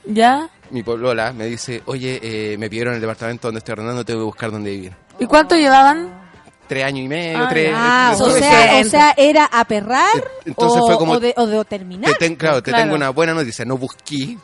¿Ya? 0.04 0.48
mi 0.70 0.82
polola 0.82 1.32
me 1.32 1.46
dice, 1.46 1.82
oye, 1.86 2.18
eh, 2.22 2.58
me 2.58 2.68
pidieron 2.68 2.94
el 2.94 3.00
departamento 3.00 3.48
donde 3.48 3.58
estoy 3.58 3.72
arrendando, 3.74 4.04
tengo 4.04 4.20
que 4.20 4.24
buscar 4.24 4.50
dónde 4.50 4.70
vivir. 4.72 4.92
¿Y 5.20 5.26
cuánto 5.26 5.54
llevaban? 5.54 6.23
Tres 6.66 6.84
años 6.84 7.04
y 7.04 7.08
medio, 7.08 7.38
Ah, 7.44 7.48
tres... 7.50 7.72
Ah, 7.74 8.08
eh, 8.10 8.14
o 8.14 8.16
entonces- 8.26 8.40
sea, 8.44 8.80
o 8.80 8.84
sea, 8.84 9.14
era 9.18 9.44
a 9.52 9.64
perrar 9.66 10.24
Entonces 10.46 10.80
o, 10.82 10.86
fue 10.86 10.96
como- 10.96 11.12
o 11.12 11.20
de, 11.20 11.34
o 11.36 11.46
de 11.46 11.64
terminar. 11.66 12.12
Te 12.12 12.18
ten- 12.18 12.36
claro, 12.36 12.62
te 12.62 12.70
Claro. 12.70 12.84
tengo 12.84 12.96
una 12.96 13.10
buena 13.10 13.34
noticia. 13.34 13.64
No 13.66 13.76
busqué 13.76 14.38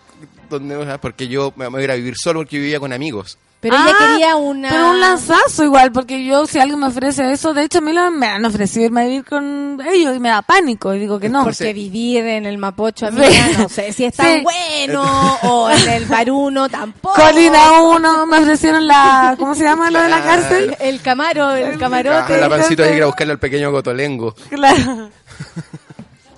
donde, 0.51 0.77
o 0.77 0.85
sea, 0.85 0.99
porque 1.01 1.29
yo 1.29 1.53
me 1.57 1.67
voy 1.69 1.81
a 1.81 1.85
ir 1.85 1.91
a 1.93 1.95
vivir 1.95 2.15
solo 2.17 2.41
porque 2.41 2.59
vivía 2.59 2.79
con 2.79 2.93
amigos. 2.93 3.39
Pero 3.61 3.77
ella 3.77 3.91
Ah, 3.91 4.07
quería 4.13 4.37
una... 4.37 4.71
Pero 4.71 4.91
un 4.91 5.01
lanzazo 5.01 5.65
igual, 5.65 5.93
porque 5.93 6.25
yo, 6.25 6.47
si 6.47 6.59
alguien 6.59 6.81
me 6.81 6.87
ofrece 6.87 7.31
eso, 7.31 7.53
de 7.53 7.65
hecho 7.65 7.79
a 7.79 7.81
mí 7.83 7.93
lo- 7.93 8.11
me 8.11 8.27
han 8.27 8.43
ofrecido 8.47 8.87
irme 8.87 9.03
a 9.03 9.05
vivir 9.05 9.25
con 9.27 9.79
ellos 9.87 10.17
y 10.17 10.19
me 10.19 10.31
da 10.31 10.41
pánico 10.41 10.95
y 10.95 10.99
digo 11.01 11.21
que 11.21 11.29
no. 11.29 11.45
Porque 11.45 11.75
vivir 11.75 12.25
en 12.25 12.47
el 12.47 12.57
Mapocho, 12.57 13.09
Sí. 13.11 13.17
amiga, 13.17 13.59
no 13.59 13.69
sé 13.69 13.93
si 13.93 14.07
es 14.07 14.15
tan 14.17 14.39
Sí. 14.39 14.43
bueno, 14.43 15.03
o 15.43 15.71
en 15.71 15.89
el 15.91 16.07
Baruno 16.07 16.71
tampoco. 16.71 17.21
Colina 17.21 17.83
1, 17.83 18.25
me 18.27 18.39
ofrecieron 18.39 18.87
la, 18.87 19.35
¿cómo 19.39 19.55
se 19.55 19.65
llama 19.65 19.91
lo 19.91 20.01
de 20.01 20.09
la 20.09 20.23
cárcel? 20.23 20.75
El 20.81 21.03
camaro, 21.03 21.51
el 21.55 21.75
Ah, 21.75 21.79
camarote. 21.79 22.41
la 22.41 22.49
pancito 22.49 22.83
hay 22.83 22.91
que 22.93 22.97
ir 22.97 23.03
a 23.03 23.07
buscarle 23.07 23.35
al 23.35 23.39
pequeño 23.39 23.71
Gotolengo. 23.71 24.35
Claro. 24.49 25.11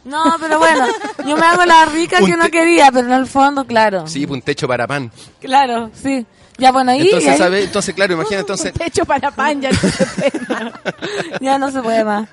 No, 0.04 0.24
pero 0.40 0.58
bueno, 0.58 0.84
yo 1.24 1.36
me 1.36 1.46
hago 1.46 1.64
la 1.64 1.84
rica 1.86 2.18
que 2.18 2.36
no 2.36 2.48
quería, 2.50 2.90
pero 2.90 3.06
en 3.06 3.12
el 3.12 3.26
fondo, 3.28 3.64
claro. 3.64 4.08
Sí, 4.08 4.26
pues, 4.26 4.38
un 4.38 4.42
techo 4.42 4.66
para 4.66 4.88
pan. 4.88 5.12
Claro, 5.40 5.90
sí. 5.94 6.26
Ya 6.62 6.70
bueno, 6.70 6.92
ahí, 6.92 7.00
Entonces, 7.02 7.40
ahí. 7.40 7.64
Entonces, 7.64 7.92
claro, 7.92 8.14
imagina, 8.14 8.40
entonces, 8.46 8.72
Techo 8.72 9.04
para 9.04 9.32
pan, 9.32 9.60
ya 9.60 9.70
no 9.72 9.78
se 9.78 10.06
puede 10.06 10.46
más. 10.48 10.72
ya 11.40 11.58
no 11.58 11.70
se 11.72 11.82
puede 11.82 12.04
más. 12.04 12.28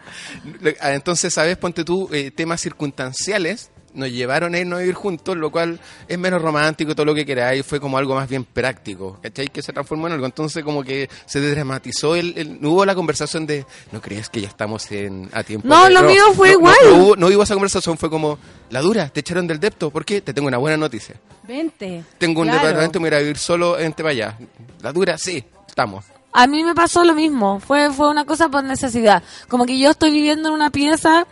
ah, 0.80 0.93
entonces, 0.93 1.34
¿sabes? 1.34 1.57
Ponte 1.57 1.84
tú, 1.84 2.07
eh, 2.14 2.30
temas 2.30 2.61
circunstanciales 2.61 3.72
nos 3.94 4.10
llevaron 4.11 4.53
a 4.56 4.60
irnos 4.60 4.78
a 4.78 4.82
vivir 4.82 4.95
juntos, 4.95 5.36
lo 5.38 5.52
cual 5.52 5.80
es 6.07 6.18
menos 6.20 6.41
romántico, 6.41 6.94
todo 6.95 7.06
lo 7.06 7.16
que 7.16 7.26
queráis, 7.26 7.66
fue 7.66 7.80
como 7.80 7.98
algo 7.98 8.16
más 8.16 8.28
bien 8.30 8.44
práctico, 8.45 9.18
¿cachai? 9.22 9.48
Que 9.48 9.61
se 9.61 9.74
transformó 9.74 10.07
en 10.07 10.14
algo. 10.14 10.26
Entonces, 10.26 10.64
como 10.64 10.84
que 10.84 11.10
se 11.26 11.40
desdramatizó, 11.41 12.16
el, 12.16 12.34
el- 12.38 12.61
no 12.61 12.72
hubo 12.72 12.86
la 12.86 12.95
conversación 12.95 13.45
de, 13.45 13.66
¿no 13.91 14.02
crees 14.02 14.30
que 14.30 14.41
ya 14.41 14.48
estamos 14.48 14.91
en, 14.91 15.30
a 15.34 15.44
tiempo? 15.44 15.68
No, 15.68 15.86
de-?" 15.86 15.91
lo 15.91 16.03
mío 16.03 16.24
fue 16.36 16.49
no, 16.49 16.53
igual. 16.53 16.76
No, 16.84 16.90
no 16.90 17.03
hubo, 17.03 17.16
no 17.16 17.28
hubo 17.28 17.44
esa 17.44 17.53
conversación, 17.56 17.98
fue 17.98 18.10
como, 18.10 18.38
la 18.70 18.82
dura, 18.82 19.10
te 19.10 19.22
echaron 19.22 19.48
del 19.48 19.60
depto, 19.60 19.90
¿por 19.90 20.06
qué? 20.06 20.22
Te 20.22 20.34
tengo 20.34 20.48
una 20.48 20.57
buena 20.57 20.78
noticia. 20.78 21.16
Vente. 21.48 22.03
Tengo 22.18 22.41
un 22.41 22.48
Claro. 22.48 22.60
departamento, 22.61 22.99
me 22.99 23.10
voy 23.10 23.16
a 23.16 23.18
ir 23.20 23.22
a 23.22 23.24
vivir 23.24 23.38
solo 23.38 23.80
en 23.80 23.94
para 23.94 24.10
allá. 24.10 24.38
La 24.82 24.91
dura, 24.94 25.18
sí, 25.18 25.44
estamos. 25.68 26.06
A 26.32 26.45
mí 26.45 26.64
me 26.64 26.76
pasó 26.76 27.03
lo 27.03 27.16
mismo, 27.16 27.60
fue, 27.60 27.91
fue 27.91 28.07
una 28.10 28.24
cosa 28.24 28.49
por 28.49 28.64
necesidad. 28.64 29.24
Como 29.48 29.66
que 29.66 29.80
yo 29.80 29.90
estoy 29.90 30.11
viviendo 30.11 30.49
en 30.49 30.53
una 30.53 30.70
pieza, 30.70 31.26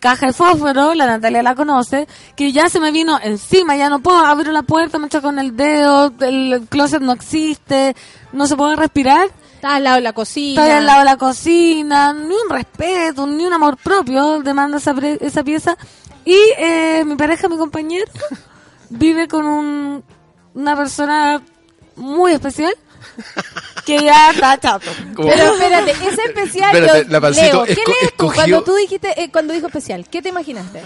caja 0.00 0.26
de 0.26 0.32
fósforo, 0.32 0.94
la 0.94 1.06
Natalia 1.06 1.42
la 1.42 1.54
conoce, 1.54 2.08
que 2.36 2.52
ya 2.52 2.68
se 2.68 2.80
me 2.80 2.90
vino 2.90 3.18
encima, 3.22 3.76
ya 3.76 3.88
no 3.88 4.00
puedo 4.00 4.18
abrir 4.18 4.48
la 4.48 4.62
puerta, 4.62 4.98
me 4.98 5.06
echo 5.06 5.22
con 5.22 5.38
el 5.38 5.56
dedo, 5.56 6.12
el 6.20 6.66
closet 6.68 7.00
no 7.02 7.12
existe, 7.12 7.94
no 8.32 8.46
se 8.46 8.56
puede 8.56 8.76
respirar. 8.76 9.28
Está 9.54 9.74
al 9.76 9.84
lado 9.84 9.96
de 9.96 10.02
la 10.02 10.14
cocina. 10.14 10.62
Estoy 10.62 10.76
al 10.78 10.86
lado 10.86 10.98
de 11.00 11.04
la 11.04 11.16
cocina, 11.18 12.12
ni 12.14 12.34
un 12.34 12.48
respeto, 12.48 13.26
ni 13.26 13.44
un 13.44 13.52
amor 13.52 13.76
propio 13.76 14.40
demanda 14.40 14.78
esa, 14.78 14.94
pre- 14.94 15.18
esa 15.20 15.44
pieza. 15.44 15.76
Y 16.24 16.36
eh, 16.58 17.04
mi 17.06 17.14
pareja, 17.16 17.46
mi 17.48 17.58
compañero, 17.58 18.10
vive 18.88 19.28
con 19.28 19.44
un, 19.44 20.02
una 20.54 20.76
persona 20.76 21.42
muy 21.96 22.32
especial 22.32 22.72
que 23.86 23.98
ya 24.02 24.30
está 24.30 24.58
chato. 24.58 24.90
Pero 25.16 25.54
espérate, 25.54 25.90
ese 25.92 26.22
especial. 26.24 26.74
Espérate, 26.74 27.04
yo 27.06 27.10
la 27.12 27.20
pancito 27.20 27.64
leo. 27.64 27.64
¿Qué 27.64 27.74
lees 27.74 27.84
tú? 27.84 27.92
escogió- 28.26 28.34
Cuando 28.34 28.62
tú 28.64 28.74
dijiste, 28.76 29.20
eh, 29.22 29.30
cuando 29.30 29.52
dijo 29.52 29.66
especial, 29.66 30.06
¿qué 30.10 30.22
te 30.22 30.28
imaginaste? 30.30 30.82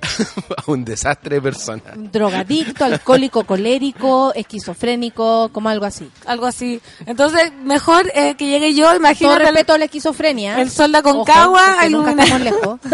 un 0.66 0.84
desastre 0.84 1.36
de 1.36 1.42
persona. 1.42 1.82
Drogadicto, 1.96 2.84
alcohólico, 2.84 3.44
colérico, 3.44 4.32
esquizofrénico, 4.34 5.50
como 5.52 5.68
algo 5.68 5.84
así. 5.84 6.10
Algo 6.26 6.46
así. 6.46 6.80
Entonces, 7.06 7.52
mejor 7.64 8.10
eh, 8.14 8.34
que 8.36 8.46
llegue 8.46 8.74
yo, 8.74 8.86
Todo 8.86 8.96
imagínate. 8.96 9.44
respeto 9.44 9.72
a 9.74 9.78
la 9.78 9.84
esquizofrenia. 9.86 10.60
el 10.60 10.70
sol 10.70 10.92
de 10.92 10.98
Ojo, 10.98 11.24
porque 11.24 11.90
nunca 11.90 12.10
estamos 12.10 12.40
lejos. 12.40 12.80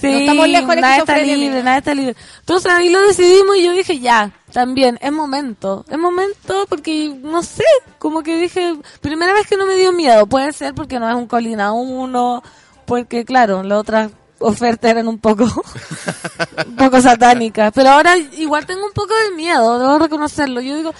Sí, 0.00 0.12
no 0.12 0.18
estamos 0.18 0.48
lejos 0.48 0.68
de 0.68 0.74
la 0.76 0.80
nada 0.80 0.96
está 0.98 1.18
libre, 1.18 1.62
nada 1.62 1.78
está 1.78 1.94
libre. 1.94 2.16
Entonces 2.40 2.70
ahí 2.70 2.90
lo 2.90 3.00
decidimos 3.00 3.56
y 3.56 3.64
yo 3.64 3.72
dije, 3.72 3.98
ya, 3.98 4.30
también, 4.52 4.98
es 5.00 5.12
momento. 5.12 5.84
Es 5.88 5.98
momento 5.98 6.66
porque, 6.68 7.14
no 7.22 7.42
sé, 7.42 7.64
como 7.98 8.22
que 8.22 8.38
dije, 8.38 8.76
primera 9.00 9.32
vez 9.32 9.46
que 9.46 9.56
no 9.56 9.66
me 9.66 9.74
dio 9.76 9.92
miedo. 9.92 10.26
Puede 10.26 10.52
ser 10.52 10.74
porque 10.74 10.98
no 11.00 11.08
es 11.08 11.14
un 11.14 11.26
Colina 11.26 11.72
1, 11.72 12.42
porque 12.84 13.24
claro, 13.24 13.62
las 13.62 13.78
otras 13.78 14.10
ofertas 14.38 14.90
eran 14.90 15.08
un 15.08 15.18
poco, 15.18 15.44
un 16.66 16.76
poco 16.76 17.00
satánicas. 17.00 17.72
Pero 17.74 17.90
ahora 17.90 18.16
igual 18.16 18.66
tengo 18.66 18.86
un 18.86 18.92
poco 18.92 19.14
de 19.14 19.36
miedo, 19.36 19.78
debo 19.78 19.98
reconocerlo. 19.98 20.60
Yo 20.60 20.76
digo, 20.76 20.94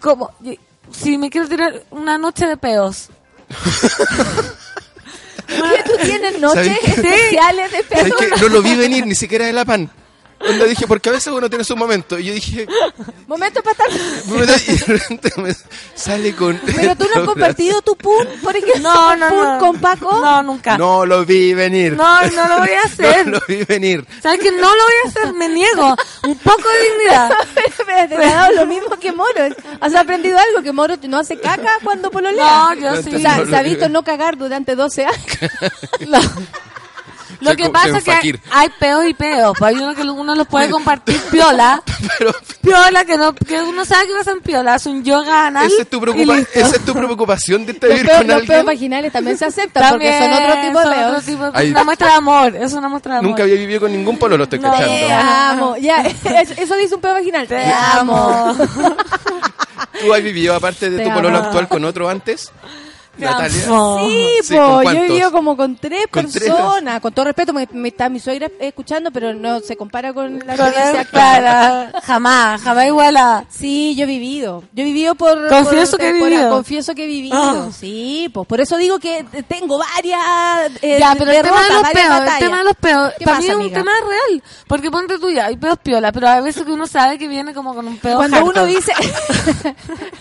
como, 0.00 0.30
si 0.90 1.18
me 1.18 1.30
quiero 1.30 1.48
tirar 1.48 1.82
una 1.90 2.18
noche 2.18 2.46
de 2.46 2.56
peos. 2.56 3.08
¿Qué 5.46 5.82
tú 5.84 5.92
tienes 6.04 6.38
noches 6.40 6.78
especiales 6.84 7.72
de 7.72 7.82
qué? 7.82 8.12
No 8.40 8.48
lo 8.48 8.62
vi 8.62 8.76
venir 8.76 9.06
ni 9.06 9.14
siquiera 9.14 9.46
de 9.46 9.52
la 9.52 9.64
pan. 9.64 9.90
Cuando 10.40 10.64
dije, 10.64 10.86
porque 10.86 11.10
a 11.10 11.12
veces 11.12 11.32
uno 11.32 11.48
tiene 11.50 11.64
su 11.64 11.76
momento. 11.76 12.18
Y 12.18 12.24
yo 12.24 12.32
dije, 12.34 12.66
Momento 13.26 13.62
para 13.62 13.72
estar. 13.84 14.66
y 14.66 14.72
de 14.78 14.84
repente 14.86 15.32
me 15.36 15.54
sale 15.94 16.34
con. 16.34 16.58
Pero 16.64 16.96
tú 16.96 17.06
no 17.14 17.20
has 17.20 17.26
compartido 17.28 17.82
tu 17.82 17.94
pun, 17.96 18.26
por 18.42 18.56
ejemplo, 18.56 18.80
No, 18.80 19.16
no, 19.16 19.28
pun 19.28 19.38
no. 19.44 19.58
con 19.58 19.80
Paco. 19.80 20.20
No, 20.20 20.42
nunca. 20.42 20.78
No 20.78 21.04
lo 21.04 21.24
vi 21.26 21.52
venir. 21.54 21.92
No, 21.92 22.22
no 22.22 22.48
lo 22.48 22.58
voy 22.60 22.70
a 22.70 22.80
hacer. 22.86 23.26
No 23.26 23.32
lo 23.38 23.42
vi 23.46 23.64
venir. 23.64 24.04
¿Sabes 24.22 24.40
que 24.40 24.50
no 24.50 24.58
lo 24.74 24.82
voy 24.82 24.94
a 25.04 25.08
hacer? 25.08 25.32
Me 25.34 25.48
niego. 25.48 25.94
Un 26.24 26.38
poco 26.38 26.62
de 26.68 26.90
dignidad. 26.90 27.30
Espérate, 27.66 28.16
te 28.16 28.24
ha 28.24 28.34
dado 28.34 28.52
lo 28.54 28.66
mismo 28.66 28.98
que 28.98 29.12
Moro. 29.12 29.54
¿Has 29.80 29.94
aprendido 29.94 30.38
algo? 30.38 30.62
Que 30.62 30.72
Moro 30.72 30.96
no 31.02 31.18
hace 31.18 31.38
caca 31.38 31.70
cuando 31.84 32.10
pololea. 32.10 32.44
No, 32.44 32.74
yo 32.74 33.02
sí. 33.02 33.14
O 33.14 33.18
sea, 33.18 33.36
No, 33.38 33.46
se 33.46 33.56
ha 33.56 33.62
no, 33.62 33.68
visto 33.68 33.88
no. 33.88 33.92
no 34.00 34.02
cagar 34.04 34.38
durante 34.38 34.74
12 34.74 35.04
años. 35.04 35.20
Lo 37.40 37.56
que 37.56 37.70
pasa 37.70 37.98
es 37.98 38.04
que 38.04 38.38
hay 38.50 38.68
peos 38.78 39.04
y 39.06 39.14
peos. 39.14 39.56
Pues 39.58 39.74
hay 39.74 39.82
uno 39.82 39.94
que 39.94 40.02
uno 40.02 40.34
los 40.34 40.46
puede 40.46 40.68
compartir 40.70 41.18
piola. 41.30 41.82
Pero 42.18 42.32
Piola 42.62 43.04
que 43.06 43.16
no 43.16 43.34
que 43.34 43.60
uno 43.62 43.84
sabe 43.86 44.06
que 44.06 44.12
va 44.14 44.20
a 44.20 44.24
ser 44.24 44.38
piola. 44.40 44.74
Hace 44.74 44.90
un 44.90 45.02
yoga 45.02 45.46
anal. 45.46 45.66
esa 45.66 45.82
es 45.82 45.88
tu, 45.90 46.00
preocupa 46.00 46.38
esa 46.38 46.76
es 46.76 46.84
tu 46.84 46.92
preocupación 46.92 47.64
de 47.66 47.72
irte 47.72 47.86
a 47.86 47.88
Los 47.88 47.96
vivir 47.98 48.06
peos, 48.10 48.18
con 48.18 48.26
los 48.28 48.36
peos 48.40 48.50
alguien. 48.50 48.66
vaginales 48.66 49.12
también 49.12 49.38
se 49.38 49.44
aceptan 49.46 49.90
porque 49.90 50.10
son 50.18 50.30
También, 50.30 50.50
otro 50.50 50.62
tipo 50.62 50.80
de 50.80 50.94
peos. 50.96 51.10
otro 51.10 51.22
tipo- 51.22 51.50
Hay- 51.54 51.70
Una 51.70 51.84
muestra 51.84 52.06
de 52.08 52.14
amor. 52.14 52.56
Es 52.56 52.72
una 52.74 52.88
muestra 52.88 53.12
de 53.14 53.18
amor. 53.20 53.30
Nunca 53.30 53.42
había 53.44 53.54
vivido 53.56 53.80
con 53.80 53.92
ningún 53.92 54.18
pololo, 54.18 54.44
estoy 54.44 54.58
No. 54.58 54.70
cachando. 54.70 54.92
Te 54.94 55.12
amo. 55.12 55.76
Ya, 55.78 56.02
eso, 56.58 56.76
dice 56.76 56.94
un 56.94 57.00
peo 57.00 57.14
vaginal. 57.14 57.46
Te 57.48 57.64
amo. 57.64 58.54
¿Tú 60.00 60.14
has 60.14 60.22
vivido, 60.22 60.54
aparte 60.54 60.90
de 60.90 60.98
Te 60.98 61.04
tu 61.04 61.12
pololo 61.14 61.38
amo. 61.38 61.46
actual, 61.46 61.68
con 61.68 61.84
otro 61.84 62.08
antes? 62.08 62.52
Natalia. 63.18 63.50
Sí, 63.50 64.26
Sí, 64.42 64.54
po, 64.56 64.80
¿con 64.82 64.84
yo 64.84 64.90
he 65.00 65.02
vivido 65.08 65.32
como 65.32 65.56
con 65.56 65.76
tres 65.76 66.06
¿Con 66.10 66.30
tres? 66.30 66.44
personas. 66.50 67.00
Con 67.00 67.12
todo 67.12 67.26
respeto, 67.26 67.52
me, 67.52 67.68
me 67.72 67.88
está 67.88 68.08
mi 68.08 68.18
suegra 68.20 68.48
escuchando, 68.58 69.10
pero 69.10 69.34
no 69.34 69.60
se 69.60 69.76
compara 69.76 70.12
con 70.14 70.38
la 70.46 70.54
experiencia 70.54 71.06
para. 71.12 71.92
Jamás, 72.04 72.62
jamás 72.62 72.86
igual 72.86 73.16
a. 73.16 73.44
Sí, 73.50 73.94
yo 73.96 74.04
he 74.04 74.06
vivido. 74.06 74.62
Yo 74.72 74.82
he 74.82 74.86
vivido 74.86 75.14
por... 75.14 75.48
Confieso 75.48 75.92
por 75.92 76.00
que 76.00 76.08
he 76.08 76.12
vivido. 76.12 76.50
Confieso 76.50 76.94
que 76.94 77.04
he 77.04 77.06
vivido. 77.06 77.70
Sí, 77.72 78.30
pues 78.32 78.46
por 78.46 78.60
eso 78.60 78.76
digo 78.76 78.98
que 78.98 79.24
tengo 79.48 79.78
varias 79.78 80.20
eh, 80.82 80.98
Ya, 80.98 81.14
pero 81.18 81.30
el 81.30 81.42
tema 81.42 81.62
derrotas, 81.62 81.68
de 81.68 81.74
los 81.74 81.92
peos, 81.92 82.32
el 82.34 82.38
tema 82.38 82.58
de 82.58 82.64
los 82.64 82.76
peos, 82.76 83.12
¿Qué 83.18 83.24
para 83.24 83.36
pasa, 83.36 83.42
mí 83.42 83.48
es 83.48 83.54
un 83.54 83.60
amiga? 83.62 83.78
tema 83.78 83.92
real. 84.06 84.42
Porque 84.66 84.90
ponte 84.90 85.18
tú 85.18 85.30
ya, 85.30 85.46
hay 85.46 85.56
peos 85.56 85.78
piola, 85.82 86.12
pero 86.12 86.28
hay 86.28 86.42
veces 86.42 86.64
que 86.64 86.72
uno 86.72 86.86
sabe 86.86 87.18
que 87.18 87.28
viene 87.28 87.52
como 87.54 87.74
con 87.74 87.86
un 87.86 87.98
peo 87.98 88.16
Cuando 88.16 88.36
hardcore. 88.36 88.60
uno 88.60 88.66
dice... 88.66 88.92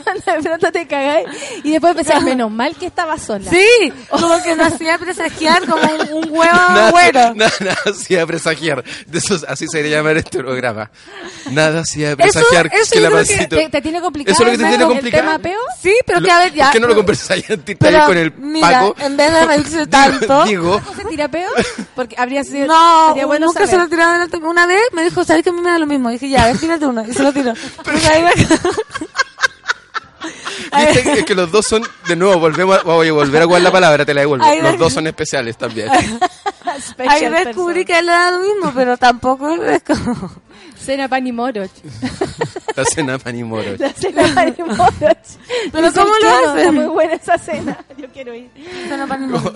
cuando 0.03 0.21
de 0.35 0.41
pronto 0.49 0.71
te 0.71 0.87
cagáis 0.87 1.27
y 1.63 1.71
después 1.71 1.95
pensás, 1.95 2.21
menos 2.23 2.51
mal 2.51 2.75
que 2.79 2.85
estaba 2.87 3.17
sola. 3.17 3.49
Sí, 3.51 3.93
como 4.09 4.41
que 4.41 4.55
me 4.55 4.63
hacía 4.63 4.97
presagiar 4.97 5.65
como 5.67 5.81
un, 5.83 6.23
un 6.23 6.29
huevo 6.31 6.51
Nada, 6.53 6.91
nada, 7.35 7.77
hacía 7.85 8.25
presagiar. 8.25 8.83
De 9.05 9.19
así 9.47 9.67
se 9.67 9.77
debería 9.77 9.97
llamar 9.97 10.17
este 10.17 10.39
programa. 10.39 10.89
Nada 11.51 11.81
hacía 11.81 12.15
presagiar 12.15 12.69
eso 12.73 12.91
que 12.95 12.99
la 13.01 13.09
que. 13.09 13.47
¿Te, 13.47 13.69
te 13.69 13.81
tiene 13.81 14.01
complicado 14.01 14.33
Eso 14.33 14.43
es 14.43 14.47
lo 14.47 14.51
que 14.51 14.57
te 14.57 14.69
tiene 14.69 14.83
el 14.83 14.89
complicado. 14.89 15.23
tema 15.23 15.39
peo? 15.39 15.59
Sí, 15.81 15.93
pero 16.05 16.19
Lo- 16.19 16.25
que 16.25 16.31
a 16.31 16.39
ver 16.39 16.53
ya. 16.53 16.63
¿Por 16.65 16.73
qué 16.73 16.79
no 16.79 16.87
lo 16.87 16.95
con 18.05 18.17
el 18.17 18.31
mira, 18.33 18.67
Paco? 18.69 18.95
en 18.99 19.17
vez 19.17 19.31
de 19.33 19.45
reírse 19.45 19.87
tanto. 19.87 20.45
Digo, 20.45 20.81
¿Se 20.95 21.05
tira 21.05 21.27
peo? 21.27 21.49
Porque 21.95 22.15
habría 22.17 22.43
sido... 22.43 22.67
No, 22.67 23.13
bueno 23.25 23.45
nunca 23.47 23.67
se 23.67 23.77
lo 23.77 23.87
tiraba. 23.87 24.25
Una 24.43 24.65
vez 24.65 24.81
me 24.93 25.03
dijo, 25.03 25.23
¿sabes 25.23 25.43
que 25.43 25.49
a 25.49 25.53
mí 25.53 25.61
me 25.61 25.69
da 25.71 25.79
lo 25.79 25.85
mismo? 25.85 26.09
dije, 26.09 26.29
ya, 26.29 26.43
a 26.43 26.47
ver, 26.47 26.57
tírate 26.57 26.85
uno. 26.85 27.03
Y 27.07 27.13
se 27.13 27.23
lo 27.23 27.31
tiró. 27.33 27.53
Ahí 28.11 28.23
me- 28.23 28.31
viste 30.93 31.03
que- 31.03 31.25
que 31.25 31.35
los 31.35 31.51
dos 31.51 31.65
son, 31.65 31.83
de 32.07 32.15
nuevo, 32.15 32.39
volvemos 32.39 32.77
a, 32.79 32.83
voy 32.83 33.07
a 33.09 33.13
volver 33.13 33.41
a 33.41 33.45
jugar 33.45 33.61
la 33.61 33.71
palabra, 33.71 34.05
te 34.05 34.13
la 34.13 34.21
devuelvo. 34.21 34.45
Los 34.45 34.71
de- 34.73 34.77
dos 34.77 34.93
son 34.93 35.07
especiales 35.07 35.57
también. 35.57 35.89
Ahí 37.07 37.27
descubrí 37.29 37.83
que 37.85 37.97
él 37.99 38.05
le 38.05 38.11
da 38.11 38.31
lo 38.31 38.39
mismo, 38.39 38.71
pero 38.73 38.97
tampoco 38.97 39.49
es 39.63 39.83
como... 39.83 40.31
Cena 40.77 41.07
pan 41.09 41.27
y 41.27 41.31
moro. 41.31 41.63
La 42.75 42.85
cena 42.85 43.17
Panimoro. 43.19 43.75
La 43.77 43.89
cena 43.91 44.23
Panimoroch. 44.33 44.93
Pero 45.71 45.87
Dice 45.89 45.99
¿cómo 45.99 46.15
el 46.15 46.21
lo 46.23 46.29
hacen? 46.29 46.57
Está 46.59 46.71
muy 46.71 46.85
buena 46.85 47.13
esa 47.15 47.37
cena. 47.37 47.77
Yo 47.97 48.07
quiero 48.13 48.33
ir. 48.33 48.49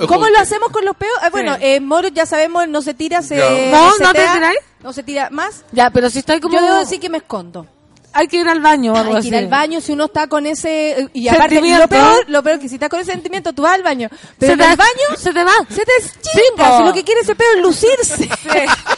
¿Cómo 0.08 0.28
lo 0.28 0.40
hacemos 0.40 0.70
con 0.72 0.84
los 0.84 0.96
peos? 0.98 1.14
Ah, 1.22 1.30
bueno, 1.30 1.56
eh, 1.62 1.80
Moro 1.80 2.10
ya 2.10 2.26
sabemos, 2.26 2.68
no 2.68 2.82
se 2.82 2.94
tira, 2.94 3.22
se. 3.22 3.38
Ya. 3.38 3.50
No, 3.72 3.94
se 3.94 4.04
¿no 4.04 4.12
te 4.14 4.20
tiráis? 4.34 4.60
No 4.82 4.92
se 4.92 5.04
tira 5.04 5.30
más. 5.30 5.64
Ya, 5.72 5.90
pero 5.92 6.10
si 6.10 6.20
estoy 6.20 6.42
como... 6.42 6.56
Yo 6.56 6.62
debo 6.62 6.80
decir 6.80 7.00
que 7.00 7.10
me 7.10 7.20
escondo. 7.20 7.66
Hay 8.14 8.28
que 8.28 8.38
ir 8.38 8.48
al 8.48 8.62
baño 8.62 8.94
o 8.94 8.96
algo 8.96 9.10
Hay 9.10 9.14
que 9.16 9.20
así. 9.20 9.28
ir 9.30 9.36
al 9.36 9.48
baño 9.48 9.82
si 9.82 9.92
uno 9.92 10.06
está 10.06 10.28
con 10.28 10.46
ese 10.46 11.10
y 11.14 11.28
aparte 11.28 11.60
lo 11.62 11.88
peor, 11.88 12.26
lo 12.28 12.44
peor 12.44 12.60
que 12.60 12.70
si 12.70 12.76
estás 12.76 12.90
con 12.90 13.00
ese 13.00 13.12
sentimiento 13.12 13.54
tú 13.54 13.64
vas 13.64 13.74
al 13.74 13.84
baño, 13.84 14.08
pero 14.38 14.54
Se 14.54 14.58
te- 14.58 14.72
el 14.72 14.78
baño 14.78 15.18
se 15.18 15.34
te 15.34 15.44
va. 15.44 15.52
se 15.70 15.84
te 15.84 15.92
chinga, 16.22 16.70
po. 16.70 16.78
si 16.78 16.84
lo 16.84 16.94
que 16.94 17.04
quiere 17.04 17.22
ese 17.22 17.36
pedo 17.36 17.50
es 17.56 17.62
lucirse. 17.62 18.16
Sí, 18.24 18.30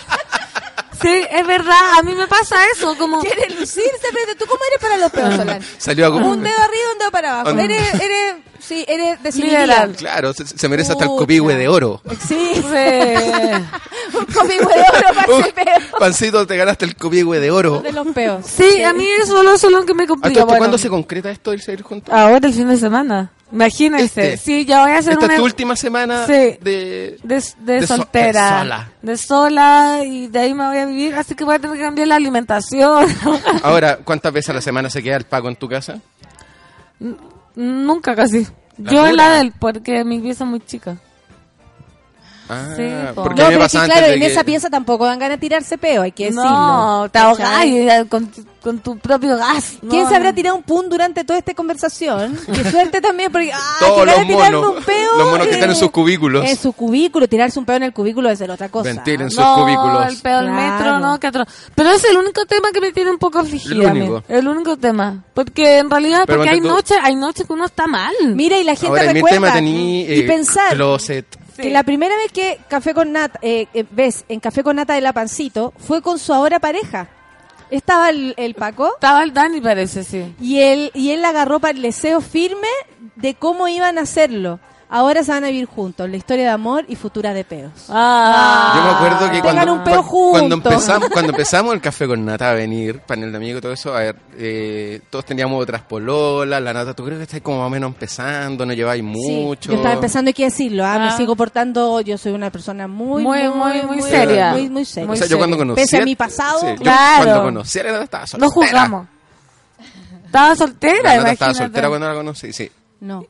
es 1.03 1.47
verdad, 1.47 1.79
a 1.99 2.03
mí 2.03 2.13
me 2.15 2.27
pasa 2.27 2.55
eso, 2.75 2.97
como... 2.97 3.19
Quiere 3.21 3.49
lucirse, 3.59 4.07
pero 4.13 4.35
tú 4.37 4.45
cómo 4.45 4.59
eres 4.69 4.79
para 4.81 4.97
los 4.97 5.11
peos, 5.11 5.35
Solán? 5.35 5.61
Salió 5.77 6.05
a 6.07 6.09
Un 6.09 6.41
dedo 6.43 6.53
arriba, 6.57 6.91
un 6.93 6.99
dedo 6.99 7.11
para 7.11 7.39
abajo. 7.41 7.57
Ah. 7.57 7.63
Eres, 7.63 7.93
eres, 8.01 8.35
sí, 8.59 8.85
eres 8.87 9.21
desinhibida. 9.23 9.61
Liberal. 9.61 9.95
Claro, 9.95 10.33
se, 10.33 10.45
se 10.45 10.69
merece 10.69 10.91
hasta 10.93 11.05
el 11.05 11.09
copihue 11.11 11.55
de 11.55 11.67
oro. 11.67 12.01
Sí, 12.27 12.53
Sí. 12.55 12.61
un 14.17 14.25
copihue 14.25 14.57
de 14.73 14.81
oro 14.97 15.07
para 15.15 15.39
ese 15.39 15.53
peo. 15.53 15.99
Pancito, 15.99 16.47
te 16.47 16.57
ganaste 16.57 16.85
el 16.85 16.95
copihue 16.95 17.39
de 17.39 17.51
oro. 17.51 17.79
De 17.81 17.91
los 17.91 18.07
peos. 18.07 18.45
Sí, 18.45 18.83
a 18.83 18.93
mí 18.93 19.07
eso 19.21 19.41
lo 19.43 19.57
solo 19.57 19.85
que 19.85 19.93
me 19.93 20.03
¿A 20.03 20.07
complica. 20.07 20.43
bueno. 20.45 20.57
cuándo 20.59 20.77
se 20.77 20.89
concreta 20.89 21.29
esto 21.31 21.51
del 21.51 21.61
seguir 21.61 21.83
juntos? 21.83 22.13
Ahora 22.13 22.47
el 22.47 22.53
fin 22.53 22.67
de 22.69 22.77
semana. 22.77 23.31
Imagínense. 23.51 24.33
Este. 24.33 24.37
Sí, 24.37 24.65
ya 24.65 24.81
voy 24.81 24.91
a 24.91 24.97
hacer 24.97 25.13
Esta 25.13 25.25
es 25.25 25.29
una... 25.29 25.37
tu 25.37 25.43
última 25.45 25.75
semana 25.75 26.25
Sí. 26.25 26.33
de... 26.33 26.57
de, 26.61 27.19
de 27.23 27.79
de 27.79 27.87
so- 27.87 27.97
soltera. 27.97 28.43
de 28.51 28.59
sola. 28.59 28.89
De 29.01 29.17
sola 29.17 29.99
y 30.03 30.27
de 30.27 30.39
ahí 30.39 30.53
me 30.53 30.65
voy 30.67 30.77
a 30.77 30.85
vivir, 30.85 31.15
así 31.15 31.35
que 31.35 31.43
voy 31.43 31.55
a 31.55 31.59
tener 31.59 31.77
que 31.77 31.83
cambiar 31.83 32.07
la 32.07 32.15
alimentación. 32.15 33.05
Ahora, 33.63 33.97
¿cuántas 34.03 34.33
veces 34.33 34.49
a 34.49 34.53
la 34.53 34.61
semana 34.61 34.89
se 34.89 35.01
queda 35.03 35.15
el 35.17 35.25
pago 35.25 35.47
en 35.47 35.55
tu 35.55 35.69
casa? 35.69 35.99
Nunca 37.55 38.15
casi. 38.15 38.47
La 38.77 38.91
Yo 38.91 39.07
en 39.07 39.15
la 39.15 39.29
de 39.35 39.41
él, 39.41 39.53
porque 39.57 40.03
mi 40.03 40.19
pieza 40.19 40.43
es 40.43 40.49
muy 40.49 40.59
chica. 40.59 40.97
Ah, 42.47 42.73
Sí, 42.75 42.83
porque 43.15 43.41
No, 43.41 43.47
pero 43.49 43.65
es 43.65 43.71
que 43.71 43.77
claro, 43.79 44.05
en 44.07 44.19
que... 44.19 44.25
esa 44.27 44.43
pieza 44.43 44.69
tampoco 44.69 45.05
dan 45.05 45.17
ganas 45.17 45.37
de 45.37 45.41
tirarse 45.41 45.77
peo, 45.77 46.03
hay 46.03 46.11
que 46.11 46.25
decirlo. 46.25 46.43
No, 46.43 47.09
te 47.09 47.19
y- 47.65 48.05
con, 48.07 48.27
tu- 48.27 48.45
con 48.61 48.79
tu 48.79 48.97
propio 48.99 49.35
gas. 49.37 49.77
¿Quién 49.89 50.03
No, 50.03 50.09
se 50.09 50.15
habrá 50.15 50.33
tirado 50.33 50.55
un 50.55 50.63
pun 50.63 50.87
durante 50.89 51.23
toda 51.23 51.39
esta 51.39 51.53
conversación? 51.55 52.37
Qué 52.53 52.69
suerte 52.69 53.01
también, 53.01 53.31
porque 53.31 53.51
ah, 53.53 53.59
Todos 53.79 54.05
los 54.05 54.25
monos, 54.27 54.77
un 54.77 54.83
peo. 54.83 55.17
los 55.17 55.31
monos 55.31 55.47
que 55.47 55.53
están 55.53 55.69
en 55.71 55.75
sus 55.75 55.89
cubículos. 55.91 56.47
En 56.47 56.55
su 56.55 56.73
cubículo, 56.73 57.27
tirarse 57.27 57.57
un 57.57 57.65
peo 57.65 57.77
en 57.77 57.83
el 57.83 57.93
cubículo 57.93 58.29
es 58.29 58.37
ser 58.37 58.51
otra 58.51 58.69
cosa. 58.69 58.89
Ventilen 58.89 59.31
sus 59.31 59.39
No, 59.39 59.55
cubículos. 59.63 60.07
el 60.07 60.21
Claro. 60.21 60.51
metro, 60.53 60.99
no, 60.99 61.19
que 61.19 61.27
otro. 61.27 61.45
Pero 61.73 61.91
es 61.91 62.03
el 62.03 62.17
único 62.17 62.45
tema 62.45 62.69
que 62.73 62.81
me 62.81 62.91
tiene 62.91 63.09
un 63.11 63.17
poco 63.17 63.39
afligida. 63.39 63.91
El 63.91 63.97
único. 63.97 64.23
El 64.27 64.47
único 64.47 64.77
tema. 64.77 65.23
Porque 65.33 65.79
en 65.79 65.89
realidad, 65.89 66.23
Pero 66.27 66.39
porque 66.39 66.51
hay 66.51 66.61
noches, 66.61 66.97
hay 67.01 67.15
noches 67.15 67.45
que 67.47 67.53
uno 67.53 67.65
está 67.65 67.87
mal. 67.87 68.13
Mira, 68.35 68.57
y 68.59 68.63
la 68.63 68.75
gente 68.75 68.99
Ahora, 68.99 69.11
recuerda 69.13 69.35
tema 69.37 69.53
tení 69.53 70.03
y 70.03 70.19
eh, 70.21 70.23
pensar 70.27 70.73
closet. 70.75 71.25
Que 71.55 71.69
la 71.69 71.83
primera 71.83 72.15
vez 72.17 72.31
que 72.31 72.59
Café 72.67 72.93
con 72.93 73.11
Nata, 73.11 73.39
eh, 73.41 73.67
eh, 73.73 73.85
ves, 73.91 74.25
en 74.29 74.39
Café 74.39 74.63
con 74.63 74.75
Nata 74.75 74.93
de 74.93 75.01
la 75.01 75.13
Pancito, 75.13 75.73
fue 75.77 76.01
con 76.01 76.19
su 76.19 76.33
ahora 76.33 76.59
pareja. 76.59 77.07
Estaba 77.71 78.09
el, 78.09 78.35
el 78.37 78.53
Paco 78.53 78.93
Estaba 78.93 79.23
el 79.23 79.33
Dani, 79.33 79.59
parece, 79.59 80.03
sí. 80.03 80.35
y 80.39 80.59
él, 80.59 80.91
y 80.93 81.11
él 81.11 81.25
agarró 81.25 81.59
para 81.59 81.75
el 81.75 81.81
deseo 81.81 82.21
firme 82.21 82.67
de 83.15 83.33
cómo 83.33 83.67
iban 83.67 83.97
a 83.97 84.01
hacerlo. 84.01 84.59
Ahora 84.97 85.23
se 85.25 85.31
van 85.33 85.43
a 85.43 85.47
vivir 85.47 85.65
juntos, 85.65 86.09
la 86.09 86.15
historia 86.15 86.45
de 86.45 86.49
amor 86.51 86.85
y 86.87 86.95
futura 86.95 87.33
de 87.33 87.43
peos. 87.43 87.71
Ah. 87.89 88.73
Yo 88.77 88.83
me 88.83 88.89
acuerdo 88.91 89.25
que 89.29 89.41
Tengan 89.41 89.55
cuando, 89.55 89.73
un 89.73 89.83
peo 89.83 90.03
cu- 90.05 90.31
cuando 90.31 90.55
juntos. 90.55 90.71
empezamos 90.73 91.09
cuando 91.09 91.31
empezamos 91.31 91.73
el 91.73 91.81
café 91.81 92.07
con 92.07 92.23
Nata 92.23 92.51
a 92.51 92.53
venir, 92.53 92.99
panel 93.01 93.29
de 93.31 93.37
amigos 93.37 93.59
y 93.59 93.61
todo 93.61 93.73
eso, 93.73 93.93
a 93.93 93.99
ver, 93.99 94.15
eh, 94.37 95.01
todos 95.09 95.25
teníamos 95.25 95.61
otras 95.61 95.81
pololas, 95.81 96.61
la 96.61 96.71
Nata, 96.71 96.93
tú 96.93 97.03
creo 97.03 97.17
que 97.17 97.23
estás 97.23 97.41
como 97.41 97.57
más 97.59 97.67
o 97.67 97.69
menos 97.71 97.89
empezando, 97.89 98.65
no 98.65 98.71
lleváis 98.71 99.01
Sí, 99.03 99.05
mucho. 99.05 99.71
yo 99.71 99.75
estaba 99.77 99.95
empezando, 99.95 100.29
hay 100.29 100.33
que 100.33 100.45
decirlo, 100.45 100.85
ah, 100.85 100.97
me 100.97 101.07
Ah. 101.09 101.17
sigo 101.17 101.35
portando, 101.35 101.99
yo 101.99 102.17
soy 102.17 102.31
una 102.31 102.49
persona 102.49 102.87
muy, 102.87 103.21
Muy, 103.21 103.49
muy, 103.49 103.81
muy 103.81 104.01
seria. 104.01 104.51
Muy, 104.51 104.69
muy 104.69 104.85
seria. 104.85 105.11
o 105.11 105.15
sea, 105.17 105.27
yo 105.27 105.37
cuando 105.37 105.57
conocí 105.57 105.81
Pese 105.81 105.97
a 105.97 106.05
mi 106.05 106.15
pasado, 106.15 106.61
sí, 106.61 106.67
yo 106.67 106.75
claro. 106.77 107.23
cuando 107.25 107.43
conocí 107.43 107.79
a 107.79 107.83
la 107.83 107.91
Nata 107.91 108.03
estaba 108.05 108.27
soltera. 108.27 108.47
No 108.47 108.53
juzgamos. 108.53 109.07
Estaba 110.25 110.55
soltera, 110.55 110.93
La 110.95 111.01
Nata 111.01 111.13
imagínate. 111.15 111.33
estaba 111.33 111.53
soltera 111.53 111.87
cuando 111.89 112.07
la 112.07 112.13
conocí, 112.13 112.53
sí. 112.53 112.71
no. 113.01 113.25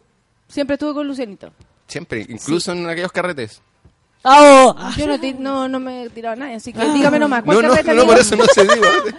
Siempre 0.48 0.76
estuve 0.76 0.94
con 0.94 1.08
Lucianito. 1.08 1.52
Siempre, 1.88 2.26
incluso 2.30 2.72
en 2.72 2.88
aquellos 2.90 3.12
carretes. 3.12 3.62
Oh. 4.24 4.76
Yo 4.98 5.06
no, 5.06 5.18
no, 5.40 5.68
no 5.68 5.80
me 5.80 6.04
he 6.06 6.10
tirado 6.10 6.34
a 6.34 6.36
nadie, 6.36 6.56
así 6.56 6.74
que 6.74 6.84
dígame 6.94 7.20
nomás. 7.20 7.42
No, 7.42 7.46
¿cuál 7.54 7.62
no, 7.62 7.70
carrete 7.70 7.94
no, 7.94 8.02
amigo? 8.02 8.08
por 8.08 8.20
eso 8.22 8.36
no 8.36 8.46
se 8.46 8.64
digo. 8.64 8.86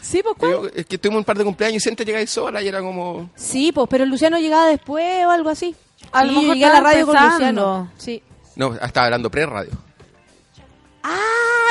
Sí, 0.00 0.20
pues 0.22 0.36
¿cuál? 0.38 0.52
Digo, 0.52 0.66
Es 0.76 0.86
que 0.86 0.96
tuvimos 0.96 1.18
un 1.18 1.24
par 1.24 1.36
de 1.36 1.44
cumpleaños 1.44 1.76
y 1.76 1.80
siempre 1.80 2.06
llegáis 2.06 2.30
sola 2.30 2.62
y 2.62 2.68
era 2.68 2.80
como... 2.80 3.30
Sí, 3.34 3.72
pues, 3.72 3.88
pero 3.90 4.06
Luciano 4.06 4.38
llegaba 4.38 4.66
después 4.66 5.26
o 5.26 5.30
algo 5.30 5.50
así. 5.50 5.74
A 6.12 6.22
lo 6.24 6.30
Sí, 6.30 6.34
yo 6.36 6.40
mejor 6.42 6.54
llegué 6.54 6.64
a 6.64 6.68
la 6.68 6.74
estaba 6.76 6.92
radio 6.92 7.06
con 7.06 7.16
empezando. 7.16 7.38
Luciano. 7.40 7.92
Sí. 7.98 8.22
No, 8.54 8.74
estaba 8.74 9.06
hablando 9.06 9.28
pre-radio. 9.30 9.72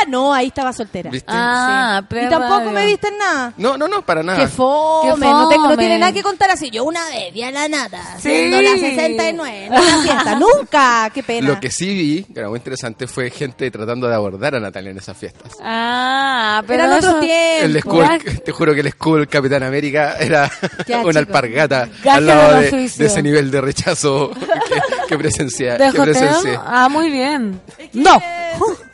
Ah, 0.01 0.05
no, 0.07 0.33
ahí 0.33 0.47
estaba 0.47 0.73
soltera. 0.73 1.09
¿Viste? 1.09 1.25
Ah, 1.29 2.01
Sí. 2.09 2.17
Y 2.19 2.29
tampoco 2.29 2.71
me 2.71 2.85
viste 2.85 3.07
en 3.07 3.17
nada. 3.17 3.53
No, 3.57 3.77
no, 3.77 3.87
no, 3.87 4.01
para 4.01 4.21
nada. 4.23 4.39
Que 4.39 4.47
fome, 4.47 5.11
Qué 5.13 5.19
No, 5.19 5.49
te- 5.49 5.57
no 5.57 5.77
tiene 5.77 5.97
nada 5.99 6.11
que 6.11 6.21
contar 6.23 6.49
así. 6.51 6.69
Yo 6.69 6.83
una 6.83 7.03
vez 7.09 7.33
vi 7.33 7.43
a 7.43 7.51
la 7.51 7.67
nata 7.67 8.01
Sí. 8.19 8.29
haciendo 8.29 8.61
la 8.61 8.71
69 8.71 9.65
en 9.65 9.71
una 9.73 10.01
fiesta. 10.03 10.35
Nunca, 10.35 11.09
qué 11.13 11.23
pena. 11.23 11.47
Lo 11.47 11.59
que 11.59 11.71
sí 11.71 11.87
vi, 11.87 12.23
que 12.33 12.39
era 12.39 12.49
muy 12.49 12.57
interesante, 12.57 13.07
fue 13.07 13.29
gente 13.29 13.69
tratando 13.71 14.07
de 14.07 14.15
abordar 14.15 14.55
a 14.55 14.59
Natalia 14.59 14.91
en 14.91 14.97
esas 14.97 15.17
fiestas. 15.17 15.53
Ah, 15.61 16.61
pero 16.67 16.83
Eran 16.83 16.97
otros 16.97 17.15
eso- 17.15 17.21
El 17.63 17.73
tiempos. 17.73 18.09
escudo, 18.09 18.41
te 18.43 18.51
juro 18.51 18.73
que 18.73 18.81
el 18.81 18.87
del 18.97 19.27
Capitán 19.27 19.63
América 19.63 20.15
era 20.19 20.51
Ya, 20.87 21.01
una 21.05 21.19
alpargata 21.19 21.87
Gaje 22.03 22.09
al 22.17 22.27
lado 22.27 22.59
de, 22.61 22.85
ese 22.85 23.23
nivel 23.23 23.49
de 23.51 23.61
rechazo 23.61 24.31
que, 25.07 25.07
que 25.09 25.17
presencia. 25.17 25.77
Ah, 26.65 26.87
muy 26.89 27.09
bien. 27.09 27.59
No. 27.93 28.21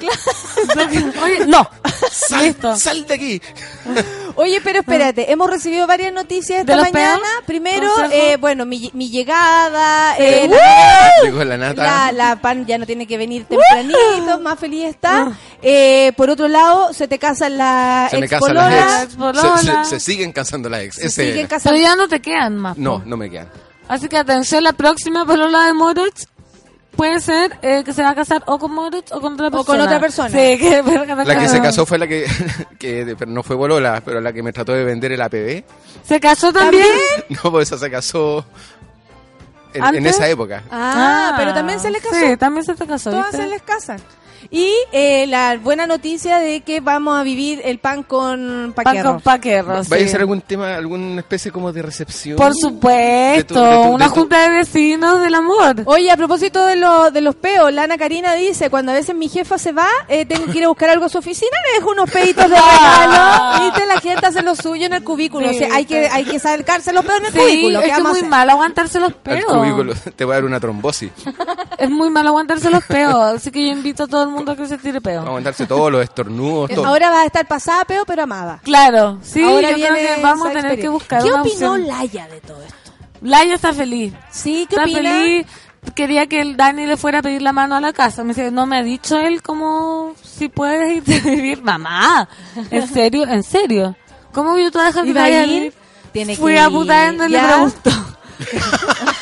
Oye, 1.23 1.45
no. 1.47 1.67
¡Sal, 2.11 2.43
Listo. 2.45 2.75
¡Sal 2.75 3.05
de 3.05 3.13
aquí! 3.13 3.41
Oye, 4.35 4.59
pero 4.63 4.79
espérate, 4.79 5.31
hemos 5.31 5.49
recibido 5.49 5.85
varias 5.85 6.11
noticias 6.11 6.61
esta 6.61 6.75
¿De 6.75 6.81
los 6.81 6.91
mañana. 6.91 7.21
Primero, 7.45 7.87
¿Consejo? 7.93 8.13
eh, 8.13 8.37
bueno, 8.37 8.65
mi, 8.65 8.89
mi 8.93 9.09
llegada, 9.09 10.17
eh, 10.17 10.47
la, 10.49 11.11
Llegó 11.23 11.43
la 11.43 11.57
nata. 11.57 11.83
la, 11.83 12.11
la 12.11 12.35
pan 12.41 12.65
ya 12.65 12.77
no 12.79 12.85
tiene 12.87 13.05
que 13.05 13.17
venir 13.17 13.45
tempranito, 13.45 14.39
más 14.39 14.59
feliz 14.59 14.85
está. 14.87 15.31
Eh, 15.61 16.13
por 16.17 16.29
otro 16.31 16.47
lado, 16.47 16.93
se 16.93 17.07
te 17.07 17.19
casan 17.19 17.57
las 17.57 18.09
se 18.11 18.17
me 18.17 18.25
ex 18.25 18.31
casan 18.39 18.55
las 18.55 19.03
ex. 19.03 19.13
Se, 19.13 19.65
se- 19.65 19.85
se 19.85 19.99
siguen 19.99 20.31
casando 20.31 20.67
las 20.69 20.81
ex. 20.81 20.95
se 20.95 21.05
Ese 21.07 21.21
siguen 21.25 21.39
era. 21.39 21.47
casando. 21.49 21.75
Pero 21.77 21.87
ya 21.89 21.95
no 21.95 22.07
te 22.07 22.19
quedan 22.21 22.57
más. 22.57 22.77
No, 22.77 23.03
no 23.05 23.17
me 23.17 23.29
quedan. 23.29 23.49
Así 23.87 24.07
que 24.07 24.17
atención, 24.17 24.63
la 24.63 24.73
próxima 24.73 25.25
polola 25.25 25.65
de 25.65 25.73
Moroch 25.73 26.13
puede 26.95 27.19
ser 27.19 27.57
eh, 27.61 27.83
que 27.83 27.93
se 27.93 28.03
va 28.03 28.11
a 28.11 28.15
casar 28.15 28.43
o 28.45 28.59
con 28.59 28.73
Moroch 28.73 29.11
o 29.11 29.21
con 29.21 29.33
otra 29.33 29.49
persona. 29.49 29.61
O 29.61 29.65
con 29.65 29.81
otra 29.81 29.99
persona. 29.99 30.29
Sí, 30.29 30.35
que 30.59 30.83
La 31.25 31.39
que 31.39 31.49
se 31.49 31.61
casó 31.61 31.85
fue 31.85 31.97
la 31.97 32.07
que, 32.07 32.25
que 32.79 33.15
pero 33.17 33.31
no 33.31 33.43
fue 33.43 33.55
Bolola, 33.55 34.01
pero 34.03 34.21
la 34.21 34.33
que 34.33 34.43
me 34.43 34.53
trató 34.53 34.73
de 34.73 34.83
vender 34.83 35.11
el 35.11 35.21
APB. 35.21 35.63
¿Se 36.03 36.19
casó 36.19 36.51
también? 36.51 36.85
No, 37.43 37.51
pues 37.51 37.69
esa 37.69 37.77
se 37.77 37.89
casó 37.89 38.45
en, 39.73 40.05
esa 40.05 40.27
época. 40.27 40.63
Ah, 40.69 41.33
pero 41.37 41.53
también 41.53 41.79
se 41.79 41.89
le 41.89 41.99
casó. 41.99 42.15
Sí, 42.15 42.37
también 42.37 42.65
se 42.65 42.75
te 42.75 42.85
casó. 42.85 43.09
Todas 43.09 43.31
¿viste? 43.31 43.43
se 43.43 43.49
les 43.49 43.61
casan. 43.63 43.99
Y 44.49 44.71
eh, 44.91 45.25
la 45.27 45.57
buena 45.57 45.87
noticia 45.87 46.39
de 46.39 46.61
que 46.61 46.79
vamos 46.79 47.19
a 47.19 47.23
vivir 47.23 47.61
el 47.63 47.79
pan 47.79 48.03
con 48.03 48.73
Pan 48.75 48.83
paquerro. 48.85 49.11
con 49.13 49.21
paquerro, 49.21 49.73
¿Vaya 49.87 50.03
sí. 50.03 50.03
a 50.03 50.07
ser 50.07 50.19
algún 50.21 50.41
tema, 50.41 50.75
alguna 50.75 51.19
especie 51.21 51.51
como 51.51 51.71
de 51.71 51.81
recepción? 51.81 52.35
Por 52.37 52.53
supuesto, 52.55 53.53
De 53.53 53.59
tu- 53.59 53.69
de 53.69 53.83
tu- 53.87 53.93
una 53.93 54.05
de 54.05 54.11
junta 54.11 54.39
de 54.43 54.49
vecinos 54.57 55.21
del 55.21 55.35
amor. 55.35 55.75
Oye, 55.85 56.11
a 56.11 56.17
propósito 56.17 56.65
de, 56.65 56.75
lo, 56.75 57.11
de 57.11 57.21
los 57.21 57.35
peos, 57.35 57.71
la 57.73 57.83
Ana 57.83 57.97
Karina 57.97 58.33
dice, 58.35 58.69
cuando 58.69 58.91
a 58.91 58.95
veces 58.95 59.15
mi 59.15 59.29
jefa 59.29 59.57
se 59.57 59.71
va, 59.71 59.87
eh, 60.07 60.25
tengo 60.25 60.45
que 60.51 60.57
ir 60.57 60.63
a 60.65 60.67
buscar 60.67 60.89
algo 60.89 61.05
a 61.05 61.09
su 61.09 61.17
oficina, 61.17 61.51
le 61.71 61.79
dejo 61.79 61.91
unos 61.91 62.09
peitos 62.09 62.49
de 62.49 62.55
regalo. 62.55 63.63
Viste, 63.65 63.85
la 63.85 63.99
gente 63.99 64.25
hace 64.25 64.41
lo 64.41 64.55
suyo 64.55 64.85
en 64.85 64.93
el 64.93 65.03
cubículo. 65.03 65.49
O 65.49 65.53
sea, 65.53 65.73
hay 65.73 65.85
que, 65.85 66.07
hay 66.07 66.25
que 66.25 66.39
sacarse 66.39 66.91
los 66.93 67.05
peos 67.05 67.19
en 67.19 67.25
el 67.27 67.31
Sí, 67.33 67.39
cubículo. 67.39 67.79
es 67.79 67.85
¿Qué 67.85 67.85
que 67.85 67.91
es 67.91 67.97
vamos 67.97 68.09
a 68.09 68.11
muy 68.11 68.19
hacer? 68.19 68.29
mal 68.29 68.49
aguantarse 68.49 68.99
los 68.99 69.09
Al 69.09 69.15
peos. 69.15 69.45
cubículo. 69.45 69.93
Te 70.15 70.25
voy 70.25 70.33
a 70.33 70.35
dar 70.35 70.45
una 70.45 70.59
trombosis. 70.59 71.11
Es 71.77 71.89
muy 71.89 72.09
mal 72.09 72.27
aguantarse 72.27 72.69
los 72.69 72.83
peos. 72.85 73.15
Así 73.15 73.51
que 73.51 73.65
yo 73.65 73.71
invito 73.71 74.03
a 74.03 74.07
todo 74.07 74.23
el 74.23 74.29
mundo 74.33 74.55
que 74.55 74.67
se 74.67 74.77
tire 74.77 74.99
peo. 75.01 75.21
Aguantarse 75.21 75.65
todos 75.65 75.91
los 75.91 76.03
estornudos, 76.03 76.69
todo. 76.71 76.85
Ahora 76.85 77.09
va 77.09 77.21
a 77.21 77.25
estar 77.25 77.47
pasada 77.47 77.85
peo, 77.85 78.03
pero 78.05 78.23
amada. 78.23 78.59
Claro, 78.63 79.19
sí, 79.21 79.43
Ahora 79.43 79.71
yo 79.71 79.87
creo 79.87 79.95
que 79.95 80.21
vamos 80.21 80.47
a 80.47 80.51
tener 80.51 80.79
que 80.79 80.89
buscar 80.89 81.21
¿Qué 81.21 81.29
una 81.29 81.41
opinó 81.41 81.71
opción. 81.73 81.87
Laia 81.87 82.27
de 82.27 82.41
todo 82.41 82.61
esto? 82.61 82.91
Laia 83.21 83.55
está 83.55 83.73
feliz. 83.73 84.13
Sí, 84.31 84.65
¿qué 84.69 84.75
está 84.75 84.83
opina? 84.83 84.97
feliz. 85.11 85.47
Quería 85.95 86.27
que 86.27 86.39
el 86.41 86.55
Dani 86.55 86.85
le 86.85 86.95
fuera 86.97 87.19
a 87.19 87.21
pedir 87.21 87.41
la 87.41 87.51
mano 87.51 87.75
a 87.75 87.81
la 87.81 87.91
casa. 87.93 88.23
Me 88.23 88.29
dice, 88.29 88.51
no 88.51 88.65
me 88.65 88.77
ha 88.77 88.83
dicho 88.83 89.17
él 89.19 89.41
como 89.41 90.13
si 90.23 90.47
puedes 90.49 90.97
irte 90.97 91.15
a 91.17 91.31
vivir. 91.31 91.61
Mamá, 91.61 92.27
¿en 92.71 92.87
serio? 92.87 93.27
¿En 93.27 93.43
serio? 93.43 93.95
¿Cómo 94.31 94.57
yo 94.57 94.71
te 94.71 94.77
voy 94.77 94.85
a 94.85 94.87
dejar 94.87 95.03
que 95.03 95.09
¿Iba 95.09 95.21
a 95.21 95.23
vaya 95.23 95.45
ir? 95.45 95.73
Tiene 96.11 96.35
Fui 96.35 96.53
que 96.53 96.59
a 96.59 96.67
y 96.69 97.29
le 97.29 97.29
¿Ya? 97.29 97.47
preguntó. 97.47 97.91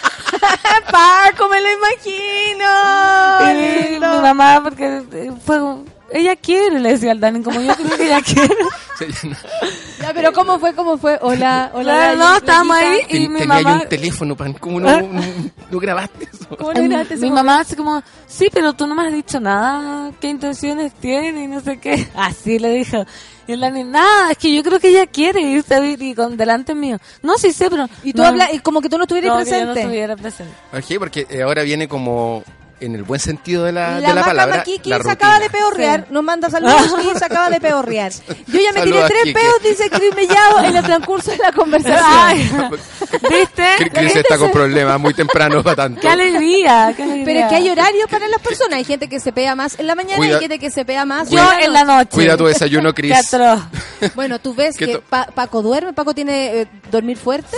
Paco, 0.91 1.47
me 1.49 1.61
lo 1.61 1.67
imagino. 1.71 3.51
Y 3.51 3.89
Lindo. 3.91 4.09
mi 4.15 4.21
mamá, 4.21 4.61
porque 4.63 5.01
fue, 5.45 5.59
ella 6.11 6.35
quiere, 6.35 6.79
le 6.79 6.89
decía 6.93 7.11
al 7.11 7.19
Dani, 7.19 7.41
como 7.41 7.59
yo 7.61 7.73
creo 7.75 7.97
que 7.97 8.05
ella 8.05 8.21
quiere. 8.25 8.55
Ya, 9.99 10.13
pero 10.13 10.31
¿cómo 10.33 10.59
fue? 10.59 10.73
¿Cómo 10.75 10.97
fue? 10.97 11.17
Hola, 11.21 11.71
hola. 11.73 11.93
Claro, 11.93 12.15
la- 12.17 12.25
no, 12.31 12.37
estábamos 12.37 12.77
ahí 12.77 12.99
y 13.09 13.11
Ten- 13.13 13.31
mi 13.33 13.39
tenía 13.39 13.55
mamá... 13.61 13.73
un 13.81 13.89
teléfono, 13.89 14.35
pan. 14.35 14.53
¿Cómo 14.53 14.79
no, 14.79 15.01
no, 15.01 15.21
no 15.71 15.79
grabaste 15.79 16.27
eso? 16.31 16.47
¿Cómo 16.57 16.73
no 16.73 16.83
grabaste 16.83 17.13
ese 17.15 17.23
mi 17.25 17.31
mamá 17.31 17.59
así 17.61 17.75
como, 17.75 18.03
sí, 18.27 18.49
pero 18.53 18.73
tú 18.73 18.85
no 18.87 18.93
me 18.95 19.07
has 19.07 19.13
dicho 19.13 19.39
nada, 19.39 20.11
qué 20.19 20.27
intenciones 20.29 20.93
tiene 20.93 21.43
y 21.45 21.47
no 21.47 21.61
sé 21.61 21.79
qué. 21.79 22.07
Así 22.15 22.59
le 22.59 22.73
dijo. 22.73 23.03
Y 23.51 23.57
la 23.57 23.69
niña, 23.69 23.91
nada, 23.91 24.31
es 24.31 24.37
que 24.37 24.53
yo 24.53 24.63
creo 24.63 24.79
que 24.79 24.89
ella 24.89 25.05
quiere 25.07 25.41
irse 25.41 25.75
a 25.75 25.79
vivir 25.79 26.01
y 26.01 26.15
con 26.15 26.37
delante 26.37 26.73
mío. 26.73 26.97
No, 27.21 27.37
sí 27.37 27.51
sé, 27.51 27.69
pero... 27.69 27.89
Y 28.03 28.13
tú 28.13 28.21
no, 28.21 28.27
hablas, 28.29 28.53
y 28.53 28.59
como 28.59 28.81
que 28.81 28.89
tú 28.89 28.97
no 28.97 29.03
estuvieras 29.03 29.29
no, 29.29 29.37
que 29.39 29.45
yo 29.45 29.49
presente. 29.49 29.73
no 29.73 29.79
estuviera 29.79 30.15
presente. 30.15 30.53
Ok, 30.73 30.99
porque 30.99 31.27
eh, 31.29 31.41
ahora 31.41 31.63
viene 31.63 31.87
como 31.87 32.43
en 32.81 32.95
el 32.95 33.03
buen 33.03 33.19
sentido 33.19 33.63
de 33.63 33.71
la, 33.71 33.99
La, 33.99 34.09
de 34.09 34.13
la 34.15 34.23
palabra. 34.25 34.57
Maquiqui 34.57 34.89
la 34.89 35.01
se 35.01 35.11
acaba 35.11 35.39
de 35.39 35.49
peorrear. 35.49 36.07
Nos 36.09 36.23
manda 36.23 36.49
saludos 36.49 36.75
y 37.15 37.17
se 37.17 37.25
acaba 37.25 37.49
de 37.49 37.61
peorrear. 37.61 38.11
Yo 38.47 38.59
ya 38.59 38.71
me 38.73 38.81
tiré 38.83 38.99
tres 39.07 39.23
Kike. 39.23 39.39
peos, 39.39 39.55
dice 39.63 39.89
Cris 39.89 40.15
Mellado, 40.15 40.59
en 40.63 40.75
el 40.75 40.83
transcurso 40.83 41.31
de 41.31 41.37
la 41.37 41.51
conversación. 41.51 42.03
Ay, 42.03 42.51
¿Viste? 43.29 43.65
Cris- 43.91 44.15
está 44.17 44.37
con 44.37 44.51
problemas 44.51 44.99
muy 44.99 45.13
temprano 45.13 45.63
para 45.63 45.75
tanto. 45.75 46.01
¡Qué 46.01 46.09
alegría! 46.09 46.93
qué 46.95 47.03
alegría. 47.03 47.25
Pero 47.25 47.39
es 47.39 47.45
que 47.47 47.55
hay 47.55 47.69
horarios 47.69 48.09
para 48.09 48.27
las 48.27 48.41
personas. 48.41 48.73
Hay 48.77 48.83
gente 48.85 49.07
que 49.07 49.19
se 49.19 49.31
pea 49.31 49.55
más 49.55 49.79
en 49.79 49.87
la 49.87 49.95
mañana 49.95 50.17
Cuida- 50.17 50.37
y 50.37 50.39
gente 50.39 50.59
que 50.59 50.71
se 50.71 50.85
pea 50.85 51.05
más 51.05 51.29
Yo 51.29 51.47
en 51.61 51.73
la 51.73 51.83
noche. 51.83 52.09
Cuida 52.11 52.37
tu 52.37 52.45
desayuno, 52.45 52.93
Cris. 52.93 53.11
Bueno, 54.15 54.39
tú 54.39 54.55
ves 54.55 54.75
Que 54.77 54.97
Pa- 54.97 55.27
Paco 55.27 55.61
duerme, 55.61 55.93
Paco 55.93 56.13
tiene 56.15 56.61
eh, 56.61 56.67
dormir 56.89 57.17
fuerte. 57.17 57.57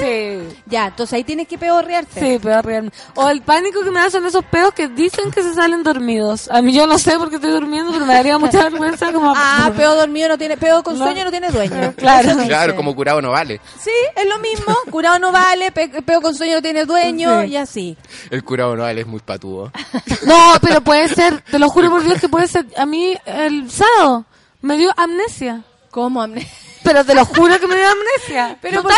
Sí. 0.49 0.57
Ya, 0.65 0.87
entonces 0.87 1.13
ahí 1.13 1.23
tienes 1.23 1.47
que 1.47 1.57
peorrearte. 1.57 2.19
Sí, 2.19 2.39
peor 2.39 2.65
realme. 2.65 2.91
O 3.15 3.29
el 3.29 3.41
pánico 3.41 3.81
que 3.81 3.91
me 3.91 4.01
da 4.01 4.09
son 4.09 4.25
esos 4.25 4.43
peos 4.45 4.73
que 4.73 4.89
dicen 4.89 5.12
que 5.33 5.43
se 5.43 5.53
salen 5.53 5.83
dormidos. 5.83 6.49
A 6.51 6.61
mí 6.61 6.73
yo 6.73 6.87
no 6.87 6.97
sé 6.97 7.17
por 7.17 7.29
qué 7.29 7.35
estoy 7.35 7.51
durmiendo, 7.51 7.91
pero 7.91 8.05
me 8.05 8.13
daría 8.13 8.37
mucha 8.37 8.63
vergüenza 8.63 9.11
como... 9.11 9.33
Ah, 9.35 9.71
peo 9.77 9.95
dormido 9.95 10.29
no 10.29 10.37
tiene, 10.37 10.57
peo 10.57 10.81
con 10.83 10.97
sueño 10.97 11.23
no 11.25 11.31
tiene 11.31 11.49
dueño. 11.49 11.93
Claro. 12.03 12.35
Claro, 12.47 12.75
como 12.75 12.95
curado 12.95 13.21
no 13.21 13.31
vale. 13.31 13.61
Sí, 13.79 13.91
es 14.15 14.25
lo 14.27 14.39
mismo. 14.39 14.75
Curado 14.89 15.19
no 15.19 15.31
vale, 15.31 15.71
pe- 15.71 16.01
peo 16.03 16.21
con 16.21 16.35
sueño 16.35 16.55
no 16.55 16.61
tiene 16.61 16.85
dueño 16.85 17.41
Sí. 17.43 17.47
y 17.49 17.55
así. 17.57 17.97
El 18.29 18.43
curado 18.43 18.75
no 18.75 18.83
vale 18.83 19.01
es 19.01 19.07
muy 19.07 19.19
patudo. 19.19 19.71
No, 20.25 20.53
pero 20.61 20.81
puede 20.81 21.09
ser, 21.09 21.41
te 21.41 21.59
lo 21.59 21.69
juro 21.69 21.89
por 21.89 22.03
Dios 22.03 22.19
que 22.19 22.29
puede 22.29 22.47
ser. 22.47 22.65
A 22.77 22.85
mí 22.85 23.15
el 23.25 23.69
sábado 23.69 24.25
me 24.61 24.77
dio 24.77 24.91
amnesia. 24.97 25.61
¿Cómo, 25.91 26.21
amne? 26.21 26.47
Pero 26.83 27.03
te 27.05 27.15
lo 27.15 27.25
juro 27.25 27.59
que 27.59 27.67
me 27.67 27.75
dio 27.75 27.85
amnesia. 27.89 28.57
Pero 28.61 28.81
Total. 28.83 28.97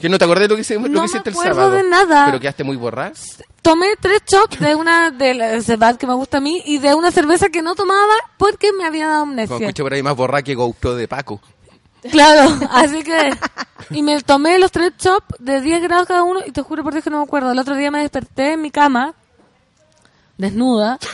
¿Que 0.00 0.08
no 0.08 0.18
te 0.18 0.24
acordás 0.24 0.48
de 0.48 0.56
lo 0.56 0.56
que, 0.56 0.74
lo 0.74 0.88
No 0.88 1.00
que 1.02 1.06
hiciste 1.06 1.30
me 1.30 1.34
el 1.36 1.38
acuerdo 1.40 1.54
sábado? 1.54 1.70
de 1.72 1.82
nada. 1.84 2.24
Pero 2.26 2.40
quedaste 2.40 2.64
muy 2.64 2.76
borrada. 2.76 3.12
Tomé 3.62 3.86
tres 4.00 4.22
chops 4.24 4.58
de 4.58 4.74
una 4.74 5.10
de 5.12 5.34
la 5.34 5.62
Cebat 5.62 5.96
que 5.96 6.06
me 6.08 6.14
gusta 6.14 6.38
a 6.38 6.40
mí 6.40 6.60
y 6.66 6.78
de 6.78 6.94
una 6.94 7.12
cerveza 7.12 7.48
que 7.50 7.62
no 7.62 7.74
tomaba 7.76 8.14
porque 8.36 8.72
me 8.72 8.84
había 8.84 9.06
dado 9.06 9.20
Como 9.20 9.32
amnesia. 9.32 9.56
escuché 9.56 9.82
por 9.84 9.92
ahí 9.94 10.02
más 10.02 10.16
borrada 10.16 10.42
que 10.42 10.54
GoPro 10.56 10.96
de 10.96 11.06
Paco. 11.06 11.40
Claro, 12.10 12.52
así 12.72 13.04
que... 13.04 13.30
Y 13.90 14.02
me 14.02 14.20
tomé 14.22 14.58
los 14.58 14.72
tres 14.72 14.92
chops 14.96 15.36
de 15.38 15.60
10 15.60 15.82
grados 15.82 16.08
cada 16.08 16.24
uno 16.24 16.40
y 16.44 16.50
te 16.50 16.62
juro 16.62 16.82
por 16.82 16.92
Dios 16.92 17.04
que 17.04 17.10
no 17.10 17.18
me 17.18 17.24
acuerdo. 17.24 17.52
El 17.52 17.58
otro 17.60 17.76
día 17.76 17.90
me 17.92 18.00
desperté 18.00 18.54
en 18.54 18.62
mi 18.62 18.70
cama, 18.72 19.14
desnuda, 20.38 20.98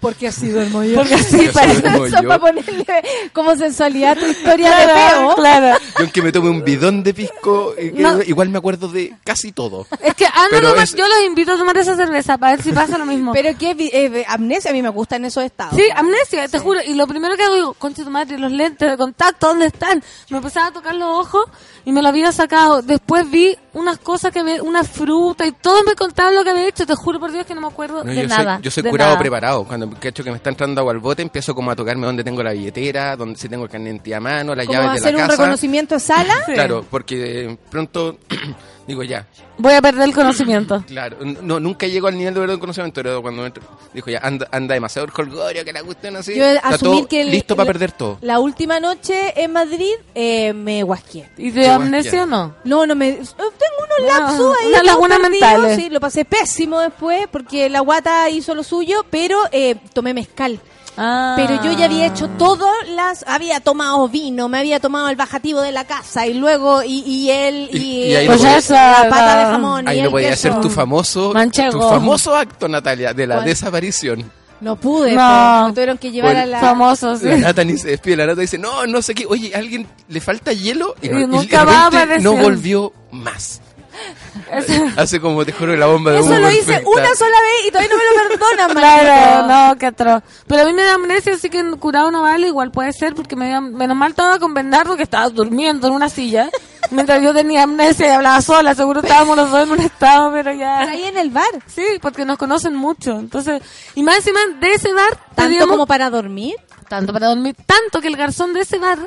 Porque 0.00 0.28
así 0.28 0.48
duermo 0.48 0.82
yo. 0.82 0.96
porque 0.96 1.14
así 1.14 1.46
duermo 1.46 2.06
Eso 2.06 2.16
para 2.22 2.38
ponerle 2.38 2.84
como 3.32 3.56
sensualidad 3.56 4.12
a 4.12 4.20
tu 4.20 4.26
historia 4.26 4.74
de 4.76 4.86
peo. 4.86 5.34
claro. 5.36 5.78
Yo 5.78 6.00
aunque 6.04 6.22
me 6.22 6.32
tome 6.32 6.50
un 6.50 6.64
bidón 6.64 7.02
de 7.02 7.14
pisco, 7.14 7.74
eh, 7.78 7.92
No. 7.94 8.20
igual 8.22 8.48
me 8.48 8.58
acuerdo 8.58 8.88
de 8.88 9.14
casi 9.24 9.52
todo. 9.52 9.86
Es 10.02 10.14
que 10.14 10.26
anda 10.26 10.48
Pero 10.50 10.68
nomás, 10.70 10.90
es- 10.90 10.96
yo 10.96 11.06
los 11.06 11.20
invito 11.26 11.52
a 11.52 11.56
tomar 11.56 11.76
esa 11.76 11.96
cerveza 11.96 12.36
para 12.38 12.56
ver 12.56 12.64
si 12.64 12.72
pasa 12.72 12.98
lo 12.98 13.06
mismo. 13.06 13.32
Pero 13.32 13.56
que 13.56 13.70
eh, 13.78 14.24
amnesia 14.28 14.70
a 14.70 14.74
mí 14.74 14.82
me 14.82 14.88
gusta 14.88 15.16
en 15.16 15.26
esos 15.26 15.44
estados. 15.44 15.76
Sí, 15.76 15.84
amnesia, 15.94 16.48
te 16.48 16.58
juro. 16.58 16.80
Y 16.84 16.94
lo 16.94 17.06
primero 17.06 17.36
que 17.36 17.42
hago, 17.44 17.54
digo, 17.54 17.74
concha 17.74 18.04
tu 18.04 18.10
madre, 18.10 18.38
los 18.38 18.52
lentes 18.52 18.90
de 18.90 18.96
contacto, 18.96 19.48
¿dónde 19.48 19.66
están? 19.66 20.02
Me 20.30 20.38
empezaba 20.38 20.66
a 20.68 20.72
tocar 20.72 20.94
los 20.94 21.08
ojos 21.26 21.44
y 21.84 21.92
me 21.92 22.00
lo 22.02 22.08
había 22.08 22.32
sacado. 22.32 22.82
Después 22.82 23.30
vi 23.30 23.56
unas 23.74 23.98
cosas 23.98 24.32
que 24.32 24.40
había, 24.40 24.62
una 24.62 24.84
fruta 24.84 25.46
y 25.46 25.52
todo 25.52 25.82
me 25.84 25.94
contaba 25.94 26.30
lo 26.30 26.42
que 26.44 26.50
había 26.50 26.68
hecho. 26.68 26.86
Te 26.86 26.94
juro 26.94 27.20
por 27.20 27.30
Dios 27.32 27.44
que 27.46 27.54
no 27.54 27.60
me 27.60 27.66
acuerdo 27.66 28.04
No, 28.04 28.10
de 28.10 28.22
yo, 28.22 28.28
nada. 28.28 28.54
soy, 28.56 28.62
yo 28.64 28.70
soy 28.70 28.82
curado 28.84 29.10
nada. 29.10 29.18
preparado. 29.20 29.64
Cuando 29.64 29.90
cacho 29.98 30.24
que 30.24 30.30
me 30.30 30.36
está 30.36 30.50
entrando 30.50 30.80
agua 30.80 30.92
al 30.92 31.00
bote, 31.00 31.22
empiezo 31.22 31.54
como 31.54 31.70
a 31.70 31.76
tocarme 31.76 32.06
dónde 32.06 32.24
tengo 32.24 32.42
la 32.42 32.52
billetera, 32.52 33.16
dónde 33.16 33.38
si 33.38 33.48
tengo 33.48 33.64
el 33.64 33.70
carnet 33.70 34.12
a 34.12 34.20
mano, 34.20 34.54
las 34.54 34.66
llaves 34.66 34.92
de 34.92 34.98
hacer 34.98 35.14
la 35.14 35.18
un 35.24 35.28
casa. 35.28 35.42
reconocimiento 35.42 35.94
de 35.94 36.00
sala. 36.00 36.34
Claro, 36.46 36.84
porque 36.90 37.44
eh, 37.50 37.58
pronto 37.70 38.18
digo 38.86 39.02
ya, 39.02 39.26
Voy 39.56 39.72
a 39.72 39.80
perder 39.80 40.02
el 40.08 40.14
conocimiento. 40.14 40.82
claro. 40.86 41.16
No, 41.22 41.60
nunca 41.60 41.86
llego 41.86 42.08
al 42.08 42.18
nivel 42.18 42.34
de 42.34 42.40
verdad 42.40 42.58
conocimiento, 42.58 43.00
pero 43.02 43.22
cuando 43.22 43.42
me 43.42 43.48
entro- 43.52 43.62
dijo 43.92 44.10
ya, 44.10 44.18
anda, 44.18 44.48
anda 44.50 44.74
demasiado 44.74 45.06
colgorio, 45.08 45.64
que 45.64 45.72
la 45.72 45.82
cuestión 45.84 46.16
así. 46.16 46.34
Yo 46.34 46.44
está 46.44 46.68
asumir 46.70 46.98
todo 47.00 47.08
que 47.08 47.20
el- 47.20 47.30
listo 47.30 47.54
para 47.54 47.66
perder 47.68 47.92
todo. 47.92 48.18
La 48.20 48.40
última 48.40 48.80
noche 48.80 49.32
en 49.42 49.52
Madrid 49.52 49.92
eh, 50.14 50.52
me 50.52 50.82
guasqué. 50.82 51.28
¿Y 51.38 51.50
de 51.50 51.68
amnesia 51.68 52.26
guay, 52.26 52.30
no? 52.30 52.54
No, 52.64 52.86
no 52.86 52.94
me. 52.96 53.10
eh, 53.10 53.22
Tengo 53.36 54.02
unos 54.02 54.12
lapsus 54.18 54.56
ahí. 54.60 54.84
lagunas 54.86 55.18
perdidos, 55.20 55.48
mentales. 55.50 55.76
Sí, 55.76 55.88
lo 55.90 56.00
pasé 56.00 56.24
pésimo 56.24 56.80
después 56.80 57.26
porque 57.30 57.68
la 57.68 57.80
guata 57.80 58.28
hizo 58.30 58.54
lo 58.56 58.64
suyo, 58.64 59.04
pero 59.10 59.38
eh, 59.52 59.76
tomé 59.92 60.14
mezcal. 60.14 60.58
Ah. 60.96 61.34
Pero 61.36 61.62
yo 61.64 61.72
ya 61.76 61.86
había 61.86 62.06
hecho 62.06 62.28
todas 62.38 62.72
las. 62.88 63.24
Había 63.26 63.60
tomado 63.60 64.08
vino, 64.08 64.48
me 64.48 64.58
había 64.58 64.78
tomado 64.80 65.08
el 65.08 65.16
bajativo 65.16 65.60
de 65.60 65.72
la 65.72 65.84
casa 65.84 66.26
y 66.26 66.34
luego. 66.34 66.82
Y, 66.84 67.00
y 67.06 67.30
él. 67.30 67.68
Y, 67.72 67.78
Y- 67.78 68.06
y 68.12 68.14
ahí 68.14 68.26
Pues 68.26 68.38
no 68.38 68.44
podía- 68.44 68.58
eso, 68.58 68.74
la 68.74 69.06
pata 69.10 69.36
de 69.38 69.42
ah, 69.44 69.50
jamón. 69.50 69.88
Ahí 69.88 69.98
y 69.98 70.02
no 70.02 70.10
podía 70.10 70.30
queso. 70.30 70.42
ser 70.42 70.60
tu 70.60 70.70
famoso, 70.70 71.32
Manchego. 71.32 71.72
tu 71.72 71.80
famoso 71.88 72.36
acto, 72.36 72.68
Natalia, 72.68 73.12
de 73.12 73.26
la 73.26 73.34
¿Cuál? 73.36 73.46
desaparición. 73.46 74.30
No 74.60 74.76
pude, 74.76 75.12
No. 75.14 75.66
me 75.66 75.72
tuvieron 75.72 75.98
que 75.98 76.10
llevar 76.12 76.36
a 76.36 76.46
la. 76.46 76.60
Famoso, 76.60 77.16
sí. 77.16 77.26
La 77.26 77.36
Nata 77.38 77.64
ni 77.64 77.76
se 77.76 77.88
despide, 77.88 78.16
la 78.16 78.26
Nata 78.26 78.40
dice, 78.40 78.56
no, 78.56 78.86
no 78.86 79.02
sé 79.02 79.14
qué, 79.14 79.26
oye, 79.26 79.52
¿a 79.54 79.58
alguien 79.58 79.86
le 80.08 80.20
falta 80.20 80.52
hielo? 80.52 80.94
Y 81.02 81.08
no- 81.08 81.26
nunca 81.26 81.60
de 81.60 81.64
va 81.66 81.78
a 81.80 81.86
aparecer. 81.88 82.22
no 82.22 82.34
volvió 82.36 82.92
más. 83.10 83.60
Hace 84.96 85.20
como 85.20 85.44
te 85.44 85.52
juro 85.52 85.74
la 85.76 85.86
bomba 85.86 86.12
de 86.12 86.18
Eso 86.18 86.28
humo 86.28 86.38
lo 86.38 86.50
hice 86.50 86.64
perfecta. 86.66 86.90
una 86.90 87.14
sola 87.14 87.36
vez 87.40 87.66
y 87.66 87.70
todavía 87.70 87.90
no 87.90 87.96
me 87.96 88.04
lo 88.04 88.28
perdonan, 88.38 88.70
Claro, 88.76 89.46
no, 89.72 89.78
qué 89.78 89.86
atroz. 89.86 90.22
Pero 90.46 90.62
a 90.62 90.64
mí 90.66 90.72
me 90.72 90.84
da 90.84 90.94
amnesia, 90.94 91.34
así 91.34 91.48
que 91.50 91.58
en 91.60 91.76
curado 91.76 92.10
no 92.10 92.22
vale, 92.22 92.48
igual 92.48 92.70
puede 92.70 92.92
ser, 92.92 93.14
porque 93.14 93.36
me 93.36 93.48
dio- 93.48 93.60
menos 93.60 93.96
mal 93.96 94.10
estaba 94.10 94.38
con 94.38 94.54
Bernardo 94.54 94.96
que 94.96 95.02
estaba 95.02 95.28
durmiendo 95.30 95.86
en 95.88 95.92
una 95.94 96.08
silla, 96.08 96.50
mientras 96.90 97.22
yo 97.22 97.32
tenía 97.34 97.62
amnesia 97.62 98.06
y 98.06 98.10
hablaba 98.10 98.40
sola, 98.42 98.74
seguro 98.74 99.00
estábamos 99.00 99.36
los 99.36 99.50
dos 99.50 99.62
en 99.64 99.70
un 99.72 99.80
estado, 99.80 100.30
pero 100.32 100.52
ya... 100.52 100.80
Ahí 100.80 101.04
en 101.04 101.16
el 101.16 101.30
bar. 101.30 101.44
Sí, 101.66 101.84
porque 102.00 102.24
nos 102.24 102.38
conocen 102.38 102.74
mucho, 102.74 103.12
entonces, 103.18 103.62
y 103.94 104.02
más 104.02 104.16
encima 104.18 104.40
de 104.60 104.72
ese 104.72 104.92
bar, 104.92 105.10
Tanto 105.34 105.42
pedíamos- 105.50 105.68
como 105.70 105.86
para 105.86 106.10
dormir. 106.10 106.54
tanto 106.88 107.12
para 107.12 107.28
dormir, 107.28 107.56
tanto 107.66 108.00
que 108.00 108.08
el 108.08 108.16
garzón 108.16 108.52
de 108.52 108.60
ese 108.60 108.78
bar 108.78 108.98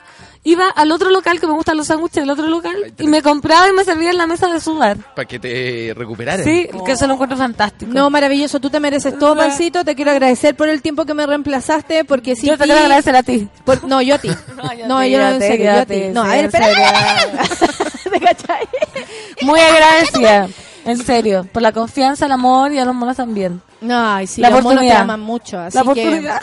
iba 0.43 0.67
al 0.69 0.91
otro 0.91 1.09
local, 1.09 1.39
que 1.39 1.47
me 1.47 1.53
gustan 1.53 1.77
los 1.77 1.87
sándwiches 1.87 2.23
del 2.23 2.29
otro 2.29 2.47
local, 2.47 2.93
y 2.97 3.07
me 3.07 3.21
compraba 3.21 3.67
y 3.69 3.73
me 3.73 3.83
servía 3.83 4.09
en 4.11 4.17
la 4.17 4.27
mesa 4.27 4.47
de 4.47 4.59
su 4.59 4.75
bar. 4.77 4.97
Para 5.15 5.27
que 5.27 5.39
te 5.39 5.93
recuperaran. 5.95 6.43
Sí, 6.45 6.67
que 6.85 6.91
eso 6.93 7.07
lo 7.07 7.13
encuentro 7.13 7.37
fantástico. 7.37 7.91
No, 7.93 8.09
maravilloso. 8.09 8.59
Tú 8.59 8.69
te 8.69 8.79
mereces 8.79 9.17
todo, 9.19 9.35
Pancito. 9.35 9.83
Te 9.83 9.95
quiero 9.95 10.11
agradecer 10.11 10.55
por 10.55 10.69
el 10.69 10.81
tiempo 10.81 11.05
que 11.05 11.13
me 11.13 11.25
reemplazaste, 11.25 12.05
porque 12.05 12.35
si 12.35 12.47
yo 12.47 12.57
te 12.57 12.63
quiero 12.65 12.79
agradecer 12.81 13.15
a 13.15 13.23
ti. 13.23 13.47
no, 13.85 14.01
yo 14.01 14.15
a 14.15 14.17
ti. 14.19 14.29
No, 14.87 15.03
yo, 15.03 15.09
yo 15.17 15.27
en 15.27 15.39
serio, 15.39 15.65
yo 15.73 15.79
a 15.81 15.85
ti. 15.85 16.01
No, 16.13 16.23
sí, 16.23 16.29
a 16.29 16.31
ver, 16.31 16.39
en 16.39 16.45
espera. 16.45 17.17
¿Te 18.11 18.19
cachai? 18.19 18.67
Muy 19.41 19.59
agradecida, 19.61 20.47
en 20.85 20.97
serio, 21.03 21.45
por 21.51 21.61
la 21.61 21.71
confianza, 21.71 22.25
el 22.25 22.31
amor 22.31 22.71
y 22.71 22.79
a 22.79 22.85
los 22.85 22.95
monos 22.95 23.17
también. 23.17 23.61
No, 23.81 23.95
ay, 24.15 24.25
sí, 24.27 24.41
La 24.41 24.49
los 24.49 24.63
monos 24.63 24.71
te 24.71 24.75
oportunidad. 24.87 25.01
aman 25.03 25.19
mucho. 25.19 25.59
Así 25.59 25.77
la 25.77 25.83
que- 25.83 25.89
oportunidad 25.89 26.41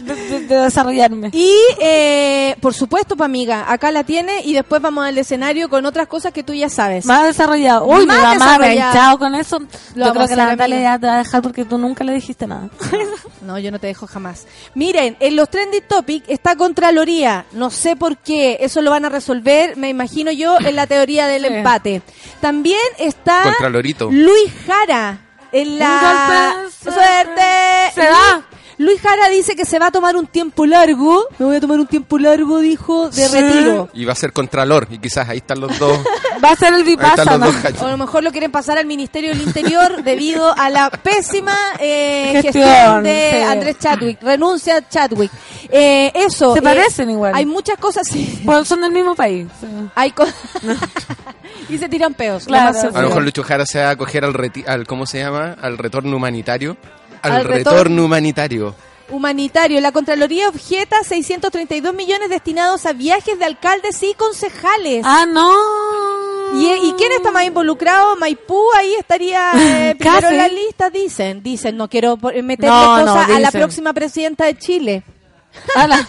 de, 0.00 0.14
de- 0.14 0.40
de 0.46 0.56
desarrollarme. 0.56 1.30
Y, 1.32 1.52
eh, 1.80 2.37
por 2.58 2.74
supuesto, 2.74 3.16
pa' 3.16 3.24
amiga, 3.24 3.64
acá 3.72 3.90
la 3.90 4.04
tiene 4.04 4.40
y 4.44 4.52
después 4.52 4.80
vamos 4.82 5.06
al 5.06 5.16
escenario 5.18 5.68
con 5.68 5.86
otras 5.86 6.06
cosas 6.08 6.32
que 6.32 6.42
tú 6.42 6.52
ya 6.54 6.68
sabes. 6.68 7.06
Más 7.06 7.24
desarrollado. 7.24 7.84
Uy, 7.86 8.06
Más 8.06 8.16
mi 8.34 8.38
mamá 8.38 8.58
me 8.58 8.74
hinchado 8.74 9.18
con 9.18 9.34
eso. 9.34 9.58
Yo 9.58 9.66
vamos 9.96 10.12
creo 10.12 10.24
a 10.24 10.28
que 10.28 10.36
la 10.36 10.46
Natalia 10.46 10.80
ya 10.82 10.98
te 10.98 11.06
va 11.06 11.14
a 11.14 11.18
dejar 11.18 11.42
porque 11.42 11.64
tú 11.64 11.78
nunca 11.78 12.04
le 12.04 12.12
dijiste 12.14 12.46
nada. 12.46 12.68
No, 13.40 13.58
yo 13.58 13.70
no 13.70 13.78
te 13.78 13.86
dejo 13.86 14.06
jamás. 14.06 14.46
Miren, 14.74 15.16
en 15.20 15.34
los 15.36 15.48
trending 15.48 15.82
topic 15.88 16.22
está 16.28 16.54
Contraloría. 16.56 17.46
No 17.52 17.70
sé 17.70 17.96
por 17.96 18.18
qué. 18.18 18.58
Eso 18.60 18.82
lo 18.82 18.90
van 18.90 19.06
a 19.06 19.08
resolver, 19.08 19.74
me 19.76 19.88
imagino 19.88 20.30
yo, 20.32 20.58
en 20.58 20.76
la 20.76 20.86
teoría 20.86 21.26
del 21.28 21.46
Sí. 21.46 21.54
empate. 21.54 22.02
También 22.42 22.78
está 22.98 23.44
Contralorito. 23.44 24.10
Luis 24.10 24.52
Jara. 24.66 25.18
En 25.52 25.78
la 25.78 26.64
suerte. 26.82 27.42
Se 27.94 28.02
da. 28.02 28.42
Luis 28.78 29.00
Jara 29.00 29.28
dice 29.28 29.56
que 29.56 29.64
se 29.64 29.78
va 29.80 29.88
a 29.88 29.90
tomar 29.90 30.14
un 30.16 30.26
tiempo 30.26 30.64
largo. 30.64 31.24
Me 31.38 31.46
voy 31.46 31.56
a 31.56 31.60
tomar 31.60 31.80
un 31.80 31.86
tiempo 31.88 32.16
largo, 32.18 32.60
dijo, 32.60 33.10
de 33.10 33.26
Sí. 33.28 33.40
retiro. 33.40 33.88
Y 33.92 34.04
va 34.04 34.12
a 34.12 34.16
ser 34.16 34.32
Contralor, 34.32 34.86
y 34.90 34.98
quizás 34.98 35.28
ahí 35.28 35.38
están 35.38 35.60
los 35.60 35.76
dos. 35.78 35.98
Va 36.44 36.50
a 36.52 36.56
ser 36.56 36.68
el 36.68 36.74
ahí 36.86 36.92
están 36.92 37.10
Vipassana. 37.10 37.36
los 37.44 37.52
dos 37.54 37.62
gallos. 37.64 37.82
O 37.82 37.86
a 37.86 37.90
lo 37.90 37.96
mejor 37.96 38.22
lo 38.22 38.30
quieren 38.30 38.52
pasar 38.52 38.78
al 38.78 38.86
Ministerio 38.86 39.30
del 39.30 39.42
Interior 39.42 40.02
debido 40.04 40.56
a 40.56 40.70
la 40.70 40.88
pésima 40.90 41.56
eh, 41.80 42.38
Gestión, 42.40 42.64
gestión, 42.64 43.02
de 43.02 43.30
sí. 43.32 43.42
Andrés 43.42 43.76
Chadwick. 43.80 44.22
Renuncia 44.22 44.88
Chadwick. 44.88 45.32
Eh, 45.68 46.12
eso. 46.14 46.52
Se 46.52 46.60
eh, 46.60 46.62
parecen 46.62 47.10
igual. 47.10 47.32
Hay 47.34 47.44
muchas 47.44 47.76
cosas, 47.78 48.06
sí. 48.06 48.40
Pues 48.46 48.68
son 48.68 48.80
del 48.82 48.92
mismo 48.92 49.16
país. 49.16 49.48
sí. 49.60 49.66
Hay 49.96 50.12
co- 50.12 50.24
y 51.68 51.76
se 51.78 51.88
tiran 51.88 52.14
peos. 52.14 52.44
Claro. 52.44 52.78
A 52.94 53.02
lo 53.02 53.08
mejor 53.08 53.24
Lucho 53.24 53.42
Jara 53.42 53.66
se 53.66 53.80
va 53.80 53.88
a 53.88 53.90
acoger 53.90 54.24
al, 54.24 54.34
reti- 54.34 54.66
al 54.68 54.86
¿cómo 54.86 55.06
se 55.06 55.18
llama? 55.18 55.56
Al 55.60 55.76
retorno 55.76 56.16
humanitario. 56.16 56.76
Al, 57.22 57.32
Al 57.32 57.44
retorno 57.44 57.78
retorno- 57.80 58.04
humanitario. 58.04 58.74
Humanitario. 59.10 59.80
La 59.80 59.90
Contraloría 59.92 60.48
objeta 60.48 61.02
632 61.02 61.94
millones 61.94 62.28
destinados 62.28 62.84
a 62.84 62.92
viajes 62.92 63.38
de 63.38 63.44
alcaldes 63.46 64.02
y 64.02 64.12
concejales. 64.14 65.02
Ah, 65.06 65.24
no. 65.26 65.50
¿Y, 66.60 66.66
¿Y 66.88 66.92
quién 66.98 67.12
está 67.12 67.30
más 67.30 67.44
involucrado? 67.44 68.16
Maipú 68.16 68.62
ahí 68.76 68.94
estaría 68.98 69.50
eh, 69.90 69.94
primero 69.98 70.28
en 70.28 70.36
la 70.38 70.48
lista, 70.48 70.90
dicen. 70.90 71.42
Dicen, 71.42 71.76
no 71.76 71.88
quiero 71.88 72.16
meterle 72.18 72.68
No, 72.68 72.98
no, 72.98 73.06
cosas 73.14 73.30
a 73.30 73.40
la 73.40 73.50
próxima 73.50 73.92
presidenta 73.94 74.44
de 74.44 74.56
Chile. 74.58 75.02
A 75.74 75.86
la, 75.86 76.06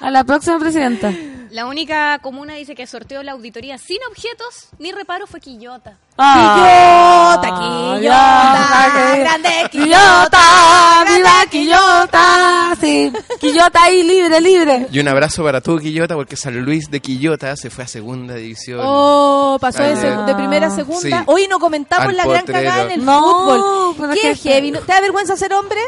a 0.00 0.10
la 0.10 0.24
próxima 0.24 0.58
presidenta. 0.58 1.12
La 1.50 1.66
única 1.66 2.18
comuna 2.22 2.54
dice 2.54 2.74
que 2.74 2.86
sorteó 2.86 3.22
la 3.22 3.32
auditoría 3.32 3.78
sin 3.78 3.98
objetos 4.10 4.68
ni 4.78 4.92
reparo 4.92 5.26
fue 5.26 5.40
Quillota. 5.40 5.96
Ah, 6.20 7.38
Quillota, 7.40 7.58
Quillota, 7.60 8.92
que- 9.14 9.20
grande 9.20 9.48
Quillota, 9.70 11.04
viva 11.06 11.46
Quillota, 11.50 12.76
sí, 12.80 13.12
Quillota 13.40 13.82
ahí 13.84 14.02
libre, 14.02 14.40
libre. 14.40 14.86
Y 14.90 14.98
un 14.98 15.06
abrazo 15.08 15.44
para 15.44 15.60
todo 15.60 15.78
Quillota, 15.78 16.14
porque 16.16 16.34
San 16.36 16.58
Luis 16.64 16.90
de 16.90 17.00
Quillota 17.00 17.54
se 17.56 17.70
fue 17.70 17.84
a 17.84 17.86
segunda 17.88 18.34
división. 18.34 18.80
Oh, 18.82 19.58
pasó 19.60 19.82
de, 19.84 19.90
Ayer. 19.92 20.12
seg- 20.12 20.24
de 20.26 20.34
primera 20.34 20.66
a 20.66 20.70
segunda. 20.70 21.00
Sí. 21.20 21.24
Hoy 21.26 21.46
no 21.48 21.58
comentamos 21.60 22.08
Al 22.08 22.16
la 22.16 22.24
gran 22.26 22.40
potrero. 22.40 22.60
cagada 22.68 22.82
en 22.84 22.90
el 23.00 23.04
No, 23.04 23.94
fútbol. 23.94 24.10
¿Qué 24.20 24.30
es 24.32 24.42
heavy? 24.42 24.70
¿No- 24.72 24.80
¿Te 24.80 24.92
da 24.92 25.00
vergüenza 25.00 25.36
ser 25.36 25.52
hombre? 25.54 25.80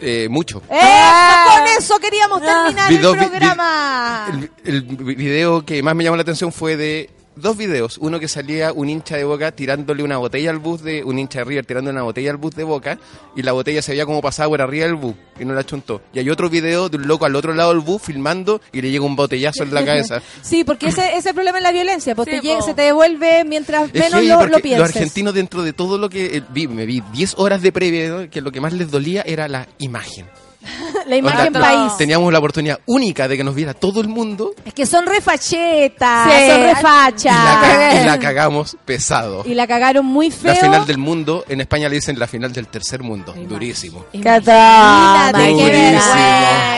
Eh, 0.00 0.26
mucho. 0.30 0.62
¡Eso! 0.70 1.56
Con 1.58 1.66
eso 1.78 1.98
queríamos 1.98 2.40
terminar 2.42 2.90
el 2.92 2.98
vi- 2.98 3.16
programa. 3.16 4.26
El, 4.64 4.74
el 4.74 4.82
video 5.14 5.64
que 5.64 5.82
más 5.82 5.94
me 5.94 6.04
llamó 6.04 6.16
la 6.16 6.22
atención 6.22 6.52
fue 6.52 6.76
de 6.76 7.10
dos 7.36 7.56
videos. 7.56 7.98
Uno 7.98 8.20
que 8.20 8.28
salía 8.28 8.72
un 8.72 8.88
hincha 8.88 9.16
de 9.16 9.24
Boca 9.24 9.52
tirándole 9.52 10.02
una 10.02 10.18
botella 10.18 10.50
al 10.50 10.58
bus 10.58 10.82
de 10.82 11.02
un 11.04 11.18
hincha 11.18 11.40
de 11.40 11.44
River 11.44 11.66
tirando 11.66 11.90
una 11.90 12.02
botella 12.02 12.30
al 12.30 12.36
bus 12.36 12.54
de 12.54 12.64
Boca 12.64 12.98
y 13.36 13.42
la 13.42 13.52
botella 13.52 13.82
se 13.82 13.92
veía 13.92 14.06
como 14.06 14.20
pasaba 14.22 14.48
por 14.50 14.60
arriba 14.62 14.86
del 14.86 14.94
bus 14.94 15.14
y 15.38 15.44
no 15.44 15.54
la 15.54 15.64
chuntó. 15.64 16.00
Y 16.12 16.18
hay 16.20 16.30
otro 16.30 16.48
video 16.48 16.88
de 16.88 16.96
un 16.96 17.06
loco 17.08 17.24
al 17.26 17.34
otro 17.36 17.52
lado 17.54 17.70
del 17.72 17.80
bus 17.80 18.02
filmando 18.02 18.60
y 18.72 18.80
le 18.82 18.90
llega 18.90 19.04
un 19.04 19.16
botellazo 19.16 19.62
en 19.64 19.74
la 19.74 19.84
cabeza. 19.86 20.22
Sí, 20.42 20.64
porque 20.64 20.88
ese, 20.88 21.08
ese 21.08 21.18
es 21.18 21.26
el 21.26 21.34
problema 21.34 21.58
es 21.58 21.64
la 21.64 21.72
violencia, 21.72 22.14
porque 22.14 22.40
Sí, 22.40 22.46
llega- 22.46 22.60
po. 22.60 22.66
se 22.66 22.74
te 22.74 22.82
devuelve 22.82 23.44
mientras 23.44 23.90
Es 23.92 24.00
menos 24.00 24.22
lo, 24.24 24.38
porque 24.38 24.50
lo 24.52 24.58
pienses. 24.60 24.78
los 24.80 24.88
argentinos 24.96 25.34
dentro 25.34 25.62
de 25.62 25.72
todo 25.72 25.98
lo 25.98 26.08
que 26.08 26.36
eh, 26.38 26.42
vi, 26.50 26.68
me 26.68 26.86
vi 26.86 27.02
10 27.12 27.34
horas 27.38 27.62
de 27.62 27.72
previa, 27.72 28.08
¿no? 28.08 28.30
que 28.30 28.40
lo 28.40 28.52
que 28.52 28.60
más 28.60 28.72
les 28.72 28.90
dolía 28.90 29.22
era 29.22 29.48
la 29.48 29.66
imagen. 29.78 30.26
la 31.06 31.16
imagen 31.16 31.46
Onda, 31.48 31.60
país. 31.60 31.96
Teníamos 31.98 32.32
la 32.32 32.38
oportunidad 32.38 32.80
única 32.86 33.28
de 33.28 33.36
que 33.36 33.44
nos 33.44 33.54
viera 33.54 33.74
todo 33.74 34.00
el 34.00 34.08
mundo 34.08 34.52
Es 34.64 34.74
que 34.74 34.86
son 34.86 35.06
refachetas, 35.06 36.24
Sí. 36.30 36.50
son 36.50 36.60
y 36.60 36.62
la, 36.64 36.74
refachas. 36.74 37.94
y 38.02 38.06
la 38.06 38.18
cagamos 38.20 38.76
pesado. 38.84 39.42
Y 39.44 39.54
la 39.54 39.66
cagaron 39.66 40.04
muy 40.06 40.30
feo. 40.30 40.52
La 40.52 40.60
final 40.60 40.86
del 40.86 40.98
mundo, 40.98 41.44
en 41.48 41.60
España 41.60 41.88
le 41.88 41.96
dicen 41.96 42.18
la 42.18 42.26
final 42.26 42.52
del 42.52 42.66
tercer 42.68 43.02
mundo. 43.02 43.34
Durísimo. 43.48 44.04
Qué 44.12 44.18
Imagínate, 44.18 44.50
vergüenza, 45.38 46.14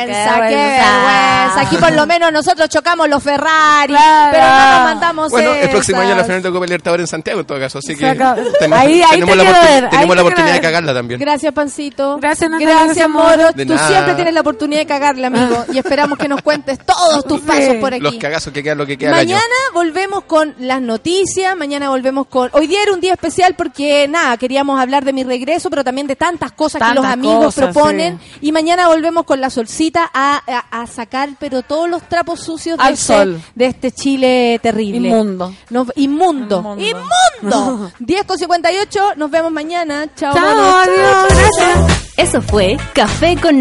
qué 0.07 0.55
vergüenza. 0.57 1.61
Aquí 1.61 1.77
por 1.77 1.93
lo 1.93 2.07
menos 2.07 2.33
nosotros 2.33 2.69
chocamos 2.69 3.09
los 3.09 3.23
Ferrari, 3.23 3.89
Claro. 3.93 4.31
pero 4.33 4.45
no 4.47 4.71
nos 4.73 4.81
mandamos 4.85 5.31
Bueno, 5.31 5.55
el 5.55 5.69
próximo 5.71 6.01
año 6.01 6.15
la 6.15 6.25
final 6.25 6.43
de 6.43 6.51
Copa 6.51 6.65
Libertadores 6.67 7.05
en 7.05 7.07
Santiago, 7.09 7.41
en 7.41 7.47
todo 7.47 7.59
caso. 7.59 7.79
Así 7.79 7.95
que 7.97 8.07
tenemos, 8.15 8.79
Ahí- 8.79 9.03
ahí 9.03 9.11
tenemos 9.11 9.31
te 9.31 9.37
la, 9.37 9.43
quiero 9.45 9.59
oportun- 9.59 9.63
ver, 9.71 9.85
ahí 9.85 9.91
tenemos 9.91 10.17
la 10.17 10.23
oportunidad 10.23 10.55
de 10.55 10.61
cagarla 10.61 10.95
también. 10.95 11.21
Gracias, 11.21 11.53
Pancito. 11.53 12.19
Gracias, 12.19 12.51
Natalia, 12.51 12.75
Gracias, 12.75 12.97
gracias, 12.97 13.09
Moro. 13.09 13.53
De 13.77 13.83
nada. 13.83 13.89
siempre 13.89 14.15
tienes 14.15 14.35
la 14.35 14.41
oportunidad 14.41 14.81
de 14.81 14.87
cagarle, 14.87 15.27
amigo. 15.27 15.65
Y 15.73 15.79
esperamos 15.79 16.19
que 16.19 16.29
nos 16.29 16.43
cuentes 16.43 16.79
todos 16.85 17.25
tus 17.25 17.41
pasos 17.41 17.77
por 17.81 17.93
aquí. 17.95 18.03
Los 18.03 18.15
cagazos 18.17 18.53
que 18.53 18.63
quedan, 18.63 18.79
lo 18.79 18.87
que 18.87 18.97
queda 18.99 19.11
año. 19.17 19.35
Mañana 19.35 19.55
volvemos 19.75 20.25
con 20.25 20.55
las 20.59 20.81
noticias, 20.83 21.57
mañana 21.57 21.89
volvemos 21.91 22.27
con... 22.27 22.51
Hoy 22.53 22.67
día 22.67 22.83
era 22.83 22.93
un 22.93 23.01
día 23.01 23.13
especial 23.15 23.55
porque, 23.57 24.07
nada, 24.09 24.37
queríamos 24.37 24.81
hablar 24.81 25.05
de 25.05 25.13
mi 25.13 25.25
regreso, 25.25 25.71
pero 25.71 25.85
también 25.85 26.07
de 26.07 26.17
tantas 26.17 26.53
cosas 26.53 26.83
que 26.83 26.95
los 26.95 27.05
amigos 27.05 27.47
cosas, 27.55 27.65
proponen. 27.73 28.19
Y 28.41 28.53
mañana 28.53 28.89
volvemos 28.89 29.25
con 29.25 29.41
la 29.41 29.51
solcita 29.51 30.11
a, 30.13 30.41
a- 30.47 30.83
a 30.83 30.87
sacar, 30.87 31.31
pero 31.39 31.63
todos 31.63 31.89
los 31.89 32.03
trapos 32.09 32.41
sucios 32.41 32.79
de, 32.79 32.85
Al 32.85 32.95
este, 32.95 33.07
sol. 33.15 33.41
de 33.55 33.67
este 33.67 33.93
Chile 33.93 34.59
terrible. 34.63 35.09
Inmundo. 35.09 35.55
Nos- 35.71 35.93
inmundo. 35.97 36.59
Inmundo. 36.79 37.17
Inmundo. 37.43 37.93
10 37.99 38.25
con 38.25 38.39
58, 38.39 39.15
nos 39.17 39.31
vemos 39.31 39.53
mañana. 39.53 40.07
Chao, 40.17 40.35
Chao, 40.35 40.77
adiós, 40.79 41.27
gracias. 41.29 42.03
Eso 42.17 42.41
fue 42.41 42.77
Café 42.95 43.37
con 43.41 43.61